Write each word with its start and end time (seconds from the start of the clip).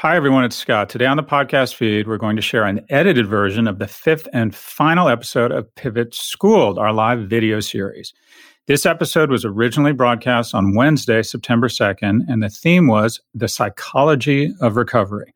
Hi, 0.00 0.16
everyone. 0.16 0.44
It's 0.44 0.56
Scott. 0.56 0.88
Today 0.88 1.04
on 1.04 1.18
the 1.18 1.22
podcast 1.22 1.74
feed, 1.74 2.08
we're 2.08 2.16
going 2.16 2.36
to 2.36 2.40
share 2.40 2.64
an 2.64 2.80
edited 2.88 3.26
version 3.26 3.68
of 3.68 3.78
the 3.78 3.86
fifth 3.86 4.26
and 4.32 4.54
final 4.54 5.10
episode 5.10 5.52
of 5.52 5.74
Pivot 5.74 6.14
Schooled, 6.14 6.78
our 6.78 6.90
live 6.90 7.28
video 7.28 7.60
series. 7.60 8.14
This 8.66 8.86
episode 8.86 9.30
was 9.30 9.44
originally 9.44 9.92
broadcast 9.92 10.54
on 10.54 10.74
Wednesday, 10.74 11.22
September 11.22 11.68
2nd, 11.68 12.20
and 12.30 12.42
the 12.42 12.48
theme 12.48 12.86
was 12.86 13.20
the 13.34 13.46
psychology 13.46 14.54
of 14.62 14.76
recovery. 14.76 15.34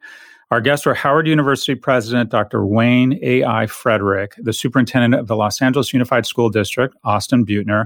Our 0.50 0.62
guests 0.62 0.86
were 0.86 0.94
Howard 0.94 1.27
University 1.27 1.74
President 1.74 2.30
Dr. 2.30 2.64
Wayne 2.64 3.19
A.I. 3.20 3.67
Frederick, 3.67 4.33
the 4.39 4.55
Superintendent 4.55 5.20
of 5.20 5.27
the 5.27 5.36
Los 5.36 5.61
Angeles 5.61 5.92
Unified 5.92 6.24
School 6.24 6.48
District, 6.48 6.96
Austin 7.05 7.44
Beutner, 7.44 7.84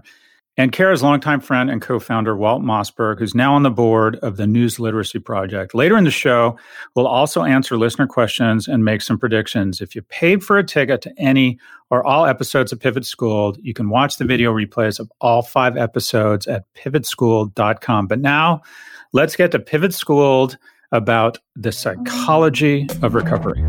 and 0.58 0.72
Kara's 0.72 1.04
longtime 1.04 1.40
friend 1.40 1.70
and 1.70 1.80
co 1.80 2.00
founder, 2.00 2.36
Walt 2.36 2.62
Mossberg, 2.62 3.20
who's 3.20 3.34
now 3.34 3.54
on 3.54 3.62
the 3.62 3.70
board 3.70 4.16
of 4.16 4.36
the 4.36 4.46
News 4.46 4.80
Literacy 4.80 5.20
Project. 5.20 5.72
Later 5.72 5.96
in 5.96 6.02
the 6.02 6.10
show, 6.10 6.58
we'll 6.94 7.06
also 7.06 7.44
answer 7.44 7.78
listener 7.78 8.08
questions 8.08 8.66
and 8.66 8.84
make 8.84 9.00
some 9.00 9.18
predictions. 9.18 9.80
If 9.80 9.94
you 9.94 10.02
paid 10.02 10.42
for 10.42 10.58
a 10.58 10.64
ticket 10.64 11.00
to 11.02 11.14
any 11.16 11.58
or 11.90 12.04
all 12.04 12.26
episodes 12.26 12.72
of 12.72 12.80
Pivot 12.80 13.06
Schooled, 13.06 13.56
you 13.62 13.72
can 13.72 13.88
watch 13.88 14.16
the 14.16 14.24
video 14.24 14.52
replays 14.52 14.98
of 14.98 15.10
all 15.20 15.42
five 15.42 15.76
episodes 15.76 16.48
at 16.48 16.64
pivotschooled.com. 16.74 18.08
But 18.08 18.18
now, 18.18 18.60
let's 19.12 19.36
get 19.36 19.52
to 19.52 19.60
Pivot 19.60 19.94
Schooled 19.94 20.58
about 20.90 21.38
the 21.54 21.70
psychology 21.70 22.88
of 23.00 23.14
recovery. 23.14 23.62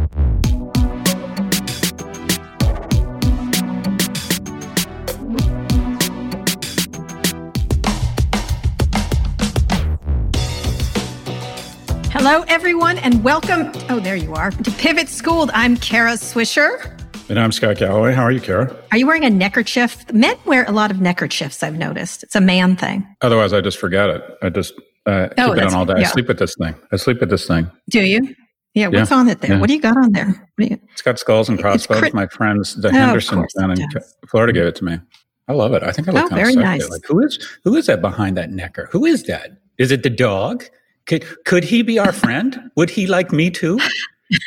Hello, 12.21 12.43
everyone, 12.49 12.97
and 12.97 13.23
welcome. 13.23 13.71
Oh, 13.87 14.01
there 14.01 14.17
you 14.17 14.33
are 14.33 14.51
to 14.51 14.71
Pivot 14.71 15.07
Schooled. 15.07 15.51
I'm 15.53 15.77
Kara 15.77 16.15
Swisher. 16.15 16.93
And 17.29 17.39
I'm 17.39 17.53
Scott 17.53 17.77
Galloway. 17.77 18.13
How 18.13 18.23
are 18.23 18.31
you, 18.33 18.41
Kara? 18.41 18.75
Are 18.91 18.97
you 18.97 19.07
wearing 19.07 19.23
a 19.23 19.29
neckerchief? 19.29 20.11
Men 20.11 20.35
wear 20.43 20.65
a 20.65 20.73
lot 20.73 20.91
of 20.91 20.99
neckerchiefs, 20.99 21.63
I've 21.63 21.77
noticed. 21.77 22.23
It's 22.23 22.35
a 22.35 22.41
man 22.41 22.75
thing. 22.75 23.07
Otherwise, 23.21 23.53
I 23.53 23.61
just 23.61 23.77
forget 23.77 24.09
it. 24.09 24.21
I 24.41 24.49
just 24.49 24.73
uh, 25.05 25.29
oh, 25.37 25.53
keep 25.53 25.63
it 25.63 25.63
on 25.63 25.73
all 25.73 25.85
day. 25.85 25.93
Yeah. 25.95 26.07
I 26.07 26.11
sleep 26.11 26.27
with 26.27 26.39
this 26.39 26.55
thing. 26.61 26.75
I 26.91 26.97
sleep 26.97 27.21
with 27.21 27.29
this 27.29 27.47
thing. 27.47 27.71
Do 27.89 28.01
you? 28.01 28.35
Yeah, 28.73 28.87
what's 28.89 29.11
yeah. 29.11 29.17
on 29.17 29.29
it 29.29 29.39
there? 29.39 29.51
Yeah. 29.51 29.59
What 29.61 29.69
do 29.69 29.75
you 29.75 29.81
got 29.81 29.95
on 29.95 30.11
there? 30.11 30.49
You... 30.57 30.77
It's 30.91 31.01
got 31.01 31.19
skulls 31.19 31.47
and 31.47 31.57
crossbones. 31.57 32.01
Crit- 32.01 32.13
My 32.13 32.27
friends, 32.27 32.75
the 32.75 32.89
oh, 32.89 32.91
Hendersons 32.91 33.53
down 33.53 33.71
in 33.71 33.87
Florida, 34.27 34.51
gave 34.51 34.65
it 34.65 34.75
to 34.75 34.83
me. 34.83 34.99
I 35.47 35.53
love 35.53 35.71
it. 35.71 35.83
I 35.83 35.93
think 35.93 36.09
I 36.09 36.11
look 36.11 36.33
oh, 36.33 36.35
very 36.35 36.57
nice. 36.57 36.89
Like, 36.89 37.05
who 37.05 37.23
is 37.23 37.39
who 37.63 37.77
is 37.77 37.85
that 37.85 38.01
behind 38.01 38.35
that 38.35 38.51
necker? 38.51 38.89
Who 38.91 39.05
is 39.05 39.23
that? 39.23 39.51
Is 39.77 39.89
it 39.91 40.03
the 40.03 40.09
dog? 40.09 40.65
Could 41.09 41.25
could 41.45 41.63
he 41.63 41.81
be 41.81 41.99
our 41.99 42.13
friend? 42.13 42.71
Would 42.75 42.91
he 42.91 43.07
like 43.07 43.31
me 43.31 43.49
too? 43.49 43.79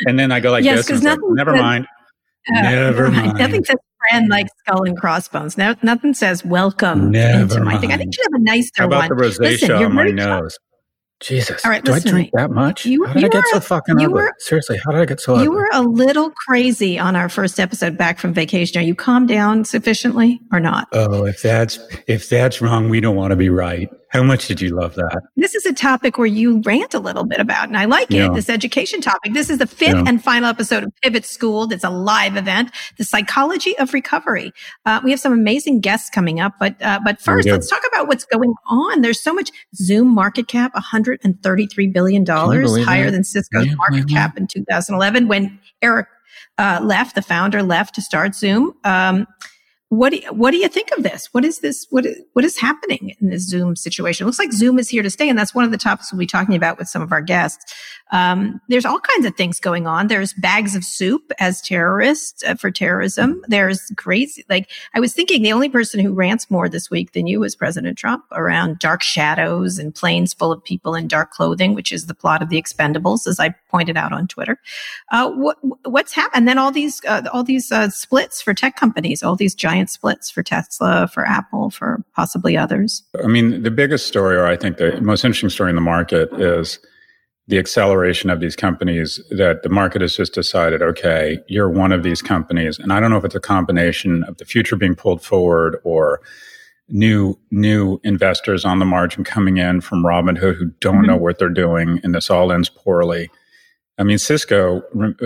And 0.07 0.17
then 0.17 0.31
I 0.31 0.39
go 0.39 0.53
like 0.53 0.63
yes, 0.63 0.87
this. 0.87 1.03
Like, 1.03 1.19
never 1.31 1.51
says, 1.51 1.61
mind. 1.61 1.87
Uh, 2.55 2.63
never 2.63 3.11
mind. 3.11 3.37
Nothing 3.37 3.65
says 3.65 3.77
friend 4.09 4.29
like 4.29 4.47
skull 4.61 4.85
and 4.85 4.97
crossbones. 4.97 5.59
No, 5.59 5.75
nothing 5.83 6.15
says 6.15 6.45
welcome 6.45 7.11
never 7.11 7.43
into 7.43 7.61
my 7.65 7.79
thing. 7.79 7.93
I 7.93 7.97
think 7.97 8.17
you 8.17 8.23
have 8.23 8.41
a 8.41 8.45
nicer 8.45 8.71
How 8.77 8.87
about 8.87 9.11
one. 9.11 9.19
the 9.19 9.25
rosacea 9.25 9.41
Listen, 9.41 9.73
on 9.73 9.93
my 9.93 10.05
nose? 10.11 10.57
Jesus. 11.21 11.65
All 11.65 11.71
right, 11.71 11.85
do 11.85 11.93
I 11.93 12.01
drink 12.01 12.31
that 12.35 12.51
much? 12.51 12.85
You, 12.85 13.05
how 13.05 13.15
did 13.15 13.25
I 13.25 13.29
get 13.29 13.45
so 13.47 13.61
fucking 13.61 13.95
ugly? 13.95 14.09
Were, 14.09 14.35
Seriously, 14.39 14.79
how 14.85 14.91
did 14.91 15.01
I 15.01 15.05
get 15.05 15.21
so 15.21 15.35
ugly? 15.35 15.45
You 15.45 15.53
were 15.53 15.69
a 15.73 15.83
little 15.83 16.31
crazy 16.31 16.99
on 16.99 17.15
our 17.15 17.29
first 17.29 17.61
episode 17.61 17.97
back 17.97 18.19
from 18.19 18.35
vacation. 18.35 18.81
Are 18.81 18.85
you 18.85 18.97
calmed 18.97 19.29
down 19.29 19.65
sufficiently 19.65 20.41
or 20.53 20.59
not? 20.59 20.89
Oh, 20.93 21.25
if 21.25 21.41
that's 21.41 21.79
if 22.09 22.29
that's 22.29 22.61
wrong, 22.61 22.89
we 22.89 23.01
don't 23.01 23.15
want 23.15 23.31
to 23.31 23.37
be 23.37 23.49
right. 23.49 23.89
How 24.13 24.23
much 24.23 24.47
did 24.47 24.61
you 24.61 24.69
love 24.69 24.95
that? 24.97 25.23
This 25.37 25.55
is 25.55 25.65
a 25.65 25.73
topic 25.73 26.19
where 26.19 26.27
you 26.27 26.61
rant 26.67 26.93
a 26.93 26.99
little 26.99 27.25
bit 27.25 27.41
about, 27.41 27.69
and 27.69 27.79
I 27.79 27.87
like 27.87 28.11
it. 28.11 28.35
This 28.35 28.51
education 28.51 29.01
topic. 29.01 29.33
This 29.33 29.49
is 29.49 29.57
the 29.57 29.67
fifth 29.67 29.95
yeah. 29.95 30.05
and 30.07 30.23
final 30.23 30.51
episode 30.51 30.85
of 30.85 30.93
Pivot 31.03 31.25
Schooled. 31.25 31.73
It's 31.73 31.83
a 31.83 31.89
live 31.89 32.37
event, 32.37 32.73
the 32.99 33.05
psychology 33.05 33.77
of 33.79 33.95
recovery. 33.95 34.53
Uh, 34.85 35.01
we 35.03 35.13
have 35.13 35.21
some 35.21 35.33
amazing 35.33 35.81
guests 35.81 36.11
coming 36.11 36.41
up, 36.41 36.53
but 36.61 36.77
uh, 36.83 37.01
but 37.03 37.23
first, 37.23 37.49
let's 37.49 37.71
talk 37.71 37.81
about 37.91 38.07
what's 38.07 38.27
going 38.27 38.53
on. 38.67 39.01
There's 39.01 39.21
so 39.21 39.33
much 39.33 39.51
Zoom 39.75 40.15
market 40.15 40.47
cap, 40.47 40.75
133 40.75 41.87
billion 41.87 42.23
dollars, 42.23 42.85
higher 42.85 43.07
that? 43.07 43.13
than 43.13 43.25
Cisco's 43.25 43.67
yeah, 43.67 43.75
market 43.77 44.11
cap 44.11 44.37
in 44.37 44.47
2011 44.47 45.27
when 45.27 45.59
Eric 45.81 46.07
uh, 46.59 46.81
left, 46.83 47.15
the 47.15 47.23
founder 47.23 47.63
left 47.63 47.95
to 47.95 48.03
start 48.03 48.35
Zoom. 48.35 48.75
Um, 48.85 49.27
what 49.93 50.09
do 50.09 50.17
you, 50.17 50.33
what 50.33 50.53
do 50.53 50.57
you 50.57 50.69
think 50.69 50.91
of 50.97 51.03
this? 51.03 51.29
What 51.33 51.45
is 51.45 51.59
this? 51.59 51.87
What 51.91 52.07
what 52.33 52.47
is 52.47 52.57
happening 52.57 53.15
in 53.21 53.29
this 53.29 53.43
Zoom 53.43 53.77
situation? 53.77 54.25
It 54.25 54.27
looks 54.27 54.39
like 54.39 54.51
Zoom 54.51 54.79
is 54.79 54.89
here 54.89 55.03
to 55.03 55.11
stay, 55.11 55.29
and 55.29 55.39
that's 55.39 55.55
one 55.55 55.67
of 55.67 55.71
the 55.71 55.77
topics 55.77 56.11
we'll 56.11 56.19
be 56.19 56.27
talking 56.27 56.55
about 56.55 56.79
with 56.79 56.89
some 56.89 57.03
of 57.03 57.13
our 57.13 57.21
guests. 57.21 57.75
Um, 58.13 58.61
there's 58.69 58.85
all 58.85 59.01
kinds 59.01 59.27
of 59.27 59.35
things 59.37 59.59
going 59.59 59.87
on. 59.87 60.07
There's 60.07 60.35
bags 60.35 60.77
of 60.77 60.85
soup 60.85 61.33
as 61.41 61.61
terrorists 61.63 62.45
uh, 62.45 62.55
for 62.55 62.71
terrorism. 62.71 63.43
There's 63.49 63.91
crazy. 63.97 64.45
Like 64.49 64.71
I 64.95 65.01
was 65.01 65.15
thinking, 65.15 65.43
the 65.43 65.53
only 65.53 65.71
person 65.71 65.99
who 65.99 66.13
rants 66.13 66.51
more 66.51 66.69
this 66.69 66.91
week 66.91 67.13
than 67.13 67.27
you 67.27 67.41
was 67.41 67.57
President 67.57 67.97
Trump 67.99 68.25
around 68.33 68.79
dark 68.79 69.03
shadows 69.03 69.79
and 69.79 69.95
planes 69.95 70.35
full 70.35 70.53
of 70.53 70.63
people 70.63 70.95
in 70.95 71.09
dark 71.09 71.31
clothing, 71.31 71.75
which 71.75 71.91
is 71.91 72.07
the 72.07 72.15
plot 72.15 72.43
of 72.43 72.51
The 72.51 72.61
Expendables, 72.61 73.27
as 73.27 73.41
I 73.41 73.55
pointed 73.71 73.97
out 73.97 74.13
on 74.13 74.29
Twitter. 74.29 74.59
Uh, 75.11 75.31
what 75.31 75.57
what's 75.85 76.13
happened? 76.13 76.43
And 76.43 76.49
then 76.49 76.59
all 76.59 76.73
these 76.73 77.01
uh, 77.07 77.23
all 77.33 77.45
these 77.45 77.73
uh, 77.73 77.89
splits 77.89 78.43
for 78.43 78.53
tech 78.53 78.77
companies, 78.77 79.23
all 79.23 79.37
these 79.37 79.55
giant 79.55 79.91
splits 79.91 80.31
for 80.31 80.43
Tesla, 80.43 81.09
for 81.09 81.25
Apple, 81.25 81.71
for 81.71 82.05
possibly 82.15 82.57
others. 82.57 83.03
I 83.23 83.27
mean, 83.27 83.63
the 83.63 83.71
biggest 83.71 84.07
story, 84.07 84.37
or 84.37 84.47
I 84.47 84.57
think 84.57 84.77
the 84.77 85.01
most 85.01 85.25
interesting 85.25 85.51
story 85.51 85.71
in 85.71 85.77
the 85.77 85.83
market, 85.83 86.33
is 86.35 86.79
the 87.53 87.59
acceleration 87.59 88.31
of 88.31 88.41
these 88.41 88.57
companies 88.57 89.21
that 89.31 89.63
the 89.63 89.69
market 89.69 90.01
has 90.01 90.17
just 90.17 90.33
decided, 90.33 90.81
okay, 90.81 91.39
you're 91.49 91.69
one 91.69 91.93
of 91.93 92.03
these 92.03 92.23
companies. 92.23 92.79
And 92.79 92.95
I 92.95 92.99
don't 92.99 93.11
know 93.11 93.19
if 93.19 93.27
it's 93.27 93.35
a 93.35 93.41
combination 93.41 94.25
of 94.25 94.39
the 94.39 94.47
future 94.47 94.75
being 94.75 94.95
pulled 94.95 95.23
forward 95.23 95.79
or 95.85 96.23
new 96.89 97.39
new 97.51 98.01
investors 98.05 98.65
on 98.65 98.79
the 98.79 98.87
margin 98.87 99.23
coming 99.23 99.59
in 99.59 99.83
from 99.83 100.03
Robinhood 100.03 100.55
who 100.55 100.71
don't 100.81 100.95
mm-hmm. 100.95 101.09
know 101.09 101.17
what 101.19 101.39
they're 101.39 101.51
doing 101.51 102.01
and 102.03 102.15
this 102.15 102.31
all 102.31 102.51
ends 102.51 102.71
poorly. 102.71 103.31
I 103.99 104.05
mean, 104.05 104.17
Cisco, 104.17 104.81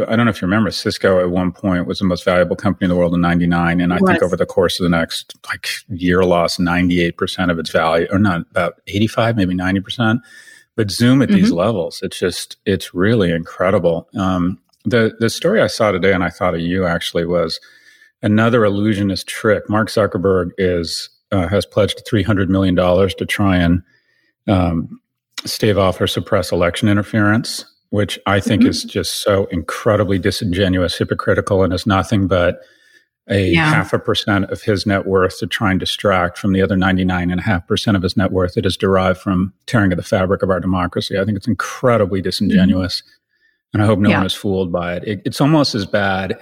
I 0.08 0.16
don't 0.16 0.24
know 0.24 0.30
if 0.30 0.42
you 0.42 0.46
remember, 0.46 0.72
Cisco 0.72 1.20
at 1.20 1.30
one 1.30 1.52
point 1.52 1.86
was 1.86 2.00
the 2.00 2.06
most 2.06 2.24
valuable 2.24 2.56
company 2.56 2.86
in 2.86 2.90
the 2.90 2.96
world 2.96 3.14
in 3.14 3.20
99. 3.20 3.80
And 3.80 3.94
I 3.94 3.98
think 3.98 4.20
over 4.20 4.36
the 4.36 4.46
course 4.46 4.80
of 4.80 4.82
the 4.82 4.90
next 4.90 5.36
like 5.46 5.68
year 5.90 6.24
lost 6.24 6.58
98% 6.58 7.52
of 7.52 7.60
its 7.60 7.70
value, 7.70 8.08
or 8.10 8.18
not 8.18 8.40
about 8.50 8.80
85, 8.88 9.36
maybe 9.36 9.54
90%. 9.54 10.18
But 10.76 10.90
Zoom 10.90 11.22
at 11.22 11.28
mm-hmm. 11.28 11.36
these 11.36 11.52
levels, 11.52 12.00
it's 12.02 12.18
just, 12.18 12.58
it's 12.66 12.94
really 12.94 13.32
incredible. 13.32 14.08
Um, 14.16 14.60
the, 14.84 15.16
the 15.18 15.30
story 15.30 15.60
I 15.60 15.66
saw 15.66 15.90
today, 15.90 16.12
and 16.12 16.22
I 16.22 16.30
thought 16.30 16.54
of 16.54 16.60
you 16.60 16.86
actually, 16.86 17.26
was 17.26 17.58
another 18.22 18.64
illusionist 18.64 19.26
trick. 19.26 19.68
Mark 19.68 19.88
Zuckerberg 19.88 20.50
is, 20.58 21.08
uh, 21.32 21.48
has 21.48 21.66
pledged 21.66 22.02
$300 22.06 22.48
million 22.48 22.76
to 22.76 23.26
try 23.26 23.56
and 23.56 23.82
um, 24.46 25.00
stave 25.44 25.78
off 25.78 26.00
or 26.00 26.06
suppress 26.06 26.52
election 26.52 26.88
interference, 26.88 27.64
which 27.90 28.18
I 28.26 28.40
think 28.40 28.62
mm-hmm. 28.62 28.70
is 28.70 28.84
just 28.84 29.22
so 29.22 29.46
incredibly 29.46 30.18
disingenuous, 30.18 30.98
hypocritical, 30.98 31.64
and 31.64 31.72
is 31.72 31.86
nothing 31.86 32.26
but 32.26 32.60
a 33.28 33.48
yeah. 33.48 33.74
half 33.74 33.92
a 33.92 33.98
percent 33.98 34.44
of 34.46 34.62
his 34.62 34.86
net 34.86 35.06
worth 35.06 35.38
to 35.38 35.46
try 35.46 35.70
and 35.70 35.80
distract 35.80 36.38
from 36.38 36.52
the 36.52 36.62
other 36.62 36.76
99.5% 36.76 37.96
of 37.96 38.02
his 38.02 38.16
net 38.16 38.30
worth 38.30 38.54
that 38.54 38.66
is 38.66 38.76
derived 38.76 39.20
from 39.20 39.52
tearing 39.66 39.90
at 39.90 39.96
the 39.96 40.04
fabric 40.04 40.42
of 40.42 40.50
our 40.50 40.60
democracy. 40.60 41.18
I 41.18 41.24
think 41.24 41.36
it's 41.36 41.48
incredibly 41.48 42.20
disingenuous. 42.20 43.00
Mm-hmm. 43.02 43.10
And 43.74 43.82
I 43.82 43.86
hope 43.86 43.98
no 43.98 44.10
yeah. 44.10 44.18
one 44.18 44.26
is 44.26 44.34
fooled 44.34 44.72
by 44.72 44.94
it. 44.96 45.04
it. 45.04 45.22
It's 45.24 45.40
almost 45.40 45.74
as 45.74 45.86
bad 45.86 46.38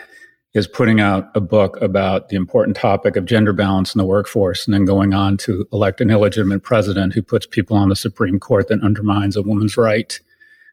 as 0.54 0.68
putting 0.68 1.00
out 1.00 1.30
a 1.34 1.40
book 1.40 1.80
about 1.80 2.28
the 2.28 2.36
important 2.36 2.76
topic 2.76 3.16
of 3.16 3.24
gender 3.24 3.52
balance 3.52 3.94
in 3.94 3.98
the 3.98 4.04
workforce 4.04 4.66
and 4.66 4.74
then 4.74 4.84
going 4.84 5.12
on 5.12 5.36
to 5.38 5.66
elect 5.72 6.00
an 6.00 6.10
illegitimate 6.10 6.62
president 6.62 7.12
who 7.12 7.22
puts 7.22 7.46
people 7.46 7.76
on 7.76 7.88
the 7.88 7.96
Supreme 7.96 8.38
Court 8.38 8.68
that 8.68 8.80
undermines 8.82 9.36
a 9.36 9.42
woman's 9.42 9.76
right 9.76 10.20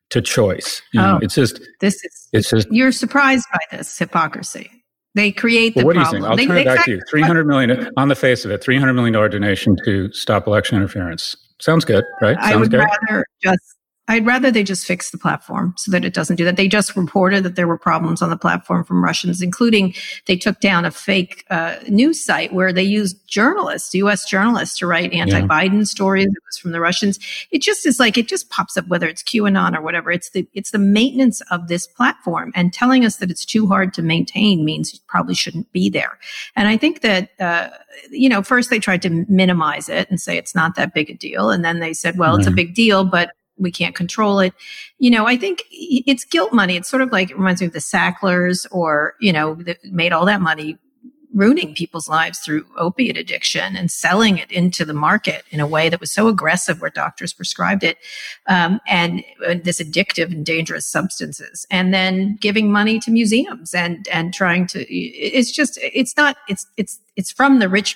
to 0.09 0.21
choice. 0.21 0.81
You 0.91 1.01
oh, 1.01 1.13
know, 1.13 1.19
it's 1.21 1.33
just 1.33 1.61
this 1.79 1.95
is 2.03 2.29
it's 2.31 2.49
just 2.49 2.67
you're 2.69 2.91
surprised 2.91 3.45
by 3.51 3.77
this 3.77 3.97
hypocrisy. 3.97 4.80
They 5.13 5.31
create 5.31 5.75
the 5.75 5.79
well, 5.79 5.87
what 5.87 5.95
problem. 5.95 6.11
do 6.11 6.17
you 6.17 6.21
think? 6.21 6.31
I'll 6.31 6.37
they, 6.37 6.45
turn 6.47 6.57
it 6.57 6.65
back 6.65 6.85
to 6.85 6.91
you. 6.91 7.01
Three 7.09 7.21
hundred 7.21 7.45
million 7.45 7.89
on 7.97 8.07
the 8.07 8.15
face 8.15 8.45
of 8.45 8.51
it. 8.51 8.63
Three 8.63 8.77
hundred 8.77 8.93
million 8.93 9.13
dollar 9.13 9.29
donation 9.29 9.75
to 9.85 10.11
stop 10.13 10.47
election 10.47 10.77
interference. 10.77 11.35
Sounds 11.59 11.83
good, 11.85 12.05
right? 12.21 12.37
Sounds 12.37 12.53
I 12.53 12.55
would 12.55 12.71
good. 12.71 12.77
rather 12.79 13.25
just 13.43 13.77
I'd 14.07 14.25
rather 14.25 14.51
they 14.51 14.63
just 14.63 14.85
fix 14.85 15.11
the 15.11 15.17
platform 15.17 15.73
so 15.77 15.91
that 15.91 16.03
it 16.03 16.13
doesn't 16.13 16.35
do 16.35 16.43
that. 16.43 16.57
They 16.57 16.67
just 16.67 16.97
reported 16.97 17.43
that 17.43 17.55
there 17.55 17.67
were 17.67 17.77
problems 17.77 18.21
on 18.21 18.29
the 18.29 18.35
platform 18.35 18.83
from 18.83 19.03
Russians, 19.03 19.41
including 19.41 19.93
they 20.25 20.35
took 20.35 20.59
down 20.59 20.85
a 20.85 20.91
fake 20.91 21.45
uh, 21.49 21.77
news 21.87 22.23
site 22.23 22.51
where 22.51 22.73
they 22.73 22.83
used 22.83 23.25
journalists, 23.27 23.93
U.S. 23.93 24.27
journalists, 24.27 24.79
to 24.79 24.87
write 24.87 25.13
anti-Biden 25.13 25.77
yeah. 25.77 25.83
stories. 25.83 26.25
It 26.25 26.43
was 26.45 26.57
from 26.57 26.71
the 26.71 26.81
Russians. 26.81 27.19
It 27.51 27.61
just 27.61 27.85
is 27.85 27.99
like 27.99 28.17
it 28.17 28.27
just 28.27 28.49
pops 28.49 28.75
up 28.75 28.87
whether 28.87 29.07
it's 29.07 29.23
QAnon 29.23 29.77
or 29.77 29.81
whatever. 29.81 30.11
It's 30.11 30.31
the 30.31 30.47
it's 30.53 30.71
the 30.71 30.79
maintenance 30.79 31.39
of 31.51 31.67
this 31.67 31.85
platform 31.87 32.51
and 32.55 32.73
telling 32.73 33.05
us 33.05 33.17
that 33.17 33.31
it's 33.31 33.45
too 33.45 33.67
hard 33.67 33.93
to 33.93 34.01
maintain 34.01 34.65
means 34.65 34.93
you 34.93 34.99
probably 35.07 35.35
shouldn't 35.35 35.71
be 35.71 35.89
there. 35.89 36.17
And 36.55 36.67
I 36.67 36.75
think 36.75 37.01
that 37.01 37.29
uh, 37.39 37.69
you 38.09 38.27
know 38.27 38.41
first 38.41 38.71
they 38.71 38.79
tried 38.79 39.03
to 39.03 39.25
minimize 39.29 39.87
it 39.89 40.09
and 40.09 40.19
say 40.19 40.37
it's 40.37 40.55
not 40.55 40.75
that 40.75 40.93
big 40.93 41.11
a 41.11 41.13
deal, 41.13 41.51
and 41.51 41.63
then 41.63 41.79
they 41.79 41.93
said, 41.93 42.17
well, 42.17 42.33
mm-hmm. 42.33 42.41
it's 42.41 42.49
a 42.49 42.51
big 42.51 42.73
deal, 42.73 43.05
but 43.05 43.31
we 43.57 43.71
can't 43.71 43.95
control 43.95 44.39
it. 44.39 44.53
You 44.99 45.11
know, 45.11 45.27
I 45.27 45.37
think 45.37 45.63
it's 45.69 46.25
guilt 46.25 46.53
money. 46.53 46.75
It's 46.75 46.89
sort 46.89 47.01
of 47.01 47.11
like 47.11 47.31
it 47.31 47.37
reminds 47.37 47.61
me 47.61 47.67
of 47.67 47.73
the 47.73 47.79
Sacklers 47.79 48.65
or, 48.71 49.15
you 49.19 49.33
know, 49.33 49.55
that 49.55 49.77
made 49.85 50.13
all 50.13 50.25
that 50.25 50.41
money 50.41 50.77
ruining 51.33 51.73
people's 51.73 52.09
lives 52.09 52.39
through 52.39 52.65
opiate 52.77 53.15
addiction 53.15 53.77
and 53.77 53.89
selling 53.89 54.37
it 54.37 54.51
into 54.51 54.83
the 54.83 54.93
market 54.93 55.43
in 55.49 55.61
a 55.61 55.67
way 55.67 55.87
that 55.87 56.01
was 56.01 56.11
so 56.11 56.27
aggressive 56.27 56.81
where 56.81 56.89
doctors 56.89 57.31
prescribed 57.31 57.83
it 57.83 57.97
um, 58.47 58.81
and, 58.85 59.23
and, 59.47 59.63
this 59.63 59.81
addictive 59.81 60.25
and 60.25 60.45
dangerous 60.45 60.85
substances 60.85 61.65
and 61.71 61.93
then 61.93 62.37
giving 62.41 62.69
money 62.69 62.99
to 62.99 63.11
museums 63.11 63.73
and 63.73 64.07
and 64.11 64.33
trying 64.33 64.67
to 64.67 64.85
it's 64.93 65.51
just 65.51 65.79
it's 65.81 66.17
not 66.17 66.35
it's 66.49 66.67
it's 66.75 66.99
it's 67.15 67.31
from 67.31 67.59
the 67.59 67.69
rich 67.69 67.95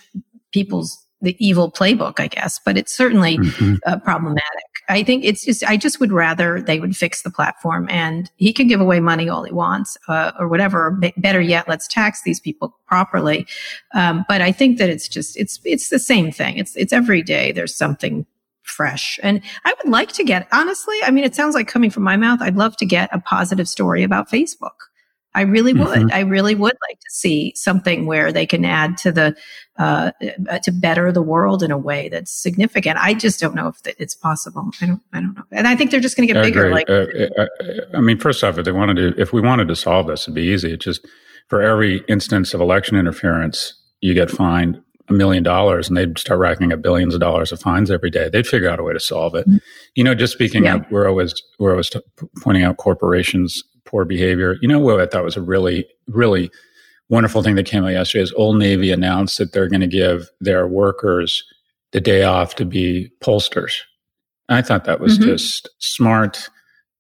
people's 0.54 1.06
the 1.22 1.36
evil 1.46 1.72
playbook, 1.72 2.20
I 2.20 2.28
guess, 2.28 2.60
but 2.64 2.78
it's 2.78 2.96
certainly 2.96 3.38
mm-hmm. 3.38 3.76
uh, 3.86 4.00
problematic. 4.00 4.44
I 4.88 5.04
think 5.04 5.24
it's 5.24 5.44
just, 5.44 5.64
I 5.64 5.78
just 5.78 6.00
would 6.00 6.12
rather 6.12 6.62
they 6.62 6.80
would 6.80 6.96
fix 6.96 7.22
the 7.22 7.32
platform 7.32 7.88
and 7.90 8.30
he 8.36 8.54
can 8.54 8.68
give 8.68 8.82
away 8.82 9.00
money 9.00 9.30
all 9.30 9.44
he 9.44 9.52
wants, 9.52 9.98
uh, 10.08 10.32
or 10.40 10.48
whatever. 10.48 11.00
Better 11.18 11.42
yet, 11.42 11.68
let's 11.68 11.88
tax 11.88 12.22
these 12.24 12.40
people 12.40 12.78
properly. 12.88 13.48
Um, 13.94 14.26
but 14.28 14.42
I 14.42 14.52
think 14.52 14.78
that 14.78 14.90
it's 14.90 15.08
just, 15.08 15.38
it's, 15.38 15.60
it's 15.64 15.90
the 15.90 16.00
same 16.00 16.32
thing. 16.32 16.58
It's, 16.58 16.76
it's 16.76 16.94
every 16.94 17.22
day 17.22 17.52
there's 17.52 17.76
something 17.76 18.26
fresh. 18.64 19.20
And 19.22 19.42
I 19.64 19.74
would 19.78 19.92
like 19.92 20.12
to 20.14 20.24
get, 20.24 20.48
honestly, 20.52 20.98
I 21.04 21.12
mean, 21.12 21.24
it 21.24 21.36
sounds 21.36 21.56
like 21.56 21.68
coming 21.68 21.90
from 21.90 22.04
my 22.04 22.18
mouth. 22.18 22.42
I'd 22.42 22.56
love 22.56 22.76
to 22.78 22.86
get 22.86 23.10
a 23.12 23.20
positive 23.20 23.68
story 23.68 24.04
about 24.04 24.30
Facebook. 24.30 24.74
I 25.36 25.42
really 25.42 25.74
would. 25.74 25.88
Mm-hmm. 25.88 26.14
I 26.14 26.22
really 26.22 26.56
would 26.56 26.78
like 26.88 27.00
to 27.00 27.10
see 27.10 27.54
something 27.56 28.06
where 28.06 28.32
they 28.32 28.46
can 28.46 28.66
add 28.66 28.98
to 29.00 29.12
the 29.12 29.36
uh, 29.78 30.12
to 30.64 30.72
better 30.72 31.12
the 31.12 31.22
world 31.22 31.62
in 31.62 31.72
a 31.72 31.78
way 31.78 32.08
that's 32.10 32.32
significant. 32.32 32.98
I 33.00 33.14
just 33.14 33.40
don't 33.40 33.54
know 33.54 33.68
if 33.68 33.80
it's 34.00 34.16
possible. 34.16 34.72
I 34.82 34.88
don't. 34.88 35.02
I 35.14 35.20
don't 35.20 35.36
know. 35.36 35.44
And 35.52 35.68
I 35.68 35.76
think 35.76 35.92
they're 35.92 36.00
just 36.00 36.16
going 36.16 36.28
to 36.28 36.34
get 36.34 36.42
I 36.42 36.46
bigger. 36.46 36.66
Agree. 36.66 36.74
Like, 36.74 36.90
uh, 36.90 37.42
uh, 37.42 37.48
I 37.94 38.02
mean, 38.02 38.18
first 38.18 38.44
off, 38.44 38.58
if 38.58 38.66
they 38.66 38.72
wanted 38.72 38.96
to, 38.96 39.22
if 39.22 39.34
we 39.34 39.42
wanted 39.42 39.68
to 39.68 39.76
solve 39.76 40.08
this, 40.08 40.24
it'd 40.24 40.34
be 40.34 40.44
easy. 40.44 40.74
It 40.74 40.82
just 40.82 41.06
for 41.50 41.62
every 41.62 42.04
instance 42.08 42.54
of 42.54 42.62
election 42.62 42.98
interference, 42.98 43.74
you 44.00 44.14
get 44.14 44.32
fined 44.32 44.82
a 45.08 45.14
million 45.14 45.44
dollars 45.44 45.88
and 45.88 45.96
they'd 45.96 46.18
start 46.18 46.40
racking 46.40 46.74
up 46.74 46.82
billions 46.82 47.14
of 47.14 47.20
dollars 47.20 47.52
of 47.52 47.60
fines 47.60 47.92
every 47.92 48.10
day. 48.10 48.30
They'd 48.30 48.48
figure 48.48 48.70
out 48.70 48.80
a 48.80 48.84
way 48.84 48.94
to 48.94 49.00
solve 49.00 49.36
it. 49.36 49.48
Mm-hmm. 49.48 49.58
You 49.94 50.04
know, 50.04 50.16
just 50.16 50.34
speaking 50.34 50.64
yeah. 50.64 50.76
of 50.76 50.86
where 50.90 51.08
I 51.08 51.12
was, 51.12 51.40
where 51.58 51.74
I 51.74 51.76
was 51.76 51.90
t- 51.90 52.00
pointing 52.42 52.64
out 52.64 52.78
corporations 52.78 53.62
poor 53.96 54.04
behavior. 54.04 54.58
You 54.62 54.68
know 54.68 54.80
what 54.80 55.00
I 55.00 55.06
thought 55.06 55.24
was 55.24 55.38
a 55.38 55.42
really, 55.42 55.88
really 56.08 56.52
wonderful 57.08 57.42
thing 57.42 57.56
that 57.56 57.66
came 57.66 57.86
out 57.86 57.94
yesterday 57.94 58.24
is 58.24 58.34
Old 58.34 58.58
Navy 58.58 58.92
announced 58.92 59.38
that 59.38 59.54
they're 59.54 59.70
going 59.70 59.80
to 59.80 59.88
give 59.88 60.30
their 60.42 60.68
workers 60.68 61.46
the 61.94 62.02
day 62.02 62.24
off 62.24 62.56
to 62.56 62.66
be 62.66 63.10
pollsters. 63.24 63.76
I 64.50 64.62
thought 64.62 64.84
that 64.84 65.00
was 65.00 65.18
mm-hmm. 65.18 65.30
just 65.30 65.70
smart, 65.80 66.50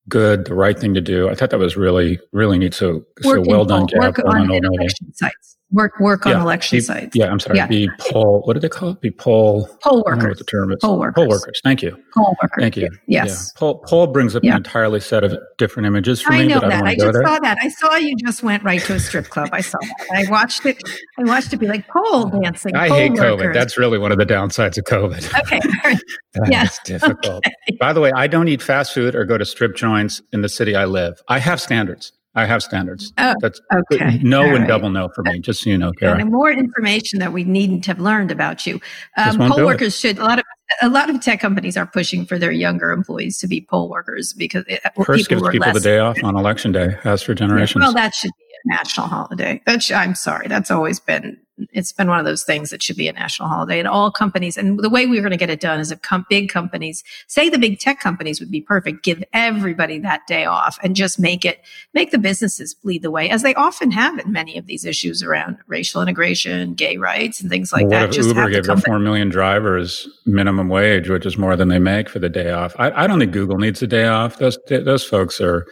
good, 0.08 0.46
the 0.46 0.56
right 0.56 0.80
thing 0.80 0.94
to 0.94 1.02
do. 1.02 1.28
I 1.30 1.36
thought 1.36 1.50
that 1.50 1.60
was 1.60 1.76
really, 1.76 2.18
really 2.32 2.58
neat. 2.58 2.74
So, 2.74 3.04
so 3.20 3.44
well 3.46 3.66
done, 3.66 3.88
Gap. 3.88 4.18
Well 4.24 4.38
on 4.38 4.50
election 4.50 5.14
sites 5.16 5.55
work 5.72 6.00
work 6.00 6.26
on 6.26 6.34
yeah, 6.34 6.42
election 6.42 6.78
be, 6.78 6.82
sites. 6.82 7.16
Yeah, 7.16 7.32
I'm 7.32 7.40
sorry. 7.40 7.58
Yeah. 7.58 7.68
Be 7.68 7.90
poll. 8.00 8.42
What 8.46 8.54
do 8.54 8.60
they 8.60 8.70
call 8.70 8.90
it? 8.90 9.02
Be 9.02 9.12
poll. 9.12 9.68
Poll 9.84 10.04
workers. 10.06 10.28
what 10.28 10.38
the 10.38 10.44
term 10.44 10.72
is. 10.72 10.78
Poll 10.82 11.00
workers. 11.00 11.16
Poll 11.16 11.30
workers. 11.30 11.62
Thank 11.64 11.82
you. 11.82 11.98
Poll 12.14 12.36
workers. 12.42 12.62
Thank 12.62 12.78
you. 12.78 12.90
Yes. 13.08 13.52
Yeah. 13.56 13.60
Poll, 13.60 13.84
poll 13.88 14.08
brings 14.08 14.36
up 14.36 14.44
yeah. 14.44 14.52
an 14.52 14.58
entirely 14.58 15.00
set 15.00 15.24
of 15.24 15.38
different 15.58 15.88
images 15.88 16.22
for 16.22 16.34
I 16.34 16.40
me. 16.40 16.48
Know 16.48 16.60
that. 16.60 16.84
I, 16.84 16.92
I 16.92 16.96
just 16.96 17.14
saw 17.14 17.40
that. 17.40 17.58
I 17.62 17.70
saw 17.70 17.96
you 17.96 18.16
just 18.26 18.44
went 18.44 18.64
right 18.64 18.82
to 18.82 18.94
a 18.94 19.00
strip 19.00 19.30
club. 19.30 19.50
I 19.52 19.62
saw 19.62 19.78
that. 19.82 20.08
I 20.12 20.30
watched 20.30 20.66
it. 20.66 20.82
I 21.18 21.24
watched 21.24 21.54
it 21.54 21.58
be 21.58 21.68
like 21.68 21.88
pole 21.88 22.32
oh, 22.34 22.42
dancing. 22.42 22.76
I 22.76 22.88
hate 22.88 23.12
workers. 23.12 23.48
COVID. 23.48 23.54
That's 23.54 23.78
really 23.78 23.98
one 23.98 24.12
of 24.12 24.18
the 24.18 24.26
downsides 24.26 24.78
of 24.78 24.86
COVID. 24.86 25.40
Okay. 25.42 26.00
yes. 26.50 26.80
difficult. 26.86 27.46
Okay. 27.46 27.78
By 27.80 27.94
the 27.94 28.02
way, 28.02 28.12
I 28.16 28.28
don't 28.28 28.48
eat 28.48 28.62
fast 28.62 28.94
food 28.94 29.16
or 29.16 29.26
go 29.26 29.38
to 29.38 29.46
strip 29.46 29.76
joints 29.76 30.22
in 30.32 30.42
the 30.42 30.50
city 30.50 30.76
I 30.76 30.86
live. 30.86 31.22
I 31.28 31.40
have 31.40 31.60
standards. 31.60 32.12
I 32.36 32.46
have 32.46 32.62
standards. 32.62 33.14
Oh, 33.18 33.34
That's 33.40 33.62
okay. 33.92 34.20
No 34.22 34.42
All 34.42 34.50
and 34.50 34.60
right. 34.60 34.68
double 34.68 34.90
no 34.90 35.10
for 35.16 35.24
me, 35.24 35.40
just 35.40 35.64
so 35.64 35.70
you 35.70 35.78
know, 35.78 35.92
Kara. 35.94 36.20
And 36.20 36.32
more 36.32 36.52
information 36.52 37.20
that 37.20 37.32
we 37.32 37.44
needn't 37.44 37.86
have 37.86 38.00
learned 38.00 38.30
about 38.30 38.68
you. 38.68 38.82
Um, 39.18 39.38
poll 39.38 39.66
workers 39.66 39.98
should 39.98 40.18
a 40.18 40.24
lot 40.24 40.40
of 40.40 40.46
a 40.82 40.90
lot 40.90 41.10
of 41.10 41.22
tech 41.22 41.40
companies 41.40 41.78
are 41.78 41.86
pushing 41.86 42.26
for 42.26 42.38
their 42.38 42.52
younger 42.52 42.92
employees 42.92 43.38
to 43.38 43.48
be 43.48 43.62
poll 43.62 43.90
workers 43.90 44.34
because 44.34 44.66
it, 44.68 44.82
Hearst 44.98 45.30
gives 45.30 45.48
people 45.50 45.72
the 45.72 45.80
day 45.80 46.00
off 46.00 46.18
on 46.24 46.36
election 46.36 46.72
day, 46.72 46.98
as 47.04 47.22
for 47.22 47.34
generations. 47.34 47.84
Well, 47.84 47.94
that 47.94 48.14
should 48.14 48.32
be 48.38 48.46
a 48.66 48.76
national 48.76 49.08
holiday. 49.08 49.62
That's 49.66 49.90
I'm 49.92 50.16
sorry, 50.16 50.48
that's 50.48 50.72
always 50.72 51.00
been 51.00 51.38
it's 51.72 51.94
been 51.94 52.10
one 52.10 52.20
of 52.20 52.26
those 52.26 52.44
things 52.44 52.70
that 52.70 52.84
should 52.84 52.98
be 52.98 53.08
a 53.08 53.14
national 53.14 53.48
holiday 53.48 53.80
and 53.80 53.88
all 53.88 54.12
companies. 54.12 54.58
And 54.58 54.80
the 54.80 54.90
way 54.90 55.06
we 55.06 55.18
are 55.18 55.22
going 55.22 55.32
to 55.32 55.38
get 55.38 55.50
it 55.50 55.60
done 55.60 55.80
is 55.80 55.92
if 55.92 56.02
com- 56.02 56.26
big 56.30 56.50
companies 56.50 57.04
say 57.28 57.50
the 57.50 57.58
big 57.58 57.80
tech 57.80 58.00
companies 58.00 58.40
would 58.40 58.52
be 58.52 58.62
perfect 58.62 59.04
give 59.04 59.24
everybody 59.34 60.00
that 60.00 60.28
day 60.28 60.46
off 60.46 60.78
and 60.84 60.96
just 60.96 61.20
make 61.20 61.46
it 61.46 61.62
make 61.94 62.12
the 62.12 62.18
businesses 62.18 62.76
lead 62.84 63.02
the 63.02 63.12
way 63.12 63.30
as 63.30 63.42
they 63.42 63.54
often 63.56 63.92
have 63.92 64.20
in 64.20 64.32
many 64.32 64.58
of 64.58 64.66
these 64.66 64.86
issues 64.86 65.24
around 65.24 65.58
racial 65.68 66.02
integration 66.02 66.74
gay 66.74 66.98
rights 66.98 67.40
and 67.40 67.50
things 67.50 67.72
like 67.72 67.84
well, 67.84 67.92
that. 67.92 68.02
what 68.02 68.10
if 68.10 68.16
just 68.16 68.30
uber 68.30 68.50
gave 68.50 68.66
the 68.66 68.78
4 68.78 69.00
million 69.00 69.30
drivers 69.30 70.08
minimum 70.26 70.68
wage 70.68 71.10
which 71.10 71.26
is 71.26 71.38
more 71.38 71.56
than 71.56 71.70
they 71.70 71.80
make 71.80 72.10
for 72.10 72.20
the 72.20 72.30
day 72.30 72.52
off? 72.52 72.76
I, 72.78 73.04
I 73.04 73.08
don't 73.08 73.20
think 73.20 73.32
google 73.32 73.58
needs 73.58 73.82
a 73.82 73.88
day 73.88 74.08
off. 74.08 74.38
Those 74.38 74.58
those 74.68 75.04
folks 75.04 75.40
are 75.40 75.66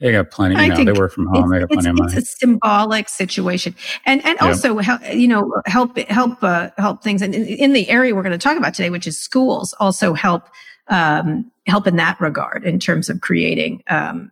they 0.00 0.12
got 0.12 0.30
plenty. 0.30 0.60
You 0.62 0.68
know, 0.68 0.84
they 0.84 0.98
work 0.98 1.12
from 1.12 1.26
home. 1.26 1.50
They 1.50 1.58
got 1.58 1.70
plenty 1.70 1.90
of 1.90 1.98
money. 1.98 2.16
It's 2.16 2.34
a 2.34 2.36
symbolic 2.38 3.08
situation, 3.08 3.74
and 4.06 4.24
and 4.24 4.38
also 4.38 4.78
help 4.78 5.00
you 5.12 5.26
know 5.26 5.52
help 5.66 5.98
help 5.98 6.42
uh, 6.42 6.70
help 6.78 7.02
things. 7.02 7.20
And 7.20 7.34
in, 7.34 7.46
in, 7.46 7.72
the 7.72 7.88
area 7.88 8.14
we're 8.14 8.22
going 8.22 8.32
to 8.32 8.38
talk 8.38 8.56
about 8.56 8.74
today, 8.74 8.90
which 8.90 9.08
is 9.08 9.20
schools, 9.20 9.74
also 9.80 10.14
help 10.14 10.48
um, 10.86 11.50
help 11.66 11.86
in 11.88 11.96
that 11.96 12.20
regard 12.20 12.64
in 12.64 12.78
terms 12.78 13.08
of 13.08 13.20
creating 13.20 13.82
um, 13.88 14.30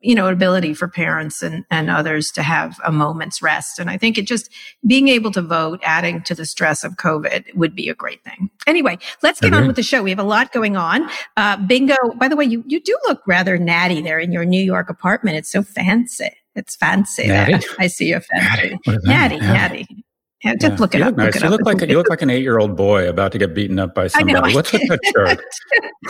you 0.00 0.14
know, 0.14 0.28
ability 0.28 0.74
for 0.74 0.88
parents 0.88 1.42
and, 1.42 1.64
and 1.70 1.90
others 1.90 2.30
to 2.32 2.42
have 2.42 2.78
a 2.84 2.92
moment's 2.92 3.42
rest. 3.42 3.78
And 3.78 3.90
I 3.90 3.96
think 3.96 4.18
it 4.18 4.26
just 4.26 4.50
being 4.86 5.08
able 5.08 5.30
to 5.32 5.42
vote, 5.42 5.80
adding 5.82 6.22
to 6.22 6.34
the 6.34 6.46
stress 6.46 6.84
of 6.84 6.94
COVID 6.94 7.54
would 7.54 7.74
be 7.74 7.88
a 7.88 7.94
great 7.94 8.22
thing. 8.24 8.50
Anyway, 8.66 8.98
let's 9.22 9.40
get 9.40 9.54
on 9.54 9.66
with 9.66 9.76
the 9.76 9.82
show. 9.82 10.02
We 10.02 10.10
have 10.10 10.18
a 10.18 10.24
lot 10.24 10.52
going 10.52 10.76
on. 10.76 11.08
Uh, 11.36 11.56
bingo. 11.56 11.96
By 12.16 12.28
the 12.28 12.36
way, 12.36 12.44
you, 12.44 12.62
you 12.66 12.80
do 12.80 12.96
look 13.08 13.22
rather 13.26 13.58
natty 13.58 14.02
there 14.02 14.18
in 14.18 14.32
your 14.32 14.44
New 14.44 14.62
York 14.62 14.90
apartment. 14.90 15.36
It's 15.36 15.50
so 15.50 15.62
fancy. 15.62 16.30
It's 16.54 16.76
fancy. 16.76 17.30
I 17.78 17.86
see 17.86 18.08
you 18.10 18.20
fancy. 18.20 18.78
Natty, 18.86 19.38
natty. 19.38 19.40
natty. 19.40 20.04
Yeah, 20.44 20.54
just 20.54 20.72
yeah. 20.74 20.76
look 20.78 20.94
it 20.94 20.98
you 20.98 21.04
up. 21.04 21.16
Look 21.16 21.34
nice. 21.34 21.34
Look 21.34 21.42
you 21.42 21.50
look 21.50 21.66
like 21.66 21.82
a, 21.82 21.88
you 21.88 21.96
look 21.96 22.08
like 22.08 22.22
an 22.22 22.30
eight 22.30 22.42
year 22.42 22.58
old 22.58 22.76
boy 22.76 23.08
about 23.08 23.32
to 23.32 23.38
get 23.38 23.54
beaten 23.54 23.78
up 23.78 23.94
by 23.94 24.06
somebody. 24.06 24.34
Know, 24.34 24.54
What's 24.54 24.72
with 24.72 24.86
that 24.88 25.00
shirt? 25.12 25.40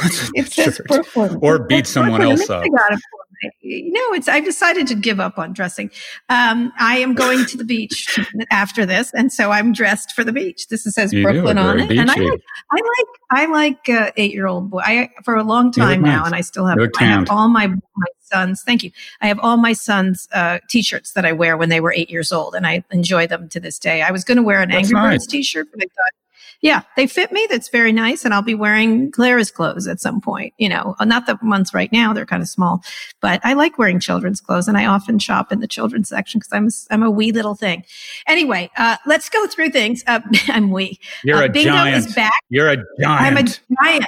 What's 0.03 0.31
it 0.35 0.53
says 0.53 0.81
shirt? 0.91 1.39
Or 1.41 1.61
beat 1.61 1.87
someone 1.87 2.21
Brooklyn. 2.21 2.39
else 2.41 2.51
up. 2.51 2.65
No, 3.63 4.01
it's 4.13 4.29
I've 4.29 4.45
decided 4.45 4.87
to 4.89 4.95
give 4.95 5.21
up 5.21 5.39
on 5.39 5.53
dressing. 5.53 5.91
Um, 6.29 6.73
I 6.79 6.99
am 6.99 7.15
going 7.15 7.45
to 7.47 7.57
the 7.57 7.65
beach 7.65 8.19
after 8.51 8.87
this, 8.87 9.13
and 9.15 9.33
so 9.33 9.51
I'm 9.51 9.73
dressed 9.73 10.13
for 10.13 10.25
the 10.25 10.33
beach. 10.33 10.69
This 10.69 10.85
says 10.85 11.13
you 11.13 11.23
Brooklyn 11.23 11.59
on 11.59 11.81
it, 11.81 11.89
beachy. 11.89 12.01
and 12.01 12.11
I 12.11 12.15
like 12.15 12.41
I 12.71 12.77
like 12.77 13.07
I 13.31 13.47
like 13.47 13.89
uh, 13.89 14.11
eight 14.17 14.33
year 14.33 14.47
old 14.47 14.71
boy. 14.71 14.81
I 14.85 15.11
for 15.25 15.37
a 15.37 15.43
long 15.43 15.73
time 15.73 16.03
now, 16.03 16.19
nice. 16.19 16.27
and 16.27 16.35
I 16.35 16.41
still 16.41 16.67
have, 16.67 16.79
I 16.99 17.05
have 17.05 17.31
all 17.31 17.49
my 17.49 17.67
my 17.69 18.07
sons. 18.21 18.63
Thank 18.63 18.83
you. 18.83 18.91
I 19.21 19.29
have 19.29 19.39
all 19.41 19.57
my 19.57 19.73
sons' 19.73 20.29
uh, 20.33 20.59
t-shirts 20.69 21.13
that 21.13 21.25
I 21.25 21.33
wear 21.33 21.57
when 21.57 21.69
they 21.69 21.81
were 21.81 21.93
eight 21.93 22.11
years 22.11 22.33
old, 22.33 22.55
and 22.55 22.67
I 22.67 22.85
enjoy 22.91 23.27
them 23.27 23.49
to 23.51 23.61
this 23.61 23.79
day. 23.79 24.03
I 24.03 24.11
was 24.11 24.25
going 24.25 24.37
to 24.37 24.43
wear 24.43 24.63
an 24.63 24.71
That's 24.71 24.89
Angry 24.89 25.01
nice. 25.01 25.15
Birds 25.15 25.27
t-shirt, 25.27 25.69
but 25.73 25.83
I 25.83 25.87
thought 25.87 26.13
Yeah, 26.67 26.83
they 26.97 27.07
fit 27.07 27.31
me. 27.31 27.47
That's 27.49 27.69
very 27.69 27.93
nice. 27.93 28.25
And 28.25 28.35
I'll 28.35 28.43
be 28.43 28.57
wearing 28.57 29.13
Clara's 29.13 29.53
clothes 29.53 29.87
at 29.87 30.01
some 30.01 30.21
point, 30.21 30.53
you 30.59 30.69
know, 30.69 30.97
not 31.01 31.27
the 31.27 31.39
ones 31.41 31.73
right 31.73 31.93
now. 31.93 32.13
They're 32.13 32.27
kind 32.27 32.43
of 32.43 32.49
small, 32.49 32.83
but 33.23 33.41
I 33.45 33.53
like 33.53 33.79
wearing 33.79 34.01
children's 34.01 34.41
clothes 34.41 34.67
and 34.67 34.77
I 34.77 34.87
often 34.87 35.21
shop 35.21 35.53
in 35.53 35.61
the 35.61 35.69
children's 35.69 36.09
section 36.09 36.41
because 36.41 36.53
I'm, 36.53 36.67
a, 36.67 36.71
I'm 36.93 37.03
a 37.05 37.11
wee 37.11 37.31
little 37.31 37.55
thing. 37.55 37.85
Anyway, 38.27 38.69
uh, 38.77 38.97
let's 39.07 39.29
go 39.29 39.47
through 39.47 39.71
things. 39.71 40.03
Uh, 40.09 40.19
I'm 40.49 40.73
wee. 40.73 40.99
You're 41.23 41.37
uh, 41.37 41.45
a 41.45 41.49
bingo 41.51 41.71
giant. 41.71 42.05
is 42.05 42.13
back. 42.17 42.33
You're 42.49 42.71
a 42.71 42.77
giant. 42.77 42.87
I'm 43.01 43.37
a 43.37 43.45
giant. 43.45 44.07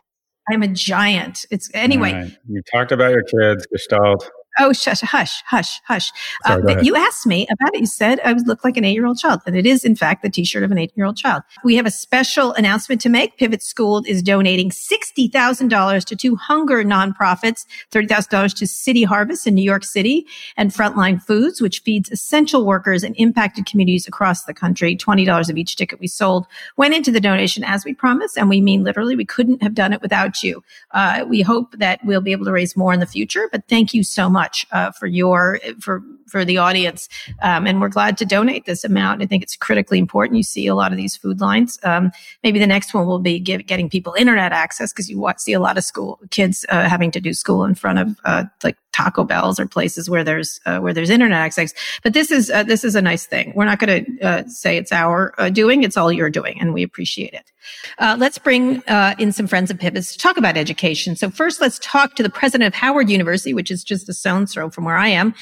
I'm 0.51 0.63
a 0.65 0.69
giant. 0.69 1.47
It's 1.53 1.71
anyway. 1.75 2.13
Right. 2.13 2.37
You 2.49 2.63
talked 2.73 2.91
about 2.91 3.13
your 3.13 3.23
kids, 3.23 3.69
Gestalt. 3.69 4.29
Oh, 4.61 4.73
shush, 4.73 5.01
hush, 5.03 5.43
hush, 5.47 5.81
hush. 5.85 6.13
Sorry, 6.45 6.75
uh, 6.75 6.81
you 6.83 6.97
asked 6.97 7.27
me 7.27 7.47
about 7.51 7.75
it. 7.75 7.81
You 7.81 7.87
said 7.87 8.21
I 8.25 8.33
look 8.33 8.65
like 8.65 8.77
an 8.77 8.85
eight 8.85 8.95
year 8.95 9.07
old 9.07 9.19
child. 9.19 9.41
And 9.47 9.57
it 9.57 9.67
is, 9.67 9.85
in 9.85 9.95
fact, 9.95 10.23
the 10.23 10.31
t 10.31 10.45
shirt 10.45 10.65
of 10.65 10.73
an 10.73 10.79
eight 10.79 10.93
year 10.97 11.07
old 11.07 11.17
child. 11.17 11.45
We 11.63 11.77
have 11.77 11.87
a 11.87 11.91
special 11.91 12.53
announcement 12.55 13.01
to 13.03 13.09
make. 13.09 13.37
Pivot 13.37 13.63
Schooled 13.63 14.09
is 14.09 14.21
donating 14.21 14.71
$60,000 14.71 16.05
to 16.05 16.17
two 16.17 16.35
hunger 16.37 16.83
nonprofits, 16.83 17.67
$30,000 17.93 18.57
to 18.57 18.67
City 18.67 19.05
Harvest 19.05 19.47
in 19.47 19.55
New 19.55 19.63
York 19.63 19.85
City 19.85 20.27
and 20.57 20.73
Frontline 20.73 21.23
Foods, 21.23 21.61
which 21.61 21.81
feeds 21.81 22.11
essential 22.11 22.67
workers 22.67 23.05
in 23.05 23.15
impacted 23.15 23.65
communities 23.65 24.09
across 24.09 24.45
the 24.45 24.55
country. 24.55 24.97
$20 24.97 25.49
of 25.49 25.57
each 25.57 25.77
ticket 25.77 26.01
we 26.01 26.09
sold 26.09 26.47
went 26.77 26.95
into 26.95 27.13
the 27.13 27.21
donation 27.21 27.63
as 27.63 27.85
we 27.85 27.95
promised. 27.95 28.37
And 28.37 28.49
we 28.49 28.61
mean 28.61 28.83
literally, 28.83 29.15
we 29.15 29.25
couldn't 29.25 29.63
have 29.63 29.75
done 29.75 29.93
it 29.93 30.03
without 30.03 30.43
you. 30.43 30.65
Uh, 30.91 31.25
we 31.29 31.43
hope 31.43 31.79
that 31.79 32.01
we'll 32.05 32.21
be 32.21 32.33
able 32.33 32.47
to 32.47 32.53
raise 32.53 32.77
more 32.77 32.93
in 32.93 32.99
the 32.99 33.07
future, 33.07 33.49
but 33.53 33.63
thank 33.69 33.95
you 33.95 34.03
so 34.03 34.29
much 34.29 34.48
much 34.49 34.67
uh, 34.73 34.91
for 34.93 35.07
your 35.07 35.61
for 35.81 36.03
for 36.27 36.45
the 36.45 36.59
audience, 36.59 37.09
um, 37.43 37.67
and 37.67 37.81
we're 37.81 37.89
glad 37.89 38.17
to 38.19 38.25
donate 38.25 38.65
this 38.65 38.85
amount. 38.85 39.23
I 39.23 39.27
think 39.27 39.43
it's 39.43 39.57
critically 39.57 39.99
important. 39.99 40.37
You 40.37 40.43
see 40.43 40.67
a 40.67 40.75
lot 40.75 40.93
of 40.93 40.97
these 40.97 41.17
food 41.17 41.41
lines. 41.41 41.79
Um, 41.85 42.11
maybe 42.43 42.59
the 42.59 42.67
next 42.67 42.95
one 42.95 43.07
will 43.07 43.19
be 43.19 43.39
give, 43.39 43.67
getting 43.67 43.91
people 43.91 44.15
internet 44.15 44.53
access 44.53 44.93
because 44.93 45.11
you 45.11 45.27
see 45.39 45.53
a 45.53 45.61
lot 45.61 45.77
of 45.77 45.85
school 45.85 46.19
kids 46.31 46.65
uh, 46.69 46.89
having 46.89 47.11
to 47.11 47.21
do 47.21 47.33
school 47.35 47.65
in 47.65 47.75
front 47.75 47.99
of 47.99 48.17
uh, 48.25 48.45
like 48.65 48.77
Taco 48.99 49.23
Bells 49.23 49.61
or 49.61 49.67
places 49.67 50.11
where 50.11 50.25
there's 50.25 50.61
uh, 50.67 50.81
where 50.81 50.93
there's 50.93 51.09
internet 51.09 51.39
access. 51.39 51.73
But 52.03 52.15
this 52.15 52.33
is 52.33 52.51
uh, 52.51 52.65
this 52.65 52.83
is 52.83 52.97
a 52.97 53.03
nice 53.03 53.27
thing. 53.27 53.53
We're 53.55 53.65
not 53.65 53.79
going 53.79 54.05
to 54.05 54.21
uh, 54.21 54.49
say 54.49 54.77
it's 54.77 54.91
our 54.91 55.35
uh, 55.39 55.51
doing; 55.51 55.85
it's 55.85 55.97
all 55.97 56.11
you're 56.11 56.31
doing, 56.31 56.61
and 56.61 56.75
we 56.75 56.83
appreciate 56.83 57.33
it. 57.33 57.53
Uh, 57.99 58.17
let's 58.19 58.39
bring 58.39 58.83
in 59.19 59.31
some 59.31 59.47
friends 59.47 59.71
of 59.71 59.79
Pivots 59.79 60.15
to 60.15 60.19
talk 60.19 60.37
about 60.37 60.57
education. 60.57 61.15
So 61.15 61.31
first, 61.31 61.61
let's 61.61 61.79
talk 61.81 62.17
to 62.17 62.23
the 62.25 62.31
president 62.31 62.67
of 62.67 62.75
Howard 62.75 63.09
University, 63.09 63.55
which 63.55 63.71
is 63.71 63.85
just 63.85 64.09
a 64.09 64.13
stone's 64.13 64.53
throw 64.53 64.69
from 64.69 64.85
where 64.85 64.97
I 64.97 65.09
am, 65.09 65.35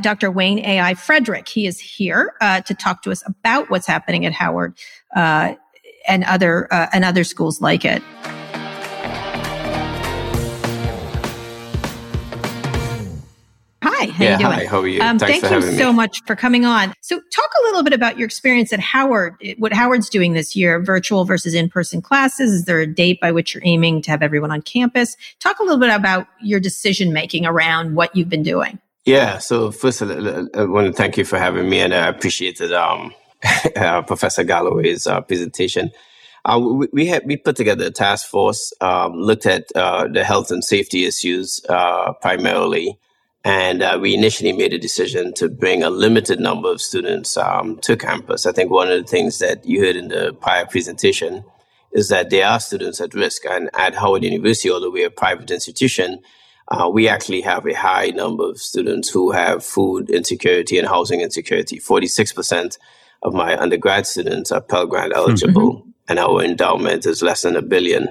Dr. 0.00 0.30
Wayne 0.30 0.60
A.I. 0.60 0.94
Frederick. 0.94 1.48
He 1.48 1.66
is 1.66 1.78
here 1.80 2.34
to 2.40 2.74
talk 2.74 3.02
to 3.02 3.10
us 3.10 3.22
about 3.26 3.68
what's 3.68 3.86
happening 3.86 4.24
at 4.24 4.32
Howard 4.32 4.74
and 5.14 6.24
other 6.24 6.68
and 6.72 7.04
other 7.04 7.24
schools 7.24 7.60
like 7.60 7.84
it. 7.84 8.02
Hi, 14.02 14.10
how 14.10 14.24
yeah, 14.24 14.32
you 14.32 14.38
doing? 14.38 14.58
Hi, 14.58 14.66
how 14.66 14.80
are 14.80 14.88
you? 14.88 15.00
Um, 15.00 15.18
thank 15.18 15.44
you 15.44 15.62
so 15.62 15.92
me. 15.92 15.96
much 15.96 16.22
for 16.26 16.34
coming 16.34 16.64
on. 16.64 16.92
So 17.02 17.20
talk 17.20 17.50
a 17.60 17.62
little 17.66 17.84
bit 17.84 17.92
about 17.92 18.18
your 18.18 18.26
experience 18.26 18.72
at 18.72 18.80
Howard, 18.80 19.36
what 19.58 19.72
Howard's 19.72 20.08
doing 20.08 20.32
this 20.32 20.56
year, 20.56 20.82
virtual 20.82 21.24
versus 21.24 21.54
in-person 21.54 22.02
classes. 22.02 22.52
Is 22.52 22.64
there 22.64 22.80
a 22.80 22.86
date 22.86 23.20
by 23.20 23.30
which 23.30 23.54
you're 23.54 23.62
aiming 23.64 24.02
to 24.02 24.10
have 24.10 24.20
everyone 24.20 24.50
on 24.50 24.60
campus? 24.60 25.16
Talk 25.38 25.60
a 25.60 25.62
little 25.62 25.78
bit 25.78 25.90
about 25.90 26.26
your 26.40 26.58
decision 26.58 27.12
making 27.12 27.46
around 27.46 27.94
what 27.94 28.14
you've 28.16 28.28
been 28.28 28.42
doing. 28.42 28.80
Yeah, 29.04 29.38
so 29.38 29.70
first 29.70 30.02
I 30.02 30.06
want 30.06 30.86
to 30.88 30.92
thank 30.92 31.16
you 31.16 31.24
for 31.24 31.38
having 31.38 31.70
me 31.70 31.78
and 31.78 31.94
I 31.94 32.08
appreciated 32.08 32.72
um, 32.72 33.14
uh, 33.76 34.02
Professor 34.02 34.42
Galloway's 34.42 35.06
uh, 35.06 35.20
presentation. 35.20 35.92
Uh, 36.44 36.58
we, 36.60 36.88
we, 36.92 37.06
had 37.06 37.22
we 37.24 37.36
put 37.36 37.54
together 37.54 37.86
a 37.86 37.90
task 37.92 38.26
force, 38.26 38.72
um, 38.80 39.12
looked 39.12 39.46
at 39.46 39.66
uh, 39.76 40.08
the 40.08 40.24
health 40.24 40.50
and 40.50 40.64
safety 40.64 41.04
issues 41.04 41.60
uh, 41.68 42.12
primarily, 42.14 42.98
and 43.44 43.82
uh, 43.82 43.98
we 44.00 44.14
initially 44.14 44.52
made 44.52 44.72
a 44.72 44.78
decision 44.78 45.34
to 45.34 45.48
bring 45.48 45.82
a 45.82 45.90
limited 45.90 46.38
number 46.38 46.70
of 46.70 46.80
students 46.80 47.36
um, 47.36 47.78
to 47.78 47.96
campus. 47.96 48.46
I 48.46 48.52
think 48.52 48.70
one 48.70 48.90
of 48.90 49.00
the 49.00 49.08
things 49.08 49.40
that 49.40 49.66
you 49.66 49.80
heard 49.80 49.96
in 49.96 50.08
the 50.08 50.32
prior 50.40 50.64
presentation 50.64 51.44
is 51.92 52.08
that 52.08 52.30
there 52.30 52.46
are 52.46 52.60
students 52.60 53.00
at 53.00 53.14
risk. 53.14 53.44
And 53.44 53.68
at 53.74 53.96
Howard 53.96 54.22
University, 54.22 54.70
although 54.70 54.90
we're 54.90 55.08
a 55.08 55.10
private 55.10 55.50
institution, 55.50 56.20
uh, 56.68 56.88
we 56.88 57.08
actually 57.08 57.40
have 57.42 57.66
a 57.66 57.74
high 57.74 58.10
number 58.10 58.44
of 58.44 58.58
students 58.58 59.08
who 59.08 59.32
have 59.32 59.64
food 59.64 60.08
insecurity 60.08 60.78
and 60.78 60.86
housing 60.86 61.20
insecurity. 61.20 61.78
46% 61.78 62.78
of 63.22 63.34
my 63.34 63.56
undergrad 63.56 64.06
students 64.06 64.52
are 64.52 64.60
Pell 64.60 64.86
Grant 64.86 65.12
eligible, 65.14 65.74
mm-hmm. 65.74 65.90
and 66.08 66.18
our 66.18 66.42
endowment 66.42 67.06
is 67.06 67.22
less 67.22 67.42
than 67.42 67.56
a 67.56 67.62
billion. 67.62 68.08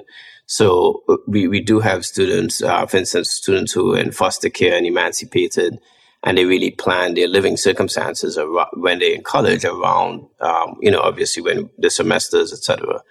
So 0.51 1.01
uh, 1.07 1.15
we, 1.27 1.47
we 1.47 1.61
do 1.61 1.79
have 1.79 2.03
students, 2.03 2.61
uh, 2.61 2.85
for 2.85 2.97
instance, 2.97 3.31
students 3.31 3.71
who 3.71 3.95
are 3.95 3.99
in 3.99 4.11
foster 4.11 4.49
care 4.49 4.75
and 4.75 4.85
emancipated, 4.85 5.79
and 6.23 6.37
they 6.37 6.43
really 6.43 6.71
plan 6.71 7.13
their 7.13 7.29
living 7.29 7.55
circumstances 7.55 8.37
around, 8.37 8.67
when 8.73 8.99
they're 8.99 9.13
in 9.13 9.23
college 9.23 9.63
around, 9.63 10.27
um, 10.41 10.75
you 10.81 10.91
know, 10.91 10.99
obviously 10.99 11.41
when 11.41 11.69
the 11.77 11.89
semesters, 11.89 12.51
etc. 12.51 13.01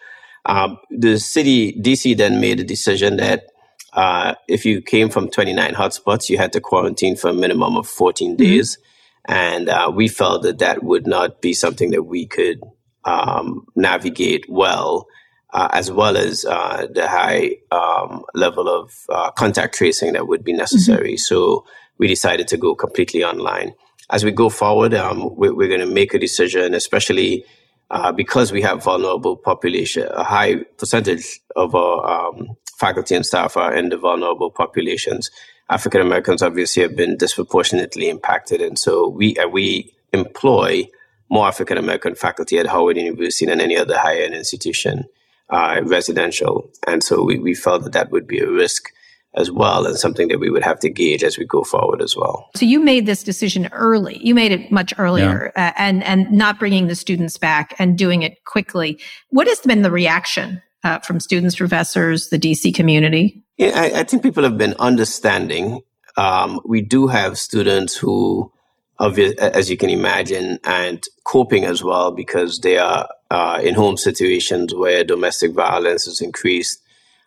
Um, 0.44 0.76
the 0.90 1.18
city, 1.18 1.72
DC 1.80 2.14
then 2.14 2.42
made 2.42 2.60
a 2.60 2.64
decision 2.64 3.16
that 3.16 3.46
uh, 3.94 4.34
if 4.46 4.66
you 4.66 4.82
came 4.82 5.08
from 5.08 5.30
29 5.30 5.72
hotspots, 5.72 6.28
you 6.28 6.36
had 6.36 6.52
to 6.52 6.60
quarantine 6.60 7.16
for 7.16 7.30
a 7.30 7.32
minimum 7.34 7.78
of 7.78 7.86
14 7.86 8.32
mm-hmm. 8.32 8.36
days. 8.36 8.76
And 9.24 9.70
uh, 9.70 9.90
we 9.94 10.08
felt 10.08 10.42
that 10.42 10.58
that 10.58 10.82
would 10.82 11.06
not 11.06 11.40
be 11.40 11.54
something 11.54 11.92
that 11.92 12.02
we 12.02 12.26
could 12.26 12.60
um, 13.06 13.66
navigate 13.74 14.44
well 14.46 15.06
uh, 15.52 15.68
as 15.72 15.90
well 15.90 16.16
as 16.16 16.44
uh, 16.44 16.86
the 16.92 17.08
high 17.08 17.56
um, 17.70 18.24
level 18.34 18.68
of 18.68 18.92
uh, 19.08 19.30
contact 19.32 19.74
tracing 19.74 20.12
that 20.12 20.28
would 20.28 20.44
be 20.44 20.52
necessary. 20.52 21.12
Mm-hmm. 21.12 21.16
So 21.16 21.64
we 21.98 22.06
decided 22.06 22.48
to 22.48 22.56
go 22.56 22.74
completely 22.74 23.24
online. 23.24 23.74
As 24.10 24.24
we 24.24 24.32
go 24.32 24.48
forward, 24.48 24.94
um, 24.94 25.34
we're, 25.36 25.54
we're 25.54 25.68
going 25.68 25.80
to 25.80 25.86
make 25.86 26.14
a 26.14 26.18
decision, 26.18 26.74
especially 26.74 27.44
uh, 27.90 28.12
because 28.12 28.52
we 28.52 28.62
have 28.62 28.82
vulnerable 28.82 29.36
population. 29.36 30.08
A 30.12 30.24
high 30.24 30.56
percentage 30.78 31.40
of 31.56 31.74
our 31.74 32.28
um, 32.28 32.56
faculty 32.78 33.14
and 33.14 33.26
staff 33.26 33.56
are 33.56 33.74
in 33.74 33.88
the 33.88 33.96
vulnerable 33.96 34.50
populations. 34.50 35.30
African 35.68 36.00
Americans 36.00 36.42
obviously 36.42 36.82
have 36.82 36.96
been 36.96 37.16
disproportionately 37.16 38.08
impacted, 38.08 38.60
and 38.60 38.78
so 38.78 39.08
we 39.08 39.36
uh, 39.36 39.46
we 39.46 39.94
employ 40.12 40.88
more 41.28 41.46
African 41.46 41.78
American 41.78 42.16
faculty 42.16 42.58
at 42.58 42.66
Howard 42.66 42.96
University 42.96 43.46
than 43.46 43.60
any 43.60 43.76
other 43.76 43.96
higher 43.96 44.22
ed 44.22 44.32
institution 44.32 45.04
uh, 45.50 45.80
residential. 45.84 46.70
And 46.86 47.02
so 47.02 47.24
we, 47.24 47.38
we 47.38 47.54
felt 47.54 47.84
that 47.84 47.92
that 47.92 48.10
would 48.10 48.26
be 48.26 48.38
a 48.38 48.50
risk 48.50 48.90
as 49.34 49.50
well 49.50 49.86
and 49.86 49.96
something 49.96 50.28
that 50.28 50.40
we 50.40 50.50
would 50.50 50.62
have 50.62 50.80
to 50.80 50.90
gauge 50.90 51.22
as 51.22 51.38
we 51.38 51.44
go 51.44 51.62
forward 51.62 52.02
as 52.02 52.16
well. 52.16 52.50
So 52.56 52.66
you 52.66 52.80
made 52.80 53.06
this 53.06 53.22
decision 53.22 53.68
early. 53.72 54.18
You 54.18 54.34
made 54.34 54.52
it 54.52 54.72
much 54.72 54.92
earlier 54.98 55.52
yeah. 55.56 55.68
uh, 55.68 55.72
and 55.76 56.02
and 56.02 56.32
not 56.32 56.58
bringing 56.58 56.88
the 56.88 56.96
students 56.96 57.38
back 57.38 57.74
and 57.78 57.96
doing 57.96 58.22
it 58.22 58.44
quickly. 58.44 58.98
What 59.28 59.46
has 59.46 59.60
been 59.60 59.82
the 59.82 59.90
reaction 59.90 60.60
uh, 60.82 60.98
from 61.00 61.20
students, 61.20 61.56
professors, 61.56 62.28
the 62.28 62.38
DC 62.38 62.74
community? 62.74 63.44
Yeah, 63.56 63.72
I, 63.74 64.00
I 64.00 64.04
think 64.04 64.22
people 64.22 64.42
have 64.42 64.58
been 64.58 64.74
understanding. 64.78 65.80
Um, 66.16 66.60
we 66.64 66.80
do 66.80 67.06
have 67.06 67.38
students 67.38 67.96
who 67.96 68.52
as 69.00 69.70
you 69.70 69.76
can 69.76 69.90
imagine, 69.90 70.58
and 70.64 71.04
coping 71.24 71.64
as 71.64 71.82
well 71.82 72.12
because 72.12 72.60
they 72.60 72.78
are 72.78 73.08
uh, 73.30 73.60
in 73.62 73.74
home 73.74 73.96
situations 73.96 74.74
where 74.74 75.04
domestic 75.04 75.52
violence 75.52 76.06
is 76.06 76.20
increased. 76.20 76.82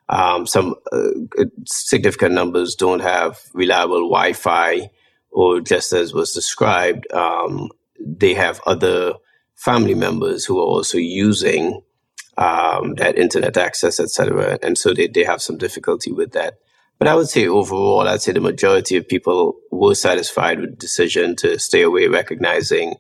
Um, 0.09 0.45
some 0.47 0.75
uh, 0.91 1.45
significant 1.65 2.33
numbers 2.35 2.75
don't 2.75 3.01
have 3.01 3.39
reliable 3.53 4.09
Wi 4.09 4.33
Fi, 4.33 4.89
or 5.31 5.61
just 5.61 5.93
as 5.93 6.13
was 6.13 6.33
described, 6.33 7.11
um, 7.13 7.69
they 7.99 8.33
have 8.35 8.61
other 8.67 9.13
family 9.55 9.95
members 9.95 10.45
who 10.45 10.59
are 10.59 10.65
also 10.65 10.97
using 10.97 11.81
um, 12.37 12.95
that 12.95 13.17
internet 13.17 13.57
access, 13.57 13.99
etc. 13.99 14.59
And 14.61 14.77
so 14.77 14.93
they, 14.93 15.07
they 15.07 15.23
have 15.23 15.41
some 15.41 15.57
difficulty 15.57 16.11
with 16.11 16.33
that. 16.33 16.55
But 17.03 17.11
I 17.11 17.15
would 17.15 17.27
say 17.27 17.49
overall, 17.49 18.07
I'd 18.07 18.21
say 18.21 18.31
the 18.31 18.39
majority 18.39 18.95
of 18.95 19.05
people 19.05 19.57
were 19.71 19.93
satisfied 19.93 20.61
with 20.61 20.69
the 20.69 20.75
decision 20.77 21.35
to 21.35 21.59
stay 21.59 21.81
away, 21.81 22.07
recognizing 22.07 22.95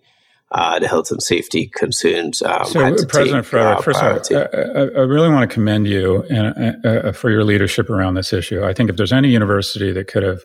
uh, 0.51 0.77
the 0.79 0.89
health 0.89 1.09
and 1.09 1.23
safety 1.23 1.67
concerns. 1.67 2.41
Um, 2.41 2.65
so, 2.65 3.05
President 3.07 3.45
Frederick, 3.45 3.77
uh, 3.77 3.81
first 3.81 4.01
of 4.01 4.29
all, 4.29 4.37
I, 4.37 4.99
I, 4.99 5.05
really 5.05 5.29
want 5.29 5.49
to 5.49 5.53
commend 5.53 5.87
you 5.87 6.23
and, 6.23 6.85
uh, 6.85 6.89
uh, 6.89 7.11
for 7.13 7.29
your 7.29 7.45
leadership 7.45 7.89
around 7.89 8.15
this 8.15 8.33
issue. 8.33 8.61
I 8.61 8.73
think 8.73 8.89
if 8.89 8.97
there's 8.97 9.13
any 9.13 9.29
university 9.29 9.93
that 9.93 10.09
could 10.09 10.23
have 10.23 10.43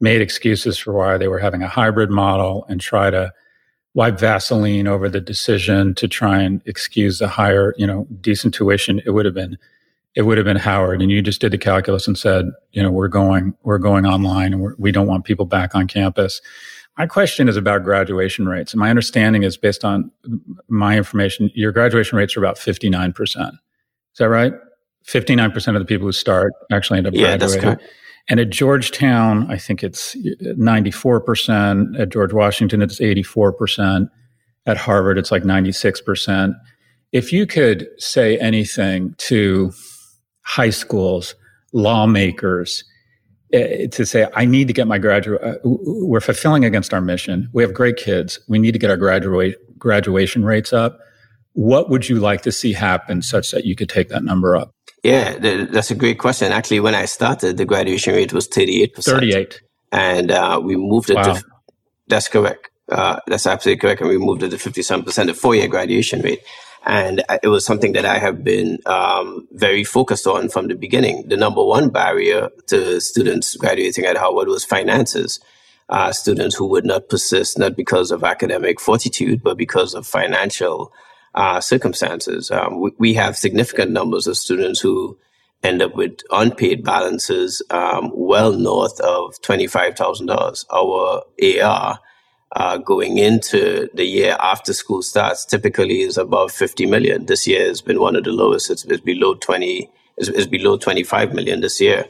made 0.00 0.20
excuses 0.20 0.76
for 0.76 0.92
why 0.92 1.16
they 1.16 1.28
were 1.28 1.38
having 1.38 1.62
a 1.62 1.68
hybrid 1.68 2.10
model 2.10 2.66
and 2.68 2.80
try 2.80 3.10
to 3.10 3.32
wipe 3.94 4.18
Vaseline 4.18 4.88
over 4.88 5.08
the 5.08 5.20
decision 5.20 5.94
to 5.94 6.08
try 6.08 6.42
and 6.42 6.60
excuse 6.66 7.20
the 7.20 7.28
higher, 7.28 7.72
you 7.78 7.86
know, 7.86 8.08
decent 8.20 8.52
tuition, 8.52 9.00
it 9.06 9.10
would 9.10 9.26
have 9.26 9.34
been 9.34 9.58
it 10.16 10.22
would 10.22 10.38
have 10.38 10.46
been 10.46 10.56
Howard, 10.56 11.02
and 11.02 11.10
you 11.10 11.20
just 11.20 11.42
did 11.42 11.52
the 11.52 11.58
calculus 11.58 12.08
and 12.08 12.16
said, 12.16 12.46
you 12.72 12.82
know, 12.82 12.90
we're 12.90 13.06
going, 13.06 13.54
we're 13.62 13.78
going 13.78 14.06
online, 14.06 14.54
and 14.54 14.62
we're, 14.62 14.74
we 14.78 14.90
do 14.90 15.00
not 15.00 15.06
want 15.06 15.24
people 15.26 15.44
back 15.44 15.74
on 15.74 15.86
campus. 15.86 16.40
My 16.96 17.06
question 17.06 17.48
is 17.48 17.56
about 17.58 17.84
graduation 17.84 18.48
rates. 18.48 18.72
And 18.72 18.80
my 18.80 18.88
understanding 18.88 19.42
is 19.42 19.58
based 19.58 19.84
on 19.84 20.10
my 20.68 20.96
information, 20.96 21.50
your 21.54 21.70
graduation 21.70 22.16
rates 22.16 22.34
are 22.34 22.40
about 22.40 22.56
59%. 22.56 23.14
Is 23.20 23.58
that 24.18 24.30
right? 24.30 24.54
59% 25.06 25.74
of 25.74 25.80
the 25.80 25.84
people 25.84 26.06
who 26.06 26.12
start 26.12 26.54
actually 26.72 26.96
end 26.96 27.08
up 27.08 27.14
yeah, 27.14 27.36
graduating. 27.36 27.70
That's. 27.70 27.82
And 28.28 28.40
at 28.40 28.48
Georgetown, 28.48 29.50
I 29.50 29.58
think 29.58 29.84
it's 29.84 30.16
94%. 30.16 32.00
At 32.00 32.08
George 32.08 32.32
Washington, 32.32 32.80
it's 32.80 32.98
84%. 32.98 34.08
At 34.64 34.78
Harvard, 34.78 35.18
it's 35.18 35.30
like 35.30 35.42
96%. 35.42 36.54
If 37.12 37.32
you 37.32 37.46
could 37.46 37.86
say 37.98 38.38
anything 38.38 39.14
to 39.18 39.72
high 40.46 40.70
schools, 40.70 41.34
lawmakers, 41.72 42.84
uh, 43.52 43.58
to 43.90 44.06
say, 44.06 44.26
I 44.34 44.44
need 44.44 44.68
to 44.68 44.72
get 44.72 44.86
my 44.86 44.98
graduate, 44.98 45.42
uh, 45.42 45.56
we're 45.64 46.20
fulfilling 46.20 46.64
against 46.64 46.94
our 46.94 47.00
mission. 47.00 47.48
We 47.52 47.62
have 47.62 47.74
great 47.74 47.96
kids. 47.96 48.38
We 48.48 48.58
need 48.58 48.72
to 48.72 48.78
get 48.78 48.90
our 48.90 48.96
graduate 48.96 49.56
graduation 49.78 50.44
rates 50.44 50.72
up. 50.72 50.98
What 51.52 51.90
would 51.90 52.08
you 52.08 52.16
like 52.20 52.42
to 52.42 52.52
see 52.52 52.72
happen 52.72 53.22
such 53.22 53.50
that 53.50 53.64
you 53.64 53.74
could 53.74 53.88
take 53.88 54.08
that 54.08 54.22
number 54.22 54.56
up? 54.56 54.72
Yeah, 55.02 55.38
that's 55.38 55.90
a 55.90 55.94
great 55.94 56.18
question. 56.18 56.52
Actually, 56.52 56.80
when 56.80 56.94
I 56.94 57.06
started, 57.06 57.56
the 57.56 57.64
graduation 57.64 58.14
rate 58.14 58.32
was 58.32 58.48
38%. 58.48 59.04
38. 59.04 59.60
And 59.92 60.30
uh, 60.30 60.60
we 60.62 60.76
moved 60.76 61.10
it 61.10 61.16
wow. 61.16 61.34
to, 61.34 61.44
that's 62.08 62.28
correct. 62.28 62.70
Uh, 62.88 63.18
that's 63.26 63.46
absolutely 63.46 63.80
correct. 63.80 64.00
And 64.00 64.10
we 64.10 64.18
moved 64.18 64.42
it 64.42 64.50
to 64.50 64.56
57%, 64.56 65.26
the 65.26 65.34
four 65.34 65.54
year 65.54 65.68
graduation 65.68 66.20
rate. 66.20 66.40
And 66.86 67.24
it 67.42 67.48
was 67.48 67.64
something 67.64 67.92
that 67.94 68.04
I 68.04 68.18
have 68.18 68.44
been 68.44 68.78
um, 68.86 69.48
very 69.50 69.82
focused 69.82 70.26
on 70.28 70.48
from 70.48 70.68
the 70.68 70.76
beginning. 70.76 71.28
The 71.28 71.36
number 71.36 71.64
one 71.64 71.90
barrier 71.90 72.50
to 72.68 73.00
students 73.00 73.56
graduating 73.56 74.04
at 74.04 74.16
Howard 74.16 74.46
was 74.46 74.64
finances. 74.64 75.40
Uh, 75.88 76.12
students 76.12 76.54
who 76.54 76.66
would 76.66 76.84
not 76.84 77.08
persist, 77.08 77.58
not 77.58 77.76
because 77.76 78.12
of 78.12 78.22
academic 78.22 78.80
fortitude, 78.80 79.42
but 79.42 79.56
because 79.56 79.94
of 79.94 80.06
financial 80.06 80.92
uh, 81.34 81.60
circumstances. 81.60 82.50
Um, 82.50 82.80
we, 82.80 82.90
we, 82.98 83.14
have 83.14 83.36
significant 83.36 83.90
numbers 83.90 84.26
of 84.26 84.36
students 84.36 84.80
who 84.80 85.18
end 85.62 85.82
up 85.82 85.94
with 85.94 86.20
unpaid 86.30 86.82
balances 86.82 87.62
um, 87.70 88.10
well 88.14 88.52
north 88.52 88.98
of 89.00 89.34
$25,000. 89.42 90.64
Our 90.72 91.22
AR 91.62 92.00
uh, 92.52 92.78
going 92.78 93.18
into 93.18 93.88
the 93.94 94.04
year 94.04 94.36
after 94.40 94.72
school 94.72 95.02
starts 95.02 95.44
typically 95.44 96.02
is 96.02 96.16
above 96.16 96.52
50 96.52 96.86
million. 96.86 97.26
This 97.26 97.46
year 97.46 97.66
has 97.66 97.82
been 97.82 98.00
one 98.00 98.16
of 98.16 98.24
the 98.24 98.32
lowest. 98.32 98.70
It's, 98.70 98.84
it's 98.84 99.00
below 99.00 99.34
20, 99.34 99.90
it's, 100.16 100.28
it's, 100.28 100.46
below 100.46 100.76
25 100.76 101.34
million 101.34 101.60
this 101.60 101.80
year. 101.80 102.06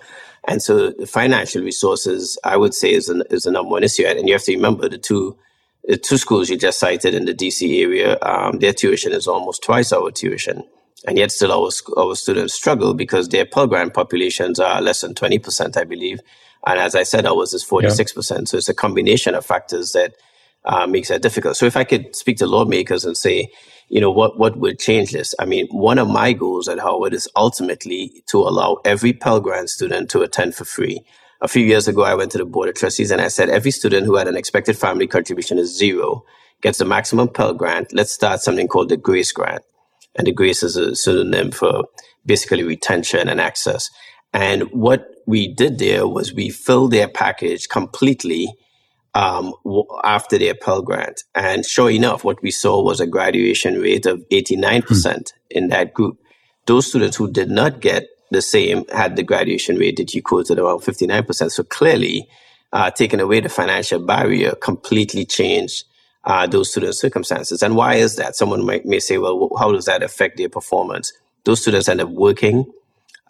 And 0.47 0.62
so 0.62 0.93
financial 1.07 1.62
resources, 1.62 2.38
I 2.45 2.57
would 2.57 2.75
say, 2.75 2.93
is, 2.93 3.09
an, 3.09 3.23
is 3.31 3.45
the 3.45 3.50
number 3.50 3.71
one 3.71 3.83
issue. 3.83 4.05
And 4.05 4.28
you 4.28 4.35
have 4.35 4.45
to 4.45 4.55
remember 4.55 4.88
the 4.88 4.99
two, 4.99 5.37
the 5.85 5.97
two 5.97 6.19
schools 6.19 6.50
you 6.50 6.59
just 6.59 6.78
cited 6.78 7.14
in 7.14 7.25
the 7.25 7.35
DC 7.35 7.83
area, 7.83 8.19
um, 8.23 8.59
their 8.59 8.73
tuition 8.73 9.12
is 9.12 9.26
almost 9.26 9.62
twice 9.64 9.93
our 9.93 10.11
tuition. 10.11 10.62
And 11.07 11.19
yet 11.19 11.33
still 11.33 11.52
our, 11.52 11.71
our 11.97 12.14
students 12.14 12.55
struggle 12.55 12.95
because 12.95 13.28
their 13.28 13.47
Pell 13.47 13.66
Grant 13.66 13.95
populations 13.95 14.61
are 14.61 14.81
less 14.83 15.00
than 15.00 15.14
20%, 15.14 15.76
I 15.76 15.85
believe. 15.85 16.21
And 16.66 16.80
as 16.80 16.94
I 16.94 17.04
said, 17.04 17.26
ours 17.26 17.54
is 17.54 17.64
46%. 17.64 18.30
Yeah. 18.30 18.44
So 18.44 18.56
it's 18.56 18.68
a 18.68 18.75
combination 18.75 19.35
of 19.35 19.46
factors 19.46 19.92
that 19.92 20.14
uh, 20.64 20.87
makes 20.87 21.08
that 21.08 21.23
difficult. 21.23 21.56
So 21.56 21.64
if 21.64 21.76
I 21.76 21.85
could 21.85 22.14
speak 22.16 22.38
to 22.38 22.46
lawmakers 22.46 23.04
and 23.04 23.16
say, 23.16 23.50
you 23.88 24.00
know, 24.00 24.11
what, 24.11 24.37
what 24.37 24.56
would 24.56 24.80
change 24.80 25.12
this? 25.12 25.32
I 25.38 25.44
mean, 25.44 25.68
one 25.68 25.99
of 25.99 26.08
my 26.08 26.32
goals 26.32 26.68
at 26.68 26.80
Howard 26.80 27.14
is 27.14 27.28
ultimately 27.37 28.25
to 28.26 28.38
allow 28.38 28.78
every 28.85 29.12
Pell 29.12 29.40
Grant 29.40 29.70
student 29.70 30.11
to 30.11 30.23
attend 30.23 30.56
for 30.56 30.64
free. 30.64 31.02
A 31.40 31.46
few 31.46 31.64
years 31.64 31.87
ago, 31.87 32.02
I 32.02 32.14
went 32.14 32.32
to 32.32 32.38
the 32.38 32.44
Board 32.44 32.68
of 32.68 32.75
Trustees 32.75 33.12
and 33.12 33.20
I 33.20 33.28
said, 33.28 33.49
every 33.49 33.70
student 33.70 34.06
who 34.06 34.16
had 34.16 34.26
an 34.26 34.37
expected 34.37 34.76
family 34.76 35.06
contribution 35.06 35.58
is 35.58 35.76
zero 35.76 36.25
gets 36.62 36.78
the 36.78 36.85
maximum 36.85 37.28
Pell 37.28 37.54
Grant. 37.54 37.92
Let's 37.92 38.11
start 38.11 38.40
something 38.40 38.66
called 38.66 38.88
the 38.88 38.96
Grace 38.96 39.30
Grant. 39.30 39.62
And 40.16 40.26
the 40.26 40.32
Grace 40.32 40.62
is 40.62 40.76
a 40.76 40.96
synonym 40.96 41.52
for 41.52 41.85
basically 42.25 42.64
retention 42.64 43.28
and 43.28 43.40
access. 43.40 43.88
And 44.37 44.64
what 44.64 45.09
we 45.25 45.49
did 45.49 45.78
there 45.78 46.07
was 46.07 46.35
we 46.35 46.50
filled 46.50 46.90
their 46.90 47.09
package 47.09 47.71
completely 47.71 48.52
um, 49.14 49.55
after 50.05 50.37
their 50.37 50.55
Pell 50.55 50.83
Grant. 50.83 51.23
And 51.35 51.64
sure 51.64 51.90
enough, 51.90 52.23
what 52.23 52.43
we 52.43 52.50
saw 52.50 52.83
was 52.83 53.00
a 53.00 53.07
graduation 53.07 53.81
rate 53.81 54.05
of 54.05 54.19
89% 54.31 54.83
mm-hmm. 54.85 55.16
in 55.49 55.69
that 55.69 55.95
group. 55.95 56.19
Those 56.66 56.87
students 56.87 57.16
who 57.16 57.33
did 57.33 57.49
not 57.49 57.81
get 57.81 58.09
the 58.31 58.43
same 58.43 58.87
had 58.88 59.16
the 59.16 59.23
graduation 59.23 59.76
rate 59.76 59.97
that 59.97 60.12
you 60.12 60.21
quoted 60.21 60.59
around 60.59 60.81
59%. 60.81 61.50
So 61.50 61.62
clearly, 61.62 62.28
uh, 62.75 62.90
taking 62.90 63.21
away 63.21 63.40
the 63.40 63.49
financial 63.49 64.05
barrier 64.05 64.55
completely 64.57 65.25
changed 65.25 65.84
uh, 66.25 66.47
those 66.47 66.71
students' 66.71 67.00
circumstances. 67.00 67.63
And 67.63 67.75
why 67.75 67.95
is 67.95 68.17
that? 68.17 68.37
Someone 68.37 68.67
might, 68.67 68.84
may 68.84 69.00
say, 69.00 69.17
well, 69.17 69.49
how 69.58 69.73
does 69.73 69.87
that 69.87 70.02
affect 70.02 70.37
their 70.37 70.50
performance? 70.50 71.10
Those 71.45 71.63
students 71.63 71.89
end 71.89 72.02
up 72.02 72.10
working. 72.10 72.71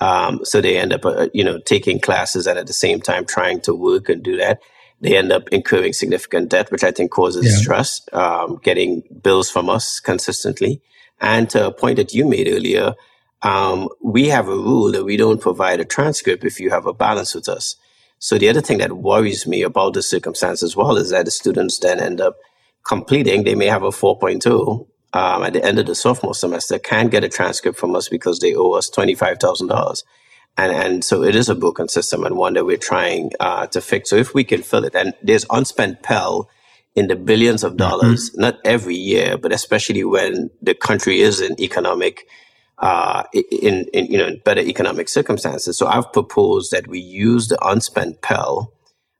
Um, 0.01 0.45
so 0.45 0.61
they 0.61 0.79
end 0.79 0.93
up, 0.93 1.05
uh, 1.05 1.29
you 1.33 1.43
know, 1.43 1.59
taking 1.59 2.01
classes 2.01 2.47
and 2.47 2.59
at 2.59 2.67
the 2.67 2.73
same 2.73 3.01
time 3.01 3.25
trying 3.25 3.61
to 3.63 3.75
work 3.75 4.09
and 4.09 4.23
do 4.23 4.37
that 4.37 4.61
they 5.01 5.17
end 5.17 5.33
up 5.33 5.49
incurring 5.51 5.93
significant 5.93 6.51
debt, 6.51 6.71
which 6.71 6.85
I 6.85 6.91
think 6.91 7.11
causes 7.11 7.45
yeah. 7.45 7.57
stress, 7.57 8.01
um, 8.13 8.59
getting 8.63 9.03
bills 9.23 9.51
from 9.51 9.69
us 9.69 10.01
consistently. 10.01 10.81
And 11.21 11.49
to 11.51 11.67
a 11.67 11.73
point 11.73 11.97
that 11.97 12.15
you 12.15 12.27
made 12.27 12.49
earlier, 12.49 12.95
um, 13.43 13.89
we 14.03 14.29
have 14.29 14.49
a 14.49 14.57
rule 14.57 14.93
that 14.93 15.05
we 15.05 15.17
don't 15.17 15.41
provide 15.41 15.81
a 15.81 15.85
transcript 15.85 16.45
if 16.45 16.59
you 16.61 16.71
have 16.71 16.87
a 16.87 16.95
balance 16.95 17.35
with 17.35 17.49
us. 17.49 17.77
So 18.19 18.39
the 18.39 18.49
other 18.49 18.63
thing 18.63 18.79
that 18.79 18.97
worries 18.97 19.47
me 19.47 19.63
about 19.63 19.93
the 19.93 20.03
circumstance 20.03 20.63
as 20.63 20.75
well 20.75 20.97
is 20.97 21.11
that 21.11 21.27
the 21.27 21.31
students 21.31 21.79
then 21.79 22.01
end 22.01 22.21
up 22.21 22.37
completing, 22.83 23.45
they 23.45 23.55
may 23.55 23.67
have 23.67 23.83
a 23.83 23.91
4.0 23.91 24.87
um, 25.13 25.43
at 25.45 25.53
the 25.53 25.65
end 25.65 25.79
of 25.79 25.87
the 25.87 25.95
sophomore 25.95 26.35
semester, 26.35 26.79
can't 26.79 27.11
get 27.11 27.25
a 27.25 27.29
transcript 27.29 27.79
from 27.79 27.95
us 27.95 28.09
because 28.09 28.41
they 28.41 28.55
owe 28.55 28.73
us 28.73 28.91
$25,000. 28.91 30.03
And, 30.59 30.73
and 30.73 31.05
so 31.05 31.23
it 31.23 31.35
is 31.35 31.49
a 31.49 31.55
broken 31.55 31.89
system 31.89 32.25
and 32.25 32.37
one 32.37 32.55
that 32.55 32.65
we're 32.65 32.77
trying 32.77 33.33
uh, 33.41 33.67
to 33.69 33.81
fix. 33.81 34.11
So 34.11 34.17
if 34.17 34.35
we 34.35 34.45
can 34.45 34.63
fill 34.63 34.85
it, 34.85 34.95
and 34.95 35.15
there's 35.23 35.45
unspent 35.51 36.03
Pell 36.03 36.49
in 36.95 37.09
the 37.09 37.17
billions 37.17 37.63
of 37.63 37.77
dollars, 37.77 38.31
mm-hmm. 38.31 38.41
not 38.41 38.59
every 38.65 38.97
year, 38.97 39.37
but 39.37 39.53
especially 39.53 40.03
when 40.03 40.51
the 40.63 40.75
country 40.75 41.21
is 41.21 41.41
in 41.43 41.61
economic, 41.61 42.27
uh, 42.79 43.25
in, 43.35 43.85
in, 43.93 44.07
you 44.07 44.17
know, 44.17 44.35
better 44.45 44.63
economic 44.63 45.11
circumstances. 45.11 45.77
So 45.77 45.87
I've 45.87 46.11
proposed 46.13 46.73
that 46.73 46.87
we 46.89 47.01
use 47.01 47.49
the 47.49 47.59
unspent 47.63 48.23
Pell 48.23 48.73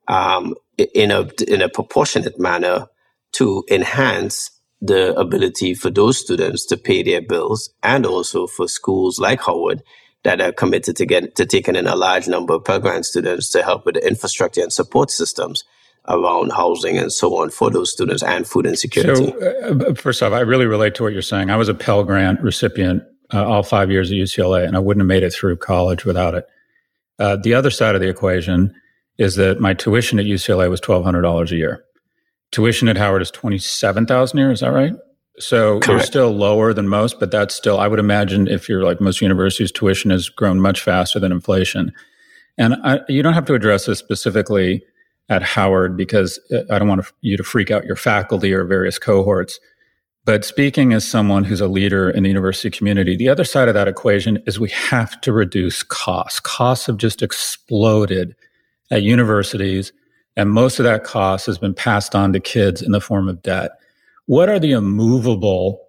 um, 0.09 0.55
in 0.79 1.11
a 1.11 1.29
in 1.47 1.63
a 1.63 1.69
proportionate 1.69 2.39
manner 2.39 2.87
to 3.33 3.65
enhance 3.71 4.51
the 4.81 5.15
ability 5.19 5.75
for 5.75 5.91
those 5.91 6.19
students 6.19 6.67
to 6.67 6.77
pay 6.77 7.03
their 7.03 7.23
bills 7.23 7.71
and 7.83 8.05
also 8.05 8.47
for 8.47 8.69
schools 8.69 9.19
like 9.19 9.41
Howard 9.43 9.83
that 10.23 10.41
are 10.41 10.53
committed 10.53 10.97
to 10.97 11.07
get 11.07 11.37
to 11.37 11.47
taking 11.47 11.77
in 11.77 11.87
a 11.87 11.97
large 11.97 12.29
number 12.29 12.55
of 12.55 12.65
Pell 12.65 12.81
Grant 12.81 13.07
students 13.07 13.49
to 13.51 13.63
help 13.63 13.87
with 13.87 13.95
the 13.95 14.07
infrastructure 14.07 14.61
and 14.61 14.73
support 14.73 15.11
systems 15.11 15.65
around 16.09 16.53
housing 16.53 16.99
and 16.99 17.13
so 17.13 17.37
on 17.37 17.51
for 17.51 17.71
those 17.71 17.93
students 17.93 18.23
and 18.23 18.47
food 18.47 18.67
insecurity. 18.67 19.27
So, 19.27 19.89
uh, 19.91 19.95
first 19.95 20.23
off, 20.23 20.33
I 20.33 20.41
really 20.41 20.67
relate 20.67 20.95
to 20.97 21.03
what 21.03 21.13
you're 21.13 21.23
saying. 21.23 21.51
I 21.51 21.57
was 21.57 21.69
a 21.69 21.75
Pell 21.75 22.05
Grant 22.05 22.41
recipient 22.41 23.03
uh, 23.33 23.45
all 23.45 23.63
five 23.63 23.91
years 23.91 24.11
at 24.11 24.17
UCLA, 24.17 24.67
and 24.67 24.77
I 24.77 24.79
wouldn't 24.79 25.03
have 25.03 25.09
made 25.09 25.23
it 25.23 25.33
through 25.33 25.57
college 25.57 26.05
without 26.05 26.35
it. 26.35 26.47
Uh, 27.19 27.37
the 27.37 27.55
other 27.55 27.71
side 27.71 27.95
of 27.95 28.01
the 28.01 28.09
equation 28.09 28.75
is 29.19 29.37
that 29.37 29.61
my 29.61 29.75
tuition 29.75 30.19
at 30.19 30.27
UCLA 30.27 30.69
was 30.69 30.81
twelve 30.81 31.05
hundred 31.05 31.23
dollars 31.23 31.51
a 31.51 31.57
year. 31.57 31.85
Tuition 32.53 32.89
at 32.89 32.97
Howard 32.97 33.23
is 33.23 33.31
twenty 33.31 33.59
seven 33.59 34.07
thousand 34.07 34.39
a 34.39 34.43
year. 34.43 34.53
Is 34.53 34.61
that 34.61 34.73
right? 34.73 34.93
So 35.39 35.81
Correct. 35.81 35.89
you're 35.89 36.01
still 36.01 36.31
lower 36.31 36.73
than 36.73 36.89
most, 36.89 37.21
but 37.21 37.31
that's 37.31 37.55
still, 37.55 37.79
I 37.79 37.89
would 37.89 37.99
imagine 37.99 38.49
if 38.49 38.71
you're 38.71 38.85
like 38.85 39.03
most 39.03 39.21
universities, 39.21 39.71
tuition 39.71 40.11
has 40.11 40.31
grown 40.31 40.61
much 40.61 40.81
faster 40.81 41.21
than 41.21 41.31
inflation. 41.31 41.93
And 42.57 42.75
I, 42.83 43.01
you 43.07 43.23
don't 43.23 43.35
have 43.35 43.45
to 43.47 43.55
address 43.55 43.85
this 43.85 43.99
specifically 43.99 44.83
at 45.29 45.43
Howard 45.43 45.95
because 45.95 46.41
uh, 46.51 46.63
I 46.71 46.79
don't 46.79 46.89
want 46.89 47.05
you 47.21 47.37
to 47.37 47.45
freak 47.45 47.71
out 47.71 47.85
your 47.85 47.97
faculty 47.97 48.53
or 48.55 48.65
various 48.65 48.99
cohorts. 48.99 49.61
But 50.25 50.45
speaking 50.45 50.95
as 50.95 51.07
someone 51.07 51.45
who's 51.45 51.61
a 51.61 51.69
leader 51.69 52.09
in 52.09 52.23
the 52.23 52.31
university 52.31 52.71
community, 52.71 53.15
the 53.15 53.29
other 53.29 53.45
side 53.45 53.69
of 53.69 53.75
that 53.75 53.89
equation 53.89 54.43
is 54.47 54.59
we 54.59 54.71
have 54.71 55.21
to 55.21 55.33
reduce 55.33 55.83
costs. 55.83 56.41
Costs 56.41 56.87
have 56.87 56.97
just 56.97 57.23
exploded 57.23 58.35
at 58.91 59.03
universities, 59.03 59.93
and 60.37 60.51
most 60.51 60.79
of 60.79 60.85
that 60.85 61.05
cost 61.05 61.47
has 61.47 61.59
been 61.59 61.75
passed 61.75 62.15
on 62.15 62.33
to 62.33 62.41
kids 62.41 62.83
in 62.83 62.93
the 62.93 63.01
form 63.01 63.29
of 63.29 63.43
debt. 63.43 63.73
What 64.27 64.49
are 64.49 64.59
the 64.59 64.73
immovable 64.73 65.81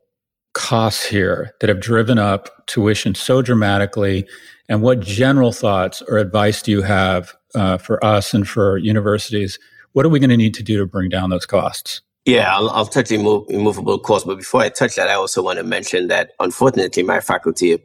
costs 0.53 1.05
here 1.05 1.53
that 1.59 1.69
have 1.69 1.79
driven 1.79 2.17
up 2.17 2.65
tuition 2.67 3.13
so 3.13 3.41
dramatically? 3.41 4.27
And 4.69 4.81
what 4.81 4.99
general 4.99 5.51
thoughts 5.51 6.01
or 6.07 6.17
advice 6.17 6.61
do 6.61 6.71
you 6.71 6.81
have 6.81 7.33
uh, 7.55 7.77
for 7.77 8.03
us 8.03 8.33
and 8.33 8.47
for 8.47 8.77
universities? 8.77 9.59
What 9.93 10.05
are 10.05 10.09
we 10.09 10.19
going 10.19 10.29
to 10.29 10.37
need 10.37 10.53
to 10.55 10.63
do 10.63 10.77
to 10.77 10.85
bring 10.85 11.09
down 11.09 11.29
those 11.29 11.45
costs? 11.45 12.01
Yeah, 12.25 12.53
I'll, 12.53 12.69
I'll 12.71 12.85
touch 12.85 13.07
the 13.07 13.15
immovable 13.49 13.97
cost. 13.99 14.25
But 14.25 14.37
before 14.37 14.61
I 14.61 14.69
touch 14.69 14.95
that, 14.95 15.09
I 15.09 15.13
also 15.13 15.41
want 15.41 15.57
to 15.57 15.63
mention 15.63 16.09
that 16.09 16.31
unfortunately, 16.41 17.03
my 17.03 17.21
faculty 17.21 17.81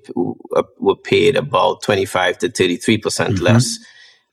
were 0.79 0.96
paid 0.96 1.37
about 1.37 1.83
25 1.83 2.38
to 2.38 2.48
33% 2.48 2.98
mm 2.98 3.38
hmm 3.38 3.42
less 3.42 3.79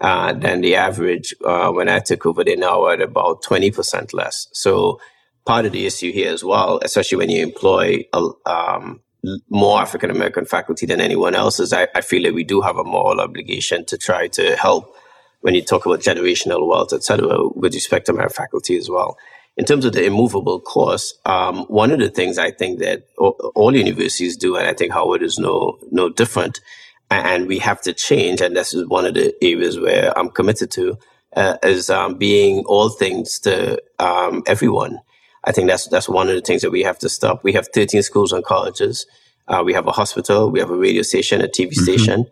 uh, 0.01 0.33
than 0.33 0.61
the 0.61 0.75
average 0.75 1.35
uh, 1.45 1.71
when 1.71 1.89
I 1.89 1.99
took 1.99 2.25
over. 2.25 2.43
They 2.43 2.55
now 2.55 2.87
at 2.87 3.01
about 3.01 3.43
20% 3.43 4.13
less. 4.13 4.47
So 4.53 4.99
part 5.45 5.65
of 5.65 5.71
the 5.71 5.85
issue 5.85 6.11
here 6.11 6.31
as 6.31 6.43
well, 6.43 6.79
especially 6.83 7.17
when 7.17 7.29
you 7.29 7.43
employ 7.43 8.05
a, 8.13 8.29
um, 8.45 9.01
more 9.49 9.81
African 9.81 10.09
American 10.09 10.45
faculty 10.45 10.85
than 10.85 11.01
anyone 11.01 11.35
else 11.35 11.59
is 11.59 11.73
I, 11.73 11.87
I, 11.93 12.01
feel 12.01 12.23
that 12.23 12.33
we 12.33 12.43
do 12.43 12.61
have 12.61 12.77
a 12.77 12.83
moral 12.83 13.19
obligation 13.19 13.83
to 13.85 13.97
try 13.97 14.27
to 14.29 14.55
help 14.55 14.95
when 15.41 15.55
you 15.55 15.61
talk 15.61 15.85
about 15.85 15.99
generational 15.99 16.67
wealth, 16.67 16.93
et 16.93 17.03
cetera, 17.03 17.47
with 17.49 17.73
respect 17.73 18.05
to 18.05 18.13
my 18.13 18.27
faculty 18.27 18.77
as 18.77 18.89
well. 18.89 19.17
In 19.57 19.65
terms 19.65 19.83
of 19.83 19.93
the 19.93 20.05
immovable 20.05 20.59
course, 20.61 21.13
um, 21.25 21.65
one 21.65 21.91
of 21.91 21.99
the 21.99 22.09
things 22.09 22.37
I 22.37 22.51
think 22.51 22.79
that 22.79 23.07
all, 23.17 23.51
all 23.55 23.75
universities 23.75 24.37
do, 24.37 24.55
and 24.55 24.67
I 24.67 24.73
think 24.73 24.93
Howard 24.93 25.21
is 25.21 25.37
no 25.37 25.79
no 25.91 26.09
different, 26.09 26.61
and 27.09 27.47
we 27.47 27.59
have 27.59 27.81
to 27.81 27.93
change, 27.93 28.41
and 28.41 28.55
this 28.55 28.73
is 28.73 28.87
one 28.87 29.05
of 29.05 29.13
the 29.13 29.33
areas 29.43 29.79
where 29.79 30.17
I'm 30.17 30.29
committed 30.29 30.71
to, 30.71 30.97
uh, 31.35 31.57
is 31.63 31.89
um, 31.89 32.15
being 32.15 32.63
all 32.65 32.89
things 32.89 33.39
to 33.39 33.81
um, 33.99 34.43
everyone. 34.45 34.99
I 35.43 35.51
think 35.51 35.69
that's 35.69 35.87
that's 35.87 36.09
one 36.09 36.29
of 36.29 36.35
the 36.35 36.41
things 36.41 36.61
that 36.61 36.71
we 36.71 36.83
have 36.83 36.99
to 36.99 37.09
stop. 37.09 37.43
We 37.43 37.53
have 37.53 37.67
13 37.73 38.03
schools 38.03 38.33
and 38.33 38.43
colleges. 38.43 39.05
Uh, 39.47 39.63
we 39.65 39.73
have 39.73 39.87
a 39.87 39.91
hospital. 39.91 40.51
We 40.51 40.59
have 40.59 40.69
a 40.69 40.75
radio 40.75 41.01
station, 41.01 41.41
a 41.41 41.47
TV 41.47 41.69
mm-hmm. 41.69 41.83
station, 41.83 42.25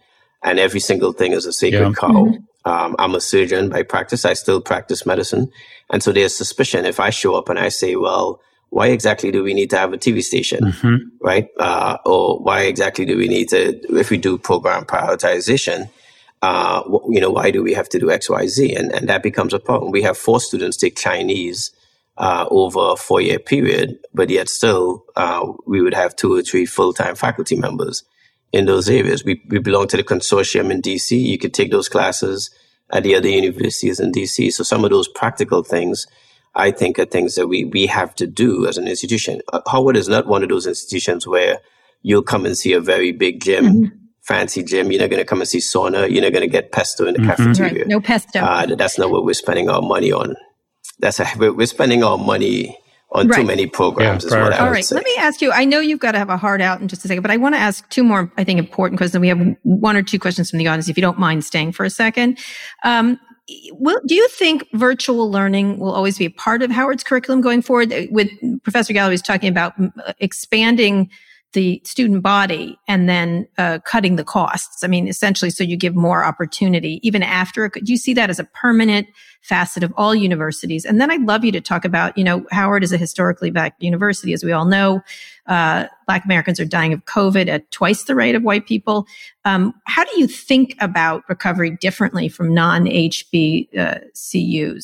and 0.44 0.60
every 0.60 0.80
single 0.80 1.14
thing 1.14 1.32
is 1.32 1.46
a 1.46 1.54
sacred 1.54 1.80
yeah. 1.80 1.94
cow. 1.94 2.10
Mm-hmm. 2.10 2.70
Um, 2.70 2.96
I'm 3.00 3.16
a 3.16 3.22
surgeon 3.22 3.70
by 3.70 3.84
practice. 3.84 4.26
I 4.26 4.34
still 4.34 4.62
practice 4.62 5.06
medicine, 5.06 5.52
and 5.90 6.04
so 6.04 6.12
there's 6.12 6.36
suspicion 6.36 6.86
if 6.86 7.00
I 7.00 7.10
show 7.10 7.36
up 7.36 7.50
and 7.50 7.58
I 7.58 7.70
say, 7.70 7.96
"Well, 7.96 8.42
why 8.70 8.88
exactly 8.88 9.32
do 9.32 9.44
we 9.44 9.54
need 9.54 9.70
to 9.70 9.78
have 9.78 9.94
a 9.94 9.98
TV 9.98 10.22
station, 10.22 10.60
mm-hmm. 10.60 10.96
right? 11.22 11.48
Uh, 11.60 11.98
or 12.06 12.40
why 12.40 12.62
exactly 12.62 13.06
do 13.06 13.18
we 13.18 13.28
need 13.28 13.50
to, 13.50 13.80
if 13.98 14.10
we 14.10 14.18
do 14.18 14.38
program 14.38 14.86
prioritization, 14.86 15.90
uh, 16.42 16.84
you 17.10 17.20
know, 17.20 17.32
why 17.32 17.50
do 17.50 17.64
we 17.64 17.74
have 17.74 17.90
to 17.90 18.00
do 18.00 18.12
X, 18.12 18.30
Y, 18.30 18.48
Z? 18.48 18.76
And, 18.76 18.92
and 18.92 19.10
that 19.10 19.24
becomes 19.24 19.54
a 19.54 19.60
problem. 19.60 19.92
We 19.92 20.04
have 20.04 20.18
four 20.18 20.40
students 20.40 20.78
take 20.78 20.96
Chinese 20.96 21.72
uh, 22.18 22.46
over 22.50 22.94
a 22.94 22.96
four 22.96 23.22
year 23.22 23.40
period, 23.40 24.00
but 24.14 24.30
yet 24.30 24.50
still 24.50 25.06
uh, 25.16 25.54
we 25.66 25.82
would 25.82 25.94
have 25.94 26.16
two 26.16 26.34
or 26.34 26.42
three 26.42 26.66
full 26.66 26.94
time 26.94 27.16
faculty 27.16 27.56
members 27.56 28.04
in 28.52 28.66
those 28.66 28.90
areas. 28.90 29.24
We, 29.24 29.42
we 29.50 29.60
belong 29.60 29.88
to 29.90 29.98
the 29.98 30.04
consortium 30.04 30.72
in 30.72 30.82
DC. 30.82 31.20
You 31.20 31.38
could 31.38 31.54
take 31.54 31.72
those 31.72 31.90
classes 31.90 32.50
at 32.92 33.04
the 33.04 33.16
other 33.16 33.30
universities 33.30 34.00
in 34.00 34.12
DC. 34.12 34.52
So 34.54 34.64
some 34.64 34.84
of 34.84 34.92
those 34.92 35.08
practical 35.08 35.64
things, 35.64 36.08
I 36.58 36.72
think, 36.72 37.00
are 37.00 37.06
things 37.06 37.36
that 37.36 37.48
we, 37.48 37.64
we 37.66 37.86
have 37.86 38.14
to 38.16 38.28
do 38.28 38.68
as 38.68 38.78
an 38.78 38.88
institution. 38.88 39.42
Uh, 39.54 39.62
Howard 39.72 39.96
is 39.96 40.10
not 40.10 40.28
one 40.28 40.44
of 40.44 40.50
those 40.50 40.68
institutions 40.68 41.26
where 41.26 41.60
you'll 42.02 42.24
come 42.24 42.46
and 42.46 42.58
see 42.58 42.74
a 42.74 42.82
very 42.82 43.12
big 43.12 43.42
gym. 43.42 43.66
Mm-hmm 43.66 43.96
fancy 44.28 44.62
gym. 44.62 44.92
You're 44.92 45.00
not 45.00 45.10
going 45.10 45.22
to 45.22 45.26
come 45.26 45.40
and 45.40 45.48
see 45.48 45.60
sauna. 45.60 46.12
You're 46.12 46.22
not 46.22 46.34
going 46.34 46.44
to 46.44 46.52
get 46.52 46.74
pesto 46.74 47.06
in 47.06 47.14
the 47.14 47.20
mm-hmm. 47.22 47.30
cafeteria. 47.30 47.84
Right. 47.84 47.88
No 47.88 48.02
pesto. 48.02 48.40
Uh, 48.40 48.76
that's 48.76 49.00
not 49.00 49.10
what 49.10 49.24
we're 49.24 49.34
spending 49.34 49.70
our 49.70 49.82
money 49.82 50.12
on 50.12 50.36
that's 51.00 51.20
a, 51.20 51.26
we're 51.38 51.66
spending 51.66 52.04
our 52.04 52.18
money 52.18 52.78
on 53.12 53.28
right. 53.28 53.38
too 53.38 53.46
many 53.46 53.68
programs. 53.68 54.24
Yeah, 54.24 54.28
is 54.28 54.34
what 54.34 54.54
I 54.54 54.58
All 54.58 54.72
right. 54.72 54.84
Say. 54.84 54.96
Let 54.96 55.06
me 55.06 55.16
ask 55.18 55.42
you. 55.42 55.52
I 55.52 55.64
know 55.64 55.80
you've 55.80 56.00
got 56.00 56.12
to 56.12 56.18
have 56.18 56.30
a 56.30 56.38
heart 56.38 56.62
out 56.62 56.82
in 56.82 56.88
just 56.88 57.06
a 57.06 57.08
second, 57.08 57.22
but 57.22 57.32
I 57.32 57.38
want 57.38 57.56
to 57.56 57.60
ask 57.60 57.88
two 57.90 58.04
more, 58.04 58.32
I 58.38 58.44
think, 58.44 58.60
important 58.60 58.98
questions. 58.98 59.20
We 59.20 59.30
have 59.30 59.56
one 59.64 59.96
or 59.96 60.04
two 60.04 60.20
questions 60.20 60.50
from 60.50 60.60
the 60.60 60.68
audience. 60.68 60.90
If 60.90 60.98
you 60.98 61.02
don't 61.02 61.20
mind 61.20 61.46
staying 61.46 61.72
for 61.72 61.86
a 61.86 61.90
second, 61.90 62.40
um, 62.84 63.20
will, 63.72 64.00
do 64.06 64.16
you 64.16 64.28
think 64.30 64.68
virtual 64.74 65.32
learning 65.32 65.80
will 65.80 65.92
always 65.92 66.18
be 66.18 66.26
a 66.26 66.32
part 66.32 66.62
of 66.62 66.72
Howard's 66.72 67.04
curriculum 67.04 67.42
going 67.42 67.62
forward? 67.62 67.94
With 68.12 68.30
Professor 68.64 68.94
Galloway 68.94 69.14
was 69.14 69.22
talking 69.22 69.50
about 69.50 69.74
expanding 70.20 71.10
the 71.54 71.82
student 71.86 72.22
body 72.22 72.78
and 72.88 73.08
then 73.08 73.48
uh, 73.58 73.80
cutting 73.86 74.18
the 74.18 74.24
costs. 74.24 74.84
I 74.84 74.88
mean, 74.88 75.08
essentially, 75.08 75.50
so 75.50 75.64
you 75.64 75.78
give 75.78 75.96
more 75.96 76.24
opportunity 76.24 77.00
even 77.04 77.24
after. 77.24 77.70
Do 77.70 77.92
you 77.92 77.98
see 77.98 78.14
that 78.16 78.30
as 78.30 78.38
a 78.38 78.44
permanent 78.44 79.08
facet 79.48 79.84
of 79.84 79.94
all 79.96 80.14
universities? 80.14 80.86
And 80.86 81.00
then 81.00 81.10
I'd 81.10 81.22
love 81.22 81.46
you 81.46 81.52
to 81.54 81.62
talk 81.62 81.86
about, 81.86 82.18
you 82.18 82.24
know, 82.24 82.46
Howard 82.52 82.84
is 82.84 82.92
a 82.92 82.98
historically 82.98 83.50
black 83.52 83.76
university, 83.80 84.34
as 84.34 84.44
we 84.44 84.52
all 84.52 84.66
know. 84.66 85.02
Uh, 85.48 85.86
black 86.06 86.26
Americans 86.26 86.60
are 86.60 86.66
dying 86.66 86.92
of 86.92 87.06
COVID 87.06 87.48
at 87.48 87.72
twice 87.72 88.04
the 88.04 88.16
rate 88.16 88.36
of 88.36 88.44
white 88.44 88.68
people. 88.68 89.08
Um, 89.46 89.74
how 89.86 90.04
do 90.04 90.20
you 90.20 90.28
think 90.28 90.76
about 90.82 91.24
recovery 91.30 91.72
differently 91.72 92.28
from 92.28 92.54
non-HBCUs? 92.54 93.74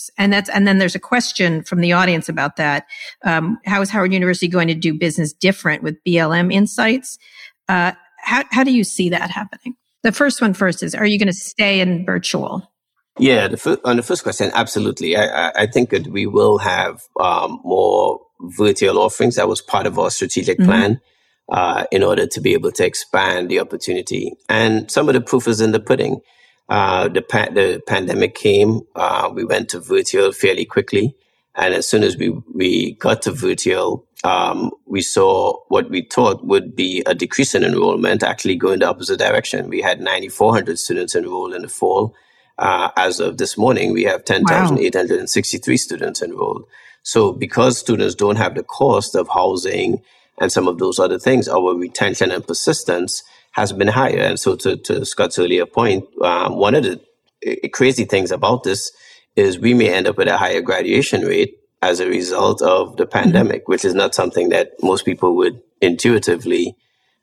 Uh, 0.09 0.13
and 0.17 0.33
that's 0.33 0.49
and 0.49 0.65
then 0.65 0.77
there's 0.77 0.95
a 0.95 0.99
question 0.99 1.63
from 1.63 1.81
the 1.81 1.91
audience 1.91 2.29
about 2.29 2.55
that. 2.55 2.85
Um, 3.23 3.59
how 3.65 3.81
is 3.81 3.89
Howard 3.89 4.13
University 4.13 4.47
going 4.47 4.69
to 4.69 4.75
do 4.75 4.93
business 4.93 5.33
different 5.33 5.83
with 5.83 6.01
BLM 6.05 6.53
insights? 6.53 7.19
Uh, 7.67 7.91
how 8.19 8.43
how 8.51 8.63
do 8.63 8.71
you 8.71 8.85
see 8.85 9.09
that 9.09 9.29
happening? 9.29 9.75
The 10.03 10.13
first 10.13 10.41
one 10.41 10.53
first 10.53 10.81
is: 10.81 10.95
Are 10.95 11.05
you 11.05 11.19
going 11.19 11.27
to 11.27 11.33
stay 11.33 11.81
in 11.81 12.05
virtual? 12.05 12.72
Yeah, 13.19 13.47
the 13.47 13.79
on 13.85 13.97
the 13.97 14.03
first 14.03 14.23
question, 14.23 14.51
absolutely. 14.53 15.15
I, 15.15 15.49
I, 15.49 15.67
think 15.67 15.91
that 15.91 16.07
we 16.07 16.25
will 16.25 16.57
have 16.57 17.03
um, 17.19 17.59
more 17.63 18.21
virtual 18.39 18.97
offerings. 18.97 19.35
That 19.35 19.47
was 19.47 19.61
part 19.61 19.85
of 19.85 19.99
our 19.99 20.09
strategic 20.09 20.57
mm-hmm. 20.57 20.69
plan 20.69 21.01
uh, 21.49 21.85
in 21.91 22.03
order 22.03 22.25
to 22.25 22.41
be 22.41 22.53
able 22.53 22.71
to 22.71 22.85
expand 22.85 23.49
the 23.49 23.59
opportunity. 23.59 24.33
And 24.49 24.89
some 24.89 25.09
of 25.09 25.13
the 25.13 25.21
proof 25.21 25.47
is 25.47 25.61
in 25.61 25.71
the 25.71 25.79
pudding. 25.79 26.21
Uh, 26.69 27.07
the, 27.09 27.21
pa- 27.21 27.49
the 27.51 27.83
pandemic 27.85 28.35
came, 28.35 28.81
uh, 28.95 29.29
we 29.33 29.43
went 29.43 29.69
to 29.69 29.79
virtual 29.79 30.31
fairly 30.31 30.65
quickly. 30.65 31.15
And 31.55 31.73
as 31.73 31.87
soon 31.87 32.03
as 32.03 32.17
we, 32.17 32.29
we 32.53 32.93
got 32.93 33.21
to 33.23 33.31
virtual, 33.31 34.07
um, 34.23 34.71
we 34.87 35.01
saw 35.01 35.59
what 35.67 35.89
we 35.89 36.07
thought 36.09 36.43
would 36.45 36.75
be 36.75 37.03
a 37.05 37.13
decrease 37.13 37.53
in 37.53 37.63
enrollment 37.63 38.23
actually 38.23 38.55
go 38.55 38.71
in 38.71 38.79
the 38.79 38.87
opposite 38.87 39.19
direction. 39.19 39.69
We 39.69 39.81
had 39.81 39.99
9,400 40.01 40.79
students 40.79 41.15
enrolled 41.15 41.53
in 41.53 41.61
the 41.61 41.67
fall. 41.67 42.15
Uh, 42.57 42.89
as 42.95 43.19
of 43.19 43.37
this 43.37 43.57
morning, 43.57 43.93
we 43.93 44.03
have 44.03 44.23
10,863 44.25 45.73
wow. 45.73 45.77
students 45.77 46.21
enrolled. 46.21 46.65
So 47.03 47.33
because 47.33 47.77
students 47.77 48.15
don't 48.15 48.37
have 48.37 48.55
the 48.55 48.63
cost 48.63 49.15
of 49.15 49.27
housing 49.27 50.01
and 50.39 50.51
some 50.51 50.67
of 50.67 50.79
those 50.79 50.99
other 50.99 51.19
things, 51.19 51.47
our 51.47 51.75
retention 51.75 52.31
and 52.31 52.45
persistence 52.45 53.23
has 53.51 53.73
been 53.73 53.87
higher. 53.87 54.19
And 54.19 54.39
so 54.39 54.55
to, 54.57 54.77
to 54.77 55.05
Scott's 55.05 55.37
earlier 55.37 55.65
point, 55.65 56.05
um, 56.21 56.55
one 56.55 56.75
of 56.75 56.83
the 56.83 57.01
eh, 57.45 57.67
crazy 57.69 58.05
things 58.05 58.31
about 58.31 58.63
this 58.63 58.91
is 59.35 59.59
we 59.59 59.73
may 59.73 59.93
end 59.93 60.07
up 60.07 60.17
with 60.17 60.27
a 60.27 60.37
higher 60.37 60.61
graduation 60.61 61.21
rate 61.21 61.57
as 61.81 61.99
a 61.99 62.07
result 62.07 62.61
of 62.61 62.97
the 62.97 63.03
mm-hmm. 63.03 63.11
pandemic, 63.11 63.67
which 63.67 63.83
is 63.85 63.93
not 63.93 64.15
something 64.15 64.49
that 64.49 64.71
most 64.81 65.05
people 65.05 65.35
would 65.35 65.61
intuitively 65.81 66.75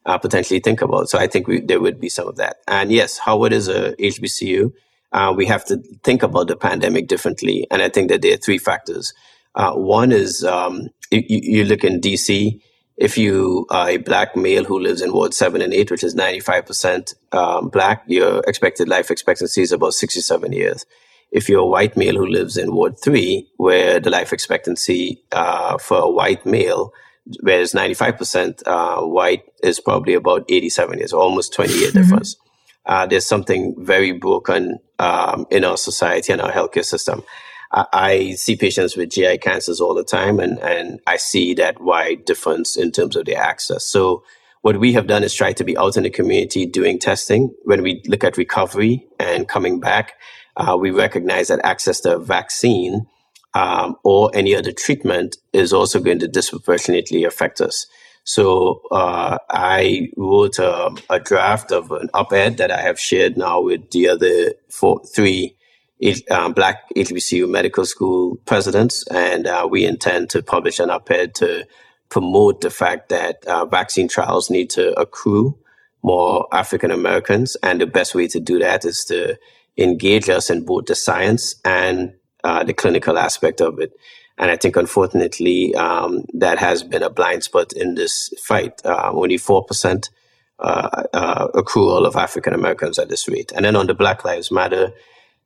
uh, 0.07 0.19
potentially 0.19 0.61
think 0.61 0.83
about. 0.83 1.09
So 1.09 1.19
I 1.19 1.27
think 1.27 1.47
we, 1.47 1.61
there 1.61 1.81
would 1.81 2.01
be 2.01 2.09
some 2.09 2.29
of 2.29 2.37
that. 2.37 2.59
And 2.69 2.93
yes, 2.93 3.19
Howard 3.19 3.53
is 3.53 3.69
a 3.69 3.93
HBCU. 3.95 4.73
Uh, 5.13 5.35
we 5.37 5.47
have 5.47 5.65
to 5.65 5.79
think 6.03 6.23
about 6.23 6.49
the 6.49 6.57
pandemic 6.57 7.09
differently. 7.09 7.67
And 7.71 7.83
I 7.83 7.89
think 7.89 8.11
that 8.11 8.23
there 8.23 8.35
are 8.35 8.39
three 8.39 8.59
factors. 8.59 9.13
Uh, 9.55 9.73
one 9.73 10.13
is 10.13 10.45
um, 10.45 10.89
you, 11.11 11.23
you, 11.27 11.65
look 11.65 11.83
in 11.83 12.01
DC, 12.01 12.61
if 12.97 13.19
you 13.19 13.67
are 13.71 13.91
a 13.91 13.97
black 13.97 14.37
male 14.37 14.65
who 14.65 14.79
lives 14.79 15.03
in 15.03 15.13
Ward 15.13 15.35
7 15.35 15.61
and 15.61 15.75
8, 15.75 15.91
which 15.91 16.05
is 16.05 16.15
95% 16.15 17.15
um, 17.33 17.69
black, 17.69 18.05
your 18.07 18.41
expected 18.47 18.89
life 18.89 19.11
expectancy 19.11 19.63
is 19.63 19.73
about 19.73 19.95
67 19.95 20.53
years. 20.53 20.87
If 21.33 21.49
you're 21.49 21.63
a 21.63 21.67
white 21.67 21.97
male 21.97 22.17
who 22.17 22.27
lives 22.27 22.57
in 22.57 22.75
Ward 22.75 22.97
3, 23.03 23.49
where 23.57 23.99
the 24.01 24.11
life 24.11 24.33
expectancy 24.33 25.23
uh, 25.33 25.79
for 25.79 25.99
a 25.99 26.11
white 26.11 26.47
male, 26.47 26.93
whereas 27.41 27.73
95% 27.73 28.63
uh, 28.67 29.07
white 29.07 29.45
is 29.63 29.81
probably 29.81 30.15
about 30.15 30.45
87 30.49 30.99
years, 30.99 31.13
almost 31.13 31.55
20 31.55 31.73
year 31.75 31.91
mm-hmm. 31.91 32.01
Uh, 32.87 33.07
there's 33.07 33.27
something 33.27 33.75
very 33.79 34.13
broken 34.13 34.79
um, 34.99 35.47
in 35.51 35.65
our 35.65 35.77
society 35.77 36.33
and 36.33 36.41
our 36.41 36.51
healthcare 36.51 36.85
system. 36.85 37.23
I, 37.73 38.33
see 38.33 38.57
patients 38.57 38.97
with 38.97 39.11
GI 39.11 39.39
cancers 39.39 39.81
all 39.81 39.95
the 39.95 40.03
time, 40.03 40.41
and, 40.41 40.59
and 40.59 40.99
I 41.07 41.17
see 41.17 41.55
that 41.55 41.81
wide 41.81 42.25
difference 42.25 42.77
in 42.77 42.91
terms 42.91 43.15
of 43.15 43.27
their 43.27 43.41
access. 43.41 43.85
So, 43.87 44.25
what 44.63 44.79
we 44.79 44.93
have 44.95 45.07
done 45.07 45.23
is 45.23 45.33
try 45.33 45.53
to 45.55 45.65
be 45.65 45.79
out 45.79 45.97
in 45.97 46.03
the 46.03 46.11
community 46.11 46.67
doing 46.67 46.99
testing. 46.99 47.55
When 47.63 47.83
we 47.83 48.03
look 48.07 48.25
at 48.25 48.37
recovery 48.37 49.07
and 49.19 49.49
coming 49.49 49.81
back, 49.81 50.15
uh, 50.57 50.77
we 50.79 50.91
recognize 50.91 51.49
that 51.49 51.65
access 51.65 52.01
to 52.01 52.17
a 52.17 52.19
vaccine 52.19 53.07
um, 53.55 53.97
or 54.05 54.31
any 54.35 54.55
other 54.55 54.73
treatment 54.73 55.37
is 55.53 55.73
also 55.73 56.01
going 56.01 56.19
to 56.19 56.29
disproportionately 56.29 57.25
affect 57.25 57.61
us. 57.61 57.87
So 58.33 58.83
uh, 58.93 59.39
I 59.51 60.11
wrote 60.17 60.61
a, 60.61 60.95
a, 61.11 61.19
draft 61.19 61.73
of 61.73 61.91
an 61.91 62.11
op-ed 62.15 62.59
that 62.59 62.71
I 62.71 62.81
have 62.81 62.97
shared 62.97 63.37
now 63.37 63.61
with 63.61 63.91
the 63.91 64.09
other 64.09 64.53
four, 64.69 65.03
three 65.05 65.57
um, 66.31 66.53
Black 66.53 66.85
HBCU 66.95 67.51
medical 67.51 67.85
school 67.85 68.37
presidents, 68.47 69.05
and 69.09 69.49
uh, 69.49 69.67
we 69.69 69.85
intend 69.85 70.31
to 70.31 70.45
publish 70.45 70.79
an 70.79 70.91
op-ed 70.91 71.35
to 71.37 71.67
promote 72.09 72.61
the 72.61 72.71
fact 72.71 73.09
that 73.09 73.45
uh, 73.47 73.65
vaccine 73.65 74.07
trials 74.07 74.49
need 74.49 74.71
to 74.71 74.97
accrue 74.97 75.59
more 76.05 76.47
African 76.53 76.93
Americans, 76.93 77.57
and 77.65 77.81
the 77.81 77.87
best 77.89 78.15
way 78.15 78.29
to 78.29 78.39
do 78.39 78.61
that 78.61 78.85
is 78.85 79.05
to 79.07 79.37
engage 79.77 80.29
us 80.29 80.51
in 80.51 80.65
both 80.65 80.87
the 80.87 80.95
science 80.95 81.57
and 81.65 82.15
uh, 82.45 82.63
the 82.63 82.75
clinical 82.75 83.19
aspect 83.19 83.61
of 83.61 83.81
it. 83.81 83.91
And 84.41 84.51
I 84.51 84.57
think, 84.57 84.75
unfortunately, 84.75 85.75
um, 85.77 86.25
that 86.35 86.59
has 86.59 86.83
been 86.83 87.05
a 87.05 87.11
blind 87.11 87.45
spot 87.45 87.73
in 87.73 87.95
this 87.95 88.33
fight. 88.43 88.81
Uh, 88.85 89.13
only 89.13 89.37
4% 89.37 90.11
uh, 90.59 90.63
uh, 91.13 91.49
accrual 91.49 92.05
of 92.07 92.17
African 92.17 92.55
Americans 92.55 92.99
at 92.99 93.09
this 93.09 93.29
rate. 93.29 93.53
And 93.55 93.65
then 93.65 93.77
on 93.77 93.87
the 93.87 93.95
Black 93.95 94.25
Lives 94.25 94.51
Matter 94.51 94.93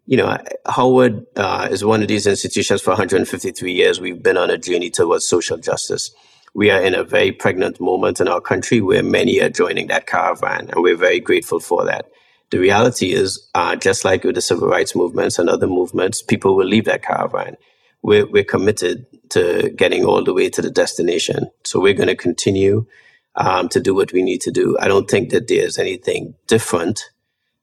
you 0.06 0.18
know, 0.18 0.36
Howard 0.66 1.24
uh, 1.36 1.68
is 1.70 1.84
one 1.84 2.02
of 2.02 2.08
these 2.08 2.26
institutions 2.26 2.82
for 2.82 2.90
153 2.90 3.72
years. 3.72 4.00
We've 4.00 4.22
been 4.22 4.36
on 4.36 4.50
a 4.50 4.58
journey 4.58 4.90
towards 4.90 5.26
social 5.26 5.56
justice. 5.56 6.10
we 6.54 6.70
are 6.70 6.80
in 6.80 6.94
a 6.94 7.02
very 7.02 7.32
pregnant 7.32 7.80
moment 7.80 8.20
in 8.20 8.28
our 8.28 8.40
country 8.40 8.80
where 8.80 9.02
many 9.02 9.40
are 9.40 9.48
joining 9.48 9.88
that 9.88 10.06
caravan, 10.06 10.70
and 10.70 10.82
we're 10.82 10.96
very 10.96 11.20
grateful 11.20 11.58
for 11.58 11.84
that. 11.84 12.06
The 12.50 12.58
reality 12.58 13.12
is, 13.12 13.48
uh, 13.54 13.74
just 13.74 14.04
like 14.04 14.22
with 14.22 14.36
the 14.36 14.40
civil 14.40 14.68
rights 14.68 14.94
movements 14.94 15.38
and 15.38 15.48
other 15.48 15.66
movements, 15.66 16.22
people 16.22 16.54
will 16.54 16.66
leave 16.66 16.84
that 16.84 17.02
caravan. 17.02 17.56
We're, 18.04 18.26
we're 18.26 18.44
committed 18.44 19.06
to 19.30 19.70
getting 19.74 20.04
all 20.04 20.22
the 20.22 20.34
way 20.34 20.50
to 20.50 20.62
the 20.62 20.70
destination. 20.70 21.50
So 21.64 21.80
we're 21.80 21.94
going 21.94 22.08
to 22.08 22.14
continue 22.14 22.86
um, 23.34 23.68
to 23.70 23.80
do 23.80 23.94
what 23.94 24.12
we 24.12 24.22
need 24.22 24.42
to 24.42 24.50
do. 24.50 24.76
I 24.78 24.88
don't 24.88 25.10
think 25.10 25.30
that 25.30 25.48
there's 25.48 25.78
anything 25.78 26.34
different 26.46 27.10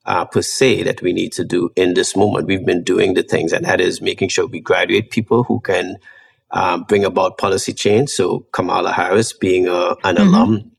uh, 0.06 0.25
per 0.25 0.41
se 0.41 0.84
that 0.84 1.04
we 1.04 1.13
need 1.13 1.32
to 1.34 1.45
do 1.45 1.69
in 1.75 1.93
this 1.93 2.15
moment. 2.15 2.47
We've 2.47 2.65
been 2.65 2.84
doing 2.84 3.13
the 3.13 3.21
things, 3.21 3.54
and 3.54 3.65
that 3.65 3.80
is 3.80 4.01
making 4.01 4.30
sure 4.30 4.47
we 4.47 4.60
graduate 4.60 5.12
people 5.12 5.43
who 5.43 5.60
can 5.60 5.97
um, 6.49 6.84
bring 6.84 7.06
about 7.06 7.38
policy 7.38 7.71
change. 7.71 8.10
So 8.10 8.39
Kamala 8.51 8.91
Harris 8.91 9.34
being 9.34 9.67
a, 9.67 9.95
an 10.04 10.15
mm-hmm. 10.15 10.27
alum 10.27 10.71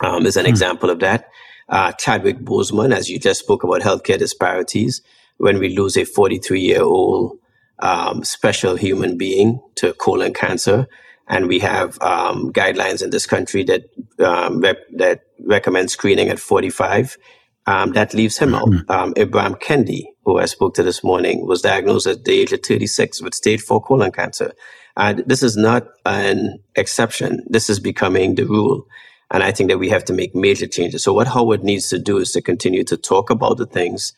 um, 0.00 0.26
is 0.26 0.36
an 0.36 0.42
mm-hmm. 0.42 0.50
example 0.50 0.90
of 0.90 0.98
that. 0.98 1.30
Uh, 1.68 1.92
Chadwick 1.92 2.38
Boseman, 2.40 2.92
as 2.92 3.08
you 3.08 3.20
just 3.20 3.40
spoke 3.40 3.62
about 3.62 3.82
healthcare 3.82 4.18
disparities, 4.18 5.00
when 5.38 5.58
we 5.58 5.76
lose 5.76 5.96
a 5.96 6.04
43 6.04 6.60
year 6.60 6.82
old 6.82 7.38
um, 7.78 8.24
special 8.24 8.76
human 8.76 9.16
being 9.16 9.60
to 9.76 9.92
colon 9.94 10.32
cancer, 10.32 10.86
and 11.28 11.48
we 11.48 11.58
have 11.60 12.00
um, 12.00 12.52
guidelines 12.52 13.02
in 13.02 13.10
this 13.10 13.26
country 13.26 13.64
that 13.64 13.84
um, 14.18 14.60
rep- 14.60 14.88
that 14.94 15.22
recommend 15.44 15.90
screening 15.90 16.28
at 16.28 16.38
45. 16.38 17.16
Um, 17.68 17.94
that 17.94 18.14
leaves 18.14 18.38
him 18.38 18.54
out. 18.54 18.68
Mm-hmm. 18.68 18.90
Um, 18.92 19.14
Ibram 19.14 19.60
Kendi, 19.60 20.04
who 20.24 20.38
I 20.38 20.44
spoke 20.44 20.74
to 20.74 20.84
this 20.84 21.02
morning, 21.02 21.48
was 21.48 21.62
diagnosed 21.62 22.06
at 22.06 22.24
the 22.24 22.38
age 22.38 22.52
of 22.52 22.62
36 22.62 23.20
with 23.22 23.34
stage 23.34 23.60
four 23.60 23.82
colon 23.82 24.12
cancer. 24.12 24.52
And 24.96 25.24
this 25.26 25.42
is 25.42 25.56
not 25.56 25.88
an 26.04 26.60
exception. 26.76 27.44
This 27.48 27.68
is 27.68 27.80
becoming 27.80 28.36
the 28.36 28.44
rule. 28.44 28.86
And 29.30 29.42
I 29.42 29.50
think 29.50 29.70
that 29.70 29.78
we 29.78 29.88
have 29.88 30.04
to 30.06 30.12
make 30.12 30.34
major 30.34 30.66
changes. 30.66 31.02
So 31.02 31.12
what 31.12 31.26
Howard 31.26 31.64
needs 31.64 31.88
to 31.88 31.98
do 31.98 32.18
is 32.18 32.32
to 32.32 32.40
continue 32.40 32.84
to 32.84 32.96
talk 32.96 33.30
about 33.30 33.58
the 33.58 33.66
things 33.66 34.12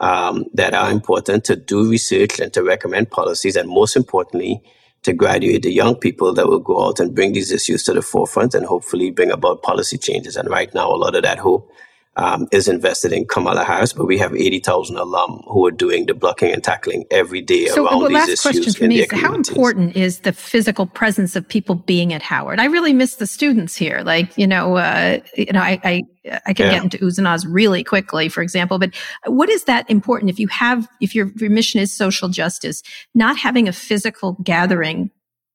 um, 0.00 0.46
that 0.54 0.74
are 0.74 0.90
important, 0.90 1.44
to 1.44 1.56
do 1.56 1.88
research 1.88 2.40
and 2.40 2.52
to 2.54 2.62
recommend 2.62 3.10
policies, 3.10 3.56
and 3.56 3.68
most 3.68 3.96
importantly, 3.96 4.62
to 5.02 5.12
graduate 5.12 5.62
the 5.62 5.72
young 5.72 5.94
people 5.94 6.34
that 6.34 6.46
will 6.46 6.58
go 6.58 6.86
out 6.86 7.00
and 7.00 7.14
bring 7.14 7.32
these 7.32 7.52
issues 7.52 7.84
to 7.84 7.92
the 7.92 8.02
forefront 8.02 8.54
and 8.54 8.66
hopefully 8.66 9.10
bring 9.10 9.30
about 9.30 9.62
policy 9.62 9.96
changes. 9.96 10.36
And 10.36 10.48
right 10.50 10.72
now, 10.74 10.90
a 10.90 10.96
lot 10.96 11.14
of 11.14 11.22
that 11.22 11.38
hope 11.38 11.70
um, 12.16 12.48
is 12.50 12.68
invested 12.68 13.12
in 13.12 13.24
Kamala 13.26 13.64
Harris, 13.64 13.92
but 13.92 14.06
we 14.06 14.18
have 14.18 14.34
80,000 14.34 14.96
alum 14.96 15.42
who 15.46 15.64
are 15.66 15.70
doing 15.70 16.06
the 16.06 16.14
blocking 16.14 16.52
and 16.52 16.62
tackling 16.62 17.04
every 17.10 17.40
day 17.40 17.66
so, 17.66 17.86
around 17.86 18.00
well, 18.00 18.08
these 18.08 18.14
last 18.14 18.28
issues. 18.28 18.42
question 18.42 18.72
for 18.72 18.86
me 18.88 19.00
is 19.00 19.12
how 19.12 19.32
important 19.32 19.96
is 19.96 20.20
the 20.20 20.32
physical 20.32 20.86
presence 20.86 21.36
of 21.36 21.48
people 21.48 21.76
being 21.76 22.12
at 22.12 22.20
Howard? 22.20 22.58
I 22.58 22.64
really 22.66 22.92
miss 22.92 23.16
the 23.16 23.26
students 23.26 23.76
here. 23.76 24.02
Like, 24.02 24.36
you 24.36 24.46
know, 24.46 24.76
uh, 24.76 25.20
you 25.36 25.52
know, 25.52 25.60
I, 25.60 25.80
I, 25.84 26.02
I 26.46 26.52
can 26.52 26.66
yeah. 26.66 26.72
get 26.72 26.84
into 26.84 26.98
oohs 26.98 27.16
and 27.16 27.28
ahs 27.28 27.46
really 27.46 27.84
quickly, 27.84 28.28
for 28.28 28.42
example, 28.42 28.78
but 28.78 28.94
what 29.26 29.48
is 29.48 29.64
that 29.64 29.88
important 29.88 30.30
if 30.30 30.38
you 30.38 30.48
have, 30.48 30.88
if 31.00 31.14
your, 31.14 31.30
your 31.36 31.50
mission 31.50 31.80
is 31.80 31.92
social 31.92 32.28
justice, 32.28 32.82
not 33.14 33.38
having 33.38 33.68
a 33.68 33.72
physical 33.72 34.36
gathering 34.42 35.10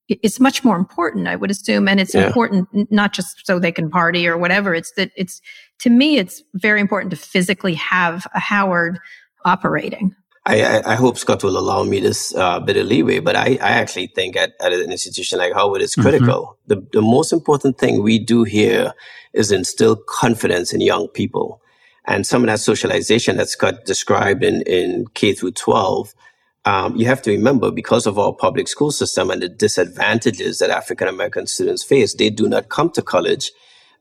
it's 0.08 0.40
much 0.40 0.64
more 0.64 0.78
important, 0.78 1.28
I 1.28 1.36
would 1.36 1.50
assume. 1.50 1.88
And 1.88 2.00
it's 2.00 2.14
yeah. 2.14 2.28
important 2.28 2.68
not 2.92 3.14
just 3.14 3.46
so 3.46 3.58
they 3.58 3.72
can 3.72 3.90
party 3.90 4.28
or 4.28 4.38
whatever. 4.38 4.76
It's 4.76 4.92
that 4.98 5.12
it's, 5.16 5.42
to 5.80 5.90
me, 5.90 6.18
it's 6.18 6.42
very 6.54 6.82
important 6.82 7.12
to 7.12 7.18
physically 7.18 7.76
have 7.76 8.28
a 8.34 8.40
Howard 8.40 9.00
operating. 9.44 10.16
I, 10.48 10.82
I, 10.92 10.96
hope 10.96 11.18
Scott 11.18 11.44
will 11.44 11.58
allow 11.58 11.84
me 11.84 12.00
this 12.00 12.36
uh, 12.36 12.60
bit 12.60 12.78
of 12.78 12.86
leeway, 12.86 13.18
but 13.18 13.36
I, 13.36 13.58
I 13.60 13.72
actually 13.72 14.08
think 14.08 14.36
at, 14.38 14.54
at, 14.62 14.74
an 14.74 14.92
institution 14.92 15.40
like 15.40 15.54
Howard, 15.54 15.82
it's 15.82 15.96
mm-hmm. 15.96 16.08
critical. 16.08 16.58
Mm-hmm. 16.70 16.82
The, 16.82 17.00
the 17.00 17.02
most 17.02 17.34
important 17.34 17.80
thing 17.80 18.04
we 18.04 18.20
do 18.20 18.44
here 18.44 18.94
is 19.34 19.52
instill 19.52 19.96
confidence 19.96 20.72
in 20.72 20.82
young 20.82 21.08
people. 21.08 21.62
And 22.06 22.28
some 22.28 22.44
of 22.44 22.48
that 22.48 22.60
socialization 22.60 23.38
that 23.38 23.50
Scott 23.50 23.86
described 23.86 24.44
in, 24.44 24.62
in 24.64 25.08
K 25.16 25.34
through 25.34 25.54
12 25.54 26.14
um, 26.66 26.96
you 26.96 27.06
have 27.06 27.22
to 27.24 27.32
remember 27.32 27.70
because 27.70 28.08
of 28.08 28.18
our 28.18 28.34
public 28.34 28.68
school 28.68 28.92
system 28.92 29.30
and 29.30 29.42
the 29.42 29.50
disadvantages 29.50 30.60
that 30.60 30.72
African 30.72 31.08
American 31.08 31.46
students 31.46 31.84
face, 31.84 32.16
they 32.16 32.32
do 32.32 32.50
not 32.50 32.70
come 32.70 32.90
to 32.92 33.04
college 33.04 33.52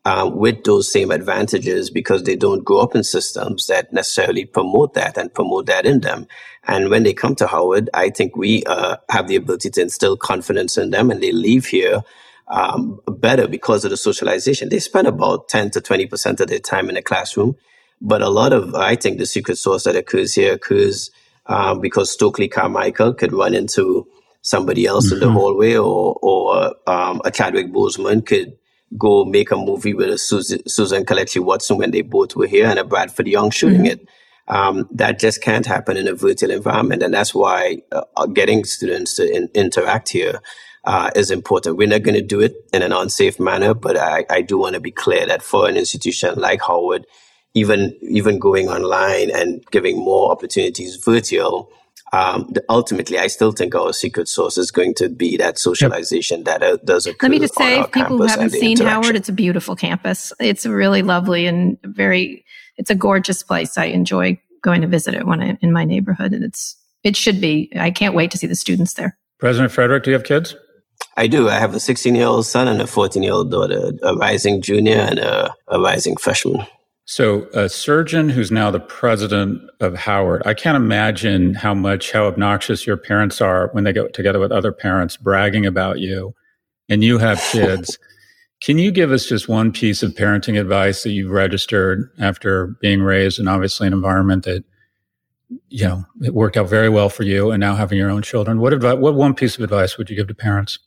um, 0.05 0.37
with 0.37 0.65
those 0.65 0.93
same 0.93 1.11
advantages 1.11 1.91
because 1.91 2.25
they 2.25 2.37
don't 2.37 2.65
grow 2.65 2.79
up 2.79 2.95
in 2.95 3.03
systems 3.03 3.67
that 3.67 3.93
necessarily 3.93 4.45
promote 4.45 4.95
that 4.95 5.17
and 5.17 5.33
promote 5.33 5.67
that 5.67 5.87
in 5.87 6.01
them. 6.01 6.27
And 6.67 6.91
when 6.91 7.03
they 7.03 7.15
come 7.15 7.35
to 7.37 7.47
Howard, 7.47 7.91
I 7.95 8.11
think 8.11 8.37
we 8.37 8.65
uh, 8.65 8.97
have 9.09 9.29
the 9.29 9.37
ability 9.37 9.71
to 9.71 9.83
instill 9.83 10.17
confidence 10.17 10.77
in 10.77 10.91
them 10.91 11.11
and 11.11 11.23
they 11.23 11.33
leave 11.33 11.67
here 11.67 12.03
um, 12.49 13.01
better 13.07 13.49
because 13.49 13.85
of 13.85 13.91
the 13.91 13.97
socialization. 13.97 14.69
They 14.69 14.79
spend 14.79 15.07
about 15.07 15.49
10 15.49 15.71
to 15.71 15.81
20% 15.81 16.41
of 16.41 16.49
their 16.49 16.59
time 16.59 16.89
in 16.89 16.97
the 16.97 17.03
classroom. 17.03 17.57
But 18.01 18.21
a 18.21 18.29
lot 18.29 18.53
of, 18.53 18.75
I 18.75 18.97
think 18.97 19.19
the 19.19 19.27
secret 19.27 19.57
sauce 19.57 19.85
that 19.85 19.97
occurs 19.97 20.35
here 20.35 20.55
occurs 20.55 21.11
um, 21.47 21.81
because 21.81 22.11
Stokely 22.11 22.49
Carmichael 22.49 23.15
could 23.15 23.33
run 23.33 23.55
into 23.55 24.07
somebody 24.43 24.87
else 24.87 25.07
mm-hmm. 25.07 25.15
in 25.15 25.21
the 25.21 25.27
mm-hmm. 25.27 25.37
hallway, 25.37 25.77
or 25.77 26.19
or 26.23 26.75
um, 26.87 27.21
a 27.25 27.31
Chadwick 27.31 27.73
Boseman 27.73 28.25
could 28.25 28.57
go 28.97 29.25
make 29.25 29.51
a 29.51 29.57
movie 29.57 29.95
with 29.95 30.11
a 30.11 30.19
Susan, 30.19 30.67
Susan 30.69 31.05
Kelechi 31.05 31.41
Watson 31.41 31.79
when 31.79 31.91
they 31.91 32.03
both 32.03 32.37
were 32.37 32.47
here, 32.47 32.67
and 32.67 32.79
a 32.79 32.85
Bradford 32.85 33.27
Young 33.27 33.51
shooting 33.51 33.85
mm-hmm. 33.85 34.01
it. 34.03 34.09
Um, 34.47 34.89
that 34.93 35.19
just 35.19 35.41
can't 35.41 35.65
happen 35.65 35.97
in 35.97 36.07
a 36.07 36.15
virtual 36.15 36.51
environment, 36.51 37.03
and 37.03 37.15
that's 37.15 37.35
why 37.35 37.83
uh, 37.93 38.03
uh 38.17 38.27
getting 38.27 38.65
students 38.65 39.17
to 39.17 39.35
in, 39.35 39.49
interact 39.55 40.11
here 40.11 40.41
uh, 40.85 41.11
is 41.17 41.31
important. 41.31 41.77
We're 41.77 41.89
not 41.89 42.03
going 42.03 42.15
to 42.15 42.23
do 42.23 42.41
it 42.41 42.55
in 42.73 42.83
an 42.83 42.93
unsafe 42.93 43.41
manner, 43.41 43.75
but 43.75 43.97
I, 43.97 44.27
I 44.29 44.43
do 44.43 44.59
want 44.59 44.75
to 44.75 44.81
be 44.81 44.91
clear 44.91 45.27
that 45.27 45.43
for 45.43 45.69
an 45.69 45.77
institution 45.77 46.35
like 46.37 46.61
Howard, 46.63 47.07
even 47.55 47.97
even 48.03 48.39
going 48.39 48.69
online 48.69 49.31
and 49.31 49.65
giving 49.71 49.97
more 49.97 50.31
opportunities 50.31 50.97
virtual. 50.97 51.71
Um, 52.15 52.49
the, 52.53 52.65
ultimately, 52.69 53.19
I 53.19 53.27
still 53.27 53.51
think 53.51 53.75
our 53.75 53.93
secret 53.93 54.29
sauce 54.29 54.57
is 54.57 54.71
going 54.71 54.95
to 54.95 55.09
be 55.09 55.37
that 55.39 55.59
socialization 55.59 56.39
yep. 56.39 56.47
that 56.47 56.63
uh, 56.63 56.77
does 56.85 57.09
occur. 57.09 57.27
Let 57.27 57.31
me 57.33 57.39
just 57.41 57.57
say, 57.57 57.81
if 57.81 57.91
people 57.91 58.19
who 58.19 58.25
haven't 58.25 58.51
seen 58.51 58.79
Howard, 58.79 59.17
it's 59.17 59.29
a 59.29 59.33
beautiful 59.33 59.75
campus. 59.75 60.33
It's 60.39 60.65
really 60.65 61.03
lovely 61.03 61.47
and 61.47 61.77
very. 61.83 62.45
It's 62.77 62.91
a 62.91 62.95
gorgeous 62.95 63.43
place. 63.43 63.77
I 63.77 63.87
enjoy 63.87 64.41
going 64.63 64.81
to 64.83 64.87
visit 64.87 65.15
it 65.15 65.27
when 65.27 65.43
I, 65.43 65.59
in 65.61 65.73
my 65.73 65.85
neighborhood, 65.85 66.33
and 66.33 66.45
it's 66.45 66.77
it 67.03 67.17
should 67.17 67.41
be. 67.41 67.73
I 67.75 67.91
can't 67.91 68.15
wait 68.15 68.31
to 68.31 68.39
see 68.39 68.47
the 68.47 68.55
students 68.55 68.95
there. 68.95 69.19
President 69.41 69.73
Frederick, 69.73 70.05
do 70.05 70.11
you 70.11 70.15
have 70.15 70.25
kids? 70.25 70.55
I 71.17 71.27
do. 71.27 71.49
I 71.49 71.55
have 71.55 71.75
a 71.75 71.81
16 71.81 72.15
year 72.15 72.27
old 72.27 72.47
son 72.47 72.69
and 72.69 72.81
a 72.81 72.87
14 72.87 73.25
year 73.25 73.33
old 73.33 73.51
daughter, 73.51 73.91
a 74.03 74.15
rising 74.15 74.63
junior 74.63 74.99
and 74.99 75.19
a, 75.19 75.53
a 75.67 75.81
rising 75.81 76.17
freshman. 76.17 76.65
So, 77.07 77.49
a 77.53 77.69
surgeon 77.69 78.31
who's 78.31 78.51
now 78.51 78.71
the 78.71 78.81
president 78.81 79.63
of 79.81 79.95
Howard, 79.95 80.43
I 80.47 80.55
can't 80.55 80.77
imagine 80.77 81.53
how 81.53 81.75
much, 81.75 82.13
how 82.13 82.25
obnoxious 82.25 82.87
your 82.87 82.97
parents 82.97 83.43
are 83.43 83.69
when 83.73 83.85
they 83.85 83.93
get 83.93 84.15
together 84.15 84.39
with 84.41 84.51
other 84.51 84.73
parents 84.73 85.19
bragging 85.19 85.67
about 85.67 85.99
you 85.99 86.35
and 86.89 87.05
you 87.05 87.19
have 87.19 87.39
kids. 87.53 87.99
Can 88.63 88.79
you 88.79 88.91
give 88.91 89.13
us 89.13 89.27
just 89.27 89.51
one 89.51 89.71
piece 89.71 90.03
of 90.03 90.13
parenting 90.13 90.59
advice 90.59 91.03
that 91.03 91.11
you've 91.11 91.31
registered 91.31 92.11
after 92.19 92.69
being 92.81 93.03
raised 93.03 93.39
in 93.39 93.49
obviously 93.49 93.87
an 93.87 93.93
environment 93.93 94.45
that, 94.45 94.65
you 95.69 95.87
know, 95.87 96.07
it 96.23 96.33
worked 96.33 96.57
out 96.57 96.71
very 96.71 96.89
well 96.89 97.11
for 97.11 97.25
you 97.25 97.51
and 97.51 97.61
now 97.61 97.75
having 97.75 97.99
your 97.99 98.11
own 98.11 98.23
children? 98.23 98.61
What 98.61 98.73
advice, 98.73 98.97
what 98.97 99.15
one 99.15 99.35
piece 99.35 99.57
of 99.57 99.63
advice 99.63 99.99
would 99.99 100.09
you 100.09 100.17
give 100.17 100.29
to 100.29 100.35
parents 100.35 100.79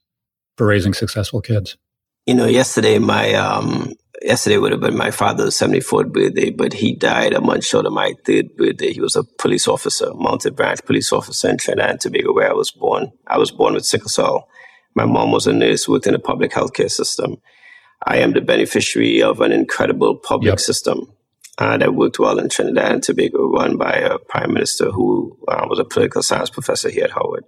for 0.55 0.65
raising 0.65 0.95
successful 0.95 1.41
kids? 1.41 1.77
You 2.25 2.33
know, 2.33 2.47
yesterday 2.47 2.97
my 2.97 3.35
um 3.35 3.93
yesterday 4.27 4.57
would 4.57 4.73
have 4.73 4.81
been 4.81 4.97
my 4.97 5.09
father's 5.09 5.55
74th 5.55 6.11
birthday, 6.11 6.49
but 6.49 6.73
he 6.73 6.93
died 6.93 7.33
a 7.33 7.39
month 7.39 7.63
short 7.63 7.85
of 7.85 7.93
my 7.93 8.13
third 8.25 8.55
birthday. 8.57 8.91
He 8.91 8.99
was 8.99 9.15
a 9.15 9.23
police 9.23 9.67
officer, 9.67 10.13
Mounted 10.13 10.55
Branch 10.55 10.83
police 10.85 11.13
officer 11.13 11.49
in 11.49 11.57
Trinidad 11.57 11.89
and 11.91 12.01
Tobago, 12.01 12.33
where 12.33 12.49
I 12.49 12.53
was 12.53 12.69
born. 12.69 13.13
I 13.25 13.37
was 13.37 13.51
born 13.51 13.73
with 13.73 13.85
sickle 13.85 14.09
cell. 14.09 14.49
My 14.95 15.05
mom 15.05 15.31
was 15.31 15.47
a 15.47 15.53
nurse, 15.53 15.87
worked 15.87 16.07
in 16.07 16.13
the 16.13 16.19
public 16.19 16.51
healthcare 16.51 16.91
system. 16.91 17.37
I 18.05 18.17
am 18.17 18.33
the 18.33 18.41
beneficiary 18.41 19.23
of 19.23 19.39
an 19.39 19.53
incredible 19.53 20.17
public 20.17 20.51
yep. 20.51 20.59
system 20.59 21.13
uh, 21.57 21.77
that 21.77 21.95
worked 21.95 22.19
well 22.19 22.37
in 22.37 22.49
Trinidad 22.49 22.91
and 22.91 23.03
Tobago, 23.03 23.49
run 23.49 23.77
by 23.77 23.93
a 23.93 24.19
prime 24.19 24.53
minister 24.53 24.91
who 24.91 25.37
uh, 25.47 25.65
was 25.69 25.79
a 25.79 25.85
political 25.85 26.21
science 26.21 26.49
professor 26.49 26.89
here 26.89 27.05
at 27.05 27.11
Howard. 27.11 27.45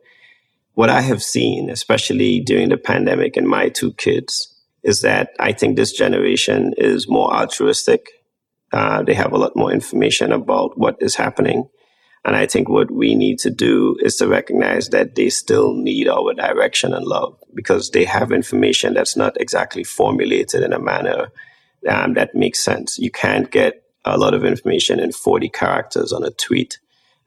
What 0.76 0.90
I 0.90 1.02
have 1.02 1.22
seen, 1.22 1.70
especially 1.70 2.40
during 2.40 2.70
the 2.70 2.78
pandemic, 2.78 3.36
and 3.36 3.48
my 3.48 3.68
two 3.68 3.92
kids, 3.94 4.49
is 4.84 5.02
that 5.02 5.32
I 5.40 5.52
think 5.52 5.76
this 5.76 5.92
generation 5.92 6.74
is 6.78 7.08
more 7.08 7.34
altruistic. 7.34 8.08
Uh, 8.72 9.04
they 9.04 9.14
have 9.14 9.34
a 9.34 9.38
lot 9.38 9.56
more 9.56 9.72
information 9.72 10.32
about 10.32 10.78
what 10.78 10.98
is 11.00 11.16
happening. 11.16 11.70
And 12.26 12.36
I 12.36 12.46
think 12.46 12.68
what 12.68 12.92
we 12.92 13.16
need 13.16 13.40
to 13.40 13.50
do 13.50 13.98
is 14.02 14.18
to 14.18 14.28
recognize 14.28 14.90
that 14.90 15.16
they 15.16 15.30
still 15.30 15.74
need 15.74 16.08
our 16.08 16.34
direction 16.34 16.94
and 16.94 17.06
love 17.06 17.38
because 17.54 17.92
they 17.92 18.06
have 18.06 18.32
information 18.32 18.94
that's 18.94 19.16
not 19.16 19.40
exactly 19.40 19.84
formulated 19.84 20.64
in 20.64 20.74
a 20.74 20.80
manner 20.80 21.32
um, 21.88 22.14
that 22.16 22.36
makes 22.36 22.60
sense. 22.60 22.98
You 22.98 23.12
can't 23.12 23.50
get 23.52 23.84
a 24.06 24.18
lot 24.18 24.34
of 24.34 24.44
information 24.44 25.00
in 25.00 25.12
40 25.12 25.50
characters 25.50 26.12
on 26.12 26.24
a 26.24 26.32
tweet. 26.32 26.80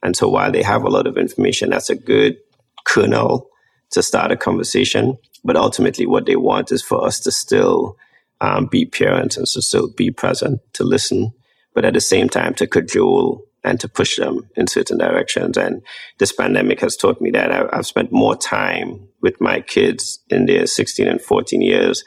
And 0.03 0.17
so 0.17 0.29
while 0.29 0.51
they 0.51 0.63
have 0.63 0.85
a 0.85 0.91
lot 0.91 1.07
of 1.07 1.17
information, 1.17 1.71
that's 1.71 1.91
a 1.91 1.95
good 1.95 2.37
kernel 2.85 3.49
to 3.93 4.03
start 4.03 4.33
a 4.33 4.37
conversation. 4.37 5.19
But 5.45 5.57
ultimately 5.57 6.07
what 6.07 6.27
they 6.27 6.37
want 6.37 6.73
is 6.73 6.83
for 6.83 7.05
us 7.05 7.21
to 7.21 7.31
still 7.31 7.97
um, 8.41 8.67
be 8.67 8.85
parents 8.85 9.37
and 9.37 9.47
to 9.47 9.63
still 9.63 9.89
be 9.89 10.11
present, 10.11 10.61
to 10.75 10.85
listen, 10.85 11.33
but 11.75 11.85
at 11.85 11.95
the 11.95 12.01
same 12.01 12.29
time 12.29 12.55
to 12.55 12.67
cajole 12.67 13.43
and 13.65 13.79
to 13.81 13.89
push 13.89 14.17
them 14.17 14.49
in 14.57 14.67
certain 14.67 14.99
directions. 14.99 15.57
And 15.57 15.83
this 16.19 16.33
pandemic 16.33 16.81
has 16.81 16.97
taught 16.97 17.21
me 17.21 17.31
that 17.31 17.53
I, 17.53 17.77
have 17.77 17.87
spent 17.87 18.13
more 18.13 18.37
time 18.37 19.09
with 19.21 19.41
my 19.41 19.61
kids 19.61 20.19
in 20.29 20.47
their 20.47 20.67
16 20.67 21.07
and 21.07 21.23
14 21.23 21.63
years 21.63 22.03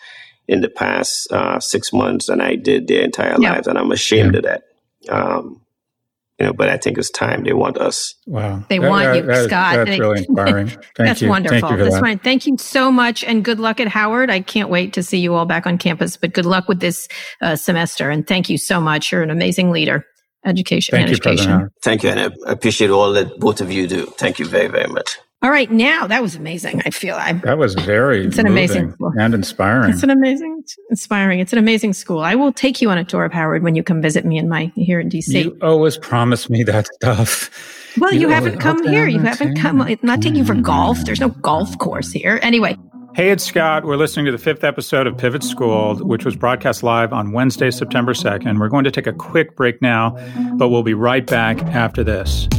in 0.47 0.61
the 0.61 0.69
past 0.69 1.31
uh, 1.31 1.59
six 1.59 1.93
months 1.93 2.27
than 2.27 2.41
I 2.41 2.55
did 2.55 2.87
their 2.87 3.03
entire 3.03 3.37
yeah. 3.39 3.53
lives. 3.53 3.67
And 3.67 3.77
I'm 3.77 3.91
ashamed 3.91 4.33
yeah. 4.33 4.37
of 4.39 4.43
that. 4.43 4.63
Um, 5.09 5.61
you 6.39 6.45
know, 6.45 6.53
but 6.53 6.69
I 6.69 6.77
think 6.77 6.97
it's 6.97 7.09
time 7.09 7.43
they 7.43 7.53
want 7.53 7.77
us. 7.77 8.13
Wow. 8.27 8.63
They 8.67 8.79
that, 8.79 8.89
want 8.89 9.05
that, 9.05 9.15
you, 9.15 9.21
that, 9.23 9.45
Scott. 9.45 9.85
That's 9.85 9.99
really 9.99 10.17
inspiring. 10.19 10.67
Thank 10.67 10.83
that's 10.97 11.21
you. 11.21 11.29
wonderful. 11.29 11.59
Thank 11.59 11.71
you 11.71 11.83
that's 11.83 11.95
that. 11.95 12.01
fine. 12.01 12.19
Thank 12.19 12.45
you 12.45 12.57
so 12.57 12.91
much 12.91 13.23
and 13.23 13.43
good 13.43 13.59
luck 13.59 13.79
at 13.79 13.87
Howard. 13.87 14.29
I 14.29 14.41
can't 14.41 14.69
wait 14.69 14.93
to 14.93 15.03
see 15.03 15.19
you 15.19 15.33
all 15.33 15.45
back 15.45 15.65
on 15.65 15.77
campus, 15.77 16.17
but 16.17 16.33
good 16.33 16.45
luck 16.45 16.67
with 16.67 16.81
this 16.81 17.07
uh, 17.41 17.55
semester. 17.55 18.09
And 18.09 18.27
thank 18.27 18.49
you 18.49 18.57
so 18.57 18.81
much. 18.81 19.11
You're 19.11 19.23
an 19.23 19.29
amazing 19.29 19.71
leader. 19.71 20.05
Education 20.45 20.91
thank 20.91 21.07
you, 21.07 21.13
education. 21.13 21.45
President 21.45 21.71
Thank 21.81 22.03
you. 22.03 22.09
And 22.09 22.19
I 22.19 22.51
appreciate 22.51 22.91
all 22.91 23.13
that 23.13 23.39
both 23.39 23.61
of 23.61 23.71
you 23.71 23.87
do. 23.87 24.05
Thank 24.17 24.37
you 24.37 24.45
very, 24.45 24.67
very 24.67 24.87
much. 24.87 25.17
All 25.41 25.51
right, 25.51 25.69
now 25.69 26.07
that 26.07 26.21
was 26.21 26.35
amazing. 26.35 26.81
I 26.85 26.89
feel 26.89 27.15
I 27.15 27.33
that 27.33 27.57
was 27.57 27.75
very 27.75 28.25
it's 28.25 28.37
an 28.37 28.47
amazing 28.47 28.93
school. 28.93 29.11
and 29.19 29.33
inspiring. 29.33 29.91
It's 29.91 30.01
an 30.01 30.09
amazing, 30.09 30.57
it's 30.61 30.75
inspiring. 30.89 31.39
It's 31.39 31.53
an 31.53 31.59
amazing 31.59 31.93
school. 31.93 32.19
I 32.19 32.35
will 32.35 32.51
take 32.51 32.81
you 32.81 32.89
on 32.89 32.97
a 32.97 33.03
tour 33.03 33.25
of 33.25 33.31
Howard 33.31 33.61
when 33.61 33.75
you 33.75 33.83
come 33.83 34.01
visit 34.01 34.25
me 34.25 34.37
in 34.37 34.49
my 34.49 34.71
here 34.75 34.99
in 34.99 35.09
DC. 35.09 35.43
You 35.43 35.57
always 35.61 35.97
promise 35.97 36.49
me 36.49 36.63
that 36.63 36.87
stuff. 36.95 37.51
Well, 37.97 38.13
you, 38.13 38.21
you 38.21 38.29
haven't 38.29 38.59
come 38.59 38.85
here. 38.87 39.07
You 39.07 39.19
haven't 39.19 39.57
come. 39.57 39.81
It's 39.81 40.03
not 40.03 40.21
taking 40.21 40.37
you 40.37 40.45
for 40.45 40.55
golf. 40.55 40.99
There's 41.05 41.21
no 41.21 41.29
golf 41.29 41.71
mm. 41.71 41.79
course 41.79 42.11
here. 42.11 42.39
Anyway. 42.41 42.77
Hey, 43.13 43.29
it's 43.29 43.45
Scott. 43.45 43.85
We're 43.85 43.95
listening 43.95 44.25
to 44.25 44.31
the 44.33 44.37
fifth 44.37 44.65
episode 44.65 45.07
of 45.07 45.17
Pivot 45.17 45.43
Schooled, 45.43 46.05
which 46.05 46.25
was 46.25 46.35
broadcast 46.35 46.83
live 46.83 47.13
on 47.13 47.31
Wednesday, 47.31 47.71
September 47.71 48.13
2nd. 48.13 48.59
We're 48.59 48.67
going 48.67 48.83
to 48.83 48.91
take 48.91 49.07
a 49.07 49.13
quick 49.13 49.55
break 49.55 49.81
now, 49.81 50.17
but 50.55 50.67
we'll 50.67 50.83
be 50.83 50.93
right 50.93 51.25
back 51.25 51.61
after 51.61 52.03
this. 52.03 52.49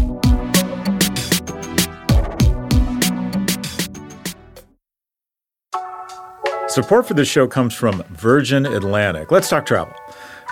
Support 6.76 7.08
for 7.08 7.14
this 7.14 7.26
show 7.26 7.46
comes 7.46 7.72
from 7.72 8.04
Virgin 8.10 8.66
Atlantic. 8.66 9.32
Let's 9.32 9.48
talk 9.48 9.64
travel. 9.64 9.94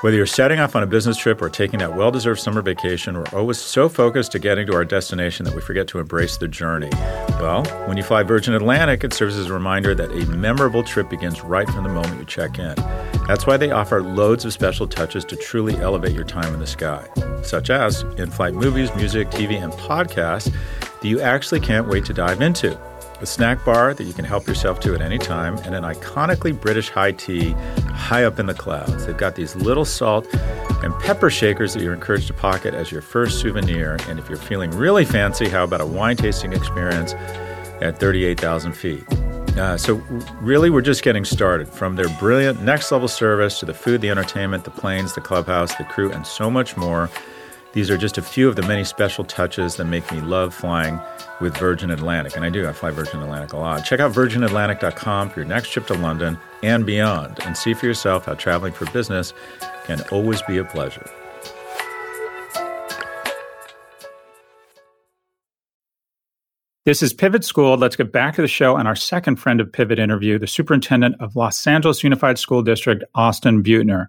Whether 0.00 0.16
you're 0.16 0.24
setting 0.24 0.58
off 0.58 0.74
on 0.74 0.82
a 0.82 0.86
business 0.86 1.18
trip 1.18 1.42
or 1.42 1.50
taking 1.50 1.80
that 1.80 1.96
well 1.96 2.10
deserved 2.10 2.40
summer 2.40 2.62
vacation, 2.62 3.18
we're 3.18 3.26
always 3.34 3.58
so 3.58 3.90
focused 3.90 4.32
to 4.32 4.38
getting 4.38 4.66
to 4.68 4.72
our 4.72 4.86
destination 4.86 5.44
that 5.44 5.54
we 5.54 5.60
forget 5.60 5.86
to 5.88 5.98
embrace 5.98 6.38
the 6.38 6.48
journey. 6.48 6.88
Well, 7.40 7.66
when 7.88 7.98
you 7.98 8.02
fly 8.02 8.22
Virgin 8.22 8.54
Atlantic, 8.54 9.04
it 9.04 9.12
serves 9.12 9.36
as 9.36 9.50
a 9.50 9.52
reminder 9.52 9.94
that 9.96 10.10
a 10.12 10.24
memorable 10.30 10.82
trip 10.82 11.10
begins 11.10 11.42
right 11.42 11.68
from 11.68 11.84
the 11.84 11.90
moment 11.90 12.18
you 12.18 12.24
check 12.24 12.58
in. 12.58 12.74
That's 13.26 13.46
why 13.46 13.58
they 13.58 13.70
offer 13.70 14.02
loads 14.02 14.46
of 14.46 14.54
special 14.54 14.88
touches 14.88 15.26
to 15.26 15.36
truly 15.36 15.76
elevate 15.76 16.14
your 16.14 16.24
time 16.24 16.54
in 16.54 16.58
the 16.58 16.66
sky, 16.66 17.06
such 17.42 17.68
as 17.68 18.00
in 18.16 18.30
flight 18.30 18.54
movies, 18.54 18.88
music, 18.96 19.28
TV, 19.28 19.62
and 19.62 19.74
podcasts 19.74 20.50
that 20.80 21.06
you 21.06 21.20
actually 21.20 21.60
can't 21.60 21.86
wait 21.86 22.06
to 22.06 22.14
dive 22.14 22.40
into 22.40 22.78
a 23.20 23.26
snack 23.26 23.64
bar 23.64 23.94
that 23.94 24.04
you 24.04 24.12
can 24.12 24.24
help 24.24 24.46
yourself 24.46 24.80
to 24.80 24.94
at 24.94 25.00
any 25.00 25.18
time, 25.18 25.56
and 25.58 25.74
an 25.74 25.84
iconically 25.84 26.58
British 26.58 26.90
high 26.90 27.12
tea 27.12 27.50
high 27.88 28.24
up 28.24 28.38
in 28.38 28.46
the 28.46 28.54
clouds. 28.54 29.06
They've 29.06 29.16
got 29.16 29.34
these 29.34 29.56
little 29.56 29.84
salt 29.84 30.26
and 30.82 30.92
pepper 31.00 31.30
shakers 31.30 31.72
that 31.74 31.82
you're 31.82 31.94
encouraged 31.94 32.26
to 32.26 32.34
pocket 32.34 32.74
as 32.74 32.92
your 32.92 33.02
first 33.02 33.40
souvenir. 33.40 33.96
And 34.08 34.18
if 34.18 34.28
you're 34.28 34.38
feeling 34.38 34.70
really 34.72 35.04
fancy, 35.04 35.48
how 35.48 35.64
about 35.64 35.80
a 35.80 35.86
wine 35.86 36.16
tasting 36.16 36.52
experience 36.52 37.14
at 37.80 37.98
38,000 37.98 38.72
feet? 38.72 39.02
Uh, 39.56 39.78
so, 39.78 39.94
really, 40.40 40.68
we're 40.68 40.80
just 40.80 41.04
getting 41.04 41.24
started. 41.24 41.68
From 41.68 41.94
their 41.94 42.08
brilliant 42.18 42.60
next 42.62 42.90
level 42.90 43.06
service 43.06 43.60
to 43.60 43.66
the 43.66 43.74
food, 43.74 44.00
the 44.00 44.10
entertainment, 44.10 44.64
the 44.64 44.70
planes, 44.70 45.14
the 45.14 45.20
clubhouse, 45.20 45.74
the 45.76 45.84
crew, 45.84 46.10
and 46.10 46.26
so 46.26 46.50
much 46.50 46.76
more. 46.76 47.08
These 47.72 47.90
are 47.90 47.96
just 47.96 48.18
a 48.18 48.22
few 48.22 48.48
of 48.48 48.56
the 48.56 48.62
many 48.62 48.84
special 48.84 49.24
touches 49.24 49.76
that 49.76 49.84
make 49.84 50.10
me 50.12 50.20
love 50.20 50.54
flying 50.54 51.00
with 51.40 51.56
Virgin 51.56 51.90
Atlantic. 51.90 52.36
And 52.36 52.44
I 52.44 52.50
do, 52.50 52.68
I 52.68 52.72
fly 52.72 52.90
Virgin 52.90 53.20
Atlantic 53.20 53.52
a 53.52 53.56
lot. 53.56 53.84
Check 53.84 54.00
out 54.00 54.12
virginatlantic.com 54.12 55.30
for 55.30 55.40
your 55.40 55.48
next 55.48 55.70
trip 55.70 55.86
to 55.88 55.94
London 55.94 56.38
and 56.62 56.86
beyond 56.86 57.38
and 57.44 57.56
see 57.56 57.74
for 57.74 57.86
yourself 57.86 58.26
how 58.26 58.34
traveling 58.34 58.72
for 58.72 58.86
business 58.90 59.32
can 59.84 60.00
always 60.12 60.42
be 60.42 60.58
a 60.58 60.64
pleasure. 60.64 61.08
This 66.86 67.02
is 67.02 67.14
Pivot 67.14 67.44
Schooled. 67.44 67.80
Let's 67.80 67.96
get 67.96 68.12
back 68.12 68.34
to 68.34 68.42
the 68.42 68.48
show 68.48 68.76
and 68.76 68.86
our 68.86 68.94
second 68.94 69.36
friend 69.36 69.58
of 69.58 69.72
Pivot 69.72 69.98
interview, 69.98 70.38
the 70.38 70.46
superintendent 70.46 71.16
of 71.18 71.34
Los 71.34 71.66
Angeles 71.66 72.04
Unified 72.04 72.38
School 72.38 72.60
District, 72.60 73.02
Austin 73.14 73.62
Beutner. 73.62 74.08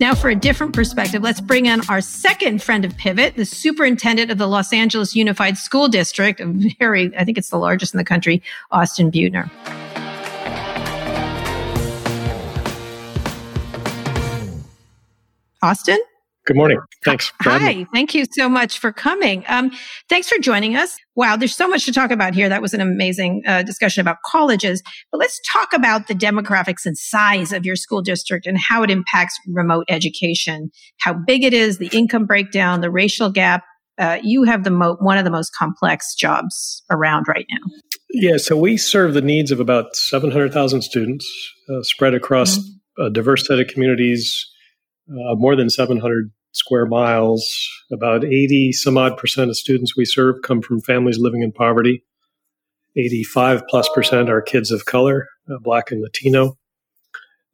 Now, 0.00 0.14
for 0.14 0.30
a 0.30 0.34
different 0.34 0.72
perspective, 0.72 1.22
let's 1.22 1.42
bring 1.42 1.66
in 1.66 1.82
our 1.90 2.00
second 2.00 2.62
friend 2.62 2.86
of 2.86 2.96
Pivot, 2.96 3.36
the 3.36 3.44
superintendent 3.44 4.30
of 4.30 4.38
the 4.38 4.46
Los 4.46 4.72
Angeles 4.72 5.14
Unified 5.14 5.58
School 5.58 5.88
District, 5.88 6.40
very, 6.78 7.14
I 7.18 7.24
think 7.26 7.36
it's 7.36 7.50
the 7.50 7.58
largest 7.58 7.92
in 7.92 7.98
the 7.98 8.04
country, 8.04 8.42
Austin 8.70 9.10
Beutner. 9.10 9.50
Austin? 15.62 15.98
Good 16.46 16.56
morning. 16.56 16.78
Thanks. 17.04 17.32
Hi. 17.42 17.86
Thank 17.92 18.14
you 18.14 18.24
so 18.32 18.48
much 18.48 18.78
for 18.78 18.92
coming. 18.92 19.44
Um, 19.46 19.70
thanks 20.08 20.28
for 20.28 20.38
joining 20.38 20.74
us. 20.74 20.96
Wow, 21.14 21.36
there's 21.36 21.54
so 21.54 21.68
much 21.68 21.84
to 21.84 21.92
talk 21.92 22.10
about 22.10 22.34
here. 22.34 22.48
That 22.48 22.62
was 22.62 22.72
an 22.72 22.80
amazing 22.80 23.42
uh, 23.46 23.62
discussion 23.62 24.00
about 24.00 24.16
colleges. 24.24 24.82
But 25.12 25.18
let's 25.18 25.38
talk 25.52 25.74
about 25.74 26.08
the 26.08 26.14
demographics 26.14 26.86
and 26.86 26.96
size 26.96 27.52
of 27.52 27.66
your 27.66 27.76
school 27.76 28.00
district 28.00 28.46
and 28.46 28.58
how 28.58 28.82
it 28.82 28.90
impacts 28.90 29.38
remote 29.48 29.84
education, 29.88 30.70
how 31.00 31.12
big 31.12 31.44
it 31.44 31.52
is, 31.52 31.76
the 31.76 31.90
income 31.92 32.24
breakdown, 32.24 32.80
the 32.80 32.90
racial 32.90 33.30
gap. 33.30 33.62
Uh, 33.98 34.18
you 34.22 34.44
have 34.44 34.64
the 34.64 34.70
mo- 34.70 34.96
one 34.98 35.18
of 35.18 35.24
the 35.24 35.30
most 35.30 35.54
complex 35.54 36.14
jobs 36.14 36.82
around 36.90 37.26
right 37.28 37.44
now. 37.50 37.58
Yeah, 38.12 38.38
so 38.38 38.56
we 38.56 38.78
serve 38.78 39.12
the 39.12 39.20
needs 39.20 39.52
of 39.52 39.60
about 39.60 39.94
700,000 39.94 40.80
students 40.80 41.30
uh, 41.68 41.82
spread 41.82 42.14
across 42.14 42.58
mm-hmm. 42.58 43.02
a 43.02 43.10
diverse 43.10 43.46
set 43.46 43.60
of 43.60 43.68
communities 43.68 44.46
uh, 45.10 45.34
more 45.34 45.56
than 45.56 45.70
700 45.70 46.30
square 46.52 46.86
miles. 46.86 47.48
About 47.92 48.24
80 48.24 48.72
some 48.72 48.98
odd 48.98 49.16
percent 49.16 49.50
of 49.50 49.56
students 49.56 49.96
we 49.96 50.04
serve 50.04 50.42
come 50.42 50.62
from 50.62 50.80
families 50.80 51.18
living 51.18 51.42
in 51.42 51.52
poverty. 51.52 52.04
85 52.96 53.62
plus 53.68 53.88
percent 53.94 54.28
are 54.28 54.42
kids 54.42 54.70
of 54.70 54.84
color, 54.84 55.28
uh, 55.48 55.58
black 55.60 55.90
and 55.90 56.02
Latino. 56.02 56.56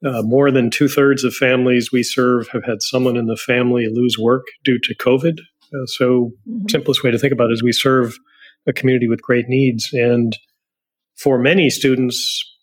Uh, 0.05 0.23
more 0.23 0.51
than 0.51 0.71
two 0.71 0.88
thirds 0.88 1.25
of 1.25 1.35
families 1.35 1.90
we 1.90 2.03
serve 2.03 2.49
have 2.49 2.64
had 2.64 2.83
someone 2.83 3.16
in 3.16 3.27
the 3.27 3.37
family 3.37 3.87
lose 3.90 4.16
work 4.19 4.45
due 4.62 4.79
to 4.83 4.95
COVID. 4.95 5.38
Uh, 5.75 5.87
so, 5.87 6.33
mm-hmm. 6.49 6.66
simplest 6.69 7.03
way 7.03 7.11
to 7.11 7.19
think 7.19 7.33
about 7.33 7.51
it 7.51 7.55
is 7.55 7.62
we 7.62 7.73
serve 7.73 8.16
a 8.66 8.73
community 8.73 9.09
with 9.09 9.23
great 9.23 9.49
needs. 9.49 9.90
And 9.92 10.37
for 11.16 11.38
many 11.38 11.71
students, 11.71 12.56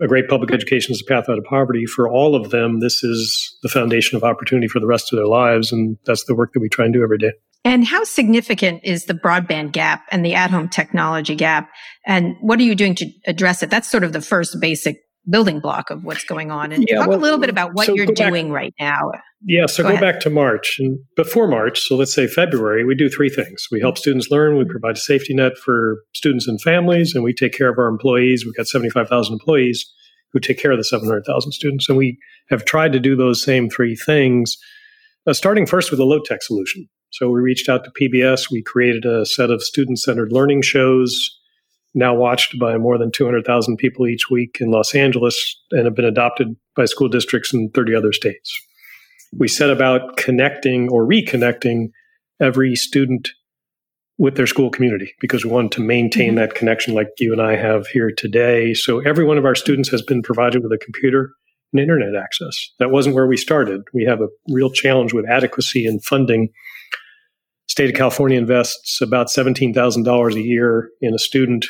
a 0.00 0.06
great 0.06 0.28
public 0.28 0.52
education 0.52 0.92
is 0.92 1.02
a 1.06 1.10
path 1.12 1.28
out 1.28 1.38
of 1.38 1.44
poverty. 1.44 1.86
For 1.86 2.10
all 2.10 2.34
of 2.34 2.50
them, 2.50 2.80
this 2.80 3.02
is 3.04 3.56
the 3.62 3.68
foundation 3.68 4.16
of 4.16 4.24
opportunity 4.24 4.68
for 4.68 4.80
the 4.80 4.86
rest 4.86 5.12
of 5.12 5.16
their 5.16 5.26
lives. 5.26 5.72
And 5.72 5.98
that's 6.04 6.24
the 6.24 6.34
work 6.34 6.52
that 6.52 6.60
we 6.60 6.68
try 6.68 6.84
and 6.84 6.94
do 6.94 7.02
every 7.02 7.18
day. 7.18 7.32
And 7.66 7.86
how 7.86 8.04
significant 8.04 8.82
is 8.84 9.06
the 9.06 9.14
broadband 9.14 9.72
gap 9.72 10.04
and 10.10 10.24
the 10.24 10.34
at 10.34 10.50
home 10.50 10.68
technology 10.68 11.34
gap? 11.34 11.70
And 12.06 12.36
what 12.40 12.58
are 12.58 12.64
you 12.64 12.74
doing 12.74 12.94
to 12.96 13.10
address 13.26 13.62
it? 13.62 13.70
That's 13.70 13.90
sort 13.90 14.04
of 14.04 14.12
the 14.12 14.20
first 14.20 14.60
basic 14.60 14.98
building 15.28 15.60
block 15.60 15.90
of 15.90 16.04
what's 16.04 16.24
going 16.24 16.50
on. 16.50 16.72
And 16.72 16.84
yeah, 16.86 16.98
talk 16.98 17.08
well, 17.08 17.18
a 17.18 17.20
little 17.20 17.38
bit 17.38 17.50
about 17.50 17.74
what 17.74 17.86
so 17.86 17.94
you're 17.94 18.06
doing 18.06 18.48
back, 18.48 18.54
right 18.54 18.74
now. 18.78 19.12
Yeah, 19.44 19.66
so 19.66 19.82
go, 19.82 19.92
go 19.92 20.00
back 20.00 20.20
to 20.20 20.30
March. 20.30 20.76
And 20.78 20.98
before 21.16 21.48
March, 21.48 21.80
so 21.80 21.96
let's 21.96 22.14
say 22.14 22.26
February, 22.26 22.84
we 22.84 22.94
do 22.94 23.08
three 23.08 23.30
things. 23.30 23.66
We 23.70 23.80
help 23.80 23.98
students 23.98 24.28
learn, 24.30 24.58
we 24.58 24.64
provide 24.64 24.96
a 24.96 25.00
safety 25.00 25.34
net 25.34 25.56
for 25.56 26.02
students 26.14 26.46
and 26.46 26.60
families, 26.60 27.14
and 27.14 27.24
we 27.24 27.32
take 27.32 27.52
care 27.52 27.70
of 27.70 27.78
our 27.78 27.88
employees. 27.88 28.44
We've 28.44 28.56
got 28.56 28.66
75,000 28.66 29.32
employees 29.32 29.90
who 30.32 30.40
take 30.40 30.58
care 30.58 30.72
of 30.72 30.78
the 30.78 30.84
700,000 30.84 31.52
students. 31.52 31.88
And 31.88 31.96
we 31.96 32.18
have 32.50 32.64
tried 32.64 32.92
to 32.92 33.00
do 33.00 33.16
those 33.16 33.42
same 33.42 33.70
three 33.70 33.94
things, 33.94 34.56
uh, 35.26 35.32
starting 35.32 35.64
first 35.64 35.90
with 35.90 36.00
a 36.00 36.04
low 36.04 36.20
tech 36.20 36.42
solution. 36.42 36.88
So 37.10 37.30
we 37.30 37.40
reached 37.40 37.68
out 37.68 37.84
to 37.84 37.92
PBS. 37.92 38.50
We 38.50 38.60
created 38.60 39.04
a 39.04 39.24
set 39.24 39.50
of 39.50 39.62
student 39.62 40.00
centered 40.00 40.32
learning 40.32 40.62
shows 40.62 41.30
now 41.94 42.14
watched 42.14 42.58
by 42.58 42.76
more 42.76 42.98
than 42.98 43.10
200,000 43.10 43.76
people 43.76 44.06
each 44.06 44.28
week 44.30 44.58
in 44.60 44.70
Los 44.70 44.94
Angeles 44.94 45.36
and 45.70 45.84
have 45.84 45.94
been 45.94 46.04
adopted 46.04 46.56
by 46.76 46.84
school 46.84 47.08
districts 47.08 47.54
in 47.54 47.70
30 47.70 47.94
other 47.94 48.12
states. 48.12 48.52
We 49.36 49.48
set 49.48 49.70
about 49.70 50.16
connecting 50.16 50.88
or 50.88 51.06
reconnecting 51.06 51.90
every 52.40 52.74
student 52.74 53.30
with 54.18 54.36
their 54.36 54.46
school 54.46 54.70
community 54.70 55.12
because 55.20 55.44
we 55.44 55.50
wanted 55.50 55.72
to 55.72 55.80
maintain 55.80 56.30
mm-hmm. 56.30 56.36
that 56.36 56.54
connection 56.54 56.94
like 56.94 57.08
you 57.18 57.32
and 57.32 57.42
I 57.42 57.56
have 57.56 57.86
here 57.88 58.10
today. 58.16 58.74
So 58.74 59.00
every 59.00 59.24
one 59.24 59.38
of 59.38 59.44
our 59.44 59.54
students 59.54 59.88
has 59.90 60.02
been 60.02 60.22
provided 60.22 60.62
with 60.62 60.72
a 60.72 60.78
computer 60.78 61.30
and 61.72 61.80
internet 61.80 62.14
access. 62.14 62.70
That 62.78 62.90
wasn't 62.90 63.16
where 63.16 63.26
we 63.26 63.36
started. 63.36 63.82
We 63.92 64.04
have 64.04 64.20
a 64.20 64.28
real 64.48 64.70
challenge 64.70 65.12
with 65.12 65.28
adequacy 65.28 65.86
and 65.86 66.04
funding. 66.04 66.50
State 67.68 67.90
of 67.90 67.96
California 67.96 68.38
invests 68.38 69.00
about 69.00 69.28
$17,000 69.28 70.34
a 70.34 70.40
year 70.40 70.90
in 71.00 71.14
a 71.14 71.18
student 71.18 71.66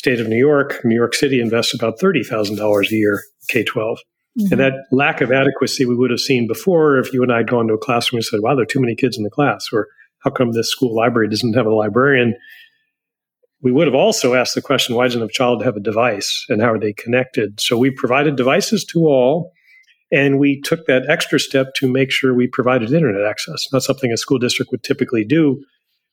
State 0.00 0.18
of 0.18 0.28
New 0.28 0.38
York, 0.38 0.80
New 0.82 0.94
York 0.94 1.14
City 1.14 1.42
invests 1.42 1.74
about 1.74 1.98
$30,000 1.98 2.90
a 2.90 2.94
year 2.96 3.22
K 3.48 3.62
12. 3.62 3.98
Mm-hmm. 3.98 4.50
And 4.50 4.58
that 4.58 4.72
lack 4.90 5.20
of 5.20 5.30
adequacy 5.30 5.84
we 5.84 5.94
would 5.94 6.10
have 6.10 6.20
seen 6.20 6.48
before 6.48 6.96
if 6.96 7.12
you 7.12 7.22
and 7.22 7.30
I 7.30 7.36
had 7.36 7.50
gone 7.50 7.68
to 7.68 7.74
a 7.74 7.78
classroom 7.78 8.16
and 8.16 8.24
said, 8.24 8.40
wow, 8.40 8.54
there 8.54 8.62
are 8.62 8.66
too 8.66 8.80
many 8.80 8.96
kids 8.96 9.18
in 9.18 9.24
the 9.24 9.30
class, 9.30 9.68
or 9.70 9.88
how 10.20 10.30
come 10.30 10.52
this 10.52 10.70
school 10.70 10.96
library 10.96 11.28
doesn't 11.28 11.52
have 11.52 11.66
a 11.66 11.74
librarian? 11.74 12.34
We 13.60 13.72
would 13.72 13.88
have 13.88 13.94
also 13.94 14.32
asked 14.32 14.54
the 14.54 14.62
question, 14.62 14.94
why 14.94 15.04
doesn't 15.04 15.22
a 15.22 15.28
child 15.28 15.62
have 15.64 15.76
a 15.76 15.80
device 15.80 16.46
and 16.48 16.62
how 16.62 16.72
are 16.72 16.80
they 16.80 16.94
connected? 16.94 17.60
So 17.60 17.76
we 17.76 17.90
provided 17.90 18.36
devices 18.36 18.86
to 18.86 19.00
all, 19.00 19.52
and 20.10 20.38
we 20.38 20.62
took 20.62 20.86
that 20.86 21.10
extra 21.10 21.38
step 21.38 21.74
to 21.74 21.86
make 21.86 22.10
sure 22.10 22.32
we 22.32 22.46
provided 22.46 22.90
internet 22.90 23.26
access, 23.28 23.66
not 23.70 23.82
something 23.82 24.10
a 24.10 24.16
school 24.16 24.38
district 24.38 24.70
would 24.72 24.82
typically 24.82 25.26
do. 25.26 25.62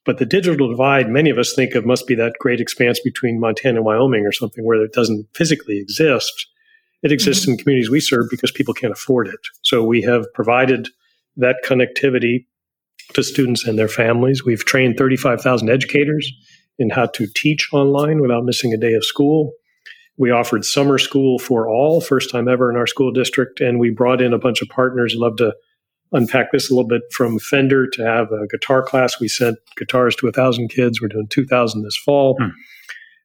But 0.07 0.19
the 0.19 0.25
digital 0.25 0.69
divide, 0.69 1.09
many 1.09 1.29
of 1.29 1.37
us 1.37 1.53
think 1.53 1.75
of 1.75 1.85
must 1.85 2.07
be 2.07 2.15
that 2.15 2.35
great 2.39 2.61
expanse 2.61 2.97
between 3.01 3.41
Montana 3.41 3.79
and 3.79 3.85
Wyoming 3.85 4.25
or 4.25 4.31
something 4.31 4.65
where 4.65 4.81
it 4.81 4.93
doesn't 4.93 5.27
physically 5.33 5.79
exist. 5.79 6.47
It 7.03 7.11
exists 7.11 7.43
mm-hmm. 7.43 7.51
in 7.51 7.57
communities 7.57 7.89
we 7.89 7.99
serve 7.99 8.27
because 8.31 8.49
people 8.49 8.73
can't 8.73 8.93
afford 8.93 9.27
it. 9.27 9.41
So 9.63 9.83
we 9.83 10.01
have 10.03 10.25
provided 10.33 10.87
that 11.35 11.57
connectivity 11.65 12.45
to 13.15 13.21
students 13.21 13.67
and 13.67 13.77
their 13.77 13.89
families. 13.89 14.45
We've 14.45 14.63
trained 14.63 14.97
35,000 14.97 15.69
educators 15.69 16.31
in 16.79 16.89
how 16.89 17.07
to 17.07 17.27
teach 17.35 17.67
online 17.73 18.21
without 18.21 18.45
missing 18.45 18.71
a 18.71 18.77
day 18.77 18.93
of 18.93 19.03
school. 19.03 19.51
We 20.15 20.31
offered 20.31 20.63
summer 20.63 20.99
school 20.99 21.37
for 21.37 21.67
all, 21.67 21.99
first 21.99 22.31
time 22.31 22.47
ever 22.47 22.71
in 22.71 22.77
our 22.77 22.87
school 22.87 23.11
district, 23.11 23.59
and 23.59 23.77
we 23.77 23.89
brought 23.89 24.21
in 24.21 24.31
a 24.31 24.39
bunch 24.39 24.61
of 24.61 24.69
partners. 24.69 25.15
Love 25.17 25.35
to 25.35 25.53
unpack 26.11 26.51
this 26.51 26.69
a 26.69 26.73
little 26.73 26.87
bit 26.87 27.01
from 27.11 27.39
Fender 27.39 27.87
to 27.87 28.03
have 28.03 28.31
a 28.31 28.47
guitar 28.47 28.83
class. 28.83 29.19
We 29.19 29.27
sent 29.27 29.57
guitars 29.75 30.15
to 30.17 30.27
a 30.27 30.31
thousand 30.31 30.69
kids. 30.69 31.01
We're 31.01 31.07
doing 31.07 31.27
2,000 31.27 31.83
this 31.83 31.97
fall. 31.97 32.37
Hmm. 32.39 32.49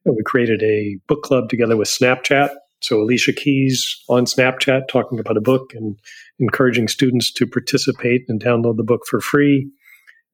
And 0.05 0.15
we 0.15 0.23
created 0.23 0.61
a 0.63 0.97
book 1.07 1.23
club 1.23 1.49
together 1.49 1.77
with 1.77 1.87
Snapchat. 1.87 2.49
So 2.81 3.01
Alicia 3.01 3.31
Keys 3.31 4.03
on 4.09 4.25
Snapchat 4.25 4.89
talking 4.89 5.17
about 5.17 5.37
a 5.37 5.41
book 5.41 5.71
and 5.73 5.97
encouraging 6.39 6.89
students 6.89 7.31
to 7.33 7.47
participate 7.47 8.23
and 8.27 8.43
download 8.43 8.75
the 8.75 8.83
book 8.83 9.03
for 9.09 9.21
free. 9.21 9.71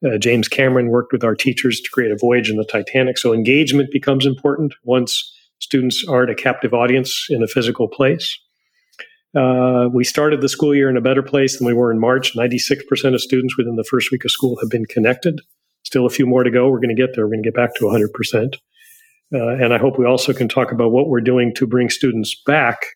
Uh, 0.04 0.18
James 0.18 0.48
Cameron 0.48 0.88
worked 0.88 1.12
with 1.12 1.24
our 1.24 1.36
teachers 1.36 1.80
to 1.82 1.90
create 1.92 2.12
a 2.12 2.18
voyage 2.18 2.50
in 2.50 2.58
the 2.58 2.66
Titanic. 2.66 3.18
So 3.18 3.34
engagement 3.34 3.92
becomes 3.92 4.26
important 4.26 4.74
once 4.84 5.36
students 5.60 6.04
aren't 6.08 6.32
a 6.32 6.36
captive 6.36 6.74
audience 6.74 7.28
in 7.30 7.44
a 7.44 7.48
physical 7.48 7.88
place. 7.88 8.40
Uh, 9.36 9.88
we 9.94 10.04
started 10.04 10.42
the 10.42 10.50
school 10.50 10.74
year 10.74 10.90
in 10.90 10.98
a 10.98 11.02
better 11.02 11.22
place 11.22 11.58
than 11.58 11.68
we 11.68 11.74
were 11.74 11.92
in 11.92 12.00
March. 12.00 12.36
96% 12.36 13.14
of 13.14 13.22
students 13.22 13.58
within 13.58 13.76
the 13.76 13.84
first 13.84 14.12
week 14.12 14.26
of 14.26 14.32
school 14.32 14.58
have 14.60 14.70
been 14.70 14.86
connected. 14.86 15.40
Still 15.84 16.06
a 16.06 16.10
few 16.10 16.26
more 16.26 16.44
to 16.44 16.52
go. 16.52 16.70
We're 16.70 16.80
going 16.80 16.96
to 16.96 17.02
get 17.02 17.16
there. 17.16 17.26
We're 17.26 17.34
going 17.34 17.44
to 17.44 17.48
get 17.48 17.56
back 17.56 17.76
to 17.76 17.86
100%. 17.86 18.56
Uh, 19.32 19.64
and 19.64 19.74
I 19.74 19.78
hope 19.78 20.00
we 20.00 20.06
also 20.06 20.34
can 20.34 20.48
talk 20.48 20.72
about 20.72 20.92
what 20.92 21.08
we're 21.08 21.22
doing 21.22 21.54
to 21.56 21.68
bring 21.68 21.90
students 21.90 22.36
back, 22.46 22.88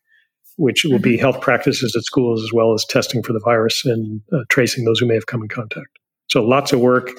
which 0.57 0.84
will 0.84 0.99
be 0.99 1.13
mm-hmm. 1.13 1.21
health 1.21 1.41
practices 1.41 1.95
at 1.95 2.03
schools 2.03 2.43
as 2.43 2.51
well 2.51 2.73
as 2.73 2.84
testing 2.86 3.21
for 3.21 3.34
the 3.34 3.41
virus 3.43 3.86
and 3.86 4.21
uh, 4.34 4.39
tracing 4.49 4.86
those 4.86 4.99
who 4.99 5.05
may 5.05 5.13
have 5.13 5.27
come 5.27 5.43
in 5.43 5.47
contact. 5.47 5.99
So 6.29 6.43
lots 6.43 6.73
of 6.73 6.79
work. 6.79 7.11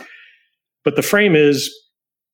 But 0.84 0.96
the 0.96 1.02
frame 1.02 1.36
is 1.36 1.72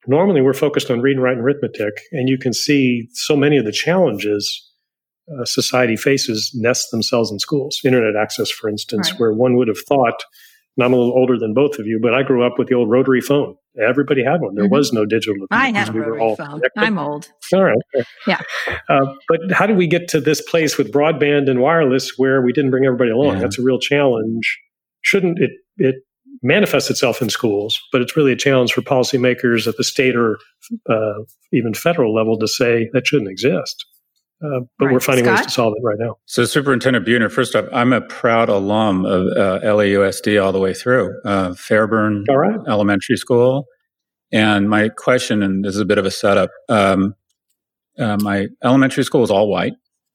normally 0.06 0.40
we're 0.40 0.54
focused 0.54 0.90
on 0.90 1.02
reading, 1.02 1.22
writing, 1.22 1.42
arithmetic, 1.42 2.00
and 2.12 2.28
you 2.28 2.38
can 2.38 2.54
see 2.54 3.08
so 3.12 3.36
many 3.36 3.58
of 3.58 3.66
the 3.66 3.72
challenges 3.72 4.69
uh, 5.38 5.44
society 5.44 5.96
faces 5.96 6.50
nest 6.54 6.90
themselves 6.90 7.30
in 7.30 7.38
schools. 7.38 7.80
Internet 7.84 8.16
access, 8.20 8.50
for 8.50 8.68
instance, 8.68 9.10
right. 9.12 9.20
where 9.20 9.32
one 9.32 9.56
would 9.56 9.68
have 9.68 9.78
thought, 9.78 10.22
and 10.76 10.84
I'm 10.84 10.92
a 10.92 10.96
little 10.96 11.16
older 11.16 11.38
than 11.38 11.54
both 11.54 11.78
of 11.78 11.86
you, 11.86 11.98
but 12.00 12.14
I 12.14 12.22
grew 12.22 12.44
up 12.44 12.58
with 12.58 12.68
the 12.68 12.74
old 12.74 12.90
rotary 12.90 13.20
phone. 13.20 13.54
Everybody 13.80 14.24
had 14.24 14.40
one. 14.40 14.54
There 14.54 14.64
mm-hmm. 14.64 14.74
was 14.74 14.92
no 14.92 15.06
digital. 15.06 15.46
I 15.50 15.70
had 15.70 15.88
a 15.88 15.92
we 15.92 16.00
rotary 16.00 16.36
phone. 16.36 16.36
Connected. 16.36 16.72
I'm 16.76 16.98
old. 16.98 17.30
All 17.52 17.62
right. 17.62 18.04
Yeah. 18.26 18.40
Uh, 18.88 19.14
but 19.28 19.52
how 19.52 19.66
did 19.66 19.76
we 19.76 19.86
get 19.86 20.08
to 20.08 20.20
this 20.20 20.42
place 20.42 20.76
with 20.76 20.92
broadband 20.92 21.48
and 21.48 21.60
wireless 21.60 22.14
where 22.16 22.42
we 22.42 22.52
didn't 22.52 22.70
bring 22.70 22.84
everybody 22.84 23.10
along? 23.10 23.34
Yeah. 23.34 23.42
That's 23.42 23.58
a 23.58 23.62
real 23.62 23.78
challenge. 23.78 24.58
Shouldn't 25.02 25.38
it? 25.38 25.50
It 25.76 25.96
manifests 26.42 26.90
itself 26.90 27.20
in 27.20 27.30
schools, 27.30 27.80
but 27.92 28.00
it's 28.00 28.16
really 28.16 28.32
a 28.32 28.36
challenge 28.36 28.72
for 28.72 28.82
policymakers 28.82 29.66
at 29.66 29.76
the 29.76 29.84
state 29.84 30.16
or 30.16 30.38
uh, 30.88 31.22
even 31.52 31.74
federal 31.74 32.14
level 32.14 32.38
to 32.38 32.48
say 32.48 32.88
that 32.92 33.06
shouldn't 33.06 33.30
exist. 33.30 33.84
Uh, 34.42 34.60
but 34.78 34.86
right. 34.86 34.92
we're 34.94 35.00
finding 35.00 35.26
Scott? 35.26 35.38
ways 35.38 35.46
to 35.46 35.52
solve 35.52 35.74
it 35.76 35.82
right 35.84 35.98
now. 35.98 36.16
So, 36.24 36.44
Superintendent 36.46 37.06
Beutner, 37.06 37.30
first 37.30 37.54
off, 37.54 37.66
I'm 37.72 37.92
a 37.92 38.00
proud 38.00 38.48
alum 38.48 39.04
of 39.04 39.26
uh, 39.36 39.60
LAUSD 39.62 40.42
all 40.42 40.52
the 40.52 40.58
way 40.58 40.72
through 40.72 41.12
uh, 41.26 41.54
Fairburn 41.54 42.24
right. 42.30 42.58
Elementary 42.66 43.16
School. 43.16 43.66
And 44.32 44.70
my 44.70 44.88
question, 44.88 45.42
and 45.42 45.64
this 45.64 45.74
is 45.74 45.80
a 45.80 45.84
bit 45.84 45.98
of 45.98 46.06
a 46.06 46.10
setup 46.10 46.50
um, 46.68 47.14
uh, 48.00 48.16
my 48.20 48.48
elementary 48.64 49.04
school 49.04 49.20
was 49.20 49.30
all 49.30 49.48
white. 49.48 49.74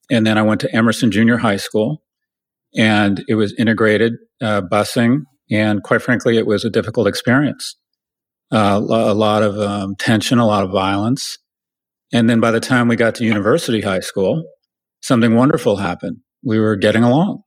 And 0.10 0.26
then 0.26 0.38
I 0.38 0.42
went 0.42 0.62
to 0.62 0.76
Emerson 0.76 1.12
Junior 1.12 1.38
High 1.38 1.58
School, 1.58 2.04
and 2.76 3.24
it 3.28 3.36
was 3.36 3.54
integrated 3.58 4.14
uh, 4.42 4.62
busing. 4.62 5.22
And 5.52 5.84
quite 5.84 6.02
frankly, 6.02 6.38
it 6.38 6.48
was 6.48 6.66
a 6.66 6.70
difficult 6.70 7.08
experience. 7.08 7.76
Uh, 8.52 8.80
a 8.82 9.14
lot 9.14 9.44
of 9.44 9.58
um, 9.58 9.96
tension, 9.96 10.38
a 10.38 10.46
lot 10.46 10.64
of 10.64 10.72
violence. 10.72 11.38
And 12.14 12.30
then 12.30 12.40
by 12.40 12.52
the 12.52 12.60
time 12.60 12.88
we 12.88 12.96
got 12.96 13.16
to 13.16 13.26
university 13.26 13.82
high 13.82 14.00
school, 14.00 14.44
something 15.02 15.36
wonderful 15.36 15.78
happened. 15.78 16.18
We 16.44 16.60
were 16.60 16.76
getting 16.76 17.04
along. 17.04 17.42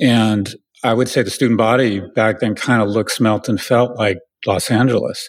And 0.00 0.54
I 0.84 0.94
would 0.94 1.08
say 1.08 1.22
the 1.22 1.30
student 1.30 1.58
body 1.58 2.00
back 2.14 2.40
then 2.40 2.54
kind 2.54 2.82
of 2.82 2.88
looked, 2.88 3.12
smelt, 3.12 3.48
and 3.48 3.60
felt 3.60 3.98
like 3.98 4.18
Los 4.46 4.70
Angeles. 4.70 5.28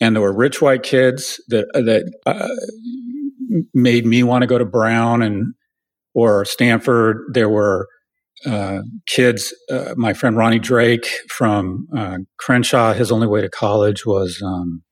And 0.00 0.16
there 0.16 0.22
were 0.22 0.34
rich 0.34 0.62
white 0.62 0.82
kids 0.82 1.42
that, 1.48 1.66
that 1.74 2.10
uh, 2.26 2.48
made 3.74 4.06
me 4.06 4.22
want 4.22 4.42
to 4.42 4.46
go 4.46 4.58
to 4.58 4.64
Brown 4.64 5.22
and 5.22 5.54
or 6.14 6.44
Stanford. 6.44 7.18
There 7.32 7.48
were 7.48 7.88
uh, 8.46 8.80
kids. 9.06 9.54
Uh, 9.70 9.94
my 9.96 10.14
friend 10.14 10.36
Ronnie 10.36 10.58
Drake 10.58 11.06
from 11.28 11.86
uh, 11.96 12.18
Crenshaw. 12.38 12.92
His 12.92 13.12
only 13.12 13.26
way 13.26 13.40
to 13.40 13.48
college 13.48 14.04
was 14.04 14.40
um, 14.44 14.82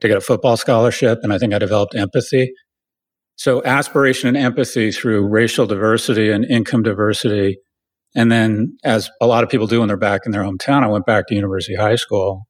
to 0.00 0.08
get 0.08 0.16
a 0.16 0.20
football 0.20 0.56
scholarship, 0.56 1.20
and 1.22 1.32
I 1.32 1.38
think 1.38 1.54
I 1.54 1.58
developed 1.58 1.94
empathy. 1.94 2.52
So 3.36 3.62
aspiration 3.64 4.28
and 4.28 4.36
empathy 4.36 4.90
through 4.92 5.28
racial 5.28 5.66
diversity 5.66 6.30
and 6.30 6.44
income 6.44 6.82
diversity. 6.82 7.58
And 8.14 8.32
then, 8.32 8.76
as 8.82 9.10
a 9.20 9.26
lot 9.26 9.44
of 9.44 9.50
people 9.50 9.66
do 9.66 9.80
when 9.80 9.88
they're 9.88 9.96
back 9.98 10.22
in 10.24 10.32
their 10.32 10.42
hometown, 10.42 10.82
I 10.82 10.86
went 10.86 11.04
back 11.04 11.26
to 11.26 11.34
University 11.34 11.74
High 11.74 11.96
School, 11.96 12.46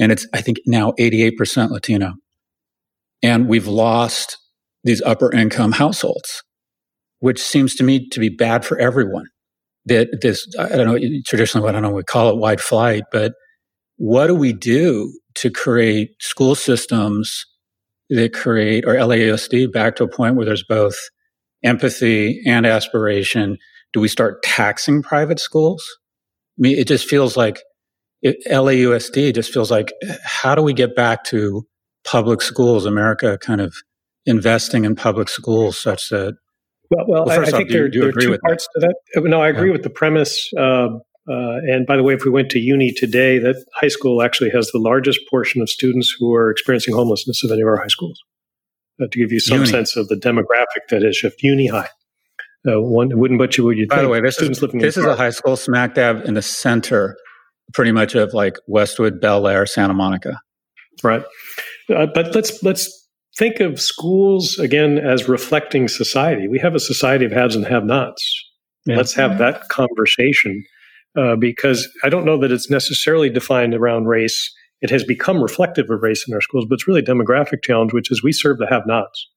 and 0.00 0.10
it's 0.10 0.26
I 0.34 0.40
think 0.40 0.58
now 0.66 0.92
88% 0.98 1.70
Latino, 1.70 2.14
and 3.22 3.48
we've 3.48 3.68
lost 3.68 4.36
these 4.82 5.00
upper 5.02 5.32
income 5.32 5.72
households, 5.72 6.42
which 7.20 7.40
seems 7.40 7.76
to 7.76 7.84
me 7.84 8.08
to 8.08 8.18
be 8.18 8.28
bad 8.28 8.64
for 8.64 8.78
everyone. 8.78 9.26
That 9.84 10.08
this, 10.22 10.44
I 10.58 10.70
don't 10.70 10.86
know, 10.86 10.98
traditionally, 11.24 11.68
I 11.68 11.72
don't 11.72 11.82
know, 11.82 11.90
we 11.90 12.02
call 12.02 12.30
it 12.30 12.38
white 12.38 12.60
flight, 12.60 13.04
but 13.12 13.32
what 13.98 14.26
do 14.26 14.34
we 14.34 14.52
do 14.52 15.12
to 15.36 15.50
create 15.50 16.10
school 16.20 16.54
systems 16.54 17.46
that 18.10 18.32
create, 18.32 18.84
or 18.84 18.94
LAUSD 18.94 19.72
back 19.72 19.96
to 19.96 20.04
a 20.04 20.08
point 20.08 20.36
where 20.36 20.46
there's 20.46 20.64
both 20.64 20.96
empathy 21.62 22.42
and 22.46 22.66
aspiration? 22.66 23.58
Do 23.92 24.00
we 24.00 24.08
start 24.08 24.42
taxing 24.42 25.02
private 25.02 25.40
schools? 25.40 25.84
I 26.58 26.62
mean, 26.62 26.78
it 26.78 26.88
just 26.88 27.08
feels 27.08 27.36
like 27.36 27.62
it, 28.22 28.36
LAUSD 28.50 29.34
just 29.34 29.52
feels 29.52 29.70
like 29.70 29.92
how 30.24 30.54
do 30.54 30.62
we 30.62 30.72
get 30.72 30.96
back 30.96 31.24
to 31.24 31.66
public 32.04 32.40
schools, 32.40 32.86
America 32.86 33.38
kind 33.38 33.60
of 33.60 33.74
investing 34.24 34.84
in 34.84 34.96
public 34.96 35.28
schools 35.28 35.78
such 35.78 36.08
that 36.08 36.36
well, 36.90 37.04
well, 37.08 37.24
well 37.26 37.40
I, 37.40 37.42
I, 37.44 37.50
think 37.50 37.68
there, 37.68 37.90
there 37.90 38.08
are 38.08 38.12
two 38.12 38.38
parts 38.38 38.68
that? 38.74 38.94
to 39.14 39.20
that. 39.20 39.28
No, 39.28 39.40
I 39.40 39.48
agree 39.48 39.68
yeah. 39.68 39.72
with 39.72 39.82
the 39.82 39.90
premise. 39.90 40.50
Uh, 40.56 40.88
uh, 41.28 41.58
and 41.68 41.86
by 41.86 41.96
the 41.96 42.02
way, 42.02 42.14
if 42.14 42.24
we 42.24 42.30
went 42.30 42.50
to 42.50 42.60
uni 42.60 42.92
today, 42.92 43.38
that 43.38 43.64
high 43.74 43.88
school 43.88 44.22
actually 44.22 44.50
has 44.50 44.70
the 44.70 44.78
largest 44.78 45.20
portion 45.28 45.60
of 45.60 45.68
students 45.68 46.14
who 46.18 46.32
are 46.32 46.50
experiencing 46.50 46.94
homelessness 46.94 47.42
of 47.42 47.50
any 47.50 47.62
of 47.62 47.68
our 47.68 47.76
high 47.76 47.88
schools. 47.88 48.22
Uh, 49.02 49.06
to 49.10 49.18
give 49.18 49.30
you 49.30 49.40
some 49.40 49.58
uni. 49.58 49.68
sense 49.68 49.96
of 49.96 50.08
the 50.08 50.14
demographic 50.14 50.88
that 50.88 51.02
has 51.02 51.16
shifted, 51.16 51.42
uni 51.42 51.66
high. 51.66 51.88
Uh, 52.66 52.80
one 52.80 53.10
wouldn't 53.16 53.38
but 53.38 53.56
you 53.56 53.64
would 53.64 53.76
you 53.76 53.86
By 53.86 54.02
the 54.02 54.08
way, 54.08 54.20
this 54.20 54.36
students 54.36 54.58
is, 54.58 54.62
living 54.62 54.80
this 54.80 54.96
is 54.96 55.04
a 55.04 55.14
high 55.14 55.30
school 55.30 55.56
smack 55.56 55.94
dab 55.94 56.24
in 56.24 56.34
the 56.34 56.42
center, 56.42 57.16
pretty 57.74 57.92
much 57.92 58.14
of 58.14 58.32
like 58.32 58.56
Westwood, 58.66 59.20
Bel 59.20 59.46
Air, 59.46 59.66
Santa 59.66 59.94
Monica. 59.94 60.40
Right, 61.02 61.24
uh, 61.94 62.06
but 62.06 62.34
let's 62.34 62.62
let's 62.62 62.88
think 63.36 63.60
of 63.60 63.80
schools 63.80 64.58
again 64.58 64.98
as 64.98 65.28
reflecting 65.28 65.88
society. 65.88 66.48
We 66.48 66.58
have 66.60 66.74
a 66.74 66.80
society 66.80 67.26
of 67.26 67.32
haves 67.32 67.54
and 67.54 67.66
have 67.66 67.84
nots. 67.84 68.22
Yeah. 68.86 68.96
Let's 68.96 69.14
have 69.14 69.38
that 69.38 69.68
conversation 69.68 70.64
uh, 71.16 71.36
because 71.36 71.88
I 72.04 72.08
don't 72.08 72.24
know 72.24 72.38
that 72.38 72.52
it's 72.52 72.70
necessarily 72.70 73.30
defined 73.30 73.74
around 73.74 74.06
race. 74.06 74.52
It 74.80 74.90
has 74.90 75.04
become 75.04 75.42
reflective 75.42 75.90
of 75.90 76.02
race 76.02 76.26
in 76.28 76.34
our 76.34 76.40
schools, 76.40 76.66
but 76.68 76.74
it's 76.74 76.86
really 76.86 77.00
a 77.00 77.04
demographic 77.04 77.62
challenge, 77.62 77.92
which 77.92 78.10
is 78.10 78.22
we 78.22 78.32
serve 78.32 78.58
the 78.58 78.66
have 78.66 78.86
nots 78.86 79.28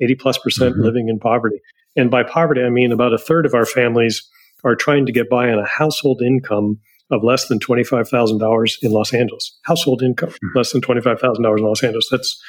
80 0.00 0.14
plus 0.16 0.38
percent 0.38 0.74
mm-hmm. 0.74 0.84
living 0.84 1.08
in 1.08 1.18
poverty. 1.18 1.60
And 1.96 2.10
by 2.10 2.22
poverty, 2.22 2.62
I 2.62 2.70
mean 2.70 2.92
about 2.92 3.14
a 3.14 3.18
third 3.18 3.46
of 3.46 3.54
our 3.54 3.66
families 3.66 4.28
are 4.64 4.74
trying 4.74 5.06
to 5.06 5.12
get 5.12 5.30
by 5.30 5.50
on 5.50 5.58
a 5.58 5.66
household 5.66 6.22
income 6.22 6.78
of 7.10 7.22
less 7.22 7.48
than 7.48 7.58
$25,000 7.58 8.76
in 8.82 8.90
Los 8.90 9.12
Angeles. 9.12 9.58
Household 9.62 10.02
income, 10.02 10.30
mm-hmm. 10.30 10.58
less 10.58 10.72
than 10.72 10.80
$25,000 10.80 11.58
in 11.58 11.64
Los 11.64 11.82
Angeles. 11.82 12.08
That's 12.10 12.42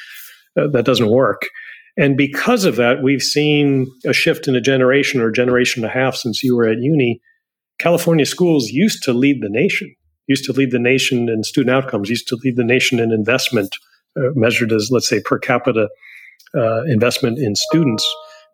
uh, 0.58 0.68
that 0.68 0.86
doesn't 0.86 1.10
work. 1.10 1.48
And 1.98 2.18
because 2.18 2.66
of 2.66 2.76
that, 2.76 3.02
we've 3.02 3.22
seen 3.22 3.88
a 4.06 4.14
shift 4.14 4.48
in 4.48 4.56
a 4.56 4.62
generation 4.62 5.22
or 5.22 5.30
a 5.30 5.34
generation 5.34 5.84
and 5.84 5.92
a 5.92 5.94
half 5.94 6.16
since 6.16 6.44
you 6.44 6.56
were 6.56 6.68
at 6.68 6.80
uni. 6.80 7.22
California 7.78 8.26
schools 8.26 8.70
used 8.70 9.04
to 9.04 9.14
lead 9.14 9.42
the 9.42 9.50
nation, 9.50 9.94
used 10.28 10.46
to 10.46 10.54
lead 10.54 10.72
the 10.72 10.80
nation 10.80 11.30
in 11.30 11.44
student 11.44 11.76
outcomes, 11.76 12.10
used 12.10 12.28
to 12.30 12.38
lead 12.44 12.56
the 12.56 12.64
nation 12.64 13.00
in 13.00 13.12
investment, 13.12 13.76
uh, 14.18 14.30
measured 14.36 14.72
as, 14.72 14.90
let's 14.92 15.08
say, 15.08 15.22
per 15.22 15.38
capita 15.38 15.90
uh, 16.56 16.84
investment 16.84 17.38
in 17.38 17.56
students. 17.56 18.06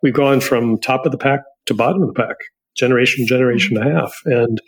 We've 0.02 0.14
gone 0.14 0.42
from 0.42 0.80
top 0.80 1.06
of 1.06 1.12
the 1.12 1.18
pack 1.18 1.42
to 1.68 1.74
bottom 1.74 2.02
of 2.02 2.08
the 2.08 2.14
pack, 2.14 2.38
generation, 2.76 3.28
generation 3.28 3.78
mm-hmm. 3.78 3.88
and 3.88 3.98
a 3.98 4.00
half. 4.00 4.22
And 4.26 4.62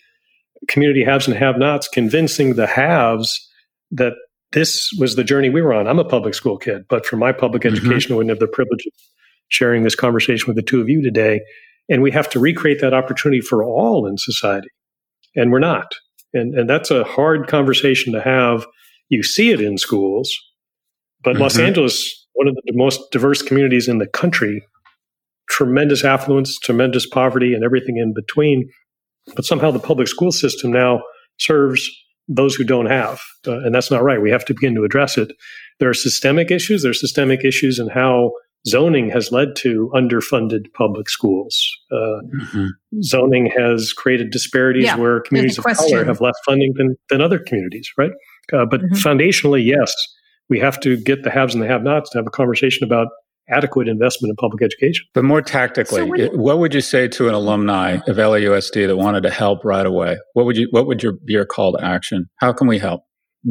community 0.68 1.04
haves 1.04 1.28
and 1.28 1.36
have 1.36 1.58
nots, 1.58 1.88
convincing 1.88 2.56
the 2.56 2.68
haves 2.68 3.50
that 3.92 4.14
this 4.52 4.92
was 5.00 5.16
the 5.16 5.24
journey 5.24 5.50
we 5.50 5.62
were 5.62 5.74
on. 5.74 5.88
I'm 5.88 6.00
a 6.00 6.06
public 6.06 6.36
school 6.36 6.58
kid, 6.58 6.84
but 6.90 7.06
for 7.06 7.18
my 7.18 7.32
public 7.32 7.64
mm-hmm. 7.64 7.76
education, 7.76 8.14
I 8.14 8.16
wouldn't 8.18 8.30
have 8.30 8.40
the 8.40 8.48
privilege 8.48 8.86
of 8.86 8.94
sharing 9.48 9.84
this 9.84 9.96
conversation 9.96 10.48
with 10.48 10.56
the 10.56 10.62
two 10.62 10.80
of 10.80 10.90
you 10.90 11.02
today. 11.02 11.42
And 11.90 12.02
we 12.02 12.12
have 12.12 12.30
to 12.32 12.40
recreate 12.40 12.82
that 12.82 12.94
opportunity 12.94 13.42
for 13.42 13.64
all 13.64 14.08
in 14.08 14.18
society. 14.18 14.70
And 15.36 15.52
we're 15.52 15.60
not. 15.60 15.94
And, 16.34 16.54
and 16.56 16.70
that's 16.70 16.92
a 16.92 17.04
hard 17.04 17.48
conversation 17.48 18.14
to 18.14 18.22
have. 18.22 18.66
You 19.10 19.24
see 19.24 19.52
it 19.52 19.62
in 19.62 19.78
schools, 19.78 20.34
but 21.24 21.34
mm-hmm. 21.34 21.44
Los 21.44 21.60
Angeles, 21.60 22.28
one 22.34 22.48
of 22.48 22.56
the 22.56 22.74
most 22.74 23.12
diverse 23.12 23.42
communities 23.42 23.88
in 23.88 24.00
the 24.00 24.08
country, 24.08 24.64
tremendous 25.50 26.04
affluence, 26.04 26.58
tremendous 26.60 27.08
poverty, 27.08 27.54
and 27.54 27.64
everything 27.64 27.98
in 27.98 28.14
between. 28.14 28.70
But 29.36 29.46
somehow 29.46 29.72
the 29.72 29.80
public 29.80 30.08
school 30.08 30.32
system 30.32 30.72
now 30.72 31.02
serves 31.38 31.90
those 32.28 32.56
who 32.56 32.64
don't 32.64 32.86
have. 32.88 33.20
Uh, 33.46 33.60
and 33.60 33.76
that's 33.76 33.92
not 33.92 34.04
right. 34.04 34.22
We 34.22 34.32
have 34.32 34.46
to 34.46 34.54
begin 34.54 34.76
to 34.76 34.84
address 34.84 35.18
it. 35.18 35.32
There 35.80 35.90
are 35.90 35.94
systemic 35.94 36.52
issues. 36.52 36.82
There 36.82 36.92
are 36.92 36.96
systemic 36.96 37.44
issues 37.44 37.80
in 37.80 37.90
how 37.90 38.32
zoning 38.68 39.10
has 39.10 39.32
led 39.32 39.56
to 39.58 39.92
underfunded 39.94 40.72
public 40.74 41.10
schools. 41.10 41.70
Uh, 41.92 41.96
mm-hmm. 41.96 42.68
Zoning 43.02 43.52
has 43.58 43.94
created 43.94 44.32
disparities 44.32 44.86
yeah, 44.86 44.96
where 44.96 45.22
communities 45.22 45.58
of 45.58 45.66
color 45.66 46.06
have 46.06 46.22
less 46.22 46.36
funding 46.46 46.74
than, 46.76 46.96
than 47.10 47.22
other 47.22 47.40
communities, 47.40 47.90
right? 47.98 48.12
Uh, 48.52 48.66
but 48.66 48.82
mm-hmm. 48.82 48.96
foundationally, 48.96 49.66
yes, 49.66 49.94
we 50.50 50.60
have 50.60 50.80
to 50.82 50.98
get 50.98 51.24
the 51.24 51.30
haves 51.30 51.54
and 51.54 51.64
the 51.64 51.68
have 51.68 51.84
nots 51.84 52.10
to 52.12 52.18
have 52.18 52.28
a 52.28 52.32
conversation 52.32 52.86
about 52.86 53.08
adequate 53.50 53.88
investment 53.88 54.30
in 54.30 54.36
public 54.38 54.64
education. 54.64 55.06
But 55.14 55.24
more 55.24 55.42
tactically, 55.42 56.08
so 56.08 56.16
you, 56.16 56.30
what 56.34 56.60
would 56.60 56.74
you 56.74 56.82
say 56.82 57.08
to 57.10 57.28
an 57.28 57.34
alumni 57.34 57.98
of 58.08 58.18
LAUSD 58.18 58.88
that 58.88 58.96
wanted 58.96 59.24
to 59.24 59.30
help 59.30 59.66
right 59.66 59.86
away? 59.86 60.18
What 60.34 60.46
would 60.46 60.58
you 60.58 60.68
what 60.72 60.88
would 60.88 61.04
your 61.04 61.14
be 61.26 61.34
your 61.34 61.46
call 61.46 61.74
to 61.74 61.84
action? 61.84 62.30
How 62.38 62.54
can 62.54 62.68
we 62.68 62.80
help? 62.80 63.04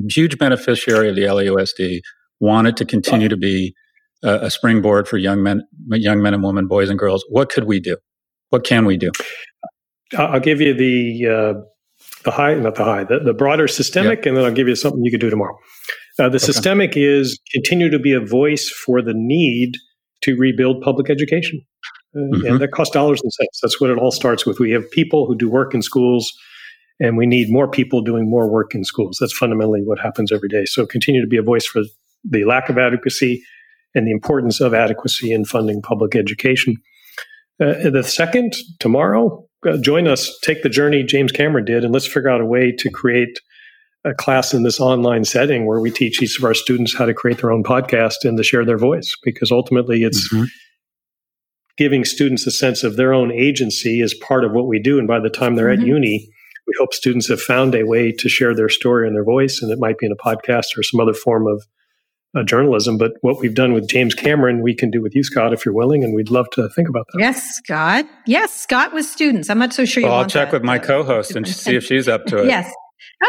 Huge 0.09 0.39
beneficiary 0.39 1.11
of 1.11 1.17
the 1.17 1.23
LAUSD 1.23 2.01
wanted 2.41 2.77
to 2.79 2.85
continue 2.87 3.29
to 3.29 3.37
be 3.37 3.75
a, 4.23 4.47
a 4.47 4.51
springboard 4.51 5.09
for 5.09 5.19
young 5.19 5.43
men, 5.43 5.63
young 5.91 6.23
men 6.23 6.35
and 6.35 6.43
women, 6.43 6.67
boys 6.67 6.91
and 6.91 6.99
girls. 6.99 7.25
What 7.29 7.51
could 7.51 7.65
we 7.65 7.81
do? 7.81 7.97
What 8.51 8.65
can 8.65 8.85
we 8.85 8.97
do? 8.97 9.11
I'll 10.17 10.41
give 10.41 10.61
you 10.61 10.75
the 10.75 11.27
uh, 11.27 11.61
the 12.25 12.31
high, 12.31 12.55
not 12.55 12.75
the 12.75 12.85
high, 12.85 13.05
the, 13.05 13.21
the 13.21 13.35
broader 13.35 13.67
systemic, 13.67 14.21
yep. 14.21 14.27
and 14.27 14.37
then 14.37 14.45
I'll 14.45 14.53
give 14.53 14.69
you 14.69 14.77
something 14.77 15.03
you 15.03 15.11
could 15.11 15.21
do 15.21 15.31
tomorrow. 15.31 15.57
Uh, 16.19 16.29
the 16.29 16.37
okay. 16.37 16.39
systemic 16.39 16.97
is 16.97 17.41
continue 17.53 17.91
to 17.91 17.99
be 17.99 18.13
a 18.13 18.21
voice 18.21 18.69
for 18.69 19.01
the 19.01 19.15
need 19.15 19.77
to 20.23 20.37
rebuild 20.37 20.83
public 20.83 21.11
education. 21.11 21.61
Uh, 22.15 22.19
mm-hmm. 22.19 22.47
And 22.47 22.61
that 22.61 22.73
costs 22.73 22.93
dollars 22.93 23.21
and 23.23 23.33
cents. 23.33 23.61
That's 23.63 23.81
what 23.81 23.91
it 23.91 23.99
all 23.99 24.11
starts 24.11 24.45
with. 24.45 24.61
We 24.61 24.71
have 24.73 24.89
people 24.91 25.27
who 25.27 25.37
do 25.37 25.49
work 25.49 25.75
in 25.75 25.81
schools, 25.81 26.31
and 27.01 27.17
we 27.17 27.27
need 27.27 27.51
more 27.51 27.69
people 27.69 28.03
doing 28.03 28.29
more 28.29 28.51
work 28.51 28.75
in 28.75 28.85
schools. 28.85 29.17
That's 29.19 29.37
fundamentally 29.37 29.81
what 29.83 29.99
happens 29.99 30.31
every 30.31 30.49
day. 30.49 30.67
So 30.67 30.87
continue 30.87 31.23
to 31.23 31.27
be 31.27 31.39
a 31.39 31.43
voice 31.43 31.67
for 31.67 31.83
the 32.25 32.45
lack 32.45 32.69
of 32.69 32.77
adequacy 32.77 33.43
and 33.95 34.07
the 34.07 34.13
importance 34.13 34.61
of 34.61 34.75
adequacy 34.75 35.33
in 35.33 35.45
funding 35.45 35.83
public 35.83 36.17
education. 36.17 36.77
Uh, 37.61 37.91
the 37.91 38.03
second, 38.03 38.55
tomorrow, 38.81 39.47
uh, 39.67 39.77
join 39.77 40.09
us, 40.09 40.39
take 40.43 40.63
the 40.63 40.69
journey 40.69 41.03
James 41.03 41.33
Cameron 41.33 41.65
did, 41.65 41.85
and 41.85 41.93
let's 41.93 42.07
figure 42.07 42.31
out 42.31 42.41
a 42.41 42.47
way 42.47 42.73
to 42.73 42.91
create 42.91 43.39
a 44.05 44.15
class 44.15 44.53
in 44.53 44.63
this 44.63 44.81
online 44.81 45.25
setting 45.25 45.67
where 45.67 45.81
we 45.81 45.91
teach 45.91 46.21
each 46.23 46.39
of 46.39 46.45
our 46.45 46.55
students 46.55 46.97
how 46.97 47.07
to 47.07 47.15
create 47.15 47.39
their 47.39 47.53
own 47.53 47.63
podcast 47.63 48.25
and 48.25 48.37
to 48.37 48.43
share 48.43 48.65
their 48.65 48.79
voice 48.79 49.17
because 49.23 49.53
ultimately 49.53 50.03
it's 50.03 50.33
mm-hmm. 50.33 50.45
giving 51.77 52.05
students 52.05 52.47
a 52.47 52.51
sense 52.51 52.83
of 52.83 52.97
their 52.97 53.13
own 53.13 53.31
agency 53.31 54.01
as 54.01 54.15
part 54.15 54.45
of 54.45 54.53
what 54.53 54.67
we 54.67 54.81
do 54.81 54.99
and 54.99 55.07
by 55.07 55.21
the 55.21 55.31
time 55.31 55.55
they're 55.55 55.69
mm-hmm. 55.69 55.83
at 55.83 55.87
uni 55.87 56.29
we 56.67 56.75
hope 56.79 56.93
students 56.93 57.29
have 57.29 57.41
found 57.41 57.75
a 57.75 57.85
way 57.85 58.11
to 58.11 58.29
share 58.29 58.55
their 58.55 58.69
story 58.69 59.07
and 59.07 59.15
their 59.15 59.25
voice 59.25 59.63
and 59.63 59.71
it 59.71 59.79
might 59.79 59.99
be 59.99 60.07
in 60.07 60.13
a 60.13 60.17
podcast 60.17 60.77
or 60.77 60.83
some 60.83 60.99
other 60.99 61.15
form 61.15 61.47
of 61.47 61.65
uh, 62.37 62.43
journalism 62.43 62.97
but 62.99 63.13
what 63.21 63.39
we've 63.41 63.55
done 63.55 63.73
with 63.73 63.89
james 63.89 64.15
cameron 64.15 64.63
we 64.63 64.75
can 64.75 64.91
do 64.91 65.03
with 65.03 65.15
you 65.15 65.23
scott 65.23 65.53
if 65.53 65.65
you're 65.65 65.75
willing 65.75 66.03
and 66.05 66.15
we'd 66.15 66.31
love 66.31 66.47
to 66.51 66.69
think 66.71 66.89
about 66.89 67.07
that 67.13 67.21
yes 67.21 67.57
scott 67.57 68.07
yes 68.27 68.53
scott 68.63 68.93
with 68.93 69.05
students 69.05 69.51
i'm 69.51 69.59
not 69.59 69.73
so 69.73 69.85
sure 69.85 70.03
well, 70.05 70.15
i'll 70.15 70.27
check 70.27 70.51
that. 70.51 70.57
with 70.57 70.65
my 70.65 70.79
co-host 70.79 71.37
and 71.37 71.47
see 71.63 71.77
if 71.77 71.85
she's 71.85 72.09
up 72.09 72.25
to 72.27 72.39
it 72.39 72.47
yes 72.47 72.73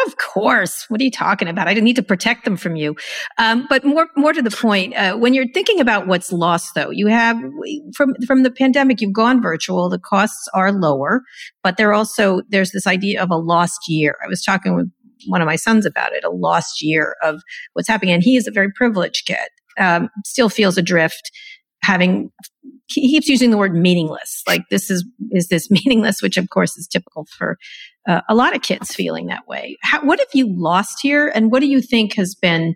of 0.05 0.17
course. 0.17 0.85
What 0.89 0.99
are 1.01 1.03
you 1.03 1.11
talking 1.11 1.47
about? 1.47 1.67
I 1.67 1.73
didn't 1.73 1.85
need 1.85 1.95
to 1.97 2.03
protect 2.03 2.45
them 2.45 2.57
from 2.57 2.75
you. 2.75 2.95
Um, 3.37 3.67
but 3.69 3.83
more, 3.83 4.07
more 4.15 4.33
to 4.33 4.41
the 4.41 4.51
point, 4.51 4.95
uh, 4.95 5.15
when 5.17 5.33
you're 5.33 5.47
thinking 5.53 5.79
about 5.79 6.07
what's 6.07 6.31
lost, 6.31 6.73
though, 6.75 6.89
you 6.89 7.07
have 7.07 7.37
from 7.95 8.15
from 8.25 8.43
the 8.43 8.51
pandemic, 8.51 9.01
you've 9.01 9.13
gone 9.13 9.41
virtual. 9.41 9.89
The 9.89 9.99
costs 9.99 10.47
are 10.53 10.71
lower, 10.71 11.21
but 11.63 11.77
there 11.77 11.93
also 11.93 12.41
there's 12.49 12.71
this 12.71 12.87
idea 12.87 13.21
of 13.21 13.29
a 13.29 13.37
lost 13.37 13.81
year. 13.87 14.15
I 14.23 14.27
was 14.27 14.41
talking 14.41 14.75
with 14.75 14.89
one 15.27 15.41
of 15.41 15.45
my 15.45 15.55
sons 15.55 15.85
about 15.85 16.13
it, 16.13 16.23
a 16.23 16.29
lost 16.29 16.81
year 16.81 17.15
of 17.21 17.41
what's 17.73 17.87
happening, 17.87 18.13
and 18.13 18.23
he 18.23 18.35
is 18.35 18.47
a 18.47 18.51
very 18.51 18.71
privileged 18.71 19.25
kid. 19.25 19.37
Um, 19.79 20.09
still 20.25 20.49
feels 20.49 20.77
adrift 20.77 21.31
having 21.83 22.31
he 22.87 23.09
keeps 23.09 23.27
using 23.27 23.51
the 23.51 23.57
word 23.57 23.73
meaningless. 23.73 24.41
Like 24.47 24.63
this 24.69 24.89
is 24.89 25.05
is 25.31 25.47
this 25.47 25.69
meaningless 25.85 26.21
which 26.21 26.37
of 26.37 26.49
course 26.49 26.77
is 26.77 26.87
typical 26.87 27.25
for 27.37 27.57
uh, 28.07 28.21
a 28.29 28.35
lot 28.35 28.55
of 28.55 28.61
kids 28.61 28.93
feeling 28.93 29.27
that 29.27 29.47
way. 29.47 29.77
How, 29.83 30.03
what 30.03 30.19
have 30.19 30.29
you 30.33 30.47
lost 30.49 30.99
here? 31.01 31.31
And 31.33 31.51
what 31.51 31.61
do 31.61 31.67
you 31.67 31.81
think 31.81 32.15
has 32.15 32.35
been 32.35 32.75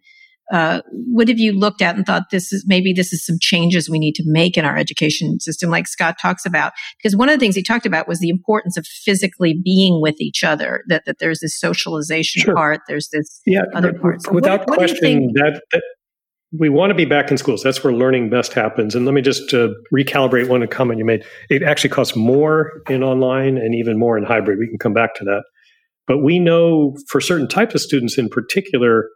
uh, 0.52 0.82
what 0.92 1.28
have 1.28 1.40
you 1.40 1.52
looked 1.52 1.82
at 1.82 1.96
and 1.96 2.06
thought 2.06 2.24
this 2.32 2.54
is 2.54 2.66
maybe 2.68 2.94
this 2.94 3.12
is 3.12 3.26
some 3.26 3.38
changes 3.40 3.90
we 3.90 4.00
need 4.00 4.14
to 4.14 4.24
make 4.26 4.58
in 4.58 4.66
our 4.66 4.78
education 4.78 5.40
system 5.40 5.70
like 5.70 5.88
scott 5.88 6.16
talks 6.22 6.46
about 6.46 6.74
because 6.98 7.16
one 7.16 7.30
of 7.30 7.34
the 7.34 7.40
things 7.40 7.56
he 7.56 7.64
talked 7.64 7.86
about 7.86 8.08
was 8.08 8.20
the 8.20 8.30
importance 8.30 8.78
of 8.78 8.86
physically 8.86 9.60
being 9.64 10.02
with 10.02 10.20
each 10.20 10.44
other 10.44 10.84
that, 10.88 11.04
that 11.06 11.20
there's 11.20 11.40
this 11.40 11.60
socialization 11.60 12.42
sure. 12.42 12.56
part 12.56 12.82
there's 12.88 13.10
this 13.10 13.42
yeah, 13.46 13.64
other 13.76 13.94
part 13.94 14.22
so 14.22 14.32
without 14.32 14.68
what, 14.68 14.78
question 14.78 15.26
what 15.26 15.34
that, 15.36 15.62
that 15.72 15.84
we 16.58 16.70
want 16.70 16.92
to 16.92 16.96
be 16.96 17.06
back 17.06 17.30
in 17.30 17.38
schools. 17.38 17.62
That's 17.62 17.84
where 17.84 17.94
learning 17.94 18.30
best 18.30 18.54
happens. 18.54 18.96
And 18.96 19.06
let 19.06 19.14
me 19.14 19.22
just 19.22 19.54
uh, 19.54 19.70
recalibrate 19.94 20.48
one 20.48 20.66
comment 20.68 20.98
you 20.98 21.06
made. 21.06 21.26
It 21.50 21.62
actually 21.62 21.90
costs 21.90 22.16
more 22.16 22.82
in 22.90 23.04
online 23.04 23.58
and 23.58 23.76
even 23.76 24.00
more 24.00 24.18
in 24.18 24.24
hybrid. 24.24 24.58
We 24.58 24.68
can 24.68 24.78
come 24.78 24.94
back 24.94 25.14
to 25.16 25.26
that. 25.26 25.44
But 26.08 26.20
we 26.20 26.40
know 26.40 26.96
for 27.10 27.20
certain 27.20 27.50
types 27.50 27.76
of 27.76 27.82
students 27.82 28.18
in 28.18 28.30
particular, 28.30 29.10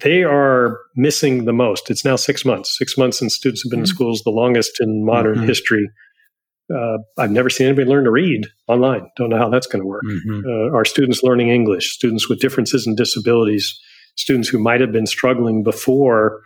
they 0.00 0.22
are 0.22 0.78
missing 0.94 1.44
the 1.44 1.52
most. 1.52 1.90
It's 1.90 2.04
now 2.04 2.16
six 2.16 2.44
months. 2.44 2.76
Six 2.76 2.96
months 2.96 3.18
since 3.18 3.34
students 3.34 3.62
have 3.62 3.70
been 3.70 3.78
mm-hmm. 3.78 3.84
in 3.84 3.86
schools, 3.86 4.22
the 4.22 4.30
longest 4.30 4.80
in 4.80 5.04
modern 5.04 5.36
mm-hmm. 5.36 5.46
history. 5.46 5.88
Uh, 6.74 6.98
I've 7.18 7.30
never 7.30 7.48
seen 7.48 7.68
anybody 7.68 7.88
learn 7.88 8.04
to 8.04 8.10
read 8.10 8.46
online. 8.66 9.08
Don't 9.16 9.30
know 9.30 9.38
how 9.38 9.48
that's 9.48 9.66
going 9.66 9.82
to 9.82 9.86
work. 9.86 10.02
Mm-hmm. 10.04 10.40
Uh, 10.46 10.76
our 10.76 10.84
students 10.84 11.22
learning 11.22 11.50
English, 11.50 11.92
students 11.92 12.28
with 12.28 12.40
differences 12.40 12.86
and 12.86 12.96
disabilities, 12.96 13.78
students 14.16 14.48
who 14.48 14.58
might 14.58 14.80
have 14.80 14.90
been 14.92 15.06
struggling 15.06 15.62
before, 15.62 16.40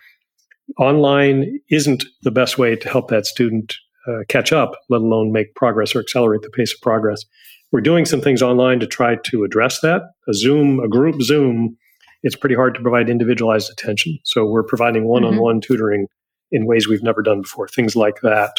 online 0.78 1.60
isn't 1.70 2.04
the 2.22 2.30
best 2.30 2.58
way 2.58 2.76
to 2.76 2.88
help 2.88 3.08
that 3.08 3.26
student 3.26 3.74
uh, 4.06 4.20
catch 4.28 4.52
up, 4.52 4.72
let 4.88 5.00
alone 5.00 5.32
make 5.32 5.54
progress 5.54 5.94
or 5.94 6.00
accelerate 6.00 6.42
the 6.42 6.50
pace 6.50 6.74
of 6.74 6.80
progress. 6.80 7.24
We're 7.72 7.80
doing 7.80 8.04
some 8.04 8.20
things 8.20 8.42
online 8.42 8.80
to 8.80 8.86
try 8.86 9.16
to 9.26 9.44
address 9.44 9.80
that. 9.80 10.02
A 10.28 10.34
Zoom, 10.34 10.80
a 10.80 10.88
group 10.88 11.22
Zoom, 11.22 11.76
it's 12.22 12.36
pretty 12.36 12.54
hard 12.54 12.74
to 12.74 12.80
provide 12.80 13.08
individualized 13.08 13.70
attention. 13.70 14.18
So 14.24 14.46
we're 14.46 14.62
providing 14.62 15.06
one 15.06 15.24
on 15.24 15.38
one 15.38 15.60
tutoring 15.60 16.06
in 16.52 16.66
ways 16.66 16.88
we've 16.88 17.02
never 17.02 17.22
done 17.22 17.42
before, 17.42 17.68
things 17.68 17.96
like 17.96 18.20
that. 18.22 18.56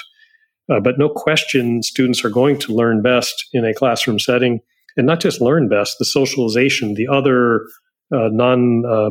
Uh, 0.71 0.79
but 0.79 0.97
no 0.97 1.09
question, 1.09 1.83
students 1.83 2.23
are 2.23 2.29
going 2.29 2.57
to 2.59 2.73
learn 2.73 3.01
best 3.01 3.45
in 3.53 3.65
a 3.65 3.73
classroom 3.73 4.19
setting, 4.19 4.59
and 4.95 5.05
not 5.05 5.19
just 5.19 5.41
learn 5.41 5.67
best, 5.67 5.97
the 5.99 6.05
socialization, 6.05 6.93
the 6.93 7.07
other 7.07 7.65
uh, 8.13 8.29
non 8.31 8.83
uh, 8.85 9.09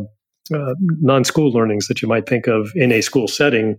uh, 0.55 0.74
non 1.01 1.24
school 1.24 1.53
learnings 1.53 1.88
that 1.88 2.03
you 2.03 2.09
might 2.09 2.28
think 2.28 2.46
of 2.46 2.72
in 2.74 2.92
a 2.92 3.01
school 3.01 3.28
setting, 3.28 3.76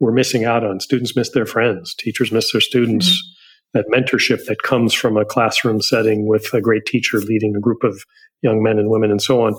we're 0.00 0.12
missing 0.12 0.44
out 0.44 0.64
on. 0.64 0.80
Students 0.80 1.16
miss 1.16 1.30
their 1.30 1.46
friends, 1.46 1.94
teachers 1.94 2.32
miss 2.32 2.52
their 2.52 2.60
students. 2.60 3.08
Mm-hmm. 3.08 3.32
That 3.74 3.88
mentorship 3.88 4.46
that 4.46 4.62
comes 4.62 4.94
from 4.94 5.18
a 5.18 5.24
classroom 5.24 5.82
setting 5.82 6.26
with 6.26 6.54
a 6.54 6.62
great 6.62 6.86
teacher 6.86 7.18
leading 7.18 7.54
a 7.54 7.60
group 7.60 7.84
of 7.84 8.04
young 8.40 8.62
men 8.62 8.78
and 8.78 8.88
women 8.88 9.10
and 9.10 9.20
so 9.20 9.42
on, 9.42 9.54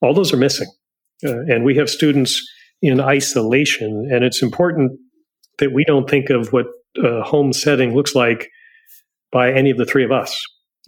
all 0.00 0.14
those 0.14 0.32
are 0.32 0.38
missing. 0.38 0.68
Uh, 1.24 1.40
and 1.48 1.64
we 1.64 1.76
have 1.76 1.90
students 1.90 2.40
in 2.80 3.00
isolation, 3.00 4.08
and 4.12 4.24
it's 4.24 4.42
important 4.42 4.92
that 5.58 5.72
we 5.72 5.84
don't 5.84 6.08
think 6.08 6.30
of 6.30 6.52
what 6.52 6.66
a 7.02 7.22
home 7.22 7.52
setting 7.52 7.94
looks 7.94 8.14
like 8.14 8.48
by 9.32 9.52
any 9.52 9.70
of 9.70 9.76
the 9.76 9.84
three 9.84 10.04
of 10.04 10.12
us. 10.12 10.40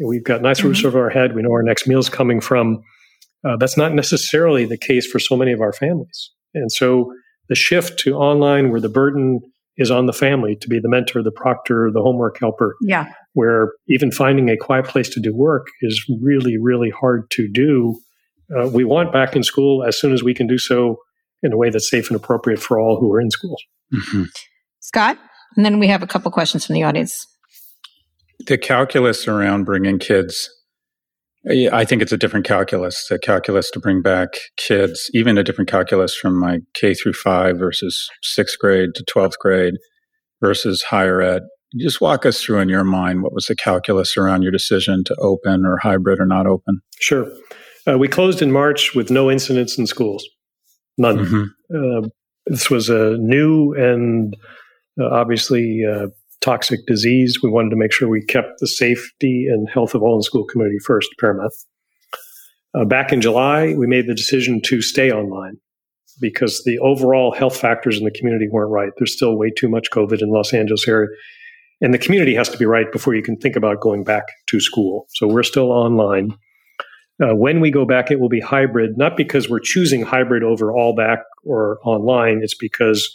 We've 0.05 0.25
got 0.25 0.41
nice 0.41 0.59
mm-hmm. 0.59 0.69
roofs 0.69 0.85
over 0.85 1.03
our 1.03 1.11
head. 1.11 1.35
We 1.35 1.43
know 1.43 1.51
our 1.51 1.63
next 1.63 1.87
meal's 1.87 2.09
coming 2.09 2.41
from 2.41 2.83
uh, 3.45 3.57
that's 3.57 3.77
not 3.77 3.95
necessarily 3.95 4.67
the 4.67 4.77
case 4.77 5.07
for 5.07 5.19
so 5.19 5.37
many 5.37 5.53
of 5.53 5.61
our 5.61 5.73
families. 5.73 6.31
And 6.55 6.71
so 6.71 7.13
the 7.49 7.55
shift 7.55 7.99
to 8.01 8.17
online 8.17 8.71
where 8.71 8.81
the 8.81 8.89
burden 8.89 9.41
is 9.77 9.91
on 9.91 10.07
the 10.07 10.13
family 10.13 10.57
to 10.57 10.69
be 10.69 10.79
the 10.79 10.89
mentor, 10.89 11.23
the 11.23 11.33
proctor, 11.33 11.91
the 11.93 12.03
homework 12.03 12.39
helper. 12.39 12.77
Yeah. 12.83 13.13
Where 13.33 13.73
even 13.89 14.11
finding 14.13 14.51
a 14.51 14.57
quiet 14.57 14.87
place 14.87 15.09
to 15.11 15.21
do 15.21 15.35
work 15.35 15.69
is 15.81 16.05
really, 16.21 16.59
really 16.59 16.91
hard 16.91 17.31
to 17.33 17.49
do. 17.49 17.99
Uh, 18.57 18.69
we 18.69 18.85
want 18.85 19.13
back 19.13 19.37
in 19.37 19.43
school 19.43 19.85
as 19.85 19.99
soon 19.99 20.13
as 20.13 20.23
we 20.23 20.35
can 20.35 20.47
do 20.47 20.59
so 20.59 20.97
in 21.43 21.53
a 21.53 21.57
way 21.57 21.71
that's 21.71 21.89
safe 21.89 22.09
and 22.09 22.17
appropriate 22.17 22.61
for 22.61 22.79
all 22.79 22.99
who 22.99 23.13
are 23.13 23.21
in 23.21 23.31
school. 23.31 23.57
Mm-hmm. 23.95 24.25
Scott, 24.81 25.19
and 25.57 25.65
then 25.65 25.79
we 25.79 25.87
have 25.89 26.03
a 26.03 26.07
couple 26.07 26.31
questions 26.31 26.67
from 26.67 26.75
the 26.75 26.83
audience. 26.83 27.27
The 28.47 28.59
calculus 28.59 29.29
around 29.29 29.65
bringing 29.65 29.99
kids 29.99 30.49
I 31.73 31.87
think 31.87 32.03
it's 32.03 32.13
a 32.13 32.19
different 32.19 32.45
calculus, 32.45 33.09
the 33.09 33.19
calculus 33.19 33.71
to 33.71 33.81
bring 33.81 34.03
back 34.03 34.29
kids, 34.59 35.11
even 35.15 35.39
a 35.39 35.43
different 35.43 35.71
calculus 35.71 36.15
from 36.15 36.39
my 36.39 36.59
K 36.75 36.93
through 36.93 37.15
five 37.15 37.59
versus 37.59 38.11
sixth 38.23 38.59
grade 38.59 38.91
to 38.95 39.05
12th 39.05 39.39
grade 39.41 39.75
versus 40.43 40.83
higher 40.83 41.23
ed. 41.23 41.43
Just 41.79 42.01
walk 42.01 42.27
us 42.27 42.43
through 42.43 42.59
in 42.59 42.69
your 42.69 42.85
mind 42.85 43.23
what 43.23 43.33
was 43.33 43.47
the 43.47 43.57
calculus 43.57 44.19
around 44.19 44.43
your 44.43 44.53
decision 44.53 45.03
to 45.05 45.15
open 45.17 45.65
or 45.65 45.79
hybrid 45.79 46.21
or 46.21 46.27
not 46.27 46.47
open? 46.47 46.83
Sure. 47.01 47.31
Uh, 47.87 47.99
we 47.99 48.09
closed 48.09 48.43
in 48.43 48.53
March 48.53 48.95
with 48.95 49.11
no 49.11 49.31
incidents 49.31 49.79
in 49.79 49.87
schools, 49.87 50.27
none. 50.99 51.19
Mm-hmm. 51.19 52.05
Uh, 52.05 52.09
this 52.47 52.71
was 52.71 52.89
a 52.89 53.17
new 53.19 53.73
and 53.75 54.37
uh, 55.01 55.09
obviously 55.11 55.83
uh, 55.85 56.09
toxic 56.41 56.81
disease. 56.87 57.39
We 57.43 57.51
wanted 57.51 57.71
to 57.71 57.77
make 57.77 57.93
sure 57.93 58.09
we 58.09 58.25
kept 58.25 58.61
the 58.61 58.67
safety 58.67 59.47
and 59.49 59.69
health 59.69 59.95
of 59.95 60.03
all 60.03 60.17
in 60.17 60.23
school 60.23 60.45
community 60.45 60.79
first, 60.85 61.09
paramount. 61.19 61.53
Uh, 62.75 62.85
back 62.85 63.13
in 63.13 63.21
July, 63.21 63.75
we 63.75 63.87
made 63.87 64.07
the 64.07 64.15
decision 64.15 64.61
to 64.63 64.81
stay 64.81 65.11
online 65.11 65.57
because 66.21 66.63
the 66.65 66.79
overall 66.81 67.33
health 67.33 67.57
factors 67.57 67.99
in 67.99 68.05
the 68.05 68.11
community 68.11 68.47
weren't 68.51 68.71
right. 68.71 68.91
There's 68.99 69.15
still 69.15 69.37
way 69.37 69.51
too 69.51 69.69
much 69.69 69.91
COVID 69.91 70.23
in 70.23 70.31
Los 70.31 70.53
Angeles 70.53 70.87
area. 70.87 71.09
And 71.81 71.95
the 71.95 71.99
community 71.99 72.35
has 72.35 72.49
to 72.51 72.59
be 72.59 72.67
right 72.67 72.91
before 72.93 73.15
you 73.15 73.23
can 73.23 73.37
think 73.37 73.57
about 73.57 73.81
going 73.81 74.05
back 74.05 74.25
to 74.49 74.61
school. 74.61 75.07
So 75.11 75.27
we're 75.27 75.43
still 75.43 75.73
online. 75.73 76.37
Uh, 77.23 77.35
when 77.35 77.61
we 77.61 77.71
go 77.71 77.85
back, 77.85 78.11
it 78.11 78.19
will 78.19 78.29
be 78.29 78.41
hybrid, 78.41 78.97
not 78.97 79.17
because 79.17 79.49
we're 79.49 79.61
choosing 79.61 80.03
hybrid 80.03 80.43
over 80.43 80.73
all 80.73 80.95
back 80.95 81.19
or 81.45 81.79
online. 81.85 82.41
It's 82.43 82.55
because 82.55 83.15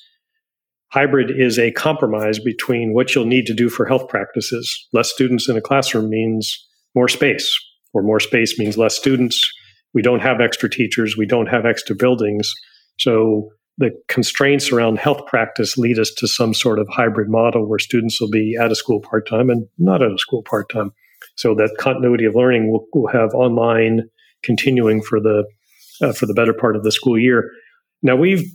hybrid 0.90 1.32
is 1.32 1.58
a 1.58 1.72
compromise 1.72 2.38
between 2.38 2.94
what 2.94 3.16
you'll 3.16 3.26
need 3.26 3.48
to 3.48 3.54
do 3.54 3.68
for 3.68 3.86
health 3.86 4.08
practices. 4.08 4.88
Less 4.94 5.12
students 5.12 5.50
in 5.50 5.58
a 5.58 5.62
classroom 5.62 6.10
means 6.10 6.68
more 6.94 7.08
space, 7.08 7.58
or 7.94 8.04
more 8.04 8.20
space 8.20 8.60
means 8.60 8.78
less 8.78 8.96
students. 8.96 9.50
We 9.94 10.02
don't 10.02 10.22
have 10.22 10.40
extra 10.40 10.70
teachers, 10.70 11.18
we 11.18 11.26
don't 11.26 11.48
have 11.48 11.66
extra 11.66 11.96
buildings. 11.96 12.54
So 13.00 13.50
the 13.78 13.92
constraints 14.08 14.72
around 14.72 15.00
health 15.00 15.26
practice 15.26 15.78
lead 15.78 16.00
us 16.00 16.12
to 16.12 16.28
some 16.28 16.54
sort 16.54 16.80
of 16.80 16.88
hybrid 16.90 17.30
model 17.30 17.68
where 17.68 17.80
students 17.80 18.22
will 18.22 18.30
be 18.30 18.56
out 18.60 18.72
of 18.72 18.78
school 18.78 19.02
part 19.02 19.28
time 19.28 19.50
and 19.50 19.68
not 19.78 20.02
out 20.02 20.12
of 20.12 20.20
school 20.20 20.44
part 20.44 20.70
time. 20.70 20.92
So 21.36 21.54
that 21.56 21.76
continuity 21.80 22.26
of 22.26 22.36
learning 22.36 22.72
will, 22.72 22.86
will 22.94 23.08
have 23.08 23.34
online 23.34 24.04
continuing 24.44 25.02
for 25.02 25.20
the 25.20 25.46
uh, 26.02 26.14
for 26.14 26.26
the 26.26 26.34
better 26.34 26.54
part 26.54 26.76
of 26.76 26.84
the 26.84 26.92
school 26.92 27.18
year. 27.18 27.50
Now 28.02 28.16
we've 28.16 28.46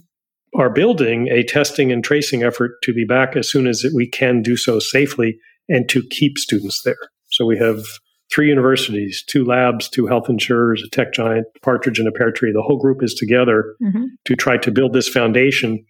are 0.55 0.69
building 0.69 1.27
a 1.29 1.43
testing 1.43 1.91
and 1.91 2.03
tracing 2.03 2.43
effort 2.43 2.81
to 2.83 2.93
be 2.93 3.05
back 3.05 3.35
as 3.35 3.49
soon 3.49 3.67
as 3.67 3.85
we 3.95 4.07
can 4.07 4.41
do 4.41 4.57
so 4.57 4.79
safely 4.79 5.37
and 5.69 5.87
to 5.87 6.03
keep 6.09 6.37
students 6.37 6.81
there. 6.83 6.97
So 7.29 7.45
we 7.45 7.57
have 7.57 7.85
three 8.33 8.49
universities, 8.49 9.23
two 9.25 9.45
labs, 9.45 9.89
two 9.89 10.07
health 10.07 10.29
insurers, 10.29 10.83
a 10.85 10.89
tech 10.89 11.13
giant, 11.13 11.47
Partridge 11.61 11.99
and 11.99 12.07
a 12.07 12.11
pear 12.11 12.31
tree. 12.31 12.51
The 12.53 12.61
whole 12.61 12.77
group 12.77 13.01
is 13.01 13.13
together 13.13 13.75
mm-hmm. 13.81 14.05
to 14.25 14.35
try 14.35 14.57
to 14.57 14.71
build 14.71 14.93
this 14.93 15.07
foundation. 15.07 15.85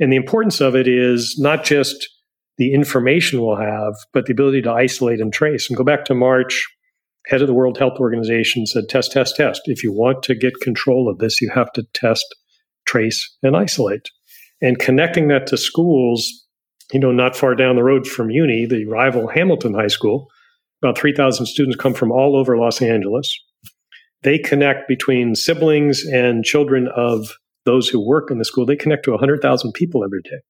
And 0.00 0.12
the 0.12 0.16
importance 0.16 0.60
of 0.60 0.74
it 0.74 0.88
is 0.88 1.36
not 1.38 1.64
just 1.64 2.08
the 2.56 2.72
information 2.72 3.40
we'll 3.40 3.56
have, 3.56 3.94
but 4.12 4.26
the 4.26 4.32
ability 4.32 4.62
to 4.62 4.72
isolate 4.72 5.20
and 5.20 5.32
trace. 5.32 5.68
And 5.68 5.76
go 5.76 5.84
back 5.84 6.04
to 6.06 6.14
March, 6.14 6.66
head 7.26 7.40
of 7.40 7.48
the 7.48 7.54
World 7.54 7.78
Health 7.78 7.98
Organization 7.98 8.66
said, 8.66 8.88
test, 8.88 9.12
test, 9.12 9.36
test. 9.36 9.62
If 9.64 9.82
you 9.82 9.92
want 9.92 10.22
to 10.24 10.34
get 10.34 10.60
control 10.60 11.08
of 11.08 11.18
this, 11.18 11.40
you 11.40 11.50
have 11.54 11.72
to 11.72 11.84
test 11.94 12.24
trace, 12.86 13.36
and 13.42 13.56
isolate. 13.56 14.08
And 14.60 14.78
connecting 14.78 15.28
that 15.28 15.46
to 15.48 15.56
schools, 15.56 16.46
you 16.92 17.00
know, 17.00 17.12
not 17.12 17.36
far 17.36 17.54
down 17.54 17.76
the 17.76 17.82
road 17.82 18.06
from 18.06 18.30
Uni, 18.30 18.66
the 18.66 18.84
rival 18.86 19.28
Hamilton 19.28 19.74
High 19.74 19.88
School, 19.88 20.28
about 20.82 20.98
3,000 20.98 21.46
students 21.46 21.76
come 21.76 21.94
from 21.94 22.12
all 22.12 22.36
over 22.36 22.58
Los 22.58 22.82
Angeles. 22.82 23.36
They 24.22 24.38
connect 24.38 24.88
between 24.88 25.34
siblings 25.34 26.04
and 26.04 26.44
children 26.44 26.88
of 26.94 27.36
those 27.64 27.88
who 27.88 28.06
work 28.06 28.30
in 28.30 28.38
the 28.38 28.44
school. 28.44 28.66
They 28.66 28.76
connect 28.76 29.04
to 29.04 29.10
100,000 29.12 29.72
people 29.72 30.04
every 30.04 30.20
day. 30.22 30.42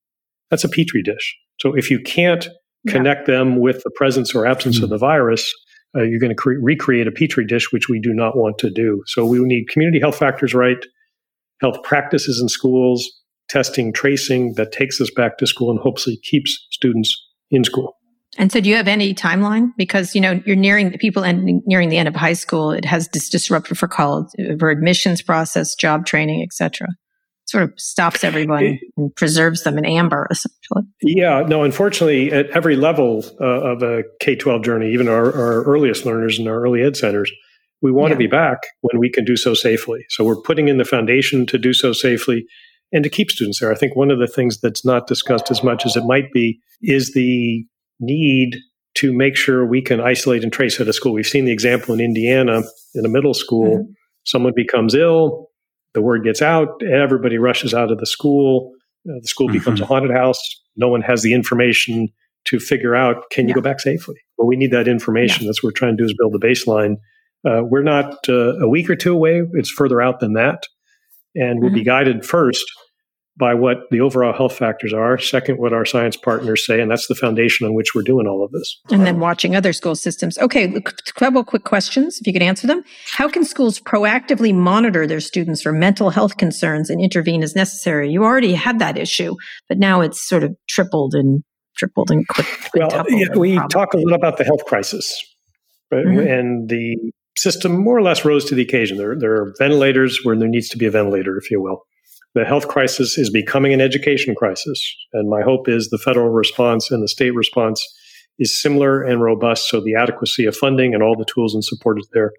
That's 0.50 0.64
a 0.64 0.68
petri 0.68 1.02
dish. 1.02 1.36
So 1.60 1.74
if 1.74 1.90
you 1.90 2.00
can't 2.00 2.46
connect 2.88 3.28
yeah. 3.28 3.36
them 3.36 3.60
with 3.60 3.82
the 3.82 3.90
presence 3.90 4.34
or 4.34 4.46
absence 4.46 4.76
mm-hmm. 4.76 4.84
of 4.84 4.90
the 4.90 4.98
virus, 4.98 5.52
uh, 5.96 6.02
you're 6.02 6.20
going 6.20 6.30
to 6.30 6.36
cre- 6.36 6.60
recreate 6.60 7.06
a 7.06 7.12
petri 7.12 7.46
dish, 7.46 7.72
which 7.72 7.88
we 7.88 8.00
do 8.00 8.12
not 8.12 8.36
want 8.36 8.58
to 8.58 8.70
do. 8.70 9.02
So 9.06 9.24
we 9.24 9.38
need 9.40 9.68
community 9.68 10.00
health 10.00 10.16
factors 10.16 10.54
right, 10.54 10.84
health 11.60 11.82
practices 11.82 12.40
in 12.40 12.48
schools, 12.48 13.08
testing, 13.48 13.92
tracing 13.92 14.54
that 14.54 14.72
takes 14.72 15.00
us 15.00 15.10
back 15.10 15.38
to 15.38 15.46
school 15.46 15.70
and 15.70 15.78
hopefully 15.78 16.18
keeps 16.22 16.66
students 16.70 17.16
in 17.50 17.64
school. 17.64 17.96
And 18.36 18.50
so, 18.50 18.60
do 18.60 18.68
you 18.68 18.74
have 18.74 18.88
any 18.88 19.14
timeline? 19.14 19.68
Because 19.76 20.12
you 20.14 20.20
know 20.20 20.42
you're 20.44 20.56
nearing 20.56 20.90
the 20.90 20.98
people 20.98 21.22
and 21.22 21.62
nearing 21.66 21.88
the 21.88 21.98
end 21.98 22.08
of 22.08 22.16
high 22.16 22.32
school. 22.32 22.72
It 22.72 22.84
has 22.84 23.08
this 23.10 23.28
disrupted 23.28 23.78
for 23.78 23.86
college, 23.86 24.26
for 24.58 24.70
admissions 24.70 25.22
process, 25.22 25.76
job 25.76 26.04
training, 26.04 26.42
etc. 26.42 26.88
Sort 27.46 27.64
of 27.64 27.72
stops 27.76 28.24
everyone 28.24 28.78
and 28.96 29.14
preserves 29.14 29.64
them 29.64 29.76
in 29.76 29.84
amber, 29.84 30.26
essentially. 30.30 30.82
Yeah, 31.02 31.44
no. 31.46 31.62
Unfortunately, 31.62 32.32
at 32.32 32.48
every 32.50 32.74
level 32.74 33.22
uh, 33.40 33.44
of 33.44 33.82
a 33.82 34.02
K 34.20 34.34
twelve 34.34 34.64
journey, 34.64 34.92
even 34.92 35.08
our, 35.08 35.26
our 35.26 35.62
earliest 35.64 36.06
learners 36.06 36.38
in 36.38 36.48
our 36.48 36.62
early 36.62 36.82
ed 36.82 36.96
centers, 36.96 37.30
we 37.82 37.92
want 37.92 38.10
yeah. 38.10 38.14
to 38.14 38.18
be 38.18 38.26
back 38.26 38.60
when 38.80 38.98
we 38.98 39.10
can 39.10 39.26
do 39.26 39.36
so 39.36 39.52
safely. 39.52 40.06
So 40.08 40.24
we're 40.24 40.40
putting 40.40 40.68
in 40.68 40.78
the 40.78 40.86
foundation 40.86 41.44
to 41.46 41.58
do 41.58 41.74
so 41.74 41.92
safely 41.92 42.46
and 42.92 43.04
to 43.04 43.10
keep 43.10 43.30
students 43.30 43.60
there. 43.60 43.70
I 43.70 43.74
think 43.74 43.94
one 43.94 44.10
of 44.10 44.18
the 44.18 44.26
things 44.26 44.60
that's 44.60 44.84
not 44.84 45.06
discussed 45.06 45.50
as 45.50 45.62
much 45.62 45.84
as 45.84 45.96
it 45.96 46.04
might 46.04 46.32
be 46.32 46.60
is 46.80 47.12
the 47.12 47.64
need 48.00 48.56
to 48.94 49.12
make 49.12 49.36
sure 49.36 49.66
we 49.66 49.82
can 49.82 50.00
isolate 50.00 50.42
and 50.42 50.52
trace 50.52 50.80
at 50.80 50.88
a 50.88 50.92
school. 50.92 51.12
We've 51.12 51.26
seen 51.26 51.44
the 51.44 51.52
example 51.52 51.92
in 51.92 52.00
Indiana 52.00 52.62
in 52.94 53.04
a 53.04 53.08
middle 53.08 53.34
school. 53.34 53.78
Mm-hmm. 53.78 53.92
Someone 54.24 54.54
becomes 54.56 54.94
ill, 54.94 55.50
the 55.94 56.02
word 56.02 56.24
gets 56.24 56.42
out, 56.42 56.82
everybody 56.82 57.38
rushes 57.38 57.72
out 57.72 57.90
of 57.90 57.98
the 57.98 58.06
school. 58.06 58.72
Uh, 59.08 59.20
the 59.20 59.28
school 59.28 59.48
mm-hmm. 59.48 59.58
becomes 59.58 59.80
a 59.80 59.86
haunted 59.86 60.10
house. 60.10 60.38
No 60.76 60.88
one 60.88 61.02
has 61.02 61.22
the 61.22 61.32
information 61.32 62.08
to 62.46 62.58
figure 62.58 62.94
out 62.94 63.30
can 63.30 63.46
you 63.46 63.50
yeah. 63.50 63.54
go 63.54 63.60
back 63.62 63.80
safely? 63.80 64.16
Well, 64.36 64.46
we 64.46 64.56
need 64.56 64.72
that 64.72 64.88
information. 64.88 65.44
Yeah. 65.44 65.48
That's 65.48 65.62
what 65.62 65.68
we're 65.68 65.78
trying 65.78 65.96
to 65.96 66.02
do 66.02 66.04
is 66.04 66.14
build 66.18 66.32
the 66.32 66.46
baseline 66.46 66.96
uh, 67.44 67.62
we're 67.62 67.82
not 67.82 68.28
uh, 68.28 68.56
a 68.58 68.68
week 68.68 68.88
or 68.88 68.96
two 68.96 69.12
away. 69.12 69.42
It's 69.52 69.70
further 69.70 70.00
out 70.00 70.20
than 70.20 70.32
that. 70.34 70.64
And 71.34 71.60
we'll 71.60 71.70
mm-hmm. 71.70 71.78
be 71.78 71.84
guided 71.84 72.24
first 72.24 72.64
by 73.36 73.52
what 73.52 73.78
the 73.90 74.00
overall 74.00 74.32
health 74.32 74.56
factors 74.56 74.92
are, 74.92 75.18
second, 75.18 75.56
what 75.58 75.72
our 75.72 75.84
science 75.84 76.16
partners 76.16 76.64
say, 76.64 76.80
and 76.80 76.90
that's 76.90 77.08
the 77.08 77.16
foundation 77.16 77.66
on 77.66 77.74
which 77.74 77.94
we're 77.94 78.02
doing 78.02 78.26
all 78.28 78.44
of 78.44 78.52
this. 78.52 78.80
And 78.90 79.04
then 79.04 79.18
watching 79.18 79.56
other 79.56 79.72
school 79.72 79.96
systems. 79.96 80.38
Okay, 80.38 80.72
a 80.72 80.80
couple 81.14 81.42
quick 81.42 81.64
questions, 81.64 82.18
if 82.20 82.26
you 82.26 82.32
could 82.32 82.42
answer 82.42 82.66
them. 82.66 82.84
How 83.10 83.28
can 83.28 83.44
schools 83.44 83.80
proactively 83.80 84.54
monitor 84.54 85.06
their 85.06 85.20
students 85.20 85.62
for 85.62 85.72
mental 85.72 86.10
health 86.10 86.36
concerns 86.36 86.90
and 86.90 87.00
intervene 87.00 87.42
as 87.42 87.56
necessary? 87.56 88.10
You 88.10 88.22
already 88.22 88.54
had 88.54 88.78
that 88.78 88.96
issue, 88.96 89.34
but 89.68 89.78
now 89.78 90.00
it's 90.00 90.26
sort 90.26 90.44
of 90.44 90.54
tripled 90.68 91.14
and 91.14 91.42
tripled 91.76 92.12
and 92.12 92.26
quick. 92.28 92.46
Well, 92.76 93.04
yeah, 93.08 93.36
we 93.36 93.56
talk 93.68 93.94
a 93.94 93.96
little 93.96 94.14
about 94.14 94.38
the 94.38 94.44
health 94.44 94.64
crisis. 94.64 95.22
Mm-hmm. 95.92 96.26
And 96.26 96.68
the 96.68 96.96
system 97.36 97.82
more 97.82 97.96
or 97.96 98.02
less 98.02 98.24
rose 98.24 98.44
to 98.46 98.54
the 98.54 98.62
occasion. 98.62 98.96
There, 98.96 99.16
there 99.18 99.34
are 99.34 99.54
ventilators 99.58 100.20
where 100.24 100.36
there 100.36 100.48
needs 100.48 100.68
to 100.70 100.78
be 100.78 100.86
a 100.86 100.90
ventilator, 100.90 101.36
if 101.36 101.50
you 101.50 101.60
will. 101.60 101.82
The 102.34 102.44
health 102.44 102.68
crisis 102.68 103.16
is 103.16 103.30
becoming 103.30 103.72
an 103.72 103.80
education 103.80 104.34
crisis. 104.34 104.96
And 105.12 105.30
my 105.30 105.42
hope 105.42 105.68
is 105.68 105.88
the 105.88 105.98
federal 105.98 106.30
response 106.30 106.90
and 106.90 107.02
the 107.02 107.08
state 107.08 107.34
response 107.34 107.84
is 108.38 108.60
similar 108.60 109.02
and 109.02 109.22
robust. 109.22 109.68
So 109.68 109.80
the 109.80 109.94
adequacy 109.94 110.44
of 110.46 110.56
funding 110.56 110.94
and 110.94 111.02
all 111.02 111.16
the 111.16 111.24
tools 111.24 111.54
and 111.54 111.64
support 111.64 111.98
is 111.98 112.08
there. 112.12 112.32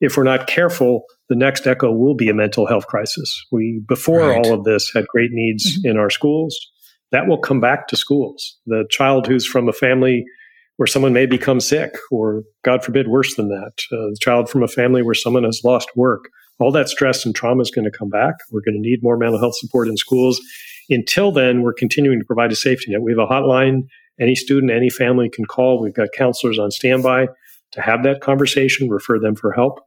If 0.00 0.16
we're 0.16 0.24
not 0.24 0.46
careful, 0.46 1.04
the 1.28 1.34
next 1.34 1.66
echo 1.66 1.92
will 1.92 2.14
be 2.14 2.28
a 2.28 2.34
mental 2.34 2.66
health 2.66 2.86
crisis. 2.86 3.44
We, 3.52 3.82
before 3.86 4.20
right. 4.20 4.38
all 4.38 4.54
of 4.54 4.64
this, 4.64 4.90
had 4.94 5.06
great 5.08 5.30
needs 5.32 5.78
mm-hmm. 5.78 5.90
in 5.90 5.96
our 5.98 6.08
schools. 6.08 6.56
That 7.10 7.26
will 7.26 7.38
come 7.38 7.60
back 7.60 7.88
to 7.88 7.96
schools. 7.96 8.58
The 8.66 8.84
child 8.90 9.26
who's 9.26 9.46
from 9.46 9.68
a 9.68 9.72
family 9.72 10.24
where 10.76 10.86
someone 10.86 11.12
may 11.12 11.26
become 11.26 11.58
sick, 11.58 11.96
or 12.10 12.44
God 12.64 12.84
forbid, 12.84 13.08
worse 13.08 13.34
than 13.34 13.48
that, 13.48 13.72
the 13.90 14.16
child 14.20 14.48
from 14.48 14.62
a 14.62 14.68
family 14.68 15.02
where 15.02 15.14
someone 15.14 15.42
has 15.44 15.62
lost 15.64 15.88
work. 15.96 16.30
All 16.58 16.72
that 16.72 16.88
stress 16.88 17.24
and 17.24 17.34
trauma 17.34 17.62
is 17.62 17.70
going 17.70 17.84
to 17.84 17.96
come 17.96 18.08
back. 18.08 18.34
We're 18.50 18.62
going 18.62 18.74
to 18.74 18.80
need 18.80 19.02
more 19.02 19.16
mental 19.16 19.38
health 19.38 19.56
support 19.56 19.88
in 19.88 19.96
schools. 19.96 20.40
Until 20.90 21.30
then, 21.30 21.62
we're 21.62 21.74
continuing 21.74 22.18
to 22.18 22.24
provide 22.24 22.50
a 22.50 22.56
safety 22.56 22.90
net. 22.90 23.02
We 23.02 23.12
have 23.12 23.18
a 23.18 23.26
hotline. 23.26 23.82
Any 24.20 24.34
student, 24.34 24.72
any 24.72 24.90
family 24.90 25.28
can 25.28 25.44
call. 25.44 25.80
We've 25.80 25.94
got 25.94 26.08
counselors 26.16 26.58
on 26.58 26.70
standby 26.70 27.28
to 27.72 27.80
have 27.80 28.02
that 28.02 28.20
conversation, 28.20 28.88
refer 28.88 29.18
them 29.18 29.36
for 29.36 29.52
help. 29.52 29.80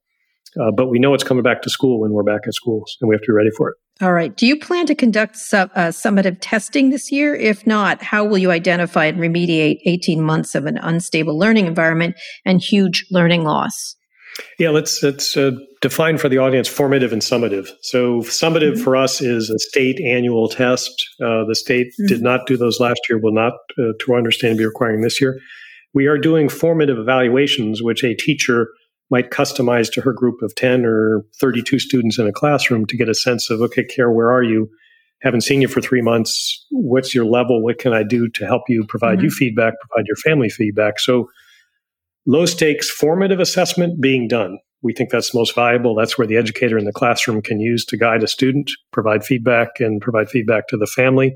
Uh, 0.60 0.72
but 0.72 0.88
we 0.88 1.00
know 1.00 1.14
it's 1.14 1.24
coming 1.24 1.44
back 1.44 1.62
to 1.62 1.70
school 1.70 2.00
when 2.00 2.12
we're 2.12 2.24
back 2.24 2.42
at 2.46 2.54
schools, 2.54 2.98
and 3.00 3.08
we 3.08 3.16
have 3.16 3.22
to 3.22 3.28
be 3.28 3.34
ready 3.34 3.52
for 3.58 3.70
it. 3.70 3.76
All 4.02 4.14
right. 4.14 4.36
Do 4.36 4.48
you 4.48 4.58
plan 4.58 4.86
to 4.88 4.96
conduct 4.96 5.36
uh, 5.54 5.68
summative 5.68 6.38
testing 6.42 6.90
this 6.90 7.12
year? 7.12 7.36
If 7.36 7.66
not, 7.68 8.02
how 8.02 8.26
will 8.26 8.38
you 8.38 8.52
identify 8.52 9.06
and 9.06 9.18
remediate 9.20 9.78
18 9.86 10.22
months 10.22 10.56
of 10.56 10.66
an 10.66 10.78
unstable 10.78 11.38
learning 11.38 11.68
environment 11.68 12.16
and 12.44 12.62
huge 12.62 13.06
learning 13.12 13.44
loss? 13.44 13.96
Yeah, 14.58 14.70
let's 14.70 15.04
let's 15.04 15.38
uh, 15.38 15.52
define 15.82 16.18
for 16.18 16.30
the 16.30 16.38
audience 16.38 16.68
formative 16.68 17.12
and 17.12 17.22
summative. 17.22 17.70
So, 17.82 18.22
summative 18.22 18.74
mm-hmm. 18.74 18.84
for 18.84 18.96
us 18.96 19.20
is 19.22 19.50
a 19.50 19.60
state 19.60 20.00
annual 20.00 20.48
test. 20.48 20.92
Uh, 21.20 21.44
the 21.46 21.56
state 21.56 21.88
mm-hmm. 21.88 22.08
did 22.08 22.22
not 22.22 22.48
do 22.48 22.56
those 22.56 22.80
last 22.80 23.02
year. 23.10 23.20
Will 23.20 23.34
not, 23.34 23.54
uh, 23.78 23.94
to 24.00 24.12
our 24.12 24.18
understanding, 24.18 24.58
be 24.58 24.66
requiring 24.66 25.02
this 25.02 25.20
year. 25.20 25.40
We 25.94 26.06
are 26.06 26.18
doing 26.18 26.48
formative 26.48 26.98
evaluations, 26.98 27.84
which 27.84 28.04
a 28.04 28.16
teacher 28.16 28.70
might 29.10 29.30
customize 29.30 29.92
to 29.92 30.02
her 30.02 30.14
group 30.14 30.42
of 30.42 30.56
10 30.56 30.86
or 30.86 31.26
32 31.42 31.80
students 31.80 32.18
in 32.18 32.28
a 32.28 32.32
classroom 32.32 32.86
to 32.86 32.96
get 32.96 33.10
a 33.10 33.14
sense 33.14 33.50
of, 33.50 33.62
okay, 33.62 33.84
Care, 33.84 34.10
where 34.10 34.32
are 34.32 34.44
you? 34.44 34.70
Haven't 35.22 35.42
seen 35.42 35.62
you 35.62 35.68
for 35.68 35.82
three 35.82 36.02
months. 36.02 36.66
What's 36.72 37.14
your 37.14 37.26
level? 37.26 37.62
What 37.62 37.78
can 37.78 37.94
I 37.94 38.04
do 38.04 38.30
to 38.30 38.46
help 38.46 38.64
you 38.70 38.86
provide 38.88 39.18
mm-hmm. 39.18 39.26
you 39.26 39.32
feedback, 39.32 39.74
provide 39.82 40.08
your 40.08 40.16
family 40.16 40.50
feedback? 40.50 41.00
So, 41.00 41.30
low 42.26 42.46
stakes 42.46 42.90
formative 42.90 43.40
assessment 43.40 44.00
being 44.00 44.28
done. 44.28 44.60
We 44.84 44.94
think 44.94 45.10
that's 45.10 45.34
most 45.34 45.56
valuable. 45.56 45.96
That's 45.96 46.18
where 46.18 46.28
the 46.28 46.38
educator 46.38 46.78
in 46.78 46.86
the 46.86 46.92
classroom 46.92 47.42
can 47.42 47.60
use 47.60 47.86
to 47.86 47.98
guide 47.98 48.24
a 48.24 48.28
student, 48.28 48.72
provide 48.92 49.24
feedback, 49.24 49.80
and 49.80 50.02
provide 50.02 50.30
feedback 50.30 50.68
to 50.70 50.78
the 50.78 50.88
family. 50.88 51.36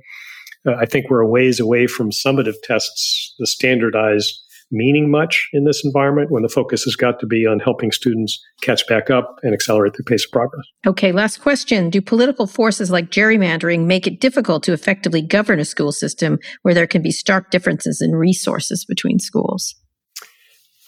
Uh, 0.66 0.76
I 0.80 0.86
think 0.86 1.10
we're 1.10 1.22
a 1.22 1.28
ways 1.28 1.60
away 1.60 1.88
from 1.88 2.10
summative 2.10 2.56
tests, 2.64 3.36
the 3.38 3.48
standardized 3.48 4.42
meaning 4.72 5.10
much 5.10 5.50
in 5.54 5.64
this 5.64 5.84
environment 5.86 6.32
when 6.32 6.44
the 6.44 6.50
focus 6.50 6.84
has 6.84 6.96
got 6.96 7.20
to 7.20 7.28
be 7.28 7.46
on 7.46 7.60
helping 7.60 7.92
students 7.92 8.44
catch 8.62 8.86
back 8.88 9.10
up 9.10 9.40
and 9.44 9.54
accelerate 9.54 9.94
their 9.94 10.04
pace 10.04 10.26
of 10.26 10.32
progress. 10.32 10.66
Okay, 10.86 11.12
last 11.12 11.42
question. 11.42 11.90
Do 11.90 12.02
political 12.02 12.48
forces 12.48 12.90
like 12.90 13.12
gerrymandering 13.12 13.86
make 13.86 14.08
it 14.08 14.20
difficult 14.20 14.64
to 14.64 14.74
effectively 14.74 15.22
govern 15.22 15.60
a 15.60 15.66
school 15.66 15.92
system 15.92 16.40
where 16.64 16.74
there 16.74 16.88
can 16.88 17.02
be 17.02 17.12
stark 17.12 17.52
differences 17.52 18.02
in 18.02 18.16
resources 18.16 18.86
between 18.86 19.20
schools? 19.20 19.76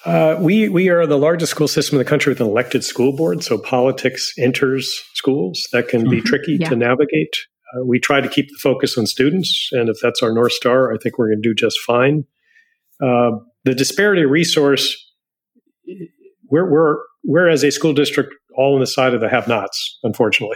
Uh, 0.08 0.38
we 0.40 0.70
we 0.70 0.88
are 0.88 1.06
the 1.06 1.18
largest 1.18 1.52
school 1.52 1.68
system 1.68 1.98
in 1.98 2.00
the 2.00 2.10
country 2.10 2.32
with 2.32 2.40
an 2.40 2.48
elected 2.48 2.82
school 2.82 3.14
board, 3.14 3.44
so 3.44 3.58
politics 3.58 4.34
enters 4.40 5.04
schools. 5.14 5.68
That 5.74 5.90
can 5.90 6.10
be 6.10 6.18
mm-hmm. 6.18 6.26
tricky 6.26 6.58
yeah. 6.62 6.70
to 6.70 6.78
navigate. 6.78 7.36
Uh, 7.76 7.84
we 7.84 8.00
try 8.00 8.22
to 8.22 8.30
keep 8.30 8.48
the 8.48 8.58
focus 8.62 8.98
on 8.98 9.06
students, 9.06 9.68
and 9.74 9.90
if 9.90 9.98
that's 10.02 10.24
our 10.24 10.32
north 10.32 10.54
star, 10.54 10.94
I 10.94 10.98
think 10.98 11.18
we're 11.18 11.28
going 11.28 11.42
to 11.42 11.50
do 11.50 11.54
just 11.54 11.78
fine. 11.82 12.24
Uh, 13.04 13.32
the 13.66 13.76
disparity 13.76 14.24
of 14.24 14.30
resource, 14.30 14.96
we're, 16.50 16.72
we're, 16.72 16.96
we're 17.26 17.50
as 17.50 17.66
a 17.66 17.72
school 17.72 17.94
district 17.94 18.34
all 18.56 18.76
on 18.76 18.80
the 18.80 18.88
side 18.88 19.14
of 19.14 19.20
the 19.20 19.28
have 19.28 19.50
nots, 19.50 20.00
unfortunately. 20.04 20.56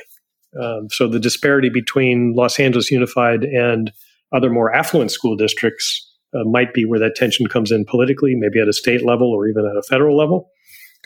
Um, 0.58 0.88
so 0.90 1.10
the 1.10 1.20
disparity 1.20 1.70
between 1.70 2.36
Los 2.38 2.58
Angeles 2.58 2.90
Unified 2.90 3.44
and 3.44 3.92
other 4.34 4.50
more 4.50 4.74
affluent 4.74 5.12
school 5.12 5.36
districts 5.36 6.11
uh, 6.34 6.44
might 6.46 6.74
be 6.74 6.86
where 6.86 7.00
that 7.00 7.16
tension 7.16 7.48
comes 7.48 7.72
in 7.72 7.86
politically, 7.86 8.36
maybe 8.36 8.60
at 8.60 8.68
a 8.68 8.74
state 8.74 9.06
level 9.06 9.28
or 9.32 9.48
even 9.48 9.66
at 9.66 9.78
a 9.78 9.84
federal 9.84 10.18
level. 10.18 10.50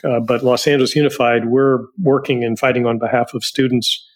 Uh, 0.04 0.20
but 0.20 0.44
Los 0.44 0.66
Angeles 0.66 0.94
Unified, 0.94 1.46
we're 1.46 1.86
working 2.00 2.44
and 2.44 2.58
fighting 2.58 2.86
on 2.86 2.98
behalf 2.98 3.34
of 3.34 3.44
students, 3.44 4.06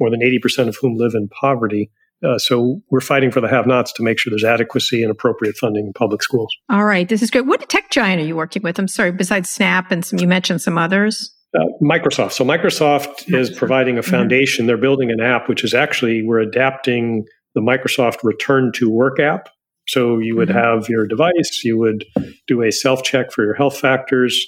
more 0.00 0.10
than 0.10 0.20
80% 0.20 0.68
of 0.68 0.76
whom 0.80 0.96
live 0.96 1.14
in 1.14 1.28
poverty. 1.28 1.90
Uh, 2.26 2.38
so 2.38 2.80
we're 2.90 3.00
fighting 3.00 3.30
for 3.30 3.42
the 3.42 3.48
have-nots 3.48 3.92
to 3.92 4.02
make 4.02 4.18
sure 4.18 4.30
there's 4.30 4.44
adequacy 4.44 5.02
and 5.02 5.10
appropriate 5.10 5.56
funding 5.56 5.86
in 5.86 5.92
public 5.92 6.22
schools. 6.22 6.54
All 6.70 6.84
right, 6.84 7.08
this 7.08 7.22
is 7.22 7.30
great. 7.30 7.46
What 7.46 7.68
tech 7.68 7.90
giant 7.90 8.22
are 8.22 8.24
you 8.24 8.36
working 8.36 8.62
with? 8.62 8.78
I'm 8.78 8.88
sorry, 8.88 9.12
besides 9.12 9.50
Snap 9.50 9.92
and 9.92 10.04
some, 10.04 10.18
you 10.18 10.26
mentioned 10.26 10.62
some 10.62 10.78
others. 10.78 11.34
Uh, 11.54 11.64
Microsoft. 11.82 12.32
So 12.32 12.44
Microsoft 12.44 13.32
is 13.32 13.50
providing 13.50 13.98
a 13.98 14.00
mm-hmm. 14.00 14.10
foundation. 14.10 14.62
Mm-hmm. 14.62 14.66
They're 14.68 14.76
building 14.78 15.10
an 15.10 15.20
app, 15.20 15.48
which 15.48 15.62
is 15.62 15.74
actually 15.74 16.22
we're 16.22 16.40
adapting 16.40 17.24
the 17.54 17.60
Microsoft 17.60 18.16
Return 18.22 18.72
to 18.76 18.90
Work 18.90 19.20
app. 19.20 19.48
So 19.88 20.18
you 20.18 20.36
would 20.36 20.48
mm-hmm. 20.48 20.58
have 20.58 20.88
your 20.88 21.06
device, 21.06 21.62
you 21.64 21.78
would 21.78 22.04
do 22.46 22.62
a 22.62 22.72
self 22.72 23.02
check 23.02 23.30
for 23.32 23.44
your 23.44 23.54
health 23.54 23.78
factors. 23.78 24.46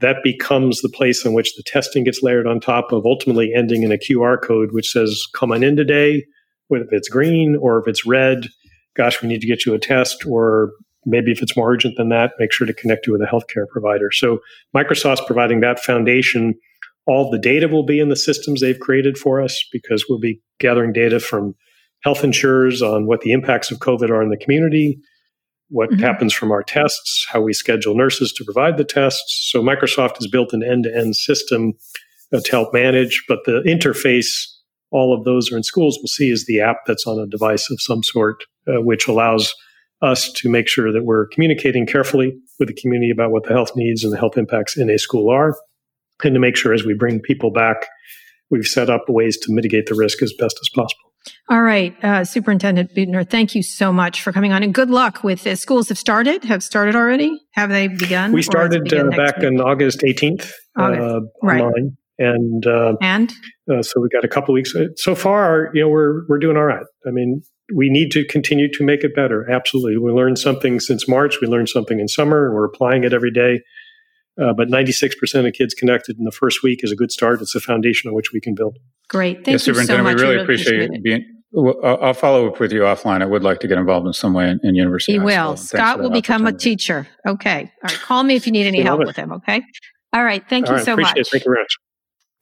That 0.00 0.16
becomes 0.24 0.82
the 0.82 0.88
place 0.88 1.24
in 1.24 1.32
which 1.32 1.54
the 1.56 1.62
testing 1.62 2.04
gets 2.04 2.22
layered 2.22 2.46
on 2.46 2.60
top 2.60 2.92
of, 2.92 3.06
ultimately 3.06 3.52
ending 3.54 3.84
in 3.84 3.92
a 3.92 3.98
QR 3.98 4.40
code 4.42 4.72
which 4.72 4.90
says, 4.90 5.22
"Come 5.34 5.52
on 5.52 5.62
in 5.62 5.76
today." 5.76 6.24
if 6.70 6.92
it's 6.92 7.08
green 7.08 7.56
or 7.56 7.78
if 7.78 7.86
it's 7.86 8.06
red, 8.06 8.46
gosh, 8.96 9.22
we 9.22 9.28
need 9.28 9.40
to 9.40 9.46
get 9.46 9.66
you 9.66 9.74
a 9.74 9.78
test, 9.78 10.26
or 10.26 10.72
maybe 11.04 11.32
if 11.32 11.42
it's 11.42 11.56
more 11.56 11.72
urgent 11.72 11.96
than 11.96 12.08
that, 12.08 12.32
make 12.38 12.52
sure 12.52 12.66
to 12.66 12.72
connect 12.72 13.06
you 13.06 13.12
with 13.12 13.22
a 13.22 13.26
healthcare 13.26 13.68
provider. 13.68 14.10
So 14.10 14.40
Microsoft's 14.74 15.22
providing 15.26 15.60
that 15.60 15.80
foundation. 15.80 16.54
All 17.06 17.30
the 17.30 17.38
data 17.38 17.68
will 17.68 17.84
be 17.84 18.00
in 18.00 18.08
the 18.08 18.16
systems 18.16 18.60
they've 18.60 18.78
created 18.78 19.18
for 19.18 19.42
us 19.42 19.62
because 19.72 20.06
we'll 20.08 20.18
be 20.18 20.40
gathering 20.58 20.92
data 20.92 21.20
from 21.20 21.54
health 22.04 22.22
insurers 22.22 22.82
on 22.82 23.06
what 23.06 23.22
the 23.22 23.32
impacts 23.32 23.70
of 23.70 23.78
COVID 23.78 24.10
are 24.10 24.22
in 24.22 24.28
the 24.28 24.36
community, 24.36 24.98
what 25.68 25.90
mm-hmm. 25.90 26.02
happens 26.02 26.32
from 26.32 26.52
our 26.52 26.62
tests, 26.62 27.26
how 27.30 27.40
we 27.40 27.52
schedule 27.52 27.96
nurses 27.96 28.32
to 28.34 28.44
provide 28.44 28.76
the 28.76 28.84
tests. 28.84 29.48
So 29.50 29.62
Microsoft 29.62 30.18
has 30.18 30.26
built 30.26 30.52
an 30.52 30.62
end 30.62 30.84
to 30.84 30.94
end 30.94 31.16
system 31.16 31.72
to 32.32 32.50
help 32.50 32.72
manage, 32.72 33.24
but 33.28 33.40
the 33.44 33.62
interface 33.66 34.46
all 34.94 35.12
of 35.12 35.24
those 35.24 35.50
are 35.50 35.56
in 35.56 35.64
schools, 35.64 35.98
we'll 35.98 36.06
see 36.06 36.30
is 36.30 36.46
the 36.46 36.60
app 36.60 36.76
that's 36.86 37.04
on 37.04 37.18
a 37.18 37.26
device 37.26 37.68
of 37.68 37.80
some 37.80 38.04
sort, 38.04 38.44
uh, 38.68 38.80
which 38.80 39.08
allows 39.08 39.52
us 40.02 40.30
to 40.32 40.48
make 40.48 40.68
sure 40.68 40.92
that 40.92 41.04
we're 41.04 41.26
communicating 41.26 41.84
carefully 41.84 42.32
with 42.60 42.68
the 42.68 42.74
community 42.74 43.10
about 43.10 43.32
what 43.32 43.42
the 43.42 43.52
health 43.52 43.72
needs 43.74 44.04
and 44.04 44.12
the 44.12 44.18
health 44.18 44.38
impacts 44.38 44.76
in 44.76 44.88
a 44.88 44.98
school 44.98 45.30
are, 45.30 45.56
and 46.22 46.34
to 46.34 46.40
make 46.40 46.56
sure 46.56 46.72
as 46.72 46.84
we 46.84 46.94
bring 46.94 47.18
people 47.18 47.50
back, 47.50 47.86
we've 48.50 48.68
set 48.68 48.88
up 48.88 49.08
ways 49.08 49.36
to 49.36 49.52
mitigate 49.52 49.86
the 49.86 49.96
risk 49.96 50.22
as 50.22 50.32
best 50.38 50.56
as 50.62 50.68
possible. 50.68 51.12
All 51.48 51.62
right, 51.62 51.94
uh, 52.04 52.24
Superintendent 52.24 52.94
Beutner, 52.94 53.28
thank 53.28 53.54
you 53.54 53.62
so 53.62 53.92
much 53.92 54.22
for 54.22 54.32
coming 54.32 54.52
on, 54.52 54.62
and 54.62 54.74
good 54.74 54.90
luck 54.90 55.24
with 55.24 55.42
this. 55.44 55.60
Schools 55.60 55.88
have 55.88 55.98
started. 55.98 56.44
Have 56.44 56.62
started 56.62 56.96
already? 56.96 57.40
Have 57.52 57.70
they 57.70 57.88
begun? 57.88 58.32
We 58.32 58.42
started 58.42 58.92
uh, 58.92 59.10
back 59.10 59.38
on 59.38 59.60
August 59.60 60.00
18th 60.00 60.50
August. 60.76 61.00
Uh, 61.00 61.20
right. 61.42 61.60
online 61.60 61.96
and 62.18 62.66
uh, 62.66 62.94
and 63.00 63.32
uh, 63.70 63.82
so 63.82 64.00
we 64.00 64.08
got 64.08 64.24
a 64.24 64.28
couple 64.28 64.54
weeks. 64.54 64.74
Uh, 64.74 64.86
so 64.96 65.14
far, 65.14 65.70
you 65.74 65.82
know, 65.82 65.88
we're 65.88 66.26
we're 66.28 66.38
doing 66.38 66.56
all 66.56 66.64
right. 66.64 66.84
I 67.06 67.10
mean, 67.10 67.42
we 67.74 67.90
need 67.90 68.10
to 68.12 68.24
continue 68.26 68.70
to 68.72 68.84
make 68.84 69.04
it 69.04 69.14
better. 69.14 69.50
Absolutely, 69.50 69.98
we 69.98 70.12
learned 70.12 70.38
something 70.38 70.80
since 70.80 71.08
March. 71.08 71.40
We 71.40 71.48
learned 71.48 71.68
something 71.68 71.98
in 71.98 72.08
summer, 72.08 72.46
and 72.46 72.54
we're 72.54 72.66
applying 72.66 73.04
it 73.04 73.12
every 73.12 73.32
day. 73.32 73.60
Uh, 74.36 74.52
but 74.52 74.66
96% 74.66 75.46
of 75.46 75.52
kids 75.52 75.74
connected 75.74 76.18
in 76.18 76.24
the 76.24 76.32
first 76.32 76.64
week 76.64 76.80
is 76.82 76.90
a 76.90 76.96
good 76.96 77.12
start. 77.12 77.40
It's 77.40 77.54
a 77.54 77.60
foundation 77.60 78.08
on 78.08 78.16
which 78.16 78.32
we 78.32 78.40
can 78.40 78.52
build. 78.56 78.78
Great. 79.08 79.44
Thank 79.44 79.66
you 79.66 79.74
so 79.74 80.02
much. 80.02 80.16
We 80.16 80.22
really, 80.22 80.42
appreciate, 80.42 80.84
appreciate 80.84 80.90
it. 80.90 81.02
being. 81.02 81.34
I'll 81.84 82.14
follow 82.14 82.48
up 82.48 82.58
with 82.58 82.72
you 82.72 82.80
offline. 82.80 83.22
I 83.22 83.26
would 83.26 83.44
like 83.44 83.60
to 83.60 83.68
get 83.68 83.78
involved 83.78 84.06
in 84.08 84.12
some 84.12 84.34
way 84.34 84.50
in, 84.50 84.58
in 84.64 84.74
university. 84.74 85.12
He 85.12 85.18
will. 85.20 85.56
Scott 85.56 86.00
will 86.00 86.10
become 86.10 86.46
a 86.46 86.52
teacher. 86.52 87.06
Okay. 87.26 87.60
All 87.60 87.88
right. 87.88 87.98
Call 88.00 88.24
me 88.24 88.34
if 88.34 88.46
you 88.46 88.52
need 88.52 88.66
any 88.66 88.80
help 88.80 89.00
it. 89.00 89.06
with 89.06 89.14
him. 89.14 89.32
Okay. 89.32 89.62
All 90.12 90.24
right. 90.24 90.42
Thank 90.48 90.66
All 90.66 90.72
you 90.72 90.76
right, 90.78 90.84
so 90.84 90.96
much. 90.96 91.16
It. 91.16 91.28
Thank 91.28 91.44
you 91.44 91.52
very 91.52 91.62
much. 91.62 91.76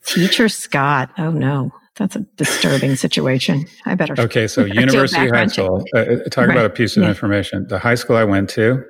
Teacher 0.04 0.48
Scott. 0.48 1.10
Oh 1.18 1.30
no, 1.30 1.70
that's 1.96 2.16
a 2.16 2.20
disturbing 2.36 2.96
situation. 2.96 3.66
I 3.84 3.94
better. 3.94 4.14
Okay, 4.18 4.48
so 4.48 4.64
University 4.64 5.28
High 5.28 5.46
School. 5.46 5.84
Uh, 5.94 5.98
uh, 5.98 6.16
talk 6.24 6.48
right. 6.48 6.56
about 6.56 6.66
a 6.66 6.70
piece 6.70 6.96
of 6.96 7.02
yeah. 7.02 7.10
information. 7.10 7.66
The 7.68 7.78
high 7.78 7.94
school 7.94 8.16
I 8.16 8.24
went 8.24 8.50
to 8.50 8.82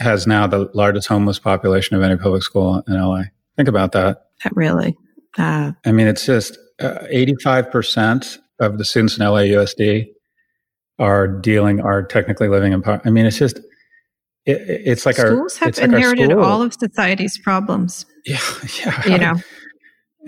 has 0.00 0.26
now 0.26 0.46
the 0.46 0.70
largest 0.74 1.08
homeless 1.08 1.38
population 1.38 1.96
of 1.96 2.02
any 2.02 2.16
public 2.16 2.42
school 2.42 2.82
in 2.88 2.94
LA. 2.94 3.24
Think 3.56 3.68
about 3.68 3.92
that. 3.92 4.24
That 4.44 4.56
really. 4.56 4.96
Uh, 5.36 5.72
I 5.84 5.92
mean, 5.92 6.06
it's 6.06 6.24
just 6.24 6.58
uh, 6.80 7.06
eighty-five 7.08 7.70
percent 7.70 8.38
of 8.60 8.78
the 8.78 8.84
students 8.84 9.16
in 9.16 9.24
LAUSD 9.24 10.06
are 10.98 11.28
dealing 11.28 11.80
are 11.80 12.02
technically 12.02 12.48
living 12.48 12.72
in. 12.72 12.82
Poverty. 12.82 13.08
I 13.08 13.10
mean, 13.10 13.26
it's 13.26 13.38
just 13.38 13.58
it, 14.46 14.60
it's 14.66 15.06
like 15.06 15.16
schools 15.16 15.30
our 15.30 15.48
schools 15.48 15.78
have 15.78 15.78
inherited 15.78 16.28
like 16.28 16.38
all 16.38 16.62
of 16.62 16.74
society's 16.74 17.38
problems. 17.38 18.06
Yeah, 18.26 18.40
yeah. 18.84 19.08
You 19.08 19.18
know, 19.18 19.34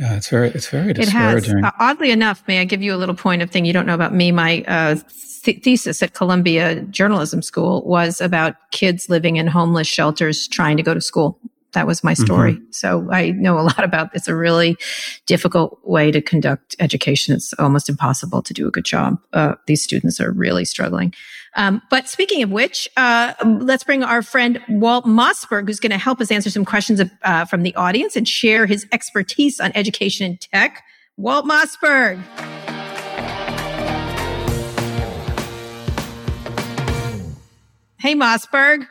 yeah, 0.00 0.16
it's 0.16 0.28
very, 0.28 0.48
it's 0.48 0.68
very 0.68 0.94
discouraging. 0.94 1.58
It 1.58 1.62
has. 1.62 1.72
Uh, 1.72 1.76
oddly 1.78 2.10
enough, 2.10 2.42
may 2.48 2.60
I 2.60 2.64
give 2.64 2.82
you 2.82 2.94
a 2.94 2.96
little 2.96 3.14
point 3.14 3.42
of 3.42 3.50
thing 3.50 3.64
you 3.64 3.72
don't 3.72 3.86
know 3.86 3.94
about 3.94 4.14
me? 4.14 4.32
My 4.32 4.64
uh, 4.66 4.96
th- 5.42 5.62
thesis 5.62 6.02
at 6.02 6.14
Columbia 6.14 6.80
Journalism 6.82 7.42
School 7.42 7.84
was 7.84 8.20
about 8.20 8.56
kids 8.70 9.10
living 9.10 9.36
in 9.36 9.46
homeless 9.46 9.86
shelters 9.88 10.48
trying 10.48 10.76
to 10.78 10.82
go 10.82 10.94
to 10.94 11.02
school. 11.02 11.38
That 11.72 11.86
was 11.86 12.02
my 12.02 12.14
story. 12.14 12.54
Mm-hmm. 12.54 12.64
So 12.70 13.08
I 13.10 13.30
know 13.30 13.58
a 13.58 13.62
lot 13.70 13.84
about 13.84 14.10
it's 14.14 14.28
a 14.28 14.34
really 14.34 14.76
difficult 15.26 15.80
way 15.84 16.10
to 16.10 16.20
conduct 16.20 16.76
education. 16.78 17.34
It's 17.34 17.52
almost 17.54 17.88
impossible 17.88 18.42
to 18.42 18.54
do 18.54 18.66
a 18.66 18.70
good 18.70 18.84
job. 18.84 19.18
Uh, 19.32 19.54
these 19.66 19.82
students 19.82 20.20
are 20.20 20.32
really 20.32 20.64
struggling. 20.64 21.14
Um, 21.56 21.82
but 21.90 22.08
speaking 22.08 22.42
of 22.42 22.50
which, 22.50 22.88
uh, 22.96 23.34
let's 23.44 23.82
bring 23.82 24.04
our 24.04 24.22
friend 24.22 24.60
Walt 24.68 25.04
Mossberg, 25.04 25.66
who's 25.66 25.80
going 25.80 25.90
to 25.90 25.98
help 25.98 26.20
us 26.20 26.30
answer 26.30 26.50
some 26.50 26.64
questions 26.64 27.00
uh, 27.22 27.44
from 27.44 27.62
the 27.62 27.74
audience 27.74 28.14
and 28.14 28.28
share 28.28 28.66
his 28.66 28.86
expertise 28.92 29.58
on 29.58 29.72
education 29.74 30.26
and 30.26 30.40
tech. 30.40 30.84
Walt 31.16 31.44
Mossberg. 31.44 32.22
Hey, 37.98 38.14
Mossberg. 38.14 38.86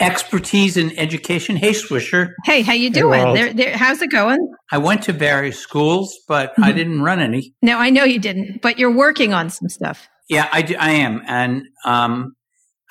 Expertise 0.00 0.76
in 0.76 0.96
education. 0.98 1.56
Hey, 1.56 1.72
Swisher. 1.72 2.32
Hey, 2.44 2.62
how 2.62 2.72
you 2.72 2.90
doing? 2.90 3.34
Hey, 3.34 3.52
there, 3.52 3.76
how's 3.76 4.02
it 4.02 4.10
going? 4.10 4.38
I 4.70 4.78
went 4.78 5.02
to 5.04 5.12
various 5.12 5.58
schools, 5.58 6.16
but 6.28 6.50
mm-hmm. 6.52 6.64
I 6.64 6.72
didn't 6.72 7.02
run 7.02 7.20
any. 7.20 7.54
No, 7.62 7.78
I 7.78 7.90
know 7.90 8.04
you 8.04 8.18
didn't, 8.18 8.62
but 8.62 8.78
you're 8.78 8.94
working 8.94 9.32
on 9.32 9.50
some 9.50 9.68
stuff. 9.68 10.08
Yeah, 10.28 10.48
I, 10.52 10.74
I 10.78 10.90
am. 10.92 11.22
And 11.26 11.62
um, 11.84 12.34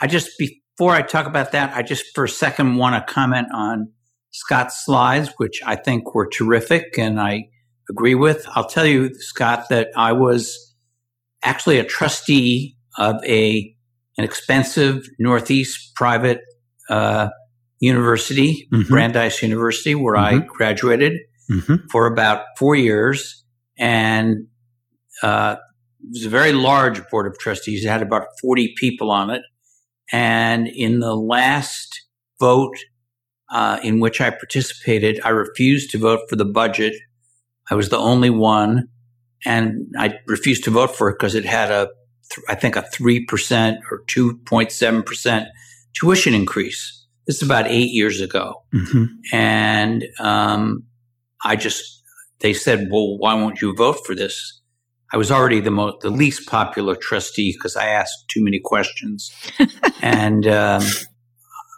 I 0.02 0.08
just, 0.08 0.32
before 0.40 0.92
I 0.92 1.02
talk 1.02 1.28
about 1.28 1.52
that, 1.52 1.76
I 1.76 1.82
just 1.82 2.06
for 2.16 2.24
a 2.24 2.30
second 2.30 2.78
want 2.78 2.96
to 2.96 3.14
comment 3.14 3.48
on 3.54 3.92
Scott's 4.32 4.84
slides, 4.86 5.30
which 5.38 5.62
I 5.66 5.76
think 5.76 6.16
were 6.16 6.28
terrific 6.28 6.98
and 6.98 7.20
I 7.20 7.50
agree 7.90 8.16
with. 8.16 8.46
I'll 8.56 8.68
tell 8.68 8.86
you, 8.86 9.14
Scott, 9.16 9.70
that 9.70 9.90
I 9.96 10.12
was 10.14 10.76
actually 11.44 11.78
a 11.78 11.84
trustee 11.84 12.76
of 12.98 13.24
a 13.24 13.72
an 14.18 14.24
expensive 14.24 15.08
Northeast 15.20 15.94
private 15.96 16.42
uh, 16.90 17.30
university, 17.80 18.68
mm-hmm. 18.72 18.92
Brandeis 18.92 19.42
University, 19.42 19.96
where 19.96 20.16
mm-hmm. 20.16 20.44
I 20.44 20.46
graduated 20.46 21.20
mm-hmm. 21.50 21.88
for 21.92 22.08
about 22.08 22.46
four 22.58 22.76
years. 22.76 23.44
And 23.78 24.48
uh, 25.22 25.58
it 26.02 26.10
was 26.12 26.26
a 26.26 26.30
very 26.30 26.54
large 26.54 27.08
board 27.10 27.28
of 27.28 27.38
trustees. 27.38 27.84
It 27.84 27.90
had 27.90 28.02
about 28.02 28.28
40 28.42 28.74
people 28.78 29.12
on 29.12 29.30
it. 29.30 29.42
And 30.12 30.68
in 30.68 31.00
the 31.00 31.16
last 31.16 32.02
vote 32.40 32.78
uh, 33.52 33.80
in 33.84 34.00
which 34.00 34.22
I 34.22 34.30
participated, 34.30 35.20
I 35.24 35.30
refused 35.30 35.92
to 35.92 35.98
vote 35.98 36.22
for 36.30 36.36
the 36.36 36.46
budget. 36.46 36.94
I 37.70 37.76
was 37.76 37.90
the 37.90 37.98
only 37.98 38.30
one. 38.30 38.88
And 39.46 39.94
I 39.98 40.16
refused 40.28 40.64
to 40.64 40.72
vote 40.72 40.96
for 40.96 41.10
it 41.10 41.18
because 41.20 41.36
it 41.36 41.46
had 41.46 41.70
a, 41.70 41.90
I 42.50 42.56
think, 42.56 42.76
a 42.76 42.82
3% 42.82 43.78
or 43.92 44.04
2.7% 44.08 45.48
tuition 45.96 46.34
increase. 46.34 47.06
This 47.26 47.38
is 47.38 47.42
about 47.42 47.68
eight 47.68 47.92
years 47.92 48.22
ago. 48.22 48.64
Mm-hmm. 48.74 49.06
And 49.34 50.06
um, 50.20 50.84
I 51.44 51.56
just, 51.56 52.04
they 52.40 52.54
said, 52.54 52.88
well, 52.92 53.18
why 53.18 53.34
won't 53.34 53.62
you 53.62 53.76
vote 53.76 54.06
for 54.06 54.14
this? 54.14 54.62
I 55.14 55.18
was 55.18 55.32
already 55.32 55.60
the 55.60 55.72
most, 55.72 56.02
the 56.02 56.10
least 56.10 56.48
popular 56.48 56.96
trustee 56.96 57.54
because 57.54 57.76
I 57.76 57.88
asked 57.88 58.28
too 58.28 58.44
many 58.44 58.60
questions. 58.64 59.32
and 60.02 60.46
um, 60.48 60.84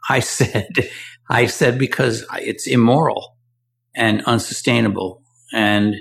I 0.10 0.20
said, 0.20 0.90
I 1.30 1.46
said, 1.46 1.78
because 1.78 2.26
it's 2.36 2.68
immoral 2.68 3.36
and 3.96 4.24
unsustainable. 4.26 5.22
And 5.54 5.96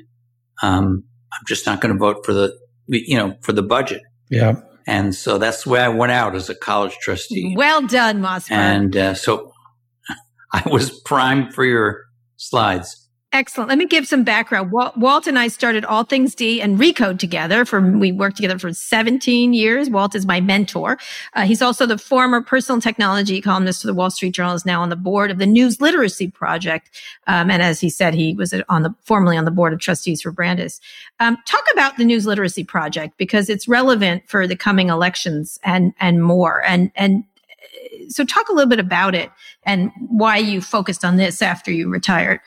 um, 0.62 1.04
I'm 1.32 1.46
just 1.46 1.66
not 1.66 1.80
going 1.80 1.92
to 1.92 1.98
vote 1.98 2.24
for 2.24 2.32
the, 2.32 2.56
you 2.88 3.16
know, 3.16 3.36
for 3.42 3.52
the 3.52 3.62
budget. 3.62 4.02
Yeah. 4.30 4.54
And 4.86 5.14
so 5.14 5.38
that's 5.38 5.64
the 5.64 5.70
way 5.70 5.80
I 5.80 5.88
went 5.88 6.12
out 6.12 6.36
as 6.36 6.48
a 6.48 6.54
college 6.54 6.96
trustee. 7.00 7.54
Well 7.56 7.86
done, 7.86 8.20
Mossberg. 8.20 8.52
And 8.52 8.96
uh, 8.96 9.14
so 9.14 9.52
I 10.52 10.62
was 10.70 11.00
primed 11.00 11.54
for 11.54 11.64
your 11.64 12.04
slides. 12.36 13.05
Excellent. 13.36 13.68
Let 13.68 13.76
me 13.76 13.84
give 13.84 14.08
some 14.08 14.24
background. 14.24 14.72
Walt, 14.72 14.96
Walt, 14.96 15.26
and 15.26 15.38
I 15.38 15.48
started 15.48 15.84
All 15.84 16.04
Things 16.04 16.34
D 16.34 16.62
and 16.62 16.78
Recode 16.78 17.18
together. 17.18 17.66
For 17.66 17.82
we 17.82 18.10
worked 18.10 18.36
together 18.36 18.58
for 18.58 18.72
17 18.72 19.52
years. 19.52 19.90
Walt 19.90 20.14
is 20.14 20.24
my 20.24 20.40
mentor. 20.40 20.96
Uh, 21.34 21.42
he's 21.42 21.60
also 21.60 21.84
the 21.84 21.98
former 21.98 22.40
personal 22.40 22.80
technology 22.80 23.42
columnist 23.42 23.82
for 23.82 23.88
the 23.88 23.92
Wall 23.92 24.10
Street 24.10 24.30
Journal. 24.30 24.54
Is 24.54 24.64
now 24.64 24.80
on 24.80 24.88
the 24.88 24.96
board 24.96 25.30
of 25.30 25.36
the 25.36 25.44
News 25.44 25.82
Literacy 25.82 26.28
Project. 26.28 26.88
Um, 27.26 27.50
and 27.50 27.60
as 27.60 27.78
he 27.78 27.90
said, 27.90 28.14
he 28.14 28.32
was 28.32 28.54
on 28.70 28.84
the 28.84 28.94
formerly 29.02 29.36
on 29.36 29.44
the 29.44 29.50
board 29.50 29.74
of 29.74 29.80
trustees 29.80 30.22
for 30.22 30.32
Brandeis. 30.32 30.80
Um, 31.20 31.36
talk 31.46 31.64
about 31.74 31.98
the 31.98 32.06
News 32.06 32.24
Literacy 32.24 32.64
Project 32.64 33.18
because 33.18 33.50
it's 33.50 33.68
relevant 33.68 34.22
for 34.26 34.46
the 34.46 34.56
coming 34.56 34.88
elections 34.88 35.58
and 35.62 35.92
and 36.00 36.24
more. 36.24 36.64
And 36.64 36.90
and 36.96 37.24
uh, 37.50 38.08
so 38.08 38.24
talk 38.24 38.48
a 38.48 38.54
little 38.54 38.70
bit 38.70 38.80
about 38.80 39.14
it 39.14 39.30
and 39.64 39.90
why 40.08 40.38
you 40.38 40.62
focused 40.62 41.04
on 41.04 41.18
this 41.18 41.42
after 41.42 41.70
you 41.70 41.90
retired. 41.90 42.40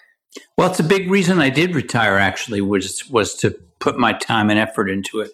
Well, 0.58 0.70
it's 0.70 0.80
a 0.80 0.84
big 0.84 1.10
reason 1.10 1.40
I 1.40 1.50
did 1.50 1.76
retire. 1.76 2.18
Actually, 2.18 2.62
was 2.62 3.08
was 3.10 3.36
to 3.36 3.56
put 3.80 3.98
my 3.98 4.14
time 4.14 4.50
and 4.50 4.60
effort 4.60 4.90
into 4.90 5.22
it. 5.22 5.32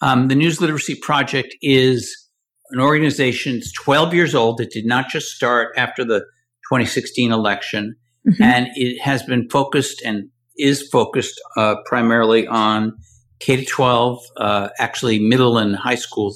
Um, 0.00 0.28
the 0.28 0.34
News 0.34 0.60
Literacy 0.60 0.96
Project 0.96 1.56
is 1.62 2.28
an 2.70 2.80
organization. 2.80 3.56
It's 3.56 3.72
12 3.72 4.14
years 4.14 4.34
old. 4.34 4.60
It 4.60 4.70
did 4.70 4.86
not 4.86 5.08
just 5.08 5.28
start 5.28 5.72
after 5.76 6.04
the 6.04 6.20
2016 6.68 7.32
election, 7.32 7.96
mm-hmm. 8.26 8.42
and 8.42 8.68
it 8.74 9.00
has 9.00 9.22
been 9.22 9.48
focused 9.48 10.02
and 10.04 10.28
is 10.58 10.86
focused 10.88 11.40
uh, 11.56 11.76
primarily 11.86 12.46
on 12.46 12.96
K 13.40 13.56
to 13.56 13.64
12, 13.64 14.22
uh, 14.36 14.68
actually 14.78 15.18
middle 15.18 15.58
and 15.58 15.76
high 15.76 15.96
school 15.96 16.34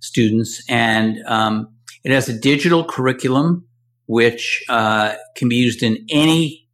students, 0.00 0.62
and 0.68 1.22
um, 1.26 1.68
it 2.04 2.12
has 2.12 2.28
a 2.28 2.38
digital 2.38 2.84
curriculum 2.84 3.66
which 4.06 4.64
uh, 4.68 5.14
can 5.34 5.48
be 5.48 5.56
used 5.56 5.82
in 5.82 6.06
any 6.10 6.65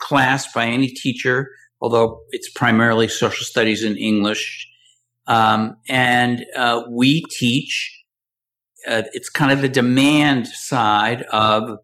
class 0.00 0.52
by 0.52 0.66
any 0.66 0.88
teacher, 0.88 1.50
although 1.80 2.20
it's 2.30 2.50
primarily 2.50 3.08
social 3.08 3.44
studies 3.44 3.82
and 3.82 3.96
English. 3.96 4.68
Um, 5.26 5.76
and 5.88 6.44
uh, 6.56 6.82
we 6.90 7.22
teach. 7.30 7.92
Uh, 8.86 9.02
it's 9.12 9.28
kind 9.28 9.50
of 9.50 9.62
the 9.62 9.68
demand 9.68 10.46
side 10.46 11.22
of 11.32 11.78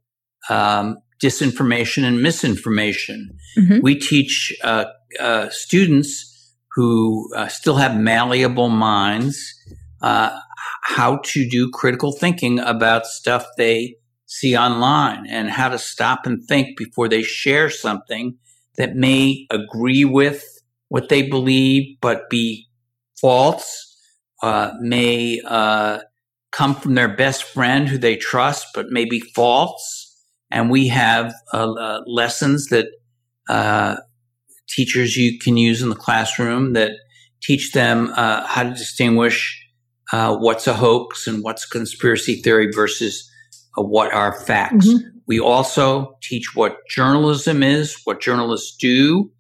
um, 0.48 0.98
disinformation 1.22 2.04
and 2.04 2.22
misinformation. 2.22 3.36
Mm-hmm. 3.58 3.80
We 3.82 3.98
teach 3.98 4.56
uh, 4.62 4.84
uh 5.20 5.48
students 5.50 6.54
who 6.74 7.28
uh, 7.34 7.48
still 7.48 7.76
have 7.76 7.96
malleable 7.96 8.68
minds 8.68 9.54
uh, 10.00 10.38
how 10.82 11.20
to 11.24 11.48
do 11.48 11.70
critical 11.70 12.12
thinking 12.12 12.58
about 12.58 13.06
stuff 13.06 13.46
they 13.56 13.96
see 14.32 14.56
online 14.56 15.26
and 15.28 15.50
how 15.50 15.68
to 15.68 15.78
stop 15.78 16.24
and 16.24 16.42
think 16.44 16.78
before 16.78 17.06
they 17.06 17.22
share 17.22 17.68
something 17.68 18.34
that 18.78 18.96
may 18.96 19.46
agree 19.50 20.06
with 20.06 20.42
what 20.88 21.10
they 21.10 21.28
believe 21.28 21.98
but 22.00 22.30
be 22.30 22.66
false, 23.20 23.94
uh, 24.42 24.72
may 24.80 25.38
uh, 25.44 25.98
come 26.50 26.74
from 26.74 26.94
their 26.94 27.14
best 27.14 27.44
friend 27.44 27.88
who 27.88 27.98
they 27.98 28.16
trust 28.16 28.68
but 28.74 28.88
may 28.88 29.04
be 29.04 29.20
false. 29.20 30.08
And 30.50 30.70
we 30.70 30.88
have 30.88 31.34
uh, 31.52 31.72
uh 31.72 32.00
lessons 32.06 32.68
that 32.68 32.86
uh, 33.50 33.96
teachers 34.66 35.14
you 35.14 35.38
can 35.38 35.58
use 35.58 35.82
in 35.82 35.90
the 35.90 35.94
classroom 35.94 36.72
that 36.72 36.92
teach 37.42 37.72
them 37.72 38.10
uh, 38.16 38.46
how 38.46 38.62
to 38.62 38.70
distinguish 38.70 39.58
what's 40.10 40.66
a 40.66 40.74
hoax 40.74 41.26
and 41.26 41.42
what's 41.42 41.66
a 41.66 41.68
conspiracy 41.68 42.36
theory 42.36 42.70
versus 42.72 43.30
what 43.76 44.12
are 44.12 44.32
facts. 44.32 44.88
Mm-hmm. 44.88 45.08
We 45.26 45.40
also 45.40 46.16
teach 46.22 46.54
what 46.54 46.76
journalism 46.88 47.62
is, 47.62 47.96
what 48.04 48.20
journalists 48.20 48.76
do. 48.76 49.30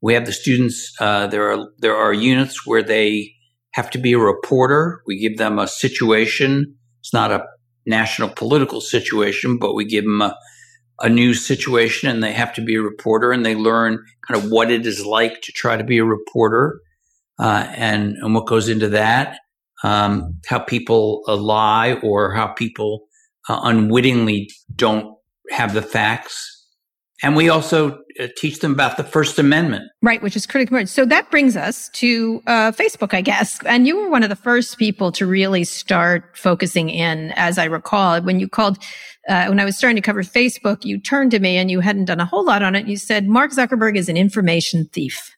We 0.00 0.14
have 0.14 0.26
the 0.26 0.32
students. 0.32 0.92
Uh, 1.00 1.26
there 1.26 1.50
are 1.52 1.68
there 1.78 1.96
are 1.96 2.12
units 2.12 2.66
where 2.66 2.82
they 2.82 3.32
have 3.72 3.90
to 3.90 3.98
be 3.98 4.12
a 4.12 4.18
reporter. 4.18 5.02
We 5.06 5.18
give 5.18 5.36
them 5.36 5.58
a 5.58 5.68
situation. 5.68 6.76
It's 7.00 7.12
not 7.12 7.30
a 7.30 7.44
national 7.86 8.30
political 8.30 8.80
situation, 8.80 9.58
but 9.58 9.74
we 9.74 9.84
give 9.84 10.04
them 10.04 10.20
a, 10.20 10.36
a 11.00 11.08
news 11.08 11.46
situation, 11.46 12.08
and 12.08 12.22
they 12.22 12.32
have 12.32 12.52
to 12.54 12.62
be 12.62 12.74
a 12.74 12.82
reporter, 12.82 13.32
and 13.32 13.44
they 13.44 13.54
learn 13.54 14.02
kind 14.26 14.42
of 14.42 14.50
what 14.50 14.70
it 14.70 14.86
is 14.86 15.04
like 15.04 15.40
to 15.42 15.52
try 15.52 15.76
to 15.76 15.84
be 15.84 15.98
a 15.98 16.04
reporter, 16.04 16.80
uh, 17.38 17.66
and 17.76 18.16
and 18.20 18.34
what 18.34 18.46
goes 18.46 18.68
into 18.68 18.88
that, 18.88 19.38
um, 19.84 20.40
how 20.46 20.58
people 20.58 21.22
uh, 21.28 21.36
lie 21.36 21.94
or 22.02 22.34
how 22.34 22.48
people 22.48 23.05
uh, 23.48 23.60
unwittingly 23.62 24.50
don't 24.74 25.16
have 25.50 25.74
the 25.74 25.82
facts. 25.82 26.52
And 27.22 27.34
we 27.34 27.48
also 27.48 27.98
uh, 28.20 28.28
teach 28.36 28.60
them 28.60 28.72
about 28.72 28.98
the 28.98 29.04
First 29.04 29.38
Amendment. 29.38 29.84
Right, 30.02 30.22
which 30.22 30.36
is 30.36 30.44
important. 30.44 30.90
So 30.90 31.06
that 31.06 31.30
brings 31.30 31.56
us 31.56 31.88
to 31.94 32.42
uh, 32.46 32.72
Facebook, 32.72 33.14
I 33.14 33.22
guess. 33.22 33.58
And 33.64 33.86
you 33.86 33.96
were 33.96 34.10
one 34.10 34.22
of 34.22 34.28
the 34.28 34.36
first 34.36 34.76
people 34.76 35.10
to 35.12 35.26
really 35.26 35.64
start 35.64 36.36
focusing 36.36 36.90
in, 36.90 37.32
as 37.36 37.56
I 37.56 37.64
recall, 37.64 38.20
when 38.20 38.38
you 38.38 38.48
called, 38.48 38.78
uh, 39.28 39.46
when 39.46 39.58
I 39.58 39.64
was 39.64 39.78
starting 39.78 39.96
to 39.96 40.02
cover 40.02 40.22
Facebook, 40.22 40.84
you 40.84 41.00
turned 41.00 41.30
to 41.30 41.38
me 41.38 41.56
and 41.56 41.70
you 41.70 41.80
hadn't 41.80 42.04
done 42.04 42.20
a 42.20 42.26
whole 42.26 42.44
lot 42.44 42.62
on 42.62 42.74
it. 42.76 42.86
You 42.86 42.98
said, 42.98 43.26
Mark 43.26 43.50
Zuckerberg 43.50 43.96
is 43.96 44.10
an 44.10 44.18
information 44.18 44.86
thief. 44.92 45.35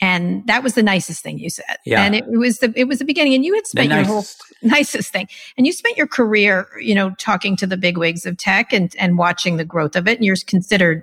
And 0.00 0.46
that 0.46 0.62
was 0.62 0.74
the 0.74 0.82
nicest 0.82 1.22
thing 1.22 1.38
you 1.38 1.48
said. 1.48 1.78
Yeah. 1.86 2.02
And 2.02 2.14
it, 2.14 2.24
it 2.30 2.36
was 2.36 2.58
the, 2.58 2.72
it 2.76 2.84
was 2.84 2.98
the 2.98 3.04
beginning. 3.04 3.32
And 3.34 3.44
you 3.44 3.54
had 3.54 3.66
spent 3.66 3.90
your 3.90 4.04
whole 4.04 4.24
nicest 4.62 5.10
thing. 5.10 5.26
And 5.56 5.66
you 5.66 5.72
spent 5.72 5.96
your 5.96 6.06
career, 6.06 6.68
you 6.80 6.94
know, 6.94 7.14
talking 7.18 7.56
to 7.56 7.66
the 7.66 7.78
bigwigs 7.78 8.26
of 8.26 8.36
tech 8.36 8.74
and, 8.74 8.94
and 8.98 9.16
watching 9.16 9.56
the 9.56 9.64
growth 9.64 9.96
of 9.96 10.06
it. 10.06 10.18
And 10.18 10.24
you're 10.24 10.36
considered 10.46 11.02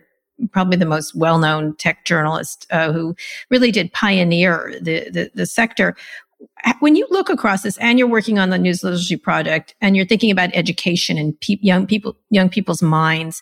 probably 0.51 0.77
the 0.77 0.85
most 0.85 1.15
well-known 1.15 1.75
tech 1.77 2.05
journalist 2.05 2.67
uh, 2.69 2.91
who 2.91 3.15
really 3.49 3.71
did 3.71 3.93
pioneer 3.93 4.75
the, 4.79 5.09
the, 5.09 5.31
the 5.33 5.45
sector. 5.45 5.95
When 6.79 6.95
you 6.95 7.07
look 7.09 7.29
across 7.29 7.63
this 7.63 7.77
and 7.77 7.97
you're 7.97 8.07
working 8.07 8.37
on 8.37 8.49
the 8.49 8.57
news 8.57 8.83
literacy 8.83 9.17
project 9.17 9.75
and 9.81 9.95
you're 9.95 10.05
thinking 10.05 10.29
about 10.29 10.49
education 10.53 11.17
and 11.17 11.39
pe- 11.39 11.57
young 11.61 11.87
people, 11.87 12.15
young 12.29 12.49
people's 12.49 12.81
minds, 12.81 13.41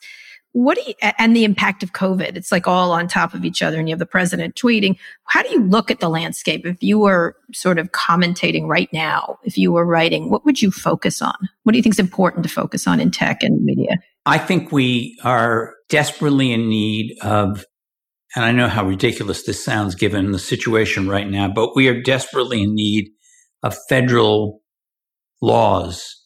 what 0.53 0.77
do 0.77 0.83
you, 0.85 0.93
and 1.17 1.35
the 1.35 1.45
impact 1.45 1.81
of 1.81 1.93
COVID, 1.93 2.35
it's 2.35 2.51
like 2.51 2.67
all 2.67 2.91
on 2.91 3.07
top 3.07 3.33
of 3.33 3.45
each 3.45 3.61
other 3.61 3.79
and 3.79 3.87
you 3.87 3.93
have 3.93 3.99
the 3.99 4.05
president 4.05 4.55
tweeting. 4.55 4.97
How 5.25 5.41
do 5.41 5.49
you 5.49 5.63
look 5.63 5.89
at 5.89 5.99
the 5.99 6.09
landscape? 6.09 6.65
If 6.65 6.83
you 6.83 6.99
were 6.99 7.35
sort 7.53 7.79
of 7.79 7.91
commentating 7.91 8.67
right 8.67 8.89
now, 8.91 9.39
if 9.43 9.57
you 9.57 9.71
were 9.71 9.85
writing, 9.85 10.29
what 10.29 10.45
would 10.45 10.61
you 10.61 10.69
focus 10.69 11.21
on? 11.21 11.35
What 11.63 11.71
do 11.71 11.77
you 11.77 11.83
think 11.83 11.95
is 11.95 11.99
important 11.99 12.43
to 12.43 12.49
focus 12.49 12.85
on 12.85 12.99
in 12.99 13.11
tech 13.11 13.43
and 13.43 13.63
media? 13.63 13.95
I 14.25 14.37
think 14.37 14.71
we 14.71 15.17
are 15.23 15.73
desperately 15.89 16.51
in 16.51 16.67
need 16.67 17.17
of, 17.21 17.65
and 18.35 18.43
I 18.43 18.51
know 18.51 18.67
how 18.67 18.85
ridiculous 18.85 19.43
this 19.43 19.63
sounds 19.63 19.95
given 19.95 20.31
the 20.31 20.39
situation 20.39 21.07
right 21.07 21.29
now, 21.29 21.47
but 21.47 21.75
we 21.75 21.87
are 21.87 22.01
desperately 22.01 22.63
in 22.63 22.75
need 22.75 23.09
of 23.63 23.77
federal 23.87 24.61
laws 25.41 26.17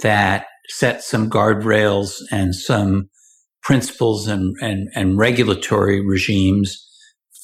that 0.00 0.46
set 0.68 1.02
some 1.02 1.28
guardrails 1.28 2.14
and 2.30 2.54
some 2.54 3.08
principles 3.62 4.28
and, 4.28 4.56
and, 4.60 4.88
and 4.94 5.18
regulatory 5.18 6.04
regimes 6.04 6.86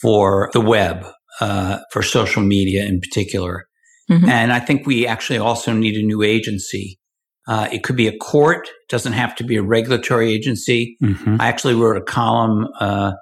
for 0.01 0.51
the 0.53 0.61
web, 0.61 1.07
uh, 1.41 1.79
for 1.93 2.03
social 2.03 2.43
media 2.43 2.85
in 2.85 3.01
particular. 3.01 3.66
Mm-hmm. 4.11 4.29
And 4.29 4.53
I 4.53 4.61
think 4.61 4.87
we 4.87 5.07
actually 5.07 5.39
also 5.39 5.73
need 5.73 5.97
a 5.97 6.03
new 6.03 6.23
agency. 6.23 6.99
Uh, 7.47 7.69
it 7.73 7.83
could 7.83 7.97
be 7.97 8.09
a 8.09 8.16
court, 8.16 8.69
doesn't 8.89 9.12
have 9.14 9.35
to 9.37 9.45
be 9.45 9.57
a 9.57 9.62
regulatory 9.62 10.33
agency. 10.33 10.97
Mm-hmm. 11.03 11.37
I 11.41 11.49
actually 11.49 11.75
wrote 11.75 11.97
a 11.97 12.03
column 12.03 12.66
uh, 12.79 13.12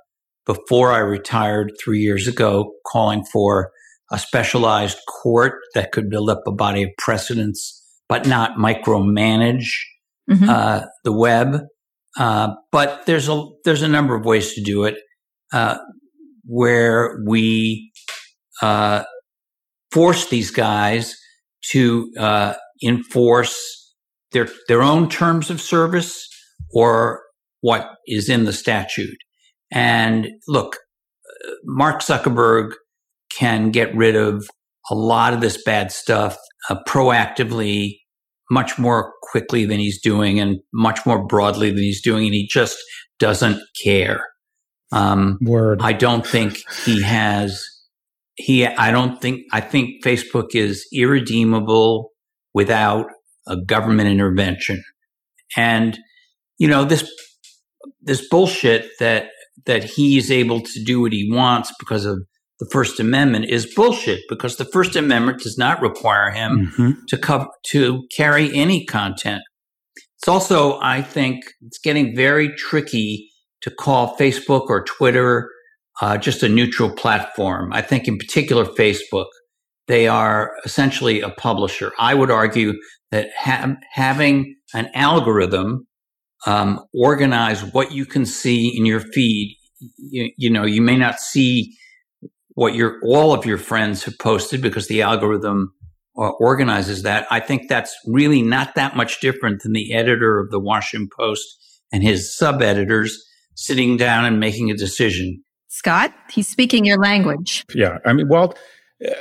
before 0.47 0.93
I 0.93 0.99
retired 0.99 1.73
three 1.83 2.01
years 2.01 2.27
ago 2.27 2.73
calling 2.87 3.25
for 3.25 3.73
a 4.11 4.19
specialized 4.19 4.99
court 5.23 5.55
that 5.75 5.93
could 5.93 6.09
build 6.09 6.31
up 6.31 6.43
a 6.47 6.53
body 6.53 6.85
of 6.85 6.91
precedents, 6.99 7.83
but 8.09 8.27
not 8.27 8.57
micromanage 8.57 9.69
mm-hmm. 10.31 10.49
uh, 10.49 10.83
the 11.05 11.13
web. 11.13 11.59
Uh, 12.19 12.55
but 12.73 13.05
there's 13.07 13.29
a 13.29 13.45
there's 13.65 13.83
a 13.83 13.89
number 13.89 14.15
of 14.15 14.25
ways 14.25 14.55
to 14.55 14.63
do 14.63 14.85
it 14.85 14.97
uh, 15.53 15.77
where 16.45 17.19
we 17.27 17.93
uh, 18.63 19.05
force 19.91 20.29
these 20.29 20.51
guys 20.51 21.17
to 21.71 22.11
uh, 22.19 22.55
enforce 22.85 23.95
their 24.33 24.49
their 24.69 24.83
own 24.83 25.09
terms 25.09 25.51
of 25.51 25.61
service 25.61 26.29
or 26.73 27.23
what 27.61 27.91
is 28.07 28.29
in 28.29 28.45
the 28.45 28.53
statute. 28.53 29.19
And 29.73 30.29
look, 30.49 30.77
Mark 31.65 32.01
Zuckerberg 32.01 32.73
can 33.37 33.71
get 33.71 33.95
rid 33.95 34.17
of 34.17 34.49
a 34.91 34.95
lot 34.95 35.35
of 35.35 35.41
this 35.41 35.63
bad 35.65 35.93
stuff 35.93 36.37
uh, 36.71 36.77
proactively 36.87 37.99
much 38.51 38.79
more 38.79 39.13
quickly 39.23 39.65
than 39.65 39.79
he's 39.79 40.01
doing 40.01 40.39
and 40.39 40.59
much 40.73 41.05
more 41.05 41.27
broadly 41.27 41.71
than 41.71 41.83
he's 41.83 42.03
doing. 42.03 42.27
And 42.27 42.35
he 42.35 42.47
just 42.47 42.77
doesn't 43.19 43.61
care. 43.83 44.25
Um, 44.93 45.39
Word. 45.43 45.81
I 45.83 45.93
don't 45.93 46.27
think 46.27 46.59
he 46.85 47.03
has, 47.03 47.65
he, 48.35 48.67
I 48.67 48.91
don't 48.91 49.21
think, 49.21 49.43
I 49.53 49.61
think 49.61 50.05
Facebook 50.05 50.55
is 50.55 50.87
irredeemable 50.93 52.13
without 52.55 53.07
a 53.47 53.57
government 53.57 54.09
intervention. 54.09 54.83
And, 55.57 55.99
you 56.59 56.69
know, 56.69 56.85
this, 56.85 57.11
this 58.01 58.29
bullshit 58.29 58.91
that, 59.01 59.31
that 59.65 59.83
he's 59.83 60.31
able 60.31 60.61
to 60.61 60.85
do 60.85 61.01
what 61.01 61.13
he 61.13 61.29
wants 61.33 61.73
because 61.79 62.05
of 62.05 62.25
the 62.59 62.69
First 62.71 63.01
Amendment 63.01 63.47
is 63.47 63.73
bullshit 63.75 64.21
because 64.29 64.57
the 64.57 64.65
First 64.65 64.97
Amendment 64.97 65.41
does 65.41 65.59
not 65.59 65.83
require 65.83 66.31
him 66.31 66.73
mm-hmm. 66.73 66.91
to 67.09 67.19
cover 67.19 67.49
to 67.71 68.03
carry 68.17 68.55
any 68.55 68.85
content. 68.85 69.43
It's 70.19 70.29
also, 70.29 70.79
I 70.81 71.03
think, 71.03 71.45
it's 71.61 71.79
getting 71.79 72.17
very 72.17 72.55
tricky 72.57 73.29
to 73.63 73.71
call 73.71 74.17
Facebook 74.17 74.69
or 74.69 74.85
Twitter 74.85 75.51
uh, 76.01 76.19
just 76.19 76.43
a 76.43 76.49
neutral 76.49 76.91
platform. 76.91 77.73
I 77.73 77.83
think, 77.83 78.09
in 78.09 78.19
particular, 78.19 78.65
Facebook, 78.65 79.27
they 79.89 80.09
are 80.09 80.53
essentially 80.65 81.21
a 81.21 81.31
publisher. 81.31 81.93
I 81.99 82.15
would 82.15 82.31
argue 82.31 82.75
that 83.11 83.29
ha- 83.39 83.77
having 83.93 84.57
an 84.75 84.91
algorithm 84.95 85.87
um, 86.47 86.81
organize 86.95 87.63
what 87.73 87.93
you 87.93 88.05
can 88.05 88.27
see 88.27 88.77
in 88.77 88.87
your 88.87 89.01
feed, 89.01 89.57
you, 89.99 90.31
you 90.37 90.51
know, 90.51 90.65
you 90.65 90.83
may 90.83 90.97
not 90.97 91.19
see 91.19 91.77
what 92.57 92.75
your 92.75 92.99
all 93.05 93.33
of 93.33 93.47
your 93.47 93.59
friends 93.59 94.03
have 94.05 94.19
posted 94.19 94.61
because 94.61 94.89
the 94.89 95.03
algorithm 95.03 95.73
uh, 96.19 96.31
organizes 96.41 97.03
that. 97.03 97.27
I 97.31 97.39
think 97.39 97.69
that's 97.69 97.95
really 98.07 98.43
not 98.43 98.75
that 98.75 98.97
much 98.97 99.21
different 99.21 99.63
than 99.63 99.73
the 99.73 99.95
editor 99.95 100.41
of 100.41 100.51
the 100.51 100.59
Washington 100.59 101.09
Post 101.17 101.47
and 101.93 102.03
his 102.03 102.37
sub 102.37 102.63
editors 102.63 103.23
sitting 103.55 103.97
down 103.97 104.25
and 104.25 104.41
making 104.41 104.71
a 104.71 104.75
decision. 104.75 105.43
Scott, 105.69 106.15
he's 106.31 106.49
speaking 106.49 106.87
your 106.87 106.99
language. 106.99 107.65
Yeah, 107.75 107.99
I 108.05 108.13
mean, 108.13 108.29
well, 108.29 108.55
Uh, 109.07 109.13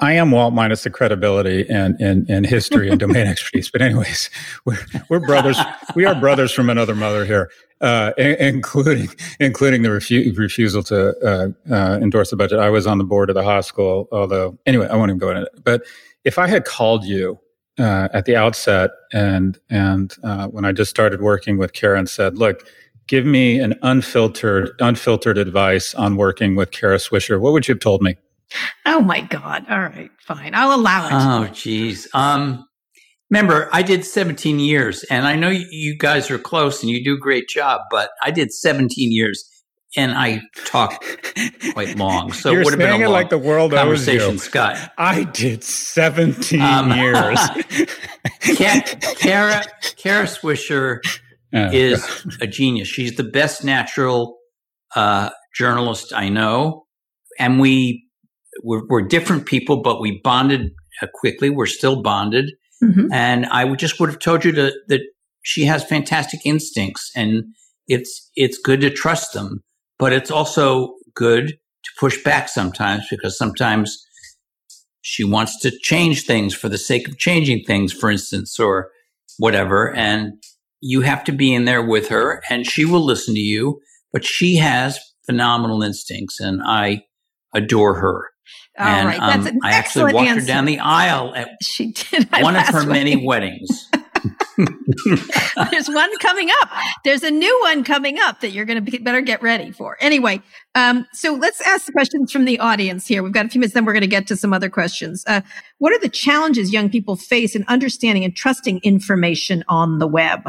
I 0.00 0.12
am 0.12 0.30
Walt 0.30 0.54
minus 0.54 0.82
the 0.84 0.90
credibility 0.90 1.68
and, 1.68 2.00
and, 2.00 2.28
and 2.28 2.46
history 2.46 2.88
and 2.90 2.98
domain 2.98 3.26
expertise. 3.26 3.70
But 3.70 3.82
anyways, 3.82 4.30
we're, 4.64 4.78
we're 5.08 5.20
brothers. 5.20 5.58
we 5.94 6.04
are 6.04 6.14
brothers 6.14 6.52
from 6.52 6.70
another 6.70 6.94
mother 6.94 7.24
here 7.24 7.50
uh, 7.84 8.12
including 8.16 9.08
including 9.40 9.82
the 9.82 9.88
refu- 9.90 10.36
refusal 10.38 10.82
to 10.82 11.14
uh, 11.20 11.48
uh, 11.72 11.98
endorse 12.00 12.30
the 12.30 12.36
budget. 12.36 12.58
I 12.58 12.70
was 12.70 12.86
on 12.86 12.98
the 12.98 13.04
board 13.04 13.28
of 13.28 13.34
the 13.34 13.44
hospital, 13.44 14.08
although 14.10 14.58
anyway, 14.64 14.88
I 14.88 14.96
won't 14.96 15.10
even 15.10 15.18
go 15.18 15.30
into 15.30 15.42
it. 15.42 15.64
But 15.64 15.82
if 16.24 16.38
I 16.38 16.46
had 16.46 16.64
called 16.64 17.04
you 17.04 17.38
uh, 17.78 18.08
at 18.12 18.24
the 18.24 18.36
outset 18.36 18.90
and 19.12 19.58
and 19.68 20.14
uh, 20.22 20.48
when 20.48 20.64
I 20.64 20.72
just 20.72 20.90
started 20.90 21.20
working 21.20 21.58
with 21.58 21.74
Kara 21.74 22.06
said, 22.06 22.38
"Look, 22.38 22.66
give 23.06 23.26
me 23.26 23.58
an 23.58 23.74
unfiltered 23.82 24.70
unfiltered 24.80 25.36
advice 25.36 25.94
on 25.94 26.16
working 26.16 26.56
with 26.56 26.70
Kara 26.70 26.96
Swisher," 26.96 27.38
what 27.38 27.52
would 27.52 27.68
you 27.68 27.74
have 27.74 27.80
told 27.80 28.02
me? 28.02 28.16
Oh 28.86 29.00
my 29.00 29.20
God! 29.20 29.66
All 29.68 29.80
right, 29.80 30.10
fine, 30.20 30.54
I'll 30.54 30.78
allow 30.78 31.06
it. 31.06 31.12
Oh, 31.12 31.52
geez. 31.52 32.08
Um, 32.14 32.66
Remember, 33.30 33.68
I 33.72 33.82
did 33.82 34.04
17 34.04 34.60
years, 34.60 35.02
and 35.04 35.26
I 35.26 35.34
know 35.34 35.48
you 35.48 35.96
guys 35.98 36.30
are 36.30 36.38
close 36.38 36.82
and 36.82 36.90
you 36.90 37.02
do 37.02 37.14
a 37.14 37.18
great 37.18 37.48
job, 37.48 37.80
but 37.90 38.10
I 38.22 38.30
did 38.30 38.52
17 38.52 39.10
years 39.10 39.44
and 39.96 40.12
I 40.12 40.42
talk 40.66 41.04
quite 41.72 41.96
long. 41.96 42.32
So 42.32 42.50
You're 42.50 42.60
it 42.60 42.64
would 42.64 42.72
have 42.74 42.78
been 42.78 43.00
a 43.00 43.04
long 43.04 43.12
like 43.12 43.30
the 43.30 43.38
world 43.38 43.72
conversation, 43.72 44.38
Scott. 44.38 44.92
I 44.98 45.24
did 45.24 45.64
17 45.64 46.60
um, 46.60 46.92
years. 46.92 47.38
Kara, 49.18 49.64
Kara 49.96 50.24
Swisher 50.26 50.98
oh, 51.54 51.70
is 51.72 52.04
God. 52.04 52.42
a 52.42 52.46
genius. 52.46 52.88
She's 52.88 53.16
the 53.16 53.24
best 53.24 53.64
natural 53.64 54.38
uh, 54.94 55.30
journalist 55.54 56.12
I 56.14 56.28
know. 56.28 56.86
And 57.38 57.58
we, 57.58 58.03
we're, 58.62 58.86
we're 58.88 59.02
different 59.02 59.46
people, 59.46 59.82
but 59.82 60.00
we 60.00 60.20
bonded 60.22 60.72
uh, 61.02 61.06
quickly. 61.14 61.50
We're 61.50 61.66
still 61.66 62.02
bonded. 62.02 62.52
Mm-hmm. 62.82 63.12
And 63.12 63.46
I 63.46 63.64
would 63.64 63.78
just 63.78 63.98
would 64.00 64.10
have 64.10 64.18
told 64.18 64.44
you 64.44 64.52
to, 64.52 64.72
that 64.88 65.00
she 65.42 65.64
has 65.64 65.84
fantastic 65.84 66.40
instincts 66.44 67.10
and 67.14 67.44
it's, 67.86 68.30
it's 68.34 68.58
good 68.58 68.80
to 68.80 68.90
trust 68.90 69.32
them, 69.32 69.62
but 69.98 70.12
it's 70.12 70.30
also 70.30 70.94
good 71.14 71.48
to 71.48 71.90
push 71.98 72.22
back 72.22 72.48
sometimes 72.48 73.06
because 73.10 73.36
sometimes 73.36 74.04
she 75.02 75.22
wants 75.22 75.60
to 75.60 75.70
change 75.82 76.24
things 76.24 76.54
for 76.54 76.68
the 76.68 76.78
sake 76.78 77.06
of 77.06 77.18
changing 77.18 77.62
things, 77.64 77.92
for 77.92 78.10
instance, 78.10 78.58
or 78.58 78.90
whatever. 79.38 79.94
And 79.94 80.42
you 80.80 81.02
have 81.02 81.24
to 81.24 81.32
be 81.32 81.52
in 81.52 81.66
there 81.66 81.82
with 81.82 82.08
her 82.08 82.42
and 82.48 82.66
she 82.66 82.84
will 82.84 83.04
listen 83.04 83.34
to 83.34 83.40
you, 83.40 83.80
but 84.12 84.24
she 84.24 84.56
has 84.56 84.98
phenomenal 85.26 85.82
instincts 85.82 86.40
and 86.40 86.62
I 86.64 87.04
adore 87.54 87.94
her. 88.00 88.30
All 88.78 88.86
and, 88.86 89.08
right. 89.08 89.20
That's 89.20 89.46
um, 89.46 89.58
I 89.62 89.72
actually 89.72 90.12
walked 90.12 90.28
answer. 90.28 90.40
her 90.40 90.46
down 90.46 90.64
the 90.64 90.80
aisle 90.80 91.32
at 91.34 91.50
she 91.62 91.92
did 91.92 92.28
one 92.30 92.56
of 92.56 92.66
her 92.68 92.78
wedding. 92.78 92.92
many 92.92 93.26
weddings. 93.26 93.90
There's 95.70 95.88
one 95.88 96.10
coming 96.18 96.48
up. 96.62 96.70
There's 97.04 97.22
a 97.22 97.30
new 97.30 97.60
one 97.62 97.84
coming 97.84 98.18
up 98.18 98.40
that 98.40 98.50
you're 98.50 98.64
going 98.64 98.84
to 98.84 99.00
better 99.00 99.20
get 99.20 99.42
ready 99.42 99.70
for. 99.70 99.96
Anyway, 100.00 100.40
um, 100.74 101.06
so 101.12 101.34
let's 101.34 101.60
ask 101.60 101.86
the 101.86 101.92
questions 101.92 102.32
from 102.32 102.44
the 102.44 102.58
audience 102.60 103.06
here. 103.06 103.22
We've 103.22 103.32
got 103.32 103.46
a 103.46 103.48
few 103.48 103.60
minutes, 103.60 103.74
then 103.74 103.84
we're 103.84 103.92
going 103.92 104.02
to 104.02 104.06
get 104.06 104.26
to 104.28 104.36
some 104.36 104.52
other 104.52 104.70
questions. 104.70 105.24
Uh, 105.26 105.40
what 105.78 105.92
are 105.92 105.98
the 105.98 106.08
challenges 106.08 106.72
young 106.72 106.88
people 106.88 107.16
face 107.16 107.54
in 107.54 107.64
understanding 107.68 108.24
and 108.24 108.34
trusting 108.34 108.80
information 108.82 109.64
on 109.68 109.98
the 109.98 110.06
web? 110.06 110.48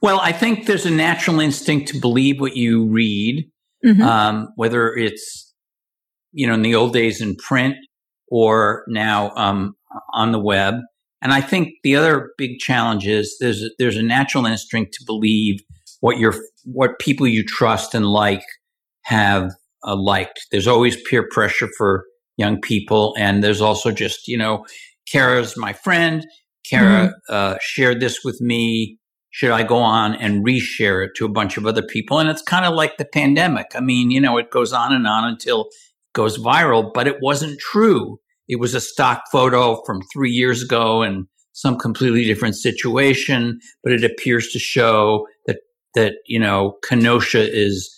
Well, 0.00 0.20
I 0.20 0.32
think 0.32 0.66
there's 0.66 0.86
a 0.86 0.90
natural 0.90 1.40
instinct 1.40 1.88
to 1.88 2.00
believe 2.00 2.40
what 2.40 2.56
you 2.56 2.86
read, 2.86 3.50
mm-hmm. 3.84 4.02
um, 4.02 4.48
whether 4.56 4.94
it's 4.94 5.45
you 6.36 6.46
know, 6.46 6.54
in 6.54 6.62
the 6.62 6.74
old 6.74 6.92
days 6.92 7.20
in 7.20 7.34
print 7.34 7.76
or 8.28 8.84
now 8.86 9.30
um, 9.36 9.74
on 10.12 10.32
the 10.32 10.38
web. 10.38 10.74
And 11.22 11.32
I 11.32 11.40
think 11.40 11.70
the 11.82 11.96
other 11.96 12.30
big 12.36 12.58
challenge 12.58 13.06
is 13.06 13.36
there's 13.40 13.62
a, 13.62 13.70
there's 13.78 13.96
a 13.96 14.02
natural 14.02 14.44
instinct 14.44 14.92
to 14.94 15.04
believe 15.04 15.60
what 16.00 16.18
your 16.18 16.34
what 16.64 16.98
people 16.98 17.26
you 17.26 17.42
trust 17.42 17.94
and 17.94 18.06
like 18.06 18.44
have 19.02 19.50
uh, 19.82 19.96
liked. 19.96 20.46
There's 20.50 20.66
always 20.66 21.00
peer 21.08 21.26
pressure 21.30 21.68
for 21.78 22.04
young 22.36 22.60
people, 22.60 23.14
and 23.18 23.42
there's 23.42 23.62
also 23.62 23.90
just 23.90 24.28
you 24.28 24.36
know, 24.36 24.66
Kara's 25.10 25.56
my 25.56 25.72
friend. 25.72 26.26
Kara 26.68 27.08
mm-hmm. 27.08 27.34
uh, 27.34 27.56
shared 27.60 28.00
this 28.00 28.22
with 28.24 28.40
me. 28.40 28.98
Should 29.30 29.52
I 29.52 29.62
go 29.62 29.78
on 29.78 30.14
and 30.14 30.44
reshare 30.44 31.04
it 31.04 31.12
to 31.16 31.24
a 31.24 31.30
bunch 31.30 31.56
of 31.56 31.66
other 31.66 31.82
people? 31.82 32.18
And 32.18 32.28
it's 32.28 32.42
kind 32.42 32.64
of 32.64 32.74
like 32.74 32.98
the 32.98 33.04
pandemic. 33.04 33.72
I 33.74 33.80
mean, 33.80 34.10
you 34.10 34.20
know, 34.20 34.36
it 34.38 34.50
goes 34.50 34.72
on 34.72 34.92
and 34.92 35.06
on 35.06 35.24
until 35.24 35.68
goes 36.16 36.38
viral, 36.38 36.90
but 36.92 37.06
it 37.06 37.18
wasn't 37.20 37.60
true. 37.60 38.18
It 38.48 38.58
was 38.58 38.74
a 38.74 38.80
stock 38.80 39.22
photo 39.30 39.82
from 39.84 40.00
three 40.12 40.30
years 40.30 40.62
ago 40.62 41.02
and 41.02 41.26
some 41.52 41.78
completely 41.78 42.24
different 42.24 42.56
situation, 42.56 43.60
but 43.82 43.92
it 43.92 44.04
appears 44.04 44.48
to 44.52 44.58
show 44.58 45.26
that 45.46 45.58
that 45.94 46.14
you 46.26 46.40
know 46.40 46.76
Kenosha 46.82 47.52
is 47.52 47.92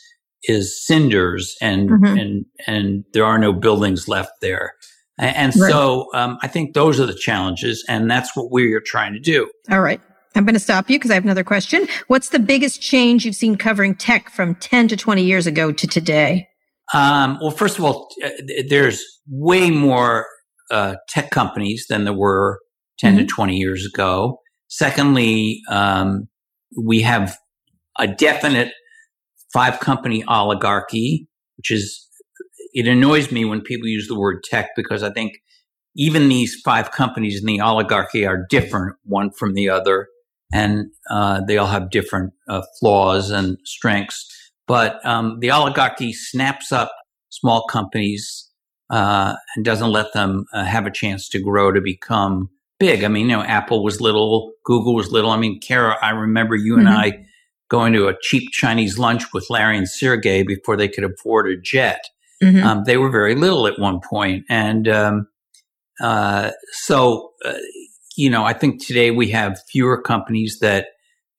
is 0.45 0.85
cinders 0.87 1.57
and 1.61 1.91
mm-hmm. 1.91 2.19
and 2.19 2.47
and 2.67 3.05
there 3.13 3.25
are 3.25 3.39
no 3.39 3.53
buildings 3.53 4.09
left 4.09 4.33
there. 4.41 4.73
And 5.21 5.53
right. 5.57 5.71
so 5.71 6.07
um, 6.15 6.39
I 6.43 6.49
think 6.49 6.75
those 6.75 7.01
are 7.01 7.07
the 7.07 7.15
challenges, 7.15 7.85
and 7.89 8.09
that's 8.09 8.37
what 8.37 8.53
we're 8.53 8.81
trying 8.81 9.15
to 9.15 9.21
do. 9.21 9.51
All 9.71 9.81
right. 9.81 10.01
I'm 10.37 10.45
going 10.45 10.55
to 10.55 10.61
stop 10.61 10.89
you 10.89 10.99
because 10.99 11.11
I 11.11 11.15
have 11.15 11.25
another 11.25 11.43
question. 11.43 11.89
What's 12.07 12.29
the 12.29 12.39
biggest 12.39 12.81
change 12.81 13.25
you've 13.25 13.35
seen 13.35 13.57
covering 13.57 13.97
tech 13.97 14.31
from 14.31 14.55
10 14.55 14.87
to 14.89 14.97
20 14.97 15.25
years 15.25 15.49
ago 15.49 15.73
to 15.73 15.87
today? 15.89 16.49
Um, 16.95 17.39
well, 17.41 17.51
first 17.51 17.79
of 17.79 17.85
all, 17.85 18.09
uh, 18.25 18.31
there's 18.69 19.05
way 19.29 19.71
more 19.71 20.27
uh, 20.71 20.97
tech 21.09 21.31
companies 21.31 21.87
than 21.89 22.05
there 22.05 22.13
were 22.13 22.61
10 22.99 23.15
mm-hmm. 23.15 23.21
to 23.21 23.27
20 23.27 23.57
years 23.57 23.87
ago. 23.87 24.41
Secondly, 24.69 25.61
um, 25.71 26.29
we 26.77 27.01
have 27.03 27.37
a 27.99 28.07
definite 28.07 28.73
five 29.53 29.81
company 29.81 30.25
oligarchy, 30.29 31.29
which 31.57 31.71
is, 31.71 32.07
it 32.75 32.87
annoys 32.87 33.33
me 33.33 33.45
when 33.45 33.61
people 33.61 33.89
use 33.89 34.09
the 34.09 34.19
word 34.19 34.43
tech 34.45 34.71
because 34.77 35.03
I 35.03 35.11
think 35.11 35.39
even 35.97 36.29
these 36.29 36.61
five 36.65 36.93
companies 36.93 37.41
in 37.41 37.47
the 37.47 37.61
oligarchy 37.61 38.27
are 38.27 38.47
different 38.49 38.97
one 39.05 39.31
from 39.31 39.55
the 39.55 39.69
other 39.69 40.09
and 40.53 40.87
uh, 41.11 41.41
they 41.47 41.59
all 41.59 41.67
have 41.67 41.91
different 41.91 42.33
uh, 42.49 42.63
flaws 42.79 43.31
and 43.31 43.59
strengths. 43.65 44.27
But 44.69 45.05
um, 45.05 45.41
the 45.41 45.51
oligarchy 45.51 46.13
snaps 46.13 46.71
up 46.71 46.93
small 47.31 47.67
companies 47.67 48.49
uh, 48.91 49.35
and 49.57 49.65
doesn't 49.65 49.91
let 49.91 50.13
them 50.13 50.45
uh, 50.53 50.65
have 50.65 50.87
a 50.87 50.91
chance 50.91 51.29
to 51.31 51.41
grow 51.41 51.73
to 51.73 51.81
become 51.81 52.51
big. 52.79 53.03
I 53.03 53.09
mean, 53.09 53.29
you 53.29 53.37
know, 53.37 53.43
Apple 53.43 53.83
was 53.83 54.01
little, 54.01 54.53
Google 54.65 54.95
was 54.95 55.11
little. 55.11 55.31
I 55.31 55.37
mean, 55.37 55.59
Kara, 55.59 55.97
I 56.01 56.11
remember 56.11 56.55
you 56.55 56.77
mm-hmm. 56.77 56.87
and 56.87 56.89
I 56.89 57.27
going 57.69 57.93
to 57.95 58.09
a 58.09 58.15
cheap 58.23 58.51
Chinese 58.53 58.99
lunch 58.99 59.33
with 59.33 59.51
Larry 59.51 59.77
and 59.77 59.89
Sergey 59.89 60.43
before 60.43 60.77
they 60.77 60.89
could 60.89 61.05
afford 61.05 61.49
a 61.49 61.57
jet. 61.57 62.05
Mm-hmm. 62.43 62.65
Um, 62.65 62.85
they 62.85 62.97
were 62.97 63.11
very 63.11 63.35
little 63.35 63.67
at 63.67 63.79
one 63.79 64.01
point, 64.01 64.45
and 64.49 64.87
um, 64.87 65.29
uh, 66.01 66.53
so 66.71 67.33
uh, 67.45 67.55
you 68.17 68.31
know, 68.31 68.45
I 68.45 68.53
think 68.53 68.85
today 68.85 69.11
we 69.11 69.31
have 69.31 69.61
fewer 69.69 70.01
companies 70.01 70.59
that 70.61 70.89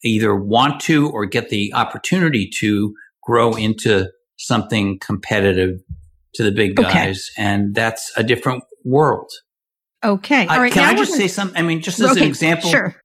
either 0.04 0.36
want 0.36 0.80
to 0.82 1.10
or 1.10 1.26
get 1.26 1.50
the 1.50 1.74
opportunity 1.74 2.50
to 2.60 2.96
grow 3.30 3.54
into 3.54 4.10
something 4.38 4.98
competitive 4.98 5.80
to 6.34 6.44
the 6.44 6.52
big 6.52 6.76
guys, 6.76 7.30
okay. 7.36 7.48
and 7.48 7.76
that's 7.76 8.12
a 8.18 8.24
different 8.24 8.64
world. 8.84 9.32
Okay. 10.04 10.48
All 10.48 10.60
right. 10.60 10.72
Can 10.72 10.84
I 10.84 10.98
just 10.98 11.14
say 11.14 11.28
something? 11.28 11.58
I 11.58 11.62
mean, 11.62 11.82
just 11.82 12.00
as 12.00 12.12
okay. 12.12 12.22
an 12.22 12.28
example, 12.28 12.70
sure. 12.72 12.96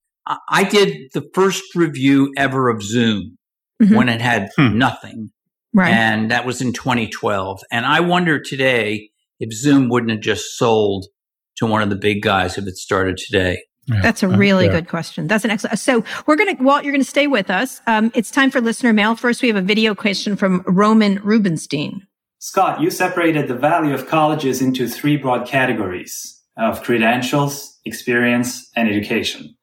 I 0.48 0.64
did 0.64 1.10
the 1.12 1.28
first 1.34 1.74
review 1.74 2.32
ever 2.38 2.70
of 2.70 2.82
Zoom 2.82 3.36
mm-hmm. 3.82 3.94
when 3.94 4.08
it 4.08 4.22
had 4.22 4.48
hmm. 4.56 4.78
nothing. 4.78 5.30
Right. 5.74 5.92
And 5.92 6.30
that 6.30 6.46
was 6.46 6.62
in 6.62 6.72
2012. 6.72 7.60
And 7.70 7.84
I 7.84 8.00
wonder 8.00 8.40
today 8.40 9.10
if 9.40 9.52
Zoom 9.52 9.88
wouldn't 9.90 10.12
have 10.12 10.20
just 10.20 10.56
sold 10.56 11.06
to 11.56 11.66
one 11.66 11.82
of 11.82 11.90
the 11.90 11.96
big 11.96 12.22
guys 12.22 12.56
if 12.56 12.66
it 12.66 12.76
started 12.76 13.18
today. 13.18 13.64
Yeah. 13.86 14.00
That's 14.00 14.22
a 14.22 14.28
really 14.28 14.68
uh, 14.68 14.72
yeah. 14.72 14.80
good 14.80 14.88
question. 14.88 15.26
That's 15.26 15.44
an 15.44 15.50
excellent. 15.50 15.78
So 15.78 16.04
we're 16.26 16.36
going 16.36 16.56
to, 16.56 16.62
Walt, 16.62 16.84
you're 16.84 16.92
going 16.92 17.04
to 17.04 17.08
stay 17.08 17.26
with 17.26 17.50
us. 17.50 17.80
Um, 17.86 18.10
it's 18.14 18.30
time 18.30 18.50
for 18.50 18.60
listener 18.60 18.92
mail. 18.92 19.14
First, 19.14 19.42
we 19.42 19.48
have 19.48 19.56
a 19.56 19.62
video 19.62 19.94
question 19.94 20.36
from 20.36 20.62
Roman 20.66 21.16
Rubenstein. 21.22 22.06
Scott, 22.38 22.80
you 22.80 22.90
separated 22.90 23.48
the 23.48 23.54
value 23.54 23.94
of 23.94 24.06
colleges 24.06 24.60
into 24.60 24.88
three 24.88 25.16
broad 25.16 25.46
categories 25.46 26.42
of 26.56 26.82
credentials, 26.82 27.78
experience, 27.84 28.70
and 28.76 28.88
education. 28.88 29.54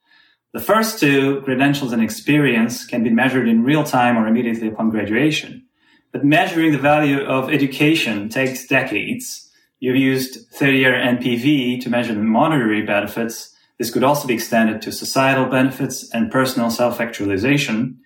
The 0.53 0.59
first 0.59 0.99
two, 0.99 1.41
credentials 1.41 1.93
and 1.93 2.03
experience, 2.03 2.86
can 2.86 3.03
be 3.03 3.09
measured 3.09 3.47
in 3.47 3.63
real 3.63 3.84
time 3.84 4.17
or 4.17 4.28
immediately 4.28 4.67
upon 4.67 4.89
graduation. 4.89 5.65
But 6.11 6.26
measuring 6.26 6.74
the 6.74 6.78
value 6.78 7.22
of 7.22 7.49
education 7.49 8.28
takes 8.28 8.67
decades. 8.67 9.49
You've 9.80 9.95
used 9.95 10.49
30 10.51 10.78
year 10.78 10.93
NPV 10.93 11.82
to 11.82 11.89
measure 11.89 12.13
the 12.13 12.19
monetary 12.22 12.82
benefits. 12.82 13.51
This 13.82 13.90
could 13.90 14.04
also 14.04 14.28
be 14.28 14.36
extended 14.36 14.80
to 14.84 14.92
societal 14.92 15.48
benefits 15.48 16.08
and 16.14 16.30
personal 16.32 16.70
self 16.70 17.02
actualization. 17.02 17.98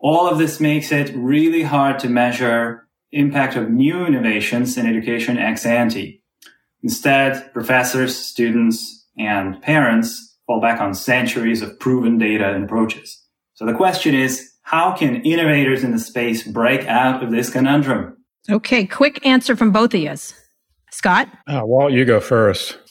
All 0.00 0.26
of 0.26 0.38
this 0.38 0.58
makes 0.58 0.90
it 0.90 1.14
really 1.14 1.62
hard 1.62 2.00
to 2.00 2.08
measure 2.08 2.88
impact 3.12 3.54
of 3.54 3.70
new 3.70 4.04
innovations 4.06 4.76
in 4.76 4.86
education 4.86 5.38
ex 5.38 5.64
ante. 5.64 6.20
Instead, 6.82 7.52
professors, 7.52 8.16
students, 8.16 9.06
and 9.16 9.62
parents 9.62 10.36
fall 10.48 10.60
back 10.60 10.80
on 10.80 10.94
centuries 10.94 11.62
of 11.62 11.78
proven 11.78 12.18
data 12.18 12.52
and 12.52 12.64
approaches. 12.64 13.24
So 13.52 13.64
the 13.64 13.72
question 13.72 14.16
is, 14.16 14.50
how 14.62 14.96
can 14.96 15.22
innovators 15.22 15.84
in 15.84 15.92
the 15.92 16.00
space 16.00 16.42
break 16.42 16.88
out 16.88 17.22
of 17.22 17.30
this 17.30 17.50
conundrum? 17.50 18.16
Okay, 18.50 18.84
quick 18.84 19.24
answer 19.24 19.54
from 19.54 19.70
both 19.70 19.94
of 19.94 20.00
you. 20.00 20.16
Scott? 20.90 21.28
Uh, 21.46 21.60
Walt, 21.62 21.92
you 21.92 22.04
go 22.04 22.18
first. 22.18 22.78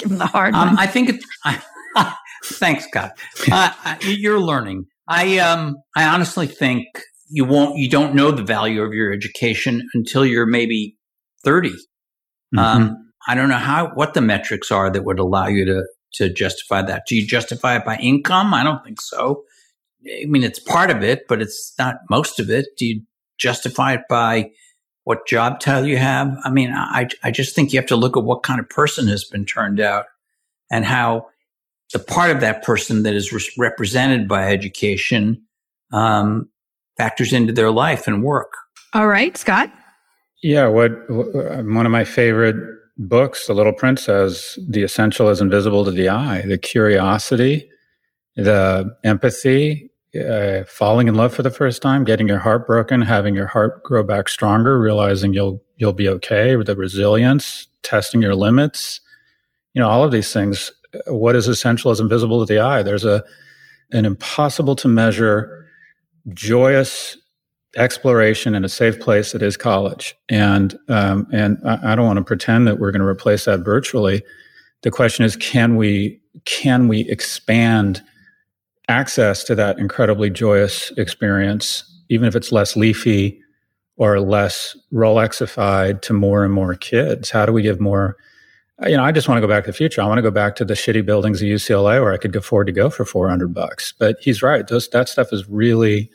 Give 0.00 0.10
him 0.10 0.18
the 0.18 0.26
hard 0.26 0.54
um, 0.54 0.68
one. 0.68 0.78
I 0.78 0.86
think 0.86 1.10
it's. 1.10 1.26
thanks, 2.44 2.86
God. 2.90 3.12
Uh, 3.50 3.96
you're 4.02 4.40
learning. 4.40 4.86
I 5.06 5.38
um, 5.38 5.76
I 5.94 6.04
honestly 6.04 6.46
think 6.46 6.86
you 7.28 7.44
won't. 7.44 7.76
You 7.76 7.88
don't 7.88 8.14
know 8.14 8.30
the 8.30 8.42
value 8.42 8.82
of 8.82 8.94
your 8.94 9.12
education 9.12 9.86
until 9.92 10.24
you're 10.24 10.46
maybe 10.46 10.96
30 11.44 11.70
mm-hmm. 11.70 12.58
Um, 12.58 13.12
I 13.28 13.34
don't 13.34 13.50
know 13.50 13.56
how 13.56 13.90
what 13.94 14.14
the 14.14 14.22
metrics 14.22 14.70
are 14.70 14.90
that 14.90 15.04
would 15.04 15.18
allow 15.18 15.46
you 15.46 15.66
to 15.66 15.84
to 16.14 16.32
justify 16.32 16.82
that. 16.82 17.02
Do 17.06 17.14
you 17.14 17.26
justify 17.26 17.76
it 17.76 17.84
by 17.84 17.96
income? 17.96 18.54
I 18.54 18.62
don't 18.62 18.82
think 18.82 19.00
so. 19.00 19.44
I 20.06 20.24
mean, 20.26 20.42
it's 20.42 20.58
part 20.58 20.90
of 20.90 21.02
it, 21.02 21.28
but 21.28 21.42
it's 21.42 21.74
not 21.78 21.96
most 22.08 22.40
of 22.40 22.48
it. 22.48 22.66
Do 22.78 22.86
you 22.86 23.02
justify 23.38 23.94
it 23.94 24.02
by 24.08 24.50
what 25.10 25.26
job 25.26 25.58
title 25.58 25.88
you 25.88 25.96
have? 25.96 26.38
I 26.44 26.50
mean, 26.50 26.70
I, 26.72 27.08
I 27.24 27.32
just 27.32 27.52
think 27.52 27.72
you 27.72 27.80
have 27.80 27.88
to 27.88 27.96
look 27.96 28.16
at 28.16 28.22
what 28.22 28.44
kind 28.44 28.60
of 28.60 28.68
person 28.68 29.08
has 29.08 29.24
been 29.24 29.44
turned 29.44 29.80
out 29.80 30.04
and 30.70 30.84
how 30.84 31.26
the 31.92 31.98
part 31.98 32.30
of 32.30 32.38
that 32.42 32.62
person 32.62 33.02
that 33.02 33.14
is 33.14 33.32
re- 33.32 33.42
represented 33.58 34.28
by 34.28 34.52
education 34.52 35.42
um, 35.92 36.48
factors 36.96 37.32
into 37.32 37.52
their 37.52 37.72
life 37.72 38.06
and 38.06 38.22
work. 38.22 38.52
All 38.94 39.08
right, 39.08 39.36
Scott. 39.36 39.72
Yeah, 40.44 40.68
what 40.68 40.92
one 41.10 41.86
of 41.86 41.90
my 41.90 42.04
favorite 42.04 42.54
books, 42.96 43.48
The 43.48 43.52
Little 43.52 43.72
Prince 43.72 44.04
says 44.04 44.60
the 44.68 44.84
essential 44.84 45.28
is 45.28 45.40
invisible 45.40 45.84
to 45.86 45.90
the 45.90 46.08
eye. 46.08 46.42
The 46.42 46.56
curiosity, 46.56 47.68
the 48.36 48.96
empathy, 49.02 49.89
uh, 50.18 50.64
falling 50.64 51.08
in 51.08 51.14
love 51.14 51.32
for 51.32 51.42
the 51.42 51.50
first 51.50 51.82
time, 51.82 52.04
getting 52.04 52.28
your 52.28 52.38
heart 52.38 52.66
broken, 52.66 53.02
having 53.02 53.34
your 53.34 53.46
heart 53.46 53.82
grow 53.82 54.02
back 54.02 54.28
stronger, 54.28 54.78
realizing 54.78 55.32
you'll 55.32 55.62
you'll 55.76 55.92
be 55.92 56.08
okay. 56.08 56.56
With 56.56 56.66
the 56.66 56.76
resilience, 56.76 57.68
testing 57.82 58.22
your 58.22 58.34
limits, 58.34 59.00
you 59.74 59.80
know, 59.80 59.88
all 59.88 60.04
of 60.04 60.12
these 60.12 60.32
things. 60.32 60.72
What 61.06 61.36
is 61.36 61.46
essential 61.46 61.92
is 61.92 62.00
invisible 62.00 62.44
to 62.44 62.52
the 62.52 62.60
eye. 62.60 62.82
There's 62.82 63.04
a 63.04 63.24
an 63.92 64.04
impossible 64.04 64.76
to 64.76 64.88
measure, 64.88 65.66
joyous 66.32 67.16
exploration 67.76 68.54
in 68.54 68.64
a 68.64 68.68
safe 68.68 68.98
place 68.98 69.32
that 69.32 69.42
is 69.42 69.56
college. 69.56 70.16
And 70.28 70.76
um, 70.88 71.28
and 71.32 71.58
I, 71.64 71.92
I 71.92 71.94
don't 71.94 72.06
want 72.06 72.18
to 72.18 72.24
pretend 72.24 72.66
that 72.66 72.78
we're 72.78 72.90
going 72.90 73.00
to 73.00 73.06
replace 73.06 73.44
that 73.44 73.60
virtually. 73.60 74.22
The 74.82 74.90
question 74.90 75.24
is, 75.24 75.36
can 75.36 75.76
we 75.76 76.20
can 76.44 76.88
we 76.88 77.08
expand 77.08 78.02
access 78.90 79.44
to 79.44 79.54
that 79.54 79.78
incredibly 79.78 80.28
joyous 80.28 80.90
experience, 80.96 81.84
even 82.08 82.28
if 82.28 82.36
it's 82.36 82.52
less 82.52 82.76
leafy 82.76 83.40
or 83.96 84.20
less 84.20 84.76
Rolexified 84.92 86.02
to 86.02 86.12
more 86.12 86.44
and 86.44 86.52
more 86.52 86.74
kids? 86.74 87.30
How 87.30 87.46
do 87.46 87.52
we 87.52 87.62
give 87.62 87.80
more? 87.80 88.16
You 88.86 88.96
know, 88.96 89.04
I 89.04 89.12
just 89.12 89.28
want 89.28 89.36
to 89.36 89.46
go 89.46 89.52
back 89.52 89.64
to 89.64 89.70
the 89.70 89.76
future. 89.76 90.02
I 90.02 90.06
want 90.06 90.18
to 90.18 90.22
go 90.22 90.30
back 90.30 90.56
to 90.56 90.64
the 90.64 90.74
shitty 90.74 91.04
buildings 91.04 91.40
of 91.40 91.46
UCLA 91.46 92.02
where 92.02 92.12
I 92.12 92.16
could 92.16 92.34
afford 92.34 92.66
to 92.66 92.72
go 92.72 92.90
for 92.90 93.04
400 93.04 93.54
bucks. 93.54 93.92
But 93.98 94.16
he's 94.20 94.42
right. 94.42 94.66
Those, 94.66 94.88
that 94.88 95.08
stuff 95.08 95.32
is 95.32 95.48
really 95.48 96.10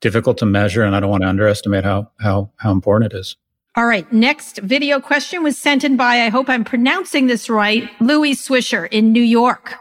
difficult 0.00 0.36
to 0.38 0.46
measure, 0.46 0.82
and 0.82 0.94
I 0.94 1.00
don't 1.00 1.10
want 1.10 1.22
to 1.22 1.28
underestimate 1.28 1.84
how 1.84 2.10
how 2.20 2.50
how 2.56 2.70
important 2.70 3.12
it 3.12 3.18
is. 3.18 3.36
All 3.74 3.86
right. 3.86 4.10
Next 4.12 4.58
video 4.58 5.00
question 5.00 5.42
was 5.42 5.56
sent 5.56 5.82
in 5.82 5.96
by, 5.96 6.20
I 6.20 6.28
hope 6.28 6.50
I'm 6.50 6.64
pronouncing 6.64 7.26
this 7.26 7.48
right, 7.48 7.88
Louis 8.02 8.34
Swisher 8.34 8.86
in 8.90 9.12
New 9.12 9.22
York. 9.22 9.78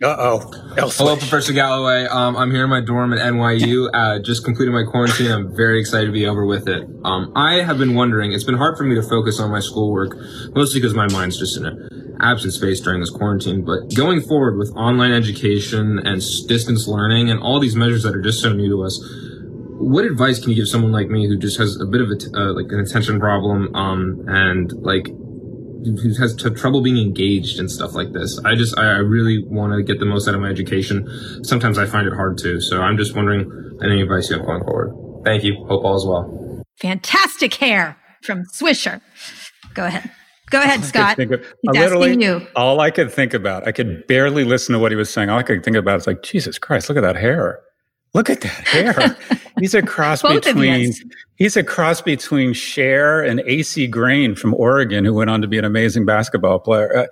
Uh 0.00 0.14
oh. 0.16 0.38
Hello, 0.76 1.16
Professor 1.16 1.52
Galloway. 1.52 2.04
Um, 2.04 2.36
I'm 2.36 2.52
here 2.52 2.62
in 2.62 2.70
my 2.70 2.80
dorm 2.80 3.12
at 3.12 3.18
NYU. 3.18 3.90
Uh, 3.92 4.20
just 4.20 4.44
completed 4.44 4.70
my 4.70 4.84
quarantine. 4.88 5.28
I'm 5.28 5.56
very 5.56 5.80
excited 5.80 6.06
to 6.06 6.12
be 6.12 6.24
over 6.24 6.46
with 6.46 6.68
it. 6.68 6.84
Um, 7.02 7.32
I 7.34 7.62
have 7.64 7.78
been 7.78 7.96
wondering, 7.96 8.30
it's 8.30 8.44
been 8.44 8.54
hard 8.54 8.78
for 8.78 8.84
me 8.84 8.94
to 8.94 9.02
focus 9.02 9.40
on 9.40 9.50
my 9.50 9.58
schoolwork, 9.58 10.16
mostly 10.54 10.80
because 10.80 10.94
my 10.94 11.08
mind's 11.08 11.36
just 11.36 11.56
in 11.56 11.66
an 11.66 12.16
absent 12.20 12.52
space 12.52 12.80
during 12.80 13.00
this 13.00 13.10
quarantine. 13.10 13.64
But 13.64 13.92
going 13.96 14.20
forward 14.20 14.56
with 14.56 14.70
online 14.76 15.10
education 15.10 15.98
and 15.98 16.22
distance 16.46 16.86
learning 16.86 17.28
and 17.28 17.40
all 17.40 17.58
these 17.58 17.74
measures 17.74 18.04
that 18.04 18.14
are 18.14 18.22
just 18.22 18.40
so 18.40 18.52
new 18.52 18.68
to 18.68 18.84
us, 18.84 19.02
what 19.80 20.04
advice 20.04 20.38
can 20.38 20.50
you 20.50 20.56
give 20.56 20.68
someone 20.68 20.92
like 20.92 21.08
me 21.08 21.26
who 21.26 21.36
just 21.36 21.58
has 21.58 21.76
a 21.80 21.86
bit 21.86 22.02
of 22.02 22.10
a 22.10 22.16
t- 22.16 22.30
uh, 22.36 22.52
like 22.52 22.70
an 22.70 22.78
attention 22.78 23.18
problem 23.18 23.74
um, 23.74 24.24
and 24.28 24.72
like 24.74 25.08
has 26.18 26.34
t- 26.34 26.50
trouble 26.50 26.82
being 26.82 26.98
engaged 26.98 27.58
and 27.58 27.70
stuff 27.70 27.94
like 27.94 28.12
this. 28.12 28.38
I 28.44 28.54
just, 28.54 28.78
I, 28.78 28.84
I 28.84 28.98
really 28.98 29.44
want 29.44 29.72
to 29.74 29.82
get 29.82 30.00
the 30.00 30.06
most 30.06 30.28
out 30.28 30.34
of 30.34 30.40
my 30.40 30.48
education. 30.48 31.08
Sometimes 31.44 31.78
I 31.78 31.86
find 31.86 32.06
it 32.06 32.14
hard 32.14 32.38
to. 32.38 32.60
So 32.60 32.80
I'm 32.80 32.96
just 32.96 33.14
wondering 33.14 33.50
any 33.82 34.02
advice 34.02 34.30
you 34.30 34.36
have 34.36 34.46
going 34.46 34.62
forward. 34.64 35.24
Thank 35.24 35.44
you. 35.44 35.64
Hope 35.68 35.84
all 35.84 35.96
is 35.96 36.06
well. 36.06 36.64
Fantastic 36.80 37.54
hair 37.54 37.96
from 38.22 38.44
Swisher. 38.54 39.00
Go 39.74 39.84
ahead. 39.84 40.10
Go 40.50 40.62
ahead, 40.62 40.82
Scott. 40.84 41.18
Of, 41.18 41.42
literally, 41.64 42.22
you. 42.22 42.46
All 42.56 42.80
I 42.80 42.90
could 42.90 43.12
think 43.12 43.34
about, 43.34 43.68
I 43.68 43.72
could 43.72 44.06
barely 44.06 44.44
listen 44.44 44.72
to 44.72 44.78
what 44.78 44.90
he 44.90 44.96
was 44.96 45.12
saying. 45.12 45.28
All 45.28 45.38
I 45.38 45.42
could 45.42 45.62
think 45.62 45.76
about 45.76 46.00
is 46.00 46.06
like, 46.06 46.22
Jesus 46.22 46.58
Christ, 46.58 46.88
look 46.88 46.96
at 46.96 47.02
that 47.02 47.16
hair. 47.16 47.60
Look 48.14 48.30
at 48.30 48.40
that 48.40 48.50
hair. 48.50 49.16
he's 49.60 49.74
a 49.74 49.82
cross 49.82 50.22
between 50.22 50.92
he's 51.36 51.56
a 51.56 51.62
cross 51.62 52.00
between 52.00 52.52
Cher 52.52 53.22
and 53.22 53.40
AC 53.40 53.86
Green 53.88 54.34
from 54.34 54.54
Oregon, 54.54 55.04
who 55.04 55.14
went 55.14 55.30
on 55.30 55.42
to 55.42 55.48
be 55.48 55.58
an 55.58 55.64
amazing 55.64 56.06
basketball 56.06 56.58
player. 56.58 56.96
Uh, 56.96 57.06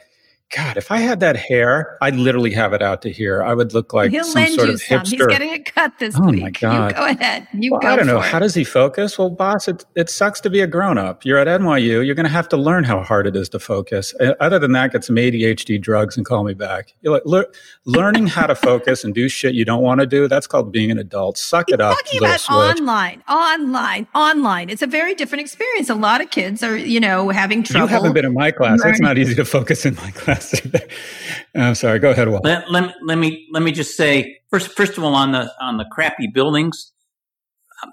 God, 0.55 0.77
if 0.77 0.93
I 0.93 0.99
had 0.99 1.19
that 1.21 1.35
hair, 1.37 1.99
I'd 2.01 2.15
literally 2.15 2.53
have 2.53 2.73
it 2.73 2.81
out 2.81 3.03
to 3.03 3.11
here. 3.11 3.43
I 3.43 3.53
would 3.53 3.75
look 3.75 3.93
like 3.93 4.13
He'll 4.13 4.23
some 4.23 4.47
sort 4.47 4.69
of 4.71 4.81
some. 4.81 5.01
hipster. 5.01 5.11
He's 5.11 5.27
getting 5.27 5.51
a 5.51 5.59
cut 5.59 5.99
this 5.99 6.15
oh 6.17 6.31
week. 6.31 6.41
my 6.41 6.51
God. 6.51 6.91
You 6.93 6.97
go 6.97 7.05
ahead. 7.07 7.49
You 7.53 7.73
well, 7.73 7.81
go. 7.81 7.89
I 7.89 7.97
don't 7.97 8.07
know. 8.07 8.19
It. 8.19 8.27
How 8.27 8.39
does 8.39 8.55
he 8.55 8.63
focus? 8.63 9.19
Well, 9.19 9.29
boss, 9.29 9.67
it, 9.67 9.85
it 9.97 10.09
sucks 10.09 10.41
to 10.43 10.51
be 10.51 10.61
a 10.61 10.69
grown 10.69 10.99
up. 10.99 11.25
You're 11.25 11.39
at 11.39 11.49
NYU. 11.49 12.07
You're 12.07 12.15
going 12.15 12.27
to 12.27 12.33
have 12.33 12.49
to 12.51 12.57
learn 12.57 12.85
how 12.85 13.03
hard 13.03 13.27
it 13.27 13.35
is 13.35 13.49
to 13.51 13.59
focus. 13.59 14.15
Uh, 14.21 14.35
other 14.39 14.61
than 14.61 14.71
that, 14.73 14.93
get 14.93 15.03
some 15.03 15.17
ADHD 15.17 15.81
drugs 15.81 16.17
and 16.17 16.25
call 16.25 16.45
me 16.45 16.55
back. 16.55 16.95
You're 17.01 17.15
like, 17.15 17.27
le- 17.27 17.47
learning 17.85 18.29
how 18.29 18.47
to 18.47 18.55
focus 18.55 19.03
and 19.03 19.13
do 19.13 19.29
shit 19.29 19.53
you 19.55 19.65
don't 19.65 19.83
want 19.83 19.99
to 20.01 20.07
do. 20.07 20.29
That's 20.29 20.47
called 20.47 20.71
being 20.71 20.93
an 20.93 20.99
adult. 20.99 21.39
Suck 21.39 21.67
He's 21.67 21.75
it 21.75 21.81
up. 21.81 21.97
Talking 21.97 22.21
about 22.21 22.39
switch. 22.41 22.79
online, 22.79 23.21
online, 23.29 24.07
online. 24.15 24.71
It's 24.71 24.83
a 24.83 24.87
very 24.87 25.17
different 25.17 25.41
experience. 25.41 25.91
A 25.91 25.97
lot 25.97 26.21
of 26.21 26.31
kids 26.31 26.63
are, 26.63 26.77
you 26.77 27.01
know, 27.01 27.31
having 27.31 27.65
trouble. 27.65 27.89
You 27.89 27.93
haven't 27.93 28.13
been 28.13 28.25
in 28.25 28.33
my 28.35 28.53
class. 28.53 28.79
Learning. 28.79 28.93
It's 28.93 29.01
not 29.01 29.19
easy 29.19 29.35
to 29.35 29.45
focus 29.45 29.85
in 29.85 29.97
my 29.97 30.11
class. 30.15 30.36
I'm 31.55 31.75
sorry. 31.75 31.99
Go 31.99 32.11
ahead, 32.11 32.29
Walt. 32.29 32.45
Let, 32.45 32.71
let, 32.71 32.95
let, 33.03 33.19
me 33.19 33.47
let 33.53 33.63
me 33.63 33.73
just 33.73 33.97
say 33.97 34.39
first 34.51 34.73
first 34.73 34.99
of 34.99 35.05
all 35.05 35.15
on 35.15 35.33
the 35.33 35.53
on 35.61 35.77
the 35.77 35.87
crappy 35.91 36.27
buildings. 36.33 36.93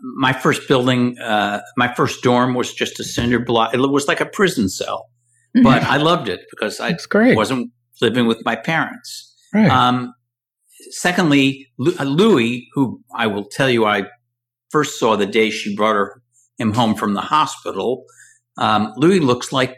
My 0.01 0.31
first 0.31 0.67
building, 0.67 1.19
uh, 1.19 1.61
my 1.75 1.93
first 1.93 2.23
dorm 2.23 2.53
was 2.53 2.73
just 2.73 2.99
a 3.01 3.03
cinder 3.03 3.39
block. 3.39 3.73
It 3.73 3.79
was 3.79 4.07
like 4.07 4.21
a 4.21 4.25
prison 4.25 4.69
cell, 4.69 5.09
mm-hmm. 5.55 5.63
but 5.63 5.83
I 5.83 5.97
loved 5.97 6.29
it 6.29 6.39
because 6.49 6.79
I 6.79 6.97
wasn't 7.11 7.71
living 8.01 8.25
with 8.25 8.43
my 8.45 8.55
parents. 8.55 9.35
Right. 9.53 9.69
Um, 9.69 10.13
secondly, 10.91 11.67
Louis, 11.77 12.69
who 12.73 13.01
I 13.13 13.27
will 13.27 13.45
tell 13.45 13.69
you, 13.69 13.85
I 13.85 14.03
first 14.69 14.99
saw 14.99 15.15
the 15.15 15.25
day 15.25 15.49
she 15.49 15.75
brought 15.75 15.95
her, 15.95 16.21
him 16.57 16.73
home 16.73 16.95
from 16.95 17.13
the 17.13 17.21
hospital. 17.21 18.05
Um, 18.57 18.93
Louis 18.97 19.19
looks 19.19 19.51
like 19.51 19.77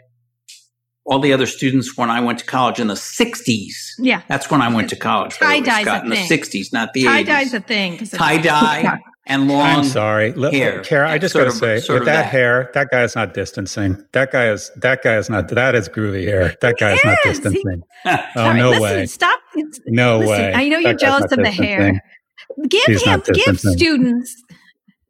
all 1.06 1.20
the 1.20 1.32
other 1.32 1.46
students 1.46 1.96
when 1.96 2.10
I 2.10 2.20
went 2.20 2.40
to 2.40 2.44
college 2.44 2.80
in 2.80 2.88
the 2.88 2.94
60s. 2.94 3.70
Yeah. 3.98 4.22
That's 4.28 4.50
when 4.50 4.60
I 4.60 4.72
went 4.72 4.90
to 4.90 4.96
college. 4.96 5.36
Tie 5.36 5.60
dye's 5.60 5.86
a 5.86 6.02
in 6.04 6.10
thing. 6.10 6.28
the 6.28 6.36
60s, 6.36 6.72
not 6.72 6.92
the 6.92 7.04
Tie 7.04 7.22
80s. 7.22 7.26
dye's 7.26 7.54
a 7.54 7.60
thing. 7.60 7.98
Tie 7.98 8.38
dye 8.38 8.98
and 9.26 9.48
long 9.48 9.60
I'm 9.60 9.84
sorry. 9.84 10.32
hair. 10.50 10.82
Kara, 10.82 11.08
I 11.08 11.18
just 11.18 11.34
got 11.34 11.44
to 11.44 11.52
say, 11.52 11.74
with 11.74 11.86
that, 11.86 12.04
that, 12.04 12.26
hair, 12.26 12.70
that 12.74 12.90
guy 12.90 13.04
is 13.04 13.14
not 13.14 13.34
distancing. 13.34 14.04
That 14.12 14.32
guy 14.32 14.50
is, 14.50 14.70
that 14.76 15.02
guy 15.02 15.16
is 15.16 15.30
not, 15.30 15.48
that 15.48 15.74
is 15.76 15.88
groovy 15.88 16.24
hair. 16.24 16.56
That 16.60 16.76
guy 16.78 16.92
is, 16.92 16.98
is 16.98 17.04
not 17.04 17.18
distancing. 17.22 17.82
He, 18.04 18.10
oh, 18.10 18.18
sorry, 18.34 18.58
no 18.58 18.70
listen, 18.70 18.82
way. 18.82 19.06
Stop. 19.06 19.40
No 19.86 20.18
listen, 20.18 20.30
way. 20.30 20.52
I 20.54 20.68
know 20.68 20.78
you're 20.78 20.92
that 20.92 21.00
jealous 21.00 21.32
of 21.32 21.38
the 21.38 21.50
hair. 21.50 22.00
Give 22.68 22.84
He's 22.86 23.02
him, 23.02 23.22
give 23.32 23.58
students 23.58 24.44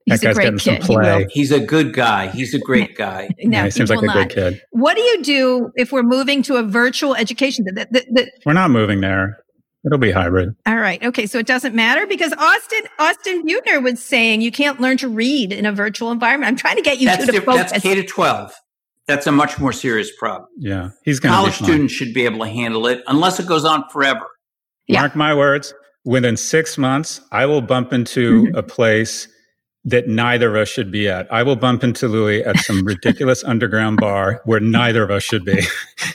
He's 0.07 0.21
that 0.21 0.31
a 0.31 0.35
great 0.35 0.59
kid. 0.59 0.85
He 0.85 1.27
He's 1.41 1.51
a 1.53 1.59
good 1.61 1.93
guy. 1.93 2.29
He's 2.29 2.55
a 2.55 2.59
great 2.61 2.97
guy. 2.97 3.29
no, 3.43 3.59
yeah, 3.59 3.65
he 3.65 3.71
seems 3.73 3.91
like 3.91 4.01
a 4.03 4.07
not. 4.07 4.29
good 4.29 4.31
kid. 4.31 4.63
What 4.71 4.95
do 4.95 5.03
you 5.03 5.23
do 5.23 5.71
if 5.75 5.91
we're 5.93 6.05
moving 6.05 6.43
to 6.45 6.57
a 6.57 6.63
virtual 6.63 7.15
education? 7.17 7.65
The, 7.67 7.87
the, 7.91 8.07
the, 8.13 8.31
we're 8.47 8.53
not 8.53 8.71
moving 8.71 9.01
there. 9.01 9.37
It'll 9.85 9.99
be 9.99 10.13
hybrid. 10.13 10.51
All 10.67 10.77
right. 10.77 11.03
Okay. 11.03 11.27
So 11.27 11.39
it 11.39 11.47
doesn't 11.47 11.75
matter 11.75 12.07
because 12.07 12.33
Austin 12.33 12.81
Austin 12.99 13.47
Beutner 13.47 13.83
was 13.83 14.03
saying 14.03 14.41
you 14.41 14.51
can't 14.53 14.81
learn 14.81 14.97
to 14.99 15.09
read 15.09 15.53
in 15.53 15.67
a 15.67 15.73
virtual 15.73 16.11
environment. 16.13 16.49
I'm 16.49 16.57
trying 16.57 16.77
to 16.77 16.83
get 16.83 16.99
you 16.99 17.07
that's 17.07 17.27
to 17.27 17.33
diff- 17.33 17.45
focus. 17.45 17.71
That's 17.73 17.83
K 17.83 17.95
to 17.97 18.03
12. 18.05 18.53
That's 19.07 19.27
a 19.29 19.33
much 19.33 19.59
more 19.61 19.73
serious 19.73 20.11
problem. 20.19 20.49
Yeah, 20.59 20.91
he's 21.05 21.21
going 21.21 21.33
college 21.33 21.55
students 21.55 21.93
should 21.93 22.13
be 22.13 22.25
able 22.25 22.41
to 22.45 22.51
handle 22.51 22.89
it 22.89 23.03
unless 23.07 23.39
it 23.39 23.47
goes 23.47 23.65
on 23.65 23.85
forever. 23.93 24.27
Yeah. 24.89 25.01
Mark 25.01 25.15
my 25.17 25.35
words. 25.35 25.73
Within 26.05 26.37
six 26.37 26.77
months, 26.79 27.21
I 27.33 27.47
will 27.47 27.61
bump 27.61 27.93
into 27.93 28.45
Mm-hmm. 28.45 28.57
a 28.57 28.63
place 28.65 29.29
that 29.89 30.09
neither 30.09 30.49
of 30.51 30.57
us 30.61 30.69
should 30.69 30.91
be 30.91 31.09
at. 31.09 31.33
I 31.33 31.43
will 31.45 31.55
bump 31.57 31.85
into 31.85 32.09
Louis 32.09 32.43
at 32.43 32.59
some 32.59 32.85
ridiculous 32.85 33.45
underground 33.45 33.99
bar 34.01 34.43
where 34.45 34.59
neither 34.61 35.03
of 35.05 35.11
us 35.13 35.23
should 35.23 35.45
be 35.45 35.63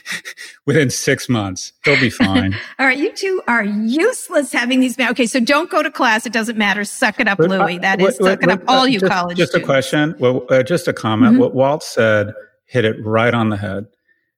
within 0.66 0.90
six 0.90 1.28
months. 1.28 1.72
He'll 1.84 1.98
be 1.98 2.10
fine. 2.10 2.54
All 2.78 2.86
right. 2.86 2.98
You 2.98 3.12
two 3.12 3.42
are 3.48 3.64
useless 3.64 4.52
having 4.52 4.80
these. 4.80 4.98
Ma- 4.98 5.08
okay. 5.10 5.26
So 5.26 5.40
don't 5.40 5.70
go 5.70 5.82
to 5.82 5.90
class. 5.90 6.26
It 6.26 6.32
doesn't 6.32 6.58
matter. 6.58 6.84
Suck 6.84 7.18
it 7.18 7.26
up, 7.28 7.38
But, 7.38 7.48
Louis. 7.50 7.78
uh, 7.78 7.80
That 7.80 8.00
what- 8.00 8.12
is 8.14 8.20
what- 8.20 8.28
suck 8.32 8.42
it 8.42 8.46
what- 8.48 8.62
up, 8.62 8.64
all 8.68 8.82
uh, 8.82 8.86
you 8.86 9.00
just, 9.00 9.10
college 9.12 9.36
Just 9.38 9.54
a 9.54 9.60
question. 9.60 10.14
Well, 10.18 10.44
uh, 10.50 10.62
just 10.62 10.86
a 10.86 10.92
comment. 10.92 11.36
Mhm. 11.36 11.40
What 11.40 11.54
Walt 11.54 11.82
said 11.82 12.32
hit 12.66 12.84
it 12.84 12.96
right 13.04 13.34
on 13.34 13.48
the 13.50 13.56
head. 13.56 13.86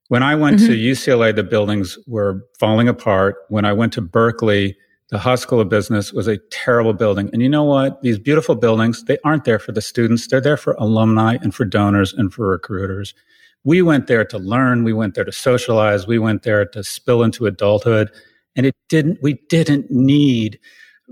When 0.08 0.22
I 0.22 0.34
went 0.34 0.58
to 0.60 0.68
Mm-hmm. 0.68 0.92
UCLA, 0.92 1.32
the 1.34 1.42
buildings 1.44 1.96
were 2.06 2.40
falling 2.60 2.88
apart. 2.88 3.36
When 3.48 3.64
I 3.64 3.72
went 3.72 3.92
to 3.94 4.00
Berkeley, 4.00 4.76
the 5.14 5.20
Haas 5.20 5.42
School 5.42 5.60
of 5.60 5.68
Business 5.68 6.12
was 6.12 6.26
a 6.26 6.38
terrible 6.50 6.92
building. 6.92 7.30
And 7.32 7.40
you 7.40 7.48
know 7.48 7.62
what? 7.62 8.02
These 8.02 8.18
beautiful 8.18 8.56
buildings, 8.56 9.04
they 9.04 9.16
aren't 9.22 9.44
there 9.44 9.60
for 9.60 9.70
the 9.70 9.80
students. 9.80 10.26
They're 10.26 10.40
there 10.40 10.56
for 10.56 10.72
alumni 10.72 11.36
and 11.40 11.54
for 11.54 11.64
donors 11.64 12.12
and 12.12 12.34
for 12.34 12.48
recruiters. 12.48 13.14
We 13.62 13.80
went 13.80 14.08
there 14.08 14.24
to 14.24 14.38
learn. 14.38 14.82
We 14.82 14.92
went 14.92 15.14
there 15.14 15.22
to 15.22 15.30
socialize. 15.30 16.04
We 16.04 16.18
went 16.18 16.42
there 16.42 16.66
to 16.66 16.82
spill 16.82 17.22
into 17.22 17.46
adulthood. 17.46 18.10
And 18.56 18.66
it 18.66 18.74
didn't, 18.88 19.22
we 19.22 19.34
didn't 19.48 19.88
need 19.88 20.58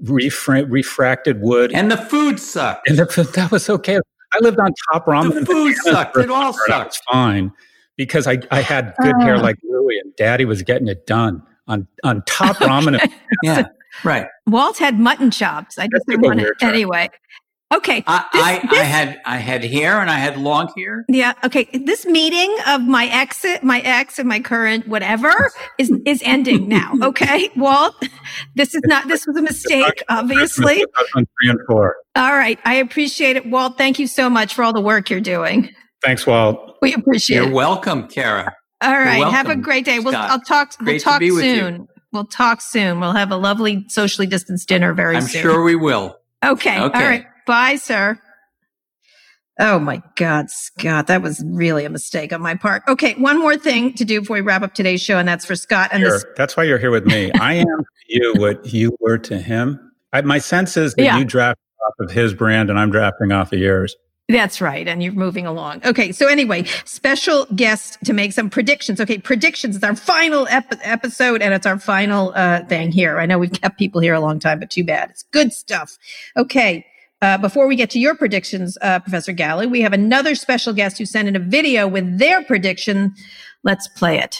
refra- 0.02 0.66
refracted 0.68 1.40
wood. 1.40 1.70
And 1.72 1.88
the 1.88 1.96
food 1.96 2.40
sucked. 2.40 2.90
And 2.90 2.98
the, 2.98 3.30
that 3.34 3.52
was 3.52 3.70
okay. 3.70 3.98
I 4.32 4.38
lived 4.40 4.58
on 4.58 4.72
top 4.92 5.06
ramen. 5.06 5.32
The 5.32 5.46
food 5.46 5.76
sucked. 5.76 6.16
It 6.16 6.28
all 6.28 6.52
sucked. 6.66 6.86
was 6.86 7.00
fine 7.08 7.52
because 7.96 8.26
I, 8.26 8.40
I 8.50 8.62
had 8.62 8.94
good 9.00 9.14
hair 9.20 9.36
ah. 9.36 9.42
like 9.42 9.58
Louie 9.62 10.00
and 10.02 10.12
daddy 10.16 10.44
was 10.44 10.62
getting 10.62 10.88
it 10.88 11.06
done 11.06 11.40
on, 11.68 11.86
on 12.02 12.24
top 12.26 12.56
ramen. 12.56 12.98
Yeah, 13.44 13.64
right. 14.05 14.27
Walt 14.47 14.78
had 14.78 14.98
mutton 14.98 15.31
chops. 15.31 15.78
I 15.78 15.89
just 15.93 16.06
didn't 16.09 16.23
want 16.23 16.40
term. 16.40 16.52
Anyway. 16.60 17.09
Okay. 17.74 18.05
I, 18.06 18.27
This- 18.35 18.43
I, 18.43 18.69
I 18.81 18.85
had 18.85 19.20
I 19.24 19.36
had 19.39 19.64
hair 19.64 19.98
and 20.01 20.10
I 20.10 20.19
had 20.19 20.36
long 20.36 20.70
hair. 20.77 21.06
Yeah. 21.09 21.32
Okay. 21.43 21.64
This 21.73 22.05
meeting 22.05 22.55
of 22.69 22.82
my 22.82 23.06
ex, 23.06 23.47
my 23.62 23.81
ex 23.81 24.19
and 24.19 24.28
my 24.28 24.40
current 24.40 24.86
whatever 24.89 25.32
is, 25.78 25.90
is 26.05 26.20
ending 26.24 26.69
now. 26.69 26.93
Okay. 27.02 27.48
Walt, 27.56 27.94
this 28.56 28.74
is 28.74 28.82
not, 28.85 29.09
this 29.09 29.27
was 29.27 29.36
a 29.39 29.43
mistake, 29.43 30.02
obviously. 30.10 30.85
on 31.16 31.24
three 31.24 31.51
and 31.51 31.59
four. 31.66 31.97
All 32.14 32.32
right. 32.32 32.59
I 32.66 32.74
appreciate 32.74 33.36
it. 33.36 33.47
Walt, 33.47 33.78
thank 33.78 33.98
you 33.98 34.06
so 34.06 34.28
much 34.28 34.52
for 34.55 34.62
all 34.64 34.74
the 34.74 34.81
work 34.82 35.09
you're 35.09 35.20
doing. 35.20 35.70
Thanks, 36.02 36.27
Walt. 36.27 36.77
We 36.82 36.93
appreciate 36.93 37.36
You're 37.39 37.48
it. 37.48 37.55
welcome, 37.55 38.06
Kara. 38.09 38.55
All 38.82 38.93
right. 38.93 39.24
Have 39.32 39.48
a 39.48 39.56
great 39.56 39.85
day. 39.85 39.98
We'll, 40.01 40.14
I'll 40.16 40.40
talk, 40.40 40.74
we'll 40.81 40.86
Great 40.86 40.98
to 40.98 41.05
talk 41.05 41.20
be 41.20 41.31
with 41.31 41.44
you. 41.44 41.56
soon. 41.56 41.89
We'll 42.12 42.24
talk 42.26 42.60
soon. 42.60 43.01
We'll 43.01 43.12
have 43.12 43.30
a 43.30 43.36
lovely 43.36 43.84
socially 43.89 44.26
distanced 44.26 44.68
dinner 44.68 44.93
very 44.93 45.20
soon. 45.20 45.22
I'm 45.22 45.28
sure 45.43 45.62
we 45.62 45.74
will. 45.76 46.16
Okay. 46.44 46.76
All 46.76 46.86
Okay. 46.86 47.05
right. 47.06 47.26
Bye, 47.47 47.76
sir. 47.76 48.18
Oh 49.60 49.78
my 49.78 50.02
God, 50.16 50.51
Scott, 50.51 51.09
that 51.09 51.20
was 51.22 51.43
really 51.47 51.84
a 51.84 51.90
mistake 51.90 52.32
on 52.32 52.40
my 52.40 52.55
part. 52.55 52.82
Okay, 52.89 53.14
one 53.14 53.39
more 53.39 53.56
thing 53.56 53.93
to 53.94 54.05
do 54.05 54.20
before 54.20 54.34
we 54.36 54.40
wrap 54.40 54.62
up 54.62 54.72
today's 54.74 55.02
show, 55.02 55.18
and 55.18 55.28
that's 55.28 55.44
for 55.44 55.55
Scott. 55.55 55.90
And 55.93 56.02
Sure. 56.02 56.10
this, 56.12 56.24
That's 56.36 56.56
why 56.56 56.64
you're 56.64 56.78
here 56.78 56.90
with 56.90 57.05
me. 57.05 57.30
I 57.40 57.55
am 57.55 57.66
to 57.66 57.84
you 58.09 58.34
what 58.39 58.72
you 58.72 58.97
were 59.01 59.18
to 59.18 59.39
him. 59.39 59.78
I, 60.12 60.22
my 60.22 60.39
sense 60.39 60.76
is 60.76 60.94
that 60.94 61.02
Yeah. 61.05 61.18
you 61.18 61.24
draft 61.26 61.60
off 61.86 61.94
of 62.01 62.10
his 62.10 62.32
brand 62.34 62.70
and 62.70 62.78
I'm 62.78 62.90
drafting 62.90 63.30
off 63.30 63.52
of 63.52 63.59
yours. 63.59 63.94
That's 64.28 64.60
right, 64.60 64.86
and 64.86 65.02
you're 65.02 65.12
moving 65.12 65.46
along. 65.46 65.82
Okay, 65.84 66.12
so 66.12 66.28
anyway, 66.28 66.64
special 66.84 67.46
guest 67.54 67.98
to 68.04 68.12
make 68.12 68.32
some 68.32 68.48
predictions. 68.48 69.00
Okay, 69.00 69.18
predictions 69.18 69.76
is 69.76 69.82
our 69.82 69.96
final 69.96 70.46
ep- 70.48 70.78
episode, 70.82 71.42
and 71.42 71.52
it's 71.52 71.66
our 71.66 71.78
final 71.78 72.32
uh, 72.34 72.64
thing 72.64 72.92
here. 72.92 73.18
I 73.18 73.26
know 73.26 73.38
we've 73.38 73.52
kept 73.52 73.78
people 73.78 74.00
here 74.00 74.14
a 74.14 74.20
long 74.20 74.38
time, 74.38 74.60
but 74.60 74.70
too 74.70 74.84
bad. 74.84 75.10
It's 75.10 75.24
good 75.24 75.52
stuff. 75.52 75.98
Okay. 76.36 76.86
Uh, 77.20 77.38
before 77.38 77.68
we 77.68 77.76
get 77.76 77.88
to 77.88 78.00
your 78.00 78.16
predictions, 78.16 78.76
uh, 78.82 78.98
Professor 78.98 79.32
Galley, 79.32 79.68
we 79.68 79.80
have 79.82 79.92
another 79.92 80.34
special 80.34 80.72
guest 80.72 80.98
who 80.98 81.06
sent 81.06 81.28
in 81.28 81.36
a 81.36 81.38
video 81.38 81.86
with 81.86 82.18
their 82.18 82.42
prediction. 82.42 83.14
Let's 83.62 83.86
play 83.86 84.18
it. 84.18 84.38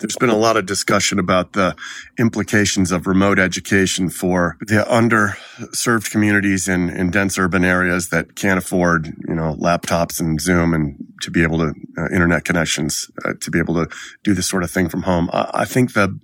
There's 0.00 0.16
been 0.16 0.30
a 0.30 0.36
lot 0.36 0.56
of 0.56 0.66
discussion 0.66 1.18
about 1.18 1.52
the 1.52 1.76
implications 2.18 2.90
of 2.90 3.06
remote 3.06 3.38
education 3.38 4.08
for 4.10 4.56
the 4.60 4.84
underserved 4.88 6.10
communities 6.10 6.68
in, 6.68 6.88
in 6.90 7.10
dense 7.10 7.38
urban 7.38 7.64
areas 7.64 8.08
that 8.08 8.34
can't 8.34 8.58
afford, 8.58 9.14
you 9.28 9.34
know, 9.34 9.54
laptops 9.56 10.18
and 10.18 10.40
Zoom 10.40 10.74
and 10.74 10.96
to 11.22 11.30
be 11.30 11.42
able 11.42 11.58
to 11.58 11.74
uh, 11.98 12.06
internet 12.12 12.44
connections 12.44 13.10
uh, 13.24 13.34
to 13.40 13.50
be 13.50 13.58
able 13.58 13.74
to 13.74 13.88
do 14.24 14.34
this 14.34 14.48
sort 14.48 14.62
of 14.62 14.70
thing 14.70 14.88
from 14.88 15.02
home. 15.02 15.28
I, 15.32 15.50
I 15.54 15.64
think 15.64 15.92
the 15.92 16.18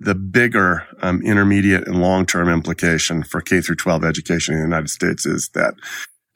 the 0.00 0.14
bigger 0.14 0.86
um, 1.02 1.20
intermediate 1.22 1.86
and 1.86 2.00
long 2.00 2.24
term 2.24 2.48
implication 2.48 3.22
for 3.22 3.40
K 3.40 3.60
through 3.60 3.76
12 3.76 4.04
education 4.04 4.54
in 4.54 4.60
the 4.60 4.66
United 4.66 4.90
States 4.90 5.26
is 5.26 5.50
that 5.54 5.74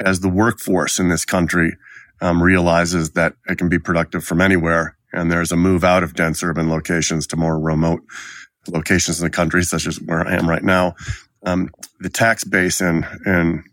as 0.01 0.20
the 0.20 0.28
workforce 0.28 0.98
in 0.98 1.09
this 1.09 1.24
country 1.24 1.77
um, 2.20 2.43
realizes 2.43 3.12
that 3.12 3.35
it 3.47 3.59
can 3.59 3.69
be 3.69 3.78
productive 3.78 4.24
from 4.24 4.40
anywhere, 4.40 4.97
and 5.12 5.30
there's 5.30 5.52
a 5.52 5.56
move 5.56 5.84
out 5.84 6.02
of 6.02 6.14
dense 6.14 6.43
urban 6.43 6.68
locations 6.68 7.26
to 7.28 7.36
more 7.36 7.59
remote 7.59 8.02
locations 8.68 9.20
in 9.20 9.26
the 9.26 9.30
country, 9.30 9.62
such 9.62 9.86
as 9.86 10.01
where 10.01 10.26
I 10.26 10.34
am 10.34 10.48
right 10.48 10.62
now. 10.62 10.94
Um, 11.44 11.70
the 12.01 12.09
tax 12.09 12.44
base 12.44 12.80
in 12.80 13.06
in 13.26 13.64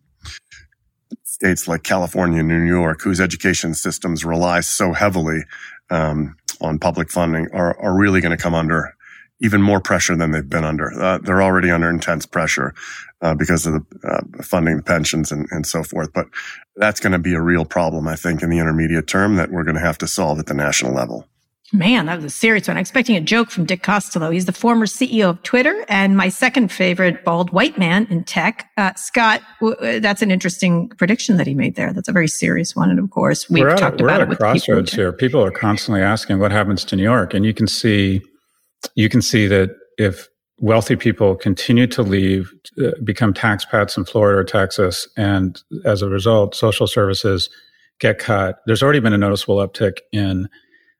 states 1.23 1.67
like 1.67 1.83
California 1.83 2.39
and 2.39 2.49
New 2.49 2.63
York, 2.63 3.01
whose 3.01 3.21
education 3.21 3.73
systems 3.73 4.25
rely 4.25 4.59
so 4.59 4.91
heavily 4.91 5.43
um, 5.89 6.35
on 6.59 6.79
public 6.79 7.09
funding, 7.09 7.47
are, 7.53 7.79
are 7.79 7.97
really 7.97 8.19
going 8.19 8.35
to 8.35 8.41
come 8.41 8.53
under 8.53 8.93
even 9.41 9.61
more 9.61 9.79
pressure 9.79 10.17
than 10.17 10.31
they've 10.31 10.49
been 10.49 10.65
under. 10.65 10.91
Uh, 10.91 11.17
they're 11.19 11.41
already 11.41 11.71
under 11.71 11.89
intense 11.89 12.25
pressure 12.25 12.73
uh, 13.21 13.35
because 13.35 13.65
of 13.65 13.73
the 13.73 14.07
uh, 14.07 14.43
funding 14.43 14.77
the 14.77 14.83
pensions 14.83 15.31
and, 15.31 15.47
and 15.51 15.65
so 15.65 15.83
forth. 15.83 16.11
But 16.13 16.27
that's 16.75 16.99
going 16.99 17.11
to 17.11 17.19
be 17.19 17.33
a 17.33 17.41
real 17.41 17.65
problem, 17.65 18.07
I 18.07 18.15
think, 18.15 18.41
in 18.41 18.49
the 18.49 18.59
intermediate 18.59 19.07
term 19.07 19.35
that 19.35 19.51
we're 19.51 19.63
going 19.63 19.75
to 19.75 19.81
have 19.81 19.97
to 19.99 20.07
solve 20.07 20.39
at 20.39 20.45
the 20.45 20.53
national 20.53 20.93
level. 20.93 21.27
Man, 21.71 22.07
that 22.07 22.15
was 22.15 22.25
a 22.25 22.29
serious 22.31 22.67
one. 22.67 22.77
I'm 22.77 22.81
expecting 22.81 23.15
a 23.15 23.21
joke 23.21 23.51
from 23.51 23.65
Dick 23.65 23.83
Costolo. 23.83 24.33
He's 24.33 24.45
the 24.45 24.51
former 24.51 24.87
CEO 24.87 25.29
of 25.29 25.43
Twitter 25.43 25.85
and 25.87 26.17
my 26.17 26.29
second 26.29 26.71
favorite 26.71 27.23
bald 27.23 27.51
white 27.51 27.77
man 27.77 28.07
in 28.09 28.23
tech. 28.23 28.71
Uh, 28.75 28.93
Scott, 28.95 29.41
w- 29.61 29.99
that's 29.99 30.23
an 30.23 30.31
interesting 30.31 30.89
prediction 30.89 31.37
that 31.37 31.45
he 31.45 31.53
made 31.53 31.75
there. 31.75 31.93
That's 31.93 32.07
a 32.07 32.11
very 32.11 32.27
serious 32.27 32.75
one. 32.75 32.89
And 32.89 32.97
of 32.97 33.11
course, 33.11 33.49
we've 33.51 33.63
we're 33.63 33.75
talked 33.75 33.95
at, 33.95 34.01
about 34.01 34.19
we're 34.19 34.23
it 34.23 34.29
with 34.29 34.39
crossroads 34.39 34.91
people. 34.91 35.03
here. 35.03 35.13
People 35.13 35.43
are 35.43 35.51
constantly 35.51 36.01
asking 36.01 36.39
what 36.39 36.51
happens 36.51 36.83
to 36.85 36.95
New 36.95 37.03
York, 37.03 37.35
and 37.35 37.45
you 37.45 37.53
can 37.53 37.67
see, 37.67 38.21
you 38.95 39.09
can 39.09 39.21
see 39.21 39.45
that 39.45 39.69
if 39.97 40.27
wealthy 40.59 40.95
people 40.95 41.35
continue 41.35 41.87
to 41.87 42.01
leave, 42.01 42.53
uh, 42.81 42.91
become 43.03 43.33
taxpats 43.33 43.97
in 43.97 44.05
Florida 44.05 44.39
or 44.39 44.43
Texas, 44.43 45.07
and 45.17 45.61
as 45.85 46.01
a 46.01 46.09
result, 46.09 46.55
social 46.55 46.87
services 46.87 47.49
get 47.99 48.19
cut. 48.19 48.59
There's 48.65 48.83
already 48.83 48.99
been 48.99 49.13
a 49.13 49.17
noticeable 49.17 49.57
uptick 49.57 49.99
in 50.11 50.47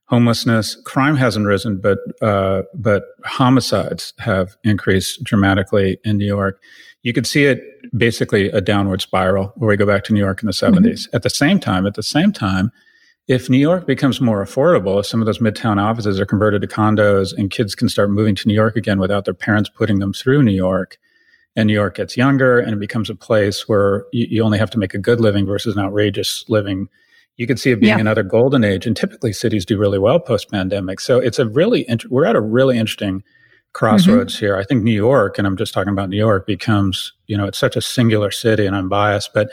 homelessness. 0.06 0.76
Crime 0.86 1.16
hasn't 1.16 1.46
risen, 1.46 1.80
but 1.80 2.00
uh, 2.22 2.64
but 2.74 3.04
homicides 3.26 4.14
have 4.20 4.56
increased 4.64 5.24
dramatically 5.24 6.00
in 6.04 6.18
New 6.18 6.26
York. 6.26 6.62
You 7.04 7.14
could 7.14 7.28
see 7.28 7.46
it 7.46 7.62
basically 7.96 8.50
a 8.50 8.62
downward 8.62 9.02
spiral 9.02 9.54
where 9.56 9.70
we 9.70 9.78
go 9.78 9.86
back 9.86 10.04
to 10.06 10.14
New 10.14 10.20
York 10.20 10.42
in 10.44 10.48
the 10.48 10.54
70s. 10.54 10.82
Mm-hmm. 10.82 11.16
At 11.16 11.24
the 11.24 11.30
same 11.30 11.60
time, 11.60 11.86
at 11.86 11.94
the 11.94 12.04
same 12.04 12.34
time, 12.34 12.72
if 13.30 13.50
New 13.50 13.58
York 13.58 13.88
becomes 13.88 14.20
more 14.20 14.44
affordable, 14.44 15.00
if 15.00 15.06
some 15.06 15.22
of 15.22 15.26
those 15.26 15.40
midtown 15.40 15.82
offices 15.82 16.20
are 16.20 16.26
converted 16.26 16.62
to 16.62 16.68
condos 16.68 17.34
and 17.38 17.50
kids 17.50 17.76
can 17.76 17.88
start 17.88 18.10
moving 18.10 18.36
to 18.36 18.48
New 18.48 18.54
York 18.54 18.76
again 18.76 19.00
without 19.00 19.24
their 19.24 19.34
parents 19.34 19.70
putting 19.70 20.00
them 20.00 20.12
through 20.12 20.44
New 20.44 20.52
York, 20.52 20.98
and 21.56 21.68
New 21.68 21.74
York 21.74 21.96
gets 21.96 22.18
younger 22.18 22.60
and 22.60 22.74
it 22.74 22.80
becomes 22.80 23.10
a 23.10 23.16
place 23.16 23.70
where 23.70 24.06
you, 24.12 24.28
you 24.30 24.44
only 24.44 24.58
have 24.58 24.70
to 24.72 24.78
make 24.78 24.94
a 24.94 24.98
good 24.98 25.22
living 25.22 25.46
versus 25.46 25.78
an 25.78 25.84
outrageous 25.84 26.44
living 26.50 26.90
you 27.40 27.48
could 27.48 27.58
see 27.58 27.72
it 27.72 27.80
being 27.80 27.96
yeah. 27.96 28.00
another 28.00 28.22
golden 28.22 28.66
age. 28.66 28.86
And 28.86 28.98
typically 28.98 29.32
cities 29.32 29.66
do 29.66 29.78
really 29.78 29.98
well 29.98 30.20
post 30.20 30.52
pandemic. 30.52 31.00
So 31.00 31.20
it's 31.20 31.40
a 31.40 31.48
really, 31.48 31.86
int- 31.88 32.12
we're 32.12 32.26
at 32.26 32.36
a 32.36 32.42
really 32.42 32.78
interesting 32.78 33.24
crossroads 33.72 34.36
mm-hmm. 34.36 34.46
here. 34.46 34.58
I 34.58 34.66
think 34.66 34.84
New 34.84 34.92
York, 34.92 35.38
and 35.38 35.48
I'm 35.48 35.56
just 35.56 35.74
talking 35.74 35.94
about 35.94 36.10
New 36.10 36.18
York, 36.18 36.46
becomes, 36.46 37.14
you 37.28 37.38
know, 37.38 37.46
it's 37.46 37.58
such 37.58 37.78
a 37.78 37.82
singular 37.82 38.30
city 38.30 38.66
and 38.66 38.76
I'm 38.76 38.90
biased, 38.90 39.34
but 39.34 39.50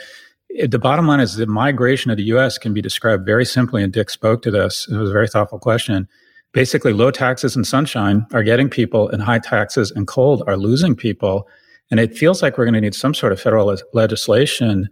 the 0.49 0.79
bottom 0.79 1.07
line 1.07 1.19
is 1.19 1.35
the 1.35 1.45
migration 1.45 2.11
of 2.11 2.17
the 2.17 2.23
US 2.23 2.57
can 2.57 2.73
be 2.73 2.81
described 2.81 3.25
very 3.25 3.45
simply. 3.45 3.83
And 3.83 3.93
Dick 3.93 4.09
spoke 4.09 4.41
to 4.43 4.51
this. 4.51 4.87
It 4.89 4.97
was 4.97 5.09
a 5.09 5.13
very 5.13 5.27
thoughtful 5.27 5.59
question. 5.59 6.07
Basically, 6.53 6.93
low 6.93 7.11
taxes 7.11 7.55
and 7.55 7.67
sunshine 7.67 8.25
are 8.33 8.41
getting 8.41 8.69
people, 8.69 9.09
and 9.09 9.21
high 9.21 9.39
taxes 9.39 9.91
and 9.91 10.07
cold 10.07 10.43
are 10.47 10.57
losing 10.57 10.95
people. 10.95 11.47
And 11.91 11.99
it 11.99 12.17
feels 12.17 12.41
like 12.41 12.57
we're 12.57 12.65
going 12.65 12.73
to 12.73 12.81
need 12.81 12.95
some 12.95 13.13
sort 13.13 13.31
of 13.31 13.39
federal 13.39 13.67
le- 13.67 13.77
legislation 13.93 14.89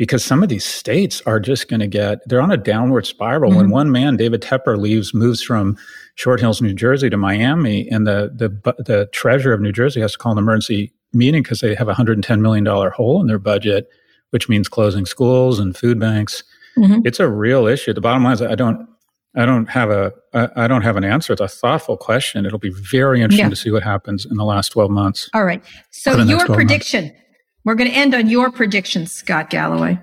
because 0.00 0.24
some 0.24 0.42
of 0.42 0.48
these 0.48 0.64
states 0.64 1.20
are 1.26 1.38
just 1.38 1.68
going 1.68 1.80
to 1.80 1.86
get 1.86 2.20
they're 2.26 2.40
on 2.40 2.50
a 2.50 2.56
downward 2.56 3.04
spiral. 3.04 3.50
Mm-hmm. 3.50 3.58
When 3.58 3.70
one 3.70 3.90
man, 3.90 4.16
David 4.16 4.40
Tepper, 4.40 4.78
leaves, 4.78 5.12
moves 5.12 5.42
from 5.42 5.76
Short 6.14 6.40
Hills, 6.40 6.62
New 6.62 6.72
Jersey, 6.72 7.10
to 7.10 7.18
Miami, 7.18 7.86
and 7.90 8.06
the 8.06 8.30
the 8.34 8.48
the 8.82 9.10
treasurer 9.12 9.52
of 9.52 9.60
New 9.60 9.72
Jersey 9.72 10.00
has 10.00 10.12
to 10.12 10.18
call 10.18 10.32
an 10.32 10.38
emergency 10.38 10.94
meeting 11.12 11.42
because 11.42 11.60
they 11.60 11.74
have 11.74 11.88
a 11.88 11.94
hundred 11.94 12.16
and 12.16 12.24
ten 12.24 12.40
million 12.40 12.64
dollar 12.64 12.88
hole 12.88 13.20
in 13.20 13.26
their 13.26 13.38
budget, 13.38 13.88
which 14.30 14.48
means 14.48 14.68
closing 14.68 15.06
schools 15.06 15.58
and 15.58 15.76
food 15.76 15.98
banks. 15.98 16.42
Mm-hmm. 16.76 17.00
It's 17.04 17.20
a 17.20 17.28
real 17.28 17.66
issue. 17.66 17.92
The 17.92 18.00
bottom 18.00 18.24
line 18.24 18.34
is, 18.34 18.42
I 18.42 18.54
don't. 18.54 18.88
I 19.36 19.46
don't 19.46 19.66
have 19.66 19.90
a 19.90 20.12
I 20.34 20.66
don't 20.66 20.82
have 20.82 20.96
an 20.96 21.04
answer. 21.04 21.32
It's 21.32 21.40
a 21.40 21.46
thoughtful 21.46 21.96
question. 21.96 22.44
It'll 22.44 22.58
be 22.58 22.72
very 22.72 23.20
interesting 23.20 23.46
yeah. 23.46 23.50
to 23.50 23.54
see 23.54 23.70
what 23.70 23.84
happens 23.84 24.26
in 24.26 24.36
the 24.36 24.44
last 24.44 24.70
12 24.70 24.90
months. 24.90 25.30
All 25.32 25.44
right. 25.44 25.62
So 25.90 26.20
your 26.24 26.44
prediction, 26.46 27.04
months. 27.04 27.20
We're 27.64 27.76
going 27.76 27.90
to 27.90 27.96
end 27.96 28.12
on 28.14 28.28
your 28.28 28.50
prediction, 28.50 29.06
Scott 29.06 29.50
Galloway. 29.50 30.00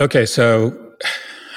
Okay, 0.00 0.24
so 0.24 0.92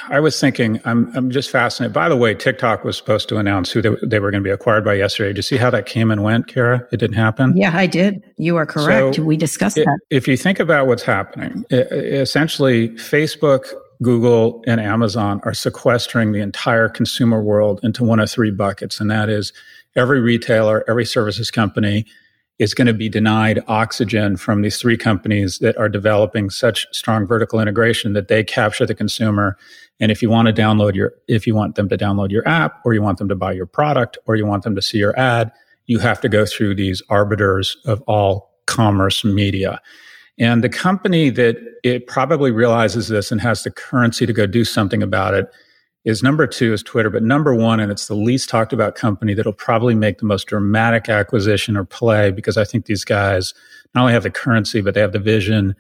I 0.10 0.20
was 0.20 0.40
thinking, 0.40 0.80
I'm 0.86 1.16
I'm 1.16 1.32
just 1.32 1.50
fascinated. 1.50 1.94
By 1.94 2.10
the 2.10 2.18
way, 2.18 2.34
TikTok 2.34 2.84
was 2.84 2.98
supposed 2.98 3.30
to 3.30 3.38
announce 3.38 3.72
who 3.72 3.82
they, 3.82 3.90
they 4.04 4.20
were 4.20 4.32
going 4.32 4.44
to 4.44 4.48
be 4.48 4.52
acquired 4.52 4.84
by 4.84 4.96
yesterday. 4.96 5.30
Did 5.30 5.38
you 5.38 5.44
see 5.44 5.58
how 5.58 5.70
that 5.70 5.86
came 5.86 6.12
and 6.12 6.24
went, 6.24 6.48
Kara? 6.48 6.88
It 6.92 6.98
didn't 6.98 7.16
happen. 7.16 7.56
Yeah, 7.56 7.72
I 7.76 7.88
did. 7.88 8.24
You 8.38 8.58
are 8.58 8.66
correct. 8.66 9.16
So 9.16 9.24
we 9.24 9.38
discussed 9.38 9.78
it, 9.78 9.86
that. 9.86 10.00
If 10.10 10.28
you 10.28 10.38
think 10.38 10.60
about 10.60 10.88
what's 10.88 11.04
happening, 11.04 11.66
it, 11.70 11.92
essentially, 11.92 12.90
Facebook, 12.90 13.74
Google, 14.02 14.64
and 14.68 14.82
Amazon 14.82 15.40
are 15.44 15.54
sequestering 15.54 16.32
the 16.32 16.42
entire 16.42 16.90
consumer 16.90 17.42
world 17.42 17.80
into 17.84 18.04
one 18.04 18.20
of 18.20 18.30
three 18.30 18.52
buckets, 18.52 19.00
and 19.00 19.10
that 19.10 19.30
is 19.30 19.54
every 19.96 20.20
retailer, 20.20 20.84
every 20.90 21.06
services 21.06 21.52
company, 21.52 22.06
is 22.60 22.74
going 22.74 22.88
to 22.88 22.94
be 22.94 23.10
denied 23.10 23.64
oxygen 23.68 24.38
from 24.38 24.62
these 24.62 24.78
three 24.78 24.98
companies 24.98 25.60
that 25.60 25.76
are 25.78 25.90
developing 25.90 26.50
such 26.50 26.86
strong 26.92 27.26
vertical 27.26 27.60
integration 27.60 28.14
that 28.14 28.28
they 28.28 28.44
capture 28.44 28.86
the 28.86 28.94
consumer. 28.94 29.58
And 30.00 30.12
if 30.12 30.22
you 30.22 30.30
want 30.30 30.48
to 30.48 30.54
download 30.54 30.94
your, 30.94 31.14
if 31.28 31.48
you 31.48 31.56
want 31.56 31.76
them 31.76 31.90
to 31.90 31.98
download 31.98 32.32
your 32.32 32.48
app 32.48 32.80
or 32.86 32.94
you 32.94 33.02
want 33.02 33.18
them 33.18 33.30
to 33.30 33.36
buy 33.36 33.54
your 33.54 33.66
product 33.66 34.18
or 34.28 34.36
you 34.36 34.46
want 34.46 34.64
them 34.64 34.76
to 34.76 34.82
see 34.82 35.00
your 35.00 35.18
ad, 35.20 35.52
you 35.88 36.00
have 36.00 36.22
to 36.22 36.30
go 36.30 36.46
through 36.46 36.76
these 36.76 37.02
arbiters 37.10 37.76
of 37.86 38.02
all 38.04 38.52
commerce 38.68 39.24
media. 39.24 39.82
And 40.40 40.64
the 40.64 40.70
company 40.70 41.30
that 41.32 41.58
it 41.84 42.08
probably 42.08 42.52
realizes 42.52 43.08
this 43.08 43.32
and 43.32 43.42
has 43.42 43.64
the 43.64 43.72
currency 43.72 44.26
to 44.26 44.34
go 44.34 44.48
do 44.48 44.64
something 44.64 45.04
about 45.04 45.34
it 45.34 45.48
is 46.06 46.22
number 46.22 46.46
two 46.46 46.74
is 46.74 46.84
Twitter, 46.84 47.10
but 47.10 47.24
number 47.24 47.56
one, 47.56 47.80
and 47.80 47.92
it's 47.92 48.08
the 48.08 48.16
least 48.16 48.50
talked 48.50 48.74
about 48.74 48.96
company 48.96 49.34
that'll 49.34 49.54
probably 49.54 49.96
make 49.96 50.18
the 50.18 50.26
most 50.26 50.48
dramatic 50.48 51.08
acquisition 51.08 51.78
or 51.78 51.86
play 51.86 52.30
because 52.32 52.58
I 52.58 52.66
think 52.66 52.86
these 52.86 53.06
guys 53.06 53.54
not 53.96 54.02
only 54.02 54.14
have 54.14 54.24
the 54.24 54.30
currency, 54.30 54.82
but 54.82 54.94
they 54.94 55.00
have 55.00 55.14
the 55.14 55.20
vision 55.20 55.76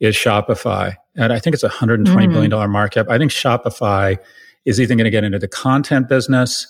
is 0.00 0.14
Shopify. 0.14 0.96
And 1.14 1.32
I 1.32 1.38
think 1.38 1.54
it's 1.54 1.62
a 1.62 1.68
$120 1.68 2.06
mm. 2.06 2.32
billion 2.32 2.50
dollar 2.50 2.68
market. 2.68 3.06
I 3.08 3.18
think 3.18 3.30
Shopify 3.30 4.18
is 4.64 4.80
either 4.80 4.94
going 4.94 5.04
to 5.04 5.10
get 5.10 5.24
into 5.24 5.38
the 5.38 5.48
content 5.48 6.08
business. 6.08 6.66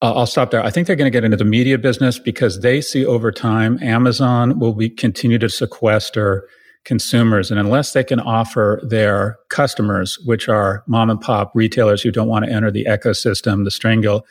Uh, 0.00 0.12
I'll 0.14 0.26
stop 0.26 0.50
there. 0.50 0.62
I 0.62 0.70
think 0.70 0.86
they're 0.86 0.96
going 0.96 1.10
to 1.10 1.16
get 1.16 1.24
into 1.24 1.36
the 1.36 1.44
media 1.44 1.78
business 1.78 2.18
because 2.18 2.60
they 2.60 2.80
see 2.80 3.04
over 3.04 3.30
time 3.32 3.82
Amazon 3.82 4.58
will 4.58 4.74
be 4.74 4.90
continue 4.90 5.38
to 5.38 5.48
sequester 5.48 6.46
consumers. 6.84 7.50
And 7.50 7.60
unless 7.60 7.92
they 7.92 8.04
can 8.04 8.20
offer 8.20 8.80
their 8.82 9.38
customers, 9.48 10.18
which 10.24 10.48
are 10.48 10.82
mom 10.86 11.10
and 11.10 11.20
pop 11.20 11.52
retailers 11.54 12.02
who 12.02 12.10
don't 12.10 12.28
want 12.28 12.44
to 12.44 12.50
enter 12.50 12.70
the 12.70 12.84
ecosystem, 12.84 13.64
the 13.64 13.70
strangle, 13.70 14.26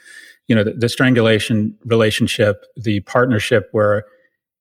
you 0.48 0.56
know, 0.56 0.64
the, 0.64 0.74
the 0.74 0.90
strangulation 0.90 1.78
relationship, 1.86 2.66
the 2.76 3.00
partnership 3.02 3.70
where 3.72 4.06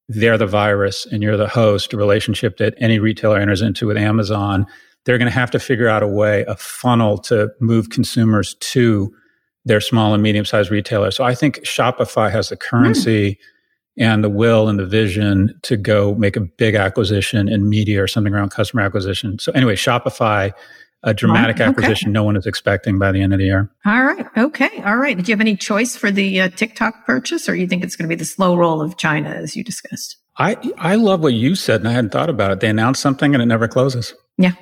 they're 0.08 0.38
the 0.38 0.46
virus 0.46 1.06
and 1.06 1.22
you're 1.22 1.36
the 1.36 1.48
host 1.48 1.92
relationship 1.92 2.58
that 2.58 2.74
any 2.78 2.98
retailer 2.98 3.38
enters 3.38 3.62
into 3.62 3.86
with 3.86 3.96
Amazon, 3.96 4.66
they're 5.04 5.18
going 5.18 5.30
to 5.30 5.38
have 5.38 5.50
to 5.50 5.58
figure 5.58 5.88
out 5.88 6.02
a 6.02 6.08
way, 6.08 6.44
a 6.46 6.56
funnel 6.56 7.18
to 7.18 7.50
move 7.60 7.90
consumers 7.90 8.54
to 8.54 9.12
their 9.64 9.80
small 9.80 10.14
and 10.14 10.22
medium 10.22 10.44
sized 10.44 10.70
retailers. 10.70 11.16
So 11.16 11.24
I 11.24 11.34
think 11.34 11.60
Shopify 11.60 12.30
has 12.30 12.48
the 12.48 12.56
currency. 12.56 13.32
Mm 13.32 13.36
and 14.00 14.24
the 14.24 14.30
will 14.30 14.68
and 14.68 14.78
the 14.78 14.86
vision 14.86 15.54
to 15.62 15.76
go 15.76 16.14
make 16.14 16.34
a 16.34 16.40
big 16.40 16.74
acquisition 16.74 17.48
in 17.48 17.68
media 17.68 18.02
or 18.02 18.08
something 18.08 18.32
around 18.32 18.50
customer 18.50 18.82
acquisition. 18.82 19.38
So 19.38 19.52
anyway, 19.52 19.76
Shopify, 19.76 20.52
a 21.02 21.14
dramatic 21.14 21.60
oh, 21.60 21.64
okay. 21.64 21.70
acquisition 21.70 22.10
no 22.10 22.24
one 22.24 22.34
is 22.34 22.46
expecting 22.46 22.98
by 22.98 23.12
the 23.12 23.20
end 23.20 23.34
of 23.34 23.38
the 23.38 23.44
year. 23.44 23.70
All 23.84 24.02
right. 24.02 24.26
Okay. 24.36 24.82
All 24.84 24.96
right. 24.96 25.16
Did 25.16 25.28
you 25.28 25.32
have 25.32 25.40
any 25.40 25.54
choice 25.54 25.96
for 25.96 26.10
the 26.10 26.40
uh, 26.40 26.48
TikTok 26.48 27.06
purchase 27.06 27.48
or 27.48 27.54
you 27.54 27.66
think 27.66 27.84
it's 27.84 27.94
going 27.94 28.08
to 28.08 28.08
be 28.08 28.18
the 28.18 28.24
slow 28.24 28.56
roll 28.56 28.80
of 28.80 28.96
China 28.96 29.28
as 29.28 29.54
you 29.54 29.62
discussed? 29.62 30.16
I, 30.38 30.56
I 30.78 30.94
love 30.94 31.22
what 31.22 31.34
you 31.34 31.54
said 31.54 31.80
and 31.80 31.88
I 31.88 31.92
hadn't 31.92 32.10
thought 32.10 32.30
about 32.30 32.52
it. 32.52 32.60
They 32.60 32.68
announce 32.70 32.98
something 32.98 33.34
and 33.34 33.42
it 33.42 33.46
never 33.46 33.68
closes. 33.68 34.14
Yeah. 34.38 34.52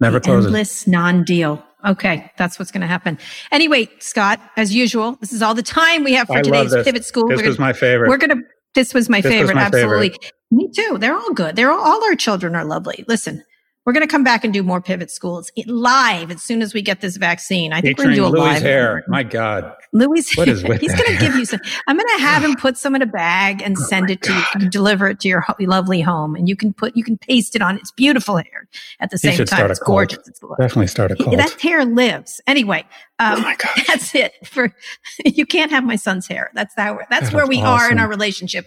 Never 0.00 0.18
the 0.18 0.24
closes. 0.24 0.46
Endless 0.46 0.86
non-deal. 0.88 1.64
Okay, 1.86 2.32
that's 2.36 2.58
what's 2.58 2.72
going 2.72 2.80
to 2.80 2.88
happen. 2.88 3.18
Anyway, 3.52 3.88
Scott, 4.00 4.40
as 4.56 4.74
usual, 4.74 5.16
this 5.20 5.32
is 5.32 5.42
all 5.42 5.54
the 5.54 5.62
time 5.62 6.02
we 6.02 6.12
have 6.14 6.26
for 6.26 6.38
I 6.38 6.42
today's 6.42 6.74
Pivot 6.74 7.04
Schooled. 7.04 7.30
This 7.30 7.40
we're 7.40 7.46
was 7.46 7.56
gonna, 7.56 7.68
my 7.68 7.72
favorite. 7.72 8.08
We're 8.08 8.16
going 8.16 8.30
to 8.30 8.42
this 8.74 8.94
was 8.94 9.08
my 9.08 9.20
this 9.20 9.32
favorite. 9.32 9.54
Was 9.54 9.54
my 9.54 9.62
absolutely. 9.62 10.10
Favorite. 10.10 10.32
Me 10.50 10.70
too. 10.74 10.98
They're 10.98 11.16
all 11.16 11.32
good. 11.32 11.56
They're 11.56 11.70
all, 11.70 11.80
all 11.80 12.04
our 12.04 12.14
children 12.14 12.54
are 12.54 12.64
lovely. 12.64 13.04
Listen, 13.08 13.42
We're 13.88 13.94
going 13.94 14.06
to 14.06 14.12
come 14.12 14.22
back 14.22 14.44
and 14.44 14.52
do 14.52 14.62
more 14.62 14.82
pivot 14.82 15.10
schools 15.10 15.50
live 15.66 16.30
as 16.30 16.42
soon 16.42 16.60
as 16.60 16.74
we 16.74 16.82
get 16.82 17.00
this 17.00 17.16
vaccine. 17.16 17.72
I 17.72 17.80
think 17.80 17.96
Featuring 17.96 18.20
we're 18.20 18.30
going 18.30 18.32
to 18.34 18.36
do 18.36 18.38
a 18.38 18.42
Louis 18.44 18.52
live. 18.52 18.62
hair. 18.62 19.04
My 19.08 19.22
God. 19.22 19.74
Louis, 19.94 20.30
What 20.36 20.46
is 20.46 20.62
with 20.62 20.82
he's 20.82 20.94
going 20.94 21.10
to 21.10 21.18
give 21.18 21.34
you 21.36 21.46
some. 21.46 21.58
I'm 21.86 21.96
going 21.96 22.18
to 22.18 22.22
have 22.22 22.44
him 22.44 22.54
put 22.60 22.76
some 22.76 22.94
in 22.94 23.00
a 23.00 23.06
bag 23.06 23.62
and 23.62 23.78
send 23.78 24.10
it 24.10 24.20
to 24.24 24.34
you, 24.34 24.42
you 24.60 24.68
deliver 24.68 25.08
it 25.08 25.20
to 25.20 25.28
your 25.28 25.42
lovely 25.60 26.02
home, 26.02 26.34
and 26.36 26.50
you 26.50 26.54
can 26.54 26.74
put 26.74 26.98
you 26.98 27.02
can 27.02 27.16
paste 27.16 27.56
it 27.56 27.62
on. 27.62 27.76
It's 27.78 27.90
beautiful 27.92 28.36
hair 28.36 28.68
at 29.00 29.08
the 29.08 29.14
He 29.22 29.34
same 29.34 29.46
time. 29.46 29.70
It's 29.70 29.80
gorgeous. 29.80 30.28
It's 30.28 30.40
Definitely 30.58 30.88
start 30.88 31.12
a 31.12 31.16
cult. 31.16 31.34
that 31.38 31.58
hair 31.58 31.86
lives 31.86 32.42
anyway. 32.46 32.84
Um, 33.18 33.38
Oh 33.38 33.40
my 33.40 33.56
gosh. 33.56 33.84
That's 33.86 34.14
it. 34.14 34.34
For 34.46 34.74
you 35.24 35.46
can't 35.46 35.70
have 35.70 35.84
my 35.84 35.96
son's 35.96 36.26
hair. 36.26 36.50
That's 36.52 36.74
how. 36.76 36.98
That's 37.08 37.30
That 37.30 37.34
where 37.34 37.46
we 37.46 37.62
are 37.62 37.90
in 37.90 37.98
our 37.98 38.08
relationship. 38.08 38.66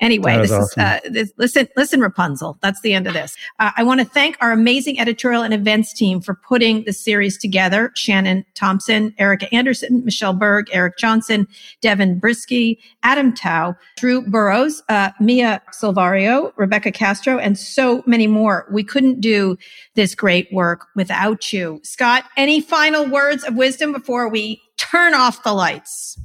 Anyway, 0.00 0.34
That 0.34 0.42
this 0.42 0.50
is 0.50 0.58
is 0.58 0.76
uh, 0.76 1.00
this, 1.08 1.32
listen. 1.38 1.68
Listen, 1.76 2.00
Rapunzel. 2.00 2.58
That's 2.60 2.80
the 2.82 2.92
end 2.92 3.06
of 3.06 3.14
this. 3.14 3.36
Uh, 3.58 3.70
I 3.76 3.84
want 3.84 4.00
to 4.00 4.06
thank 4.06 4.36
our 4.40 4.55
amazing 4.56 4.98
editorial 4.98 5.42
and 5.42 5.54
events 5.54 5.92
team 5.92 6.20
for 6.20 6.34
putting 6.34 6.84
the 6.84 6.92
series 6.92 7.38
together. 7.38 7.92
Shannon 7.94 8.44
Thompson, 8.54 9.14
Erica 9.18 9.52
Anderson, 9.54 10.04
Michelle 10.04 10.32
Berg, 10.32 10.66
Eric 10.72 10.98
Johnson, 10.98 11.46
Devin 11.80 12.20
Brisky, 12.20 12.78
Adam 13.02 13.34
Tao, 13.34 13.76
Drew 13.96 14.22
Burrows, 14.22 14.82
uh, 14.88 15.10
Mia 15.20 15.62
Silvario, 15.72 16.52
Rebecca 16.56 16.90
Castro, 16.90 17.38
and 17.38 17.58
so 17.58 18.02
many 18.06 18.26
more. 18.26 18.66
We 18.72 18.82
couldn't 18.82 19.20
do 19.20 19.56
this 19.94 20.14
great 20.14 20.52
work 20.52 20.86
without 20.96 21.52
you. 21.52 21.80
Scott, 21.84 22.24
any 22.36 22.60
final 22.60 23.06
words 23.06 23.44
of 23.44 23.54
wisdom 23.54 23.92
before 23.92 24.28
we 24.28 24.60
turn 24.76 25.14
off 25.14 25.42
the 25.42 25.52
lights? 25.52 26.18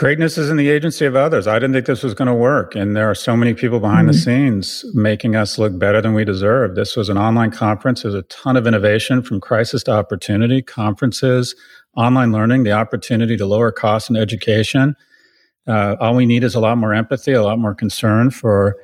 Greatness 0.00 0.38
is 0.38 0.48
in 0.48 0.56
the 0.56 0.70
agency 0.70 1.04
of 1.04 1.14
others. 1.14 1.46
I 1.46 1.56
didn't 1.56 1.74
think 1.74 1.84
this 1.84 2.02
was 2.02 2.14
going 2.14 2.24
to 2.24 2.32
work. 2.32 2.74
And 2.74 2.96
there 2.96 3.10
are 3.10 3.14
so 3.14 3.36
many 3.36 3.52
people 3.52 3.80
behind 3.80 4.08
the 4.08 4.14
scenes 4.14 4.82
making 4.94 5.36
us 5.36 5.58
look 5.58 5.78
better 5.78 6.00
than 6.00 6.14
we 6.14 6.24
deserve. 6.24 6.74
This 6.74 6.96
was 6.96 7.10
an 7.10 7.18
online 7.18 7.50
conference. 7.50 8.00
There's 8.00 8.14
a 8.14 8.22
ton 8.22 8.56
of 8.56 8.66
innovation 8.66 9.20
from 9.20 9.42
crisis 9.42 9.82
to 9.82 9.92
opportunity, 9.92 10.62
conferences, 10.62 11.54
online 11.98 12.32
learning, 12.32 12.62
the 12.62 12.72
opportunity 12.72 13.36
to 13.36 13.44
lower 13.44 13.70
costs 13.70 14.08
in 14.08 14.16
education. 14.16 14.96
Uh, 15.66 15.96
all 16.00 16.14
we 16.14 16.24
need 16.24 16.44
is 16.44 16.54
a 16.54 16.60
lot 16.60 16.78
more 16.78 16.94
empathy, 16.94 17.32
a 17.32 17.42
lot 17.42 17.58
more 17.58 17.74
concern 17.74 18.30
for 18.30 18.76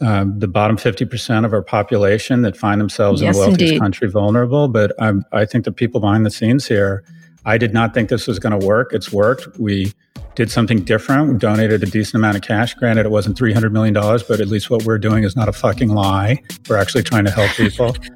um, 0.00 0.36
the 0.40 0.48
bottom 0.48 0.76
50% 0.76 1.44
of 1.44 1.52
our 1.52 1.62
population 1.62 2.42
that 2.42 2.56
find 2.56 2.80
themselves 2.80 3.22
Yes, 3.22 3.36
in 3.36 3.40
the 3.40 3.48
wealthiest 3.50 3.78
country 3.78 4.10
vulnerable. 4.10 4.66
But 4.66 4.94
um, 4.98 5.24
I 5.30 5.44
think 5.44 5.64
the 5.64 5.70
people 5.70 6.00
behind 6.00 6.26
the 6.26 6.30
scenes 6.32 6.66
here, 6.66 7.04
I 7.46 7.56
did 7.58 7.72
not 7.72 7.94
think 7.94 8.08
this 8.10 8.26
was 8.26 8.38
going 8.38 8.58
to 8.58 8.66
work. 8.66 8.92
It's 8.92 9.12
worked. 9.12 9.58
We 9.58 9.92
did 10.34 10.50
something 10.50 10.80
different. 10.82 11.32
We 11.32 11.38
donated 11.38 11.82
a 11.82 11.86
decent 11.86 12.16
amount 12.16 12.36
of 12.36 12.42
cash. 12.42 12.74
Granted, 12.74 13.06
it 13.06 13.10
wasn't 13.10 13.38
$300 13.38 13.72
million, 13.72 13.94
but 13.94 14.40
at 14.40 14.48
least 14.48 14.68
what 14.68 14.82
we're 14.82 14.98
doing 14.98 15.24
is 15.24 15.34
not 15.36 15.48
a 15.48 15.52
fucking 15.52 15.88
lie. 15.88 16.42
We're 16.68 16.76
actually 16.76 17.04
trying 17.04 17.24
to 17.24 17.30
help 17.30 17.50
people. 17.52 17.96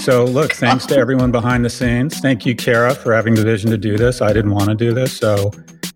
So, 0.00 0.24
look, 0.24 0.54
thanks 0.54 0.86
to 0.86 0.96
everyone 0.96 1.30
behind 1.30 1.62
the 1.62 1.68
scenes. 1.68 2.18
Thank 2.20 2.46
you, 2.46 2.56
Kara, 2.56 2.94
for 2.94 3.12
having 3.12 3.34
the 3.34 3.44
vision 3.44 3.70
to 3.70 3.76
do 3.76 3.98
this. 3.98 4.22
I 4.22 4.32
didn't 4.32 4.52
want 4.52 4.70
to 4.70 4.74
do 4.74 4.94
this. 4.94 5.14
So, 5.14 5.50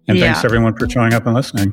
and 0.09 0.19
Yeah. 0.19 0.27
thanks 0.27 0.45
everyone 0.45 0.77
for 0.77 0.87
showing 0.87 1.15
up 1.15 1.25
and 1.25 1.35
listening. 1.35 1.73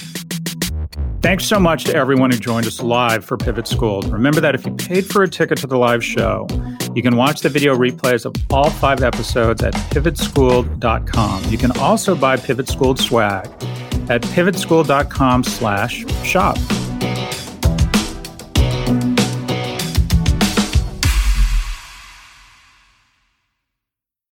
Thanks 1.21 1.45
so 1.45 1.59
much 1.59 1.83
to 1.83 1.93
everyone 1.93 2.31
who 2.31 2.37
joined 2.39 2.65
us 2.65 2.81
live 2.81 3.23
for 3.23 3.37
Pivot 3.37 3.67
Schooled. 3.67 4.11
Remember 4.11 4.41
that 4.41 4.55
if 4.55 4.65
you 4.65 4.73
paid 4.73 5.05
for 5.05 5.21
a 5.21 5.27
ticket 5.27 5.59
to 5.59 5.67
the 5.67 5.77
live 5.77 6.03
show, 6.03 6.47
you 6.95 7.03
can 7.03 7.15
watch 7.15 7.41
the 7.41 7.49
video 7.49 7.75
replays 7.75 8.25
of 8.25 8.33
all 8.49 8.71
five 8.71 9.03
episodes 9.03 9.61
at 9.61 9.75
pivotschooled.com. 9.91 11.43
You 11.45 11.57
can 11.59 11.77
also 11.77 12.15
buy 12.15 12.37
Pivot 12.37 12.67
Schooled 12.67 12.99
swag 12.99 13.45
at 14.09 14.23
pivotschooled.com 14.23 15.43
slash 15.43 16.05
shop. 16.23 16.57